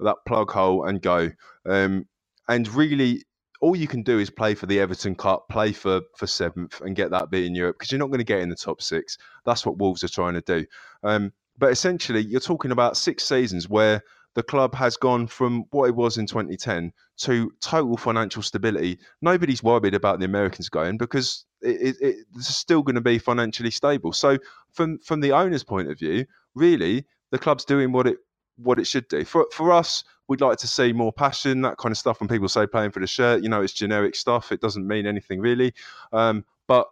that 0.00 0.16
plug 0.26 0.50
hole 0.50 0.84
and 0.84 1.00
go. 1.00 1.30
Um, 1.68 2.06
and 2.48 2.66
really, 2.74 3.22
all 3.60 3.76
you 3.76 3.86
can 3.86 4.02
do 4.02 4.18
is 4.18 4.30
play 4.30 4.54
for 4.54 4.66
the 4.66 4.80
Everton 4.80 5.14
Cup, 5.14 5.48
play 5.48 5.72
for 5.72 6.00
for 6.16 6.26
seventh, 6.26 6.80
and 6.80 6.96
get 6.96 7.10
that 7.10 7.30
bit 7.30 7.44
in 7.44 7.54
Europe 7.54 7.76
because 7.78 7.92
you're 7.92 7.98
not 7.98 8.08
going 8.08 8.18
to 8.18 8.24
get 8.24 8.40
in 8.40 8.48
the 8.48 8.56
top 8.56 8.82
six. 8.82 9.18
That's 9.44 9.64
what 9.64 9.78
Wolves 9.78 10.02
are 10.02 10.08
trying 10.08 10.34
to 10.34 10.40
do. 10.40 10.66
Um, 11.02 11.32
but 11.58 11.70
essentially, 11.70 12.22
you're 12.22 12.40
talking 12.40 12.70
about 12.70 12.96
six 12.96 13.24
seasons 13.24 13.68
where 13.68 14.02
the 14.34 14.42
club 14.42 14.74
has 14.74 14.96
gone 14.96 15.26
from 15.26 15.64
what 15.70 15.88
it 15.88 15.94
was 15.94 16.16
in 16.16 16.26
2010 16.26 16.92
to 17.18 17.52
total 17.60 17.96
financial 17.96 18.42
stability. 18.42 18.98
Nobody's 19.20 19.62
worried 19.62 19.94
about 19.94 20.20
the 20.20 20.24
Americans 20.24 20.68
going 20.68 20.96
because 20.96 21.44
it, 21.60 21.96
it, 22.00 22.16
it's 22.36 22.56
still 22.56 22.82
going 22.82 22.94
to 22.94 23.00
be 23.00 23.18
financially 23.18 23.70
stable. 23.70 24.12
So, 24.12 24.38
from 24.72 24.98
from 24.98 25.20
the 25.20 25.32
owner's 25.32 25.64
point 25.64 25.90
of 25.90 25.98
view, 25.98 26.26
really, 26.54 27.04
the 27.30 27.38
club's 27.38 27.64
doing 27.64 27.92
what 27.92 28.06
it 28.06 28.18
what 28.56 28.78
it 28.78 28.86
should 28.86 29.08
do. 29.08 29.24
For 29.24 29.46
for 29.52 29.72
us, 29.72 30.04
we'd 30.30 30.40
like 30.40 30.58
to 30.58 30.68
see 30.68 30.92
more 30.92 31.12
passion, 31.12 31.60
that 31.62 31.76
kind 31.76 31.90
of 31.90 31.98
stuff. 31.98 32.20
When 32.20 32.28
people 32.28 32.48
say 32.48 32.64
playing 32.64 32.92
for 32.92 33.00
the 33.00 33.06
shirt, 33.08 33.42
you 33.42 33.48
know, 33.48 33.62
it's 33.62 33.72
generic 33.72 34.14
stuff. 34.14 34.52
It 34.52 34.60
doesn't 34.60 34.86
mean 34.86 35.04
anything 35.04 35.40
really. 35.40 35.74
Um, 36.12 36.44
but 36.68 36.86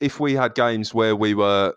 if 0.00 0.20
we 0.20 0.34
had 0.34 0.54
games 0.54 0.94
where 0.94 1.16
we 1.16 1.34
were 1.34 1.74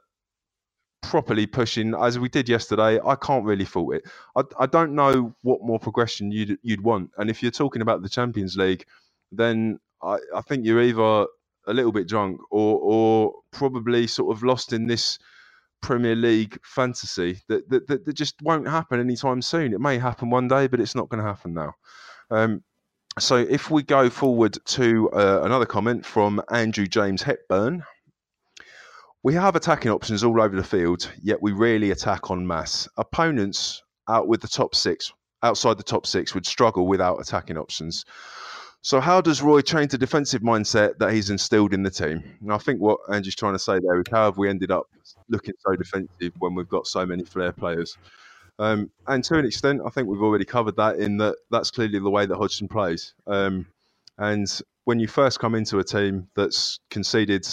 properly 1.02 1.48
pushing 1.48 1.96
as 1.96 2.20
we 2.20 2.30
did 2.30 2.48
yesterday, 2.48 3.00
I 3.04 3.16
can't 3.16 3.44
really 3.46 3.66
fault 3.66 3.96
it. 3.96 4.04
I, 4.36 4.44
I 4.60 4.66
don't 4.68 4.94
know 4.94 5.34
what 5.42 5.64
more 5.64 5.80
progression 5.80 6.32
you'd 6.32 6.60
you'd 6.62 6.84
want. 6.84 7.10
And 7.18 7.32
if 7.32 7.42
you're 7.42 7.52
talking 7.52 7.82
about 7.82 8.04
the 8.04 8.10
Champions 8.10 8.56
League, 8.56 8.86
then 9.32 9.80
I, 10.04 10.18
I 10.36 10.42
think 10.42 10.66
you're 10.66 10.84
either 10.84 11.26
a 11.66 11.74
little 11.74 11.92
bit 11.92 12.08
drunk 12.08 12.40
or 12.52 12.80
or 12.80 13.34
probably 13.50 14.06
sort 14.06 14.36
of 14.36 14.44
lost 14.44 14.72
in 14.72 14.86
this 14.86 15.18
Premier 15.82 16.16
League 16.16 16.60
fantasy 16.64 17.42
that 17.48 17.70
that, 17.70 17.88
that, 17.88 18.06
that 18.06 18.14
just 18.14 18.42
won't 18.42 18.68
happen 18.68 19.00
anytime 19.00 19.42
soon. 19.42 19.74
It 19.74 19.82
may 19.82 19.98
happen 19.98 20.30
one 20.30 20.48
day, 20.48 20.68
but 20.68 20.80
it's 20.80 20.96
not 20.96 21.10
going 21.10 21.24
to 21.24 21.28
happen 21.28 21.54
now. 21.54 21.74
Um, 22.30 22.64
so 23.20 23.38
if 23.38 23.72
we 23.72 23.84
go 23.84 24.10
forward 24.10 24.58
to 24.66 25.10
uh, 25.12 25.42
another 25.44 25.66
comment 25.66 26.06
from 26.06 26.42
Andrew 26.52 26.88
James 26.88 27.22
Hepburn. 27.22 27.84
We 29.24 29.34
have 29.34 29.56
attacking 29.56 29.92
options 29.92 30.24
all 30.24 30.40
over 30.40 30.56
the 30.56 30.64
field, 30.64 31.12
yet 31.22 31.42
we 31.42 31.52
rarely 31.52 31.92
attack 31.92 32.30
en 32.30 32.46
masse. 32.48 32.88
Opponents 32.98 33.84
out 34.08 34.28
with 34.28 34.42
the 34.42 34.48
top 34.48 34.76
six, 34.76 35.12
outside 35.44 35.78
the 35.78 35.84
top 35.84 36.06
six, 36.06 36.34
would 36.34 36.46
struggle 36.46 36.88
without 36.88 37.20
attacking 37.20 37.58
options. 37.58 38.06
So, 38.88 39.02
how 39.02 39.20
does 39.20 39.42
Roy 39.42 39.60
change 39.60 39.92
the 39.92 39.98
defensive 39.98 40.42
mindset 40.42 40.98
that 41.00 41.12
he's 41.12 41.30
instilled 41.30 41.74
in 41.74 41.84
the 41.84 41.90
team? 41.90 42.24
And 42.40 42.54
I 42.54 42.58
think 42.58 42.80
what 42.80 43.02
Andrew's 43.12 43.36
trying 43.36 43.52
to 43.52 43.60
say 43.60 43.80
there 43.80 44.00
is 44.00 44.06
how 44.10 44.24
have 44.24 44.38
we 44.38 44.48
ended 44.48 44.72
up 44.72 44.86
looking 45.28 45.56
so 45.60 45.76
defensive 45.76 46.32
when 46.40 46.56
we've 46.56 46.70
got 46.70 46.88
so 46.88 47.06
many 47.06 47.26
flair 47.26 47.52
players? 47.52 47.98
Um, 48.60 48.90
and 49.06 49.22
to 49.26 49.40
an 49.40 49.46
extent, 49.46 49.82
I 49.86 49.90
think 49.90 50.08
we've 50.08 50.22
already 50.22 50.46
covered 50.46 50.78
that 50.78 51.00
in 51.00 51.18
that 51.18 51.36
that's 51.52 51.70
clearly 51.70 52.00
the 52.00 52.10
way 52.10 52.26
that 52.28 52.38
Hodgson 52.38 52.70
plays. 52.70 53.14
Um, 53.28 53.68
and 54.20 54.48
when 54.86 55.02
you 55.02 55.10
first 55.10 55.42
come 55.42 55.54
into 55.54 55.80
a 55.80 55.84
team 55.84 56.30
that's 56.38 56.80
conceded 56.90 57.46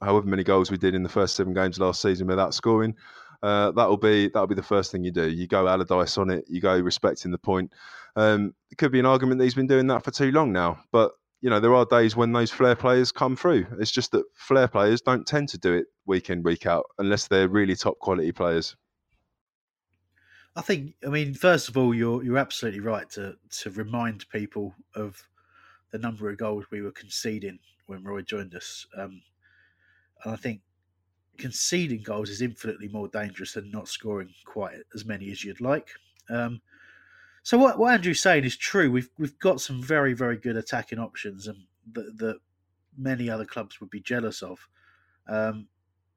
however 0.00 0.26
many 0.26 0.42
goals 0.42 0.70
we 0.70 0.78
did 0.78 0.94
in 0.94 1.02
the 1.02 1.10
first 1.10 1.36
seven 1.36 1.52
games 1.52 1.78
last 1.78 2.00
season 2.00 2.26
without 2.28 2.54
scoring, 2.54 2.96
uh, 3.42 3.72
that'll 3.72 3.98
be 3.98 4.28
that'll 4.28 4.46
be 4.46 4.54
the 4.54 4.62
first 4.62 4.90
thing 4.90 5.04
you 5.04 5.12
do. 5.12 5.28
You 5.28 5.46
go 5.48 5.68
Allardyce 5.68 6.16
on 6.16 6.30
it. 6.30 6.46
You 6.48 6.62
go 6.62 6.80
respecting 6.80 7.30
the 7.30 7.36
point. 7.36 7.74
Um, 8.18 8.52
it 8.72 8.78
could 8.78 8.90
be 8.90 8.98
an 8.98 9.06
argument 9.06 9.38
that 9.38 9.44
he's 9.44 9.54
been 9.54 9.68
doing 9.68 9.86
that 9.86 10.02
for 10.02 10.10
too 10.10 10.32
long 10.32 10.52
now, 10.52 10.80
but 10.90 11.12
you 11.40 11.48
know 11.48 11.60
there 11.60 11.74
are 11.74 11.84
days 11.84 12.16
when 12.16 12.32
those 12.32 12.50
flair 12.50 12.74
players 12.74 13.12
come 13.12 13.36
through. 13.36 13.64
It's 13.78 13.92
just 13.92 14.10
that 14.10 14.24
flair 14.34 14.66
players 14.66 15.00
don't 15.00 15.24
tend 15.24 15.50
to 15.50 15.58
do 15.58 15.72
it 15.74 15.86
week 16.04 16.28
in 16.28 16.42
week 16.42 16.66
out 16.66 16.86
unless 16.98 17.28
they're 17.28 17.46
really 17.46 17.76
top 17.76 18.00
quality 18.00 18.32
players. 18.32 18.74
I 20.56 20.62
think. 20.62 20.94
I 21.06 21.10
mean, 21.10 21.32
first 21.34 21.68
of 21.68 21.76
all, 21.76 21.94
you're 21.94 22.24
you're 22.24 22.38
absolutely 22.38 22.80
right 22.80 23.08
to 23.10 23.36
to 23.60 23.70
remind 23.70 24.28
people 24.30 24.74
of 24.96 25.22
the 25.92 25.98
number 25.98 26.28
of 26.28 26.38
goals 26.38 26.64
we 26.72 26.82
were 26.82 26.90
conceding 26.90 27.60
when 27.86 28.02
Roy 28.02 28.22
joined 28.22 28.56
us. 28.56 28.84
Um, 28.96 29.22
and 30.24 30.34
I 30.34 30.36
think 30.36 30.62
conceding 31.38 32.02
goals 32.02 32.30
is 32.30 32.42
infinitely 32.42 32.88
more 32.88 33.06
dangerous 33.06 33.52
than 33.52 33.70
not 33.70 33.86
scoring 33.86 34.34
quite 34.44 34.74
as 34.92 35.04
many 35.04 35.30
as 35.30 35.44
you'd 35.44 35.60
like. 35.60 35.90
Um, 36.28 36.60
so 37.48 37.56
what, 37.56 37.78
what 37.78 37.94
Andrew's 37.94 38.20
saying 38.20 38.44
is 38.44 38.58
true. 38.58 38.90
We've 38.90 39.08
we've 39.18 39.38
got 39.38 39.62
some 39.62 39.82
very 39.82 40.12
very 40.12 40.36
good 40.36 40.58
attacking 40.58 40.98
options, 40.98 41.46
and 41.46 41.56
that, 41.94 42.18
that 42.18 42.40
many 42.98 43.30
other 43.30 43.46
clubs 43.46 43.80
would 43.80 43.88
be 43.88 44.00
jealous 44.00 44.42
of. 44.42 44.68
Um, 45.26 45.66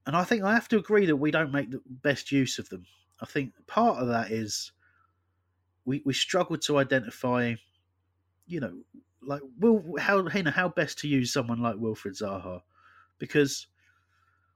and 0.05 0.13
I 0.13 0.25
think 0.25 0.43
I 0.43 0.53
have 0.53 0.67
to 0.67 0.77
agree 0.77 1.05
that 1.05 1.15
we 1.15 1.31
don't 1.31 1.53
make 1.53 1.71
the 1.71 1.81
best 1.87 2.33
use 2.33 2.59
of 2.59 2.67
them. 2.67 2.85
I 3.21 3.25
think 3.27 3.53
part 3.65 3.99
of 3.99 4.09
that 4.09 4.29
is 4.29 4.73
we 5.85 6.01
we 6.03 6.11
struggle 6.13 6.57
to 6.57 6.79
identify, 6.79 7.55
you 8.45 8.59
know, 8.59 8.81
like 9.25 9.41
will 9.57 9.85
how 9.99 10.27
you 10.27 10.43
know 10.43 10.51
how 10.51 10.67
best 10.67 10.99
to 10.99 11.07
use 11.07 11.31
someone 11.31 11.61
like 11.61 11.77
Wilfried 11.77 12.21
Zaha, 12.21 12.59
because 13.19 13.67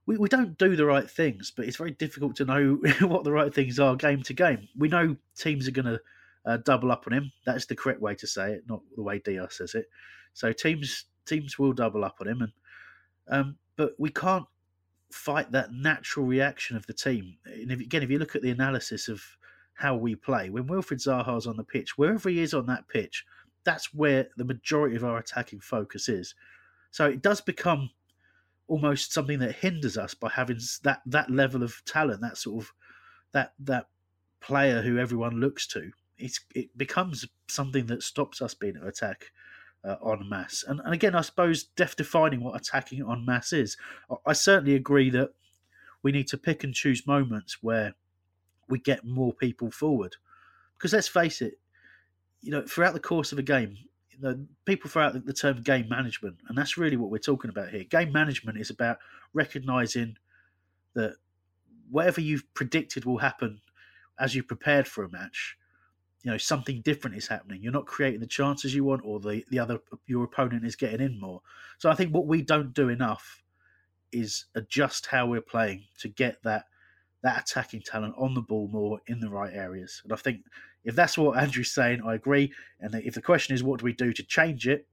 we, 0.05 0.17
we 0.17 0.27
don't 0.27 0.57
do 0.57 0.75
the 0.75 0.85
right 0.85 1.09
things, 1.09 1.53
but 1.55 1.67
it's 1.67 1.77
very 1.77 1.91
difficult 1.91 2.35
to 2.35 2.43
know 2.43 2.73
what 3.07 3.23
the 3.23 3.31
right 3.31 3.53
things 3.53 3.79
are 3.79 3.95
game 3.95 4.23
to 4.23 4.33
game. 4.33 4.67
We 4.77 4.89
know 4.89 5.15
teams 5.37 5.69
are 5.69 5.71
going 5.71 5.85
to 5.85 6.01
uh, 6.45 6.57
double 6.57 6.91
up 6.91 7.05
on 7.07 7.13
him. 7.13 7.31
That's 7.45 7.65
the 7.65 7.75
correct 7.75 8.01
way 8.01 8.15
to 8.15 8.27
say 8.27 8.53
it, 8.53 8.63
not 8.67 8.81
the 8.95 9.03
way 9.03 9.19
Diaz 9.19 9.55
says 9.55 9.75
it. 9.75 9.89
So 10.33 10.51
teams 10.51 11.05
teams 11.25 11.57
will 11.57 11.73
double 11.73 12.05
up 12.05 12.17
on 12.21 12.27
him, 12.27 12.41
and 12.41 12.51
um, 13.27 13.57
but 13.75 13.93
we 13.97 14.09
can't 14.09 14.45
fight 15.11 15.51
that 15.51 15.71
natural 15.71 16.25
reaction 16.25 16.75
of 16.75 16.85
the 16.87 16.93
team. 16.93 17.37
And 17.45 17.71
if, 17.71 17.79
again, 17.79 18.03
if 18.03 18.09
you 18.09 18.19
look 18.19 18.35
at 18.35 18.41
the 18.41 18.51
analysis 18.51 19.07
of 19.07 19.21
how 19.73 19.95
we 19.95 20.15
play, 20.15 20.49
when 20.49 20.67
Wilfried 20.67 21.01
Zaha's 21.01 21.47
on 21.47 21.57
the 21.57 21.63
pitch, 21.63 21.97
wherever 21.97 22.29
he 22.29 22.41
is 22.41 22.53
on 22.53 22.65
that 22.67 22.87
pitch, 22.87 23.25
that's 23.63 23.93
where 23.93 24.27
the 24.37 24.45
majority 24.45 24.95
of 24.95 25.03
our 25.03 25.17
attacking 25.17 25.59
focus 25.59 26.07
is. 26.07 26.35
So 26.91 27.05
it 27.05 27.21
does 27.21 27.41
become 27.41 27.89
almost 28.67 29.13
something 29.13 29.39
that 29.39 29.55
hinders 29.55 29.97
us 29.97 30.13
by 30.13 30.29
having 30.29 30.59
that 30.83 31.01
that 31.05 31.29
level 31.29 31.63
of 31.63 31.83
talent, 31.85 32.21
that 32.21 32.37
sort 32.37 32.63
of 32.63 32.73
that 33.31 33.53
that 33.59 33.87
player 34.39 34.81
who 34.81 34.97
everyone 34.97 35.39
looks 35.39 35.67
to. 35.67 35.91
It's 36.17 36.39
it 36.53 36.77
becomes 36.77 37.25
something 37.47 37.87
that 37.87 38.03
stops 38.03 38.41
us 38.41 38.53
being 38.53 38.75
to 38.75 38.87
attack 38.87 39.31
uh. 39.83 39.95
And, 40.67 40.81
and 40.83 40.93
again, 40.93 41.15
I 41.15 41.21
suppose 41.21 41.63
def 41.63 41.95
defining 41.95 42.43
what 42.43 42.55
attacking 42.55 43.01
en 43.01 43.25
masse 43.25 43.53
is. 43.53 43.77
I, 44.09 44.15
I 44.27 44.33
certainly 44.33 44.75
agree 44.75 45.09
that 45.11 45.31
we 46.01 46.11
need 46.11 46.27
to 46.29 46.37
pick 46.37 46.63
and 46.63 46.73
choose 46.73 47.07
moments 47.07 47.61
where 47.61 47.93
we 48.67 48.79
get 48.79 49.05
more 49.05 49.33
people 49.33 49.71
forward. 49.71 50.15
Because 50.77 50.93
let's 50.93 51.07
face 51.07 51.41
it, 51.41 51.59
you 52.41 52.51
know, 52.51 52.63
throughout 52.63 52.93
the 52.93 52.99
course 52.99 53.31
of 53.31 53.39
a 53.39 53.43
game, 53.43 53.77
the 54.19 54.45
people 54.65 54.89
throw 54.89 55.03
out 55.05 55.25
the 55.25 55.33
term 55.33 55.61
game 55.61 55.89
management, 55.89 56.37
and 56.47 56.57
that's 56.57 56.77
really 56.77 56.97
what 56.97 57.09
we're 57.09 57.17
talking 57.17 57.49
about 57.49 57.69
here. 57.69 57.83
Game 57.83 58.11
management 58.11 58.57
is 58.57 58.69
about 58.69 58.97
recognizing 59.33 60.15
that 60.93 61.15
whatever 61.89 62.21
you've 62.21 62.51
predicted 62.53 63.05
will 63.05 63.17
happen 63.17 63.61
as 64.19 64.33
you 64.33 64.43
prepared 64.43 64.87
for 64.87 65.03
a 65.03 65.09
match, 65.09 65.57
you 66.25 66.31
know 66.31 66.39
something 66.39 66.81
different 66.81 67.15
is 67.15 67.27
happening. 67.27 67.61
You're 67.61 67.71
not 67.71 67.85
creating 67.85 68.19
the 68.19 68.25
chances 68.25 68.73
you 68.73 68.83
want, 68.83 69.03
or 69.05 69.19
the 69.19 69.45
the 69.51 69.59
other 69.59 69.79
your 70.07 70.23
opponent 70.23 70.65
is 70.65 70.75
getting 70.75 70.99
in 70.99 71.19
more. 71.19 71.41
So 71.77 71.87
I 71.87 71.93
think 71.93 72.15
what 72.15 72.25
we 72.25 72.41
don't 72.41 72.73
do 72.73 72.89
enough 72.89 73.43
is 74.11 74.45
adjust 74.55 75.05
how 75.05 75.27
we're 75.27 75.41
playing 75.41 75.83
to 75.99 76.07
get 76.09 76.41
that 76.43 76.65
that 77.21 77.41
attacking 77.41 77.81
talent 77.81 78.15
on 78.17 78.33
the 78.33 78.41
ball 78.41 78.67
more 78.71 78.99
in 79.05 79.19
the 79.19 79.29
right 79.29 79.53
areas. 79.53 80.01
And 80.03 80.13
I 80.13 80.15
think 80.15 80.41
if 80.83 80.95
that's 80.95 81.15
what 81.15 81.37
Andrew's 81.37 81.71
saying, 81.71 82.01
I 82.03 82.15
agree. 82.15 82.51
And 82.79 82.95
if 82.95 83.13
the 83.13 83.21
question 83.21 83.53
is 83.53 83.63
what 83.63 83.79
do 83.79 83.85
we 83.85 83.93
do 83.93 84.11
to 84.11 84.23
change 84.23 84.67
it, 84.67 84.87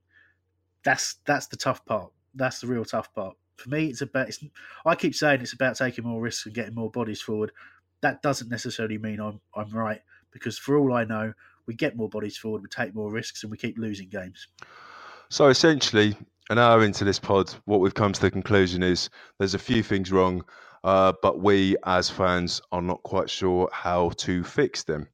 that's 0.85 1.17
that's 1.25 1.47
the 1.47 1.57
tough 1.57 1.83
part. 1.87 2.13
That's 2.35 2.61
the 2.61 2.67
real 2.67 2.85
tough 2.85 3.15
part. 3.15 3.39
For 3.57 3.71
me, 3.71 3.87
it's 3.87 4.03
about. 4.03 4.29
It's, 4.29 4.45
I 4.85 4.97
keep 4.97 5.15
saying 5.15 5.41
it's 5.41 5.55
about 5.55 5.77
taking 5.77 6.05
more 6.05 6.21
risks 6.21 6.45
and 6.45 6.55
getting 6.55 6.75
more 6.75 6.91
bodies 6.91 7.23
forward. 7.23 7.53
That 8.03 8.21
doesn't 8.21 8.51
necessarily 8.51 8.99
mean 8.99 9.19
I'm 9.19 9.41
I'm 9.55 9.71
right 9.71 10.03
because 10.33 10.59
for 10.59 10.77
all 10.77 10.93
I 10.93 11.05
know, 11.05 11.33
we 11.67 11.75
get 11.75 11.97
more 11.97 12.09
bodies 12.09 12.37
forward, 12.37 12.63
we 12.63 12.69
take 12.69 12.95
more 12.95 13.11
risks, 13.11 13.43
and 13.43 13.51
we 13.51 13.57
keep 13.57 13.79
losing 13.79 14.09
games. 14.09 14.49
So 15.29 15.49
essentially, 15.49 16.17
an 16.51 16.59
hour 16.59 16.83
into 16.85 17.05
this 17.05 17.19
pod, 17.19 17.55
what 17.65 17.81
we've 17.81 17.95
come 17.95 18.13
to 18.13 18.21
the 18.21 18.31
conclusion 18.31 18.83
is 18.83 19.09
there's 19.39 19.55
a 19.55 19.59
few 19.59 19.83
things 19.83 20.13
wrong, 20.13 20.45
uh, 20.85 21.13
but 21.23 21.41
we 21.41 21.77
as 21.85 22.11
fans 22.11 22.61
are 22.73 22.83
not 22.83 23.03
quite 23.03 23.31
sure 23.31 23.69
how 23.73 24.11
to 24.11 24.43
fix 24.43 24.83
them. 24.83 25.09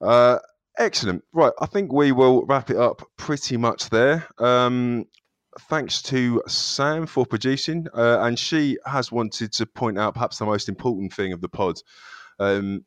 Uh, 0.00 0.38
excellent. 0.78 1.22
Right, 1.32 1.52
I 1.60 1.66
think 1.66 1.92
we 1.92 2.12
will 2.12 2.44
wrap 2.46 2.70
it 2.70 2.76
up 2.76 3.02
pretty 3.16 3.56
much 3.56 3.90
there. 3.90 4.26
Um, 4.38 5.04
thanks 5.68 6.02
to 6.02 6.42
Sam 6.48 7.06
for 7.06 7.26
producing, 7.26 7.86
uh, 7.94 8.18
and 8.20 8.38
she 8.38 8.78
has 8.86 9.12
wanted 9.12 9.52
to 9.52 9.66
point 9.66 9.98
out 9.98 10.14
perhaps 10.14 10.38
the 10.38 10.46
most 10.46 10.68
important 10.68 11.12
thing 11.12 11.32
of 11.32 11.40
the 11.40 11.48
pod. 11.48 11.76
Um, 12.40 12.84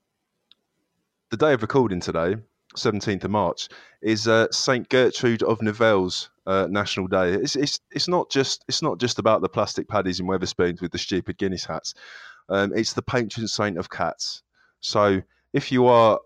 the 1.30 1.38
day 1.38 1.54
of 1.54 1.62
recording 1.62 2.00
today, 2.00 2.36
17th 2.76 3.26
of 3.26 3.32
March, 3.32 3.70
is 4.02 4.28
uh, 4.28 4.48
Saint 4.52 4.88
Gertrude 4.90 5.44
of 5.44 5.60
Nivelles 5.62 6.30
uh, 6.46 6.68
National 6.70 7.08
Day. 7.08 7.34
It's, 7.34 7.56
it's 7.56 7.80
it's 7.92 8.08
not 8.08 8.30
just 8.30 8.64
it's 8.68 8.82
not 8.82 9.00
just 9.00 9.20
about 9.20 9.42
the 9.42 9.50
plastic 9.50 9.88
paddies 9.88 10.20
and 10.20 10.30
Wetherspoons 10.30 10.82
with 10.82 10.92
the 10.92 10.98
stupid 10.98 11.38
Guinness 11.38 11.66
hats. 11.66 11.94
Um, 12.50 12.72
it's 12.76 12.94
the 12.94 13.02
patron 13.02 13.48
saint 13.48 13.78
of 13.78 13.90
cats. 13.90 14.44
So 14.80 15.22
if 15.54 15.72
you 15.72 15.88
are 15.88 16.20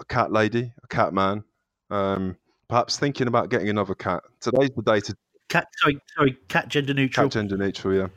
a 0.00 0.04
cat 0.04 0.32
lady, 0.32 0.72
a 0.82 0.86
cat 0.88 1.12
man, 1.12 1.44
um, 1.90 2.36
perhaps 2.68 2.98
thinking 2.98 3.28
about 3.28 3.50
getting 3.50 3.68
another 3.68 3.94
cat, 3.94 4.22
today's 4.40 4.70
the 4.74 4.82
day 4.82 5.00
to 5.00 5.16
Cat, 5.48 5.66
sorry, 5.78 5.98
sorry, 6.14 6.36
cat 6.48 6.68
gender 6.68 6.92
neutral. 6.92 7.24
cat 7.24 7.32
gender 7.32 7.56
neutral. 7.56 7.94
Yeah, 7.94 8.08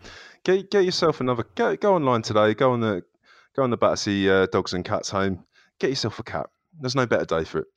get 0.43 0.69
get 0.69 0.83
yourself 0.83 1.21
another. 1.21 1.45
Go 1.55 1.77
go 1.77 1.95
online 1.95 2.23
today. 2.23 2.53
Go 2.53 2.73
on 2.73 2.81
the 2.81 3.03
go 3.55 3.63
on 3.63 3.69
the 3.69 3.77
Battersea 3.77 4.29
uh, 4.29 4.45
Dogs 4.47 4.73
and 4.73 4.83
Cats 4.83 5.09
home. 5.09 5.45
Get 5.81 5.89
yourself 5.89 6.19
a 6.19 6.23
cat. 6.23 6.45
There's 6.79 6.93
no 6.93 7.07
better 7.07 7.25
day 7.25 7.43
for 7.43 7.61
it. 7.61 7.67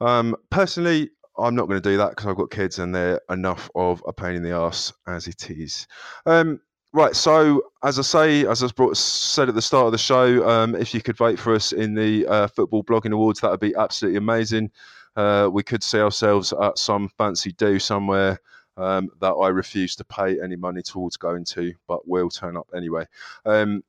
Um, 0.00 0.34
personally, 0.50 1.10
I'm 1.38 1.54
not 1.54 1.68
going 1.68 1.80
to 1.80 1.88
do 1.88 1.96
that 1.96 2.10
because 2.10 2.26
I've 2.26 2.36
got 2.36 2.50
kids 2.50 2.80
and 2.80 2.92
they're 2.92 3.20
enough 3.30 3.70
of 3.76 4.02
a 4.04 4.12
pain 4.12 4.34
in 4.34 4.42
the 4.42 4.50
ass 4.50 4.92
as 5.06 5.28
it 5.28 5.48
is. 5.48 5.86
Um, 6.26 6.60
right, 6.92 7.14
so 7.14 7.62
as 7.84 8.00
I 8.00 8.02
say, 8.02 8.46
as 8.48 8.64
I 8.64 8.66
brought, 8.66 8.96
said 8.96 9.48
at 9.48 9.54
the 9.54 9.62
start 9.62 9.86
of 9.86 9.92
the 9.92 9.98
show, 9.98 10.44
um, 10.48 10.74
if 10.74 10.92
you 10.92 11.02
could 11.02 11.16
vote 11.16 11.38
for 11.38 11.54
us 11.54 11.70
in 11.70 11.94
the 11.94 12.26
uh, 12.26 12.48
football 12.48 12.82
blogging 12.82 13.12
awards, 13.12 13.38
that 13.40 13.50
would 13.52 13.60
be 13.60 13.76
absolutely 13.76 14.18
amazing. 14.18 14.72
Uh, 15.14 15.48
we 15.52 15.62
could 15.62 15.84
see 15.84 16.00
ourselves 16.00 16.52
at 16.60 16.78
some 16.78 17.08
fancy 17.16 17.52
do 17.52 17.78
somewhere 17.78 18.40
um, 18.76 19.08
that 19.20 19.34
I 19.34 19.50
refuse 19.50 19.94
to 19.96 20.04
pay 20.04 20.40
any 20.42 20.56
money 20.56 20.82
towards 20.82 21.16
going 21.16 21.44
to, 21.44 21.72
but 21.86 22.08
will 22.08 22.28
turn 22.28 22.56
up 22.56 22.68
anyway. 22.74 23.06
Um, 23.46 23.84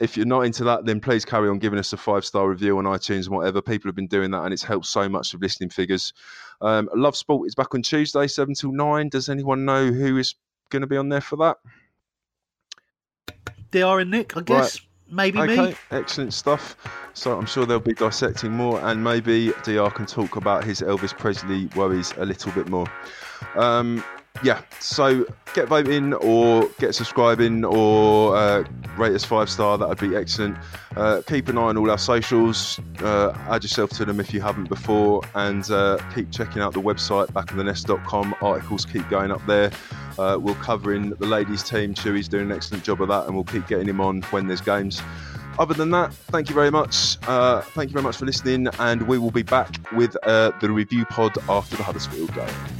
if 0.00 0.16
you're 0.16 0.26
not 0.26 0.40
into 0.40 0.64
that, 0.64 0.86
then 0.86 0.98
please 0.98 1.24
carry 1.26 1.48
on 1.48 1.58
giving 1.58 1.78
us 1.78 1.92
a 1.92 1.96
five 1.96 2.24
star 2.24 2.48
review 2.48 2.78
on 2.78 2.84
iTunes 2.84 3.26
and 3.26 3.36
whatever. 3.36 3.60
People 3.60 3.88
have 3.88 3.94
been 3.94 4.06
doing 4.06 4.30
that, 4.30 4.42
and 4.44 4.52
it's 4.52 4.62
helped 4.62 4.86
so 4.86 5.08
much 5.08 5.32
with 5.32 5.42
listening 5.42 5.68
figures. 5.68 6.14
Um, 6.62 6.88
Love 6.94 7.16
Sport 7.16 7.46
is 7.46 7.54
back 7.54 7.74
on 7.74 7.82
Tuesday, 7.82 8.26
seven 8.26 8.54
till 8.54 8.72
nine. 8.72 9.10
Does 9.10 9.28
anyone 9.28 9.64
know 9.66 9.92
who 9.92 10.16
is 10.16 10.34
going 10.70 10.80
to 10.80 10.86
be 10.86 10.96
on 10.96 11.10
there 11.10 11.20
for 11.20 11.36
that? 11.36 11.58
DR 13.70 14.00
and 14.00 14.10
Nick, 14.10 14.36
I 14.36 14.40
guess. 14.40 14.80
Maybe 15.12 15.40
okay, 15.40 15.70
me. 15.70 15.74
excellent 15.90 16.32
stuff. 16.32 16.76
So 17.14 17.36
I'm 17.36 17.46
sure 17.46 17.66
they'll 17.66 17.80
be 17.80 17.94
dissecting 17.94 18.52
more, 18.52 18.80
and 18.80 19.02
maybe 19.02 19.52
Dr 19.64 19.90
can 19.90 20.06
talk 20.06 20.36
about 20.36 20.64
his 20.64 20.80
Elvis 20.80 21.16
Presley 21.16 21.66
worries 21.76 22.14
a 22.16 22.24
little 22.24 22.52
bit 22.52 22.68
more. 22.68 22.86
Um, 23.56 24.02
yeah, 24.42 24.62
so 24.78 25.26
get 25.54 25.68
voting 25.68 26.14
or 26.14 26.68
get 26.78 26.94
subscribing 26.94 27.64
or 27.64 28.36
uh, 28.36 28.64
rate 28.96 29.14
us 29.14 29.24
five 29.24 29.50
star. 29.50 29.76
That 29.76 29.88
would 29.88 29.98
be 29.98 30.16
excellent. 30.16 30.56
Uh, 30.96 31.20
keep 31.26 31.48
an 31.48 31.58
eye 31.58 31.62
on 31.62 31.76
all 31.76 31.90
our 31.90 31.98
socials. 31.98 32.80
Uh, 33.00 33.36
add 33.50 33.62
yourself 33.62 33.90
to 33.90 34.04
them 34.04 34.18
if 34.18 34.32
you 34.32 34.40
haven't 34.40 34.68
before, 34.68 35.22
and 35.34 35.70
uh, 35.70 35.98
keep 36.14 36.30
checking 36.30 36.62
out 36.62 36.72
the 36.72 36.80
website 36.80 37.26
backinthenest.com. 37.32 38.34
Articles 38.40 38.86
keep 38.86 39.08
going 39.10 39.30
up 39.30 39.44
there. 39.46 39.70
Uh, 40.18 40.38
we're 40.40 40.54
covering 40.54 41.10
the 41.10 41.26
ladies' 41.26 41.62
team. 41.62 41.92
Chewy's 41.94 42.28
doing 42.28 42.50
an 42.50 42.52
excellent 42.56 42.82
job 42.82 43.02
of 43.02 43.08
that, 43.08 43.26
and 43.26 43.34
we'll 43.34 43.44
keep 43.44 43.66
getting 43.66 43.88
him 43.88 44.00
on 44.00 44.22
when 44.22 44.46
there's 44.46 44.62
games. 44.62 45.02
Other 45.58 45.74
than 45.74 45.90
that, 45.90 46.14
thank 46.14 46.48
you 46.48 46.54
very 46.54 46.70
much. 46.70 47.18
Uh, 47.28 47.60
thank 47.60 47.90
you 47.90 47.92
very 47.92 48.04
much 48.04 48.16
for 48.16 48.24
listening, 48.24 48.68
and 48.78 49.02
we 49.02 49.18
will 49.18 49.30
be 49.30 49.42
back 49.42 49.74
with 49.92 50.12
the 50.22 50.70
review 50.70 51.04
pod 51.04 51.36
after 51.48 51.76
the 51.76 51.82
Huddersfield 51.82 52.32
game. 52.34 52.79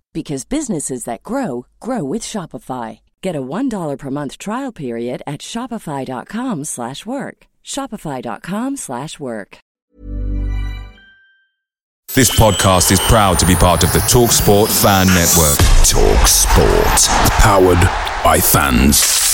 because 0.13 0.45
businesses 0.45 1.05
that 1.05 1.23
grow 1.23 1.65
grow 1.79 2.03
with 2.03 2.21
Shopify. 2.21 2.99
Get 3.21 3.35
a 3.35 3.41
$1 3.41 3.97
per 3.97 4.09
month 4.09 4.37
trial 4.37 4.71
period 4.71 5.23
at 5.25 5.41
shopify.com/work. 5.41 7.47
shopify.com/work. 7.63 9.57
This 12.13 12.37
podcast 12.37 12.91
is 12.91 12.99
proud 12.99 13.39
to 13.39 13.45
be 13.45 13.55
part 13.55 13.85
of 13.85 13.93
the 13.93 13.99
TalkSport 13.99 14.67
Fan 14.67 15.07
Network. 15.07 15.57
Talk 15.87 16.27
Sport. 16.27 17.07
Powered 17.39 17.79
by 18.21 18.37
fans. 18.37 19.30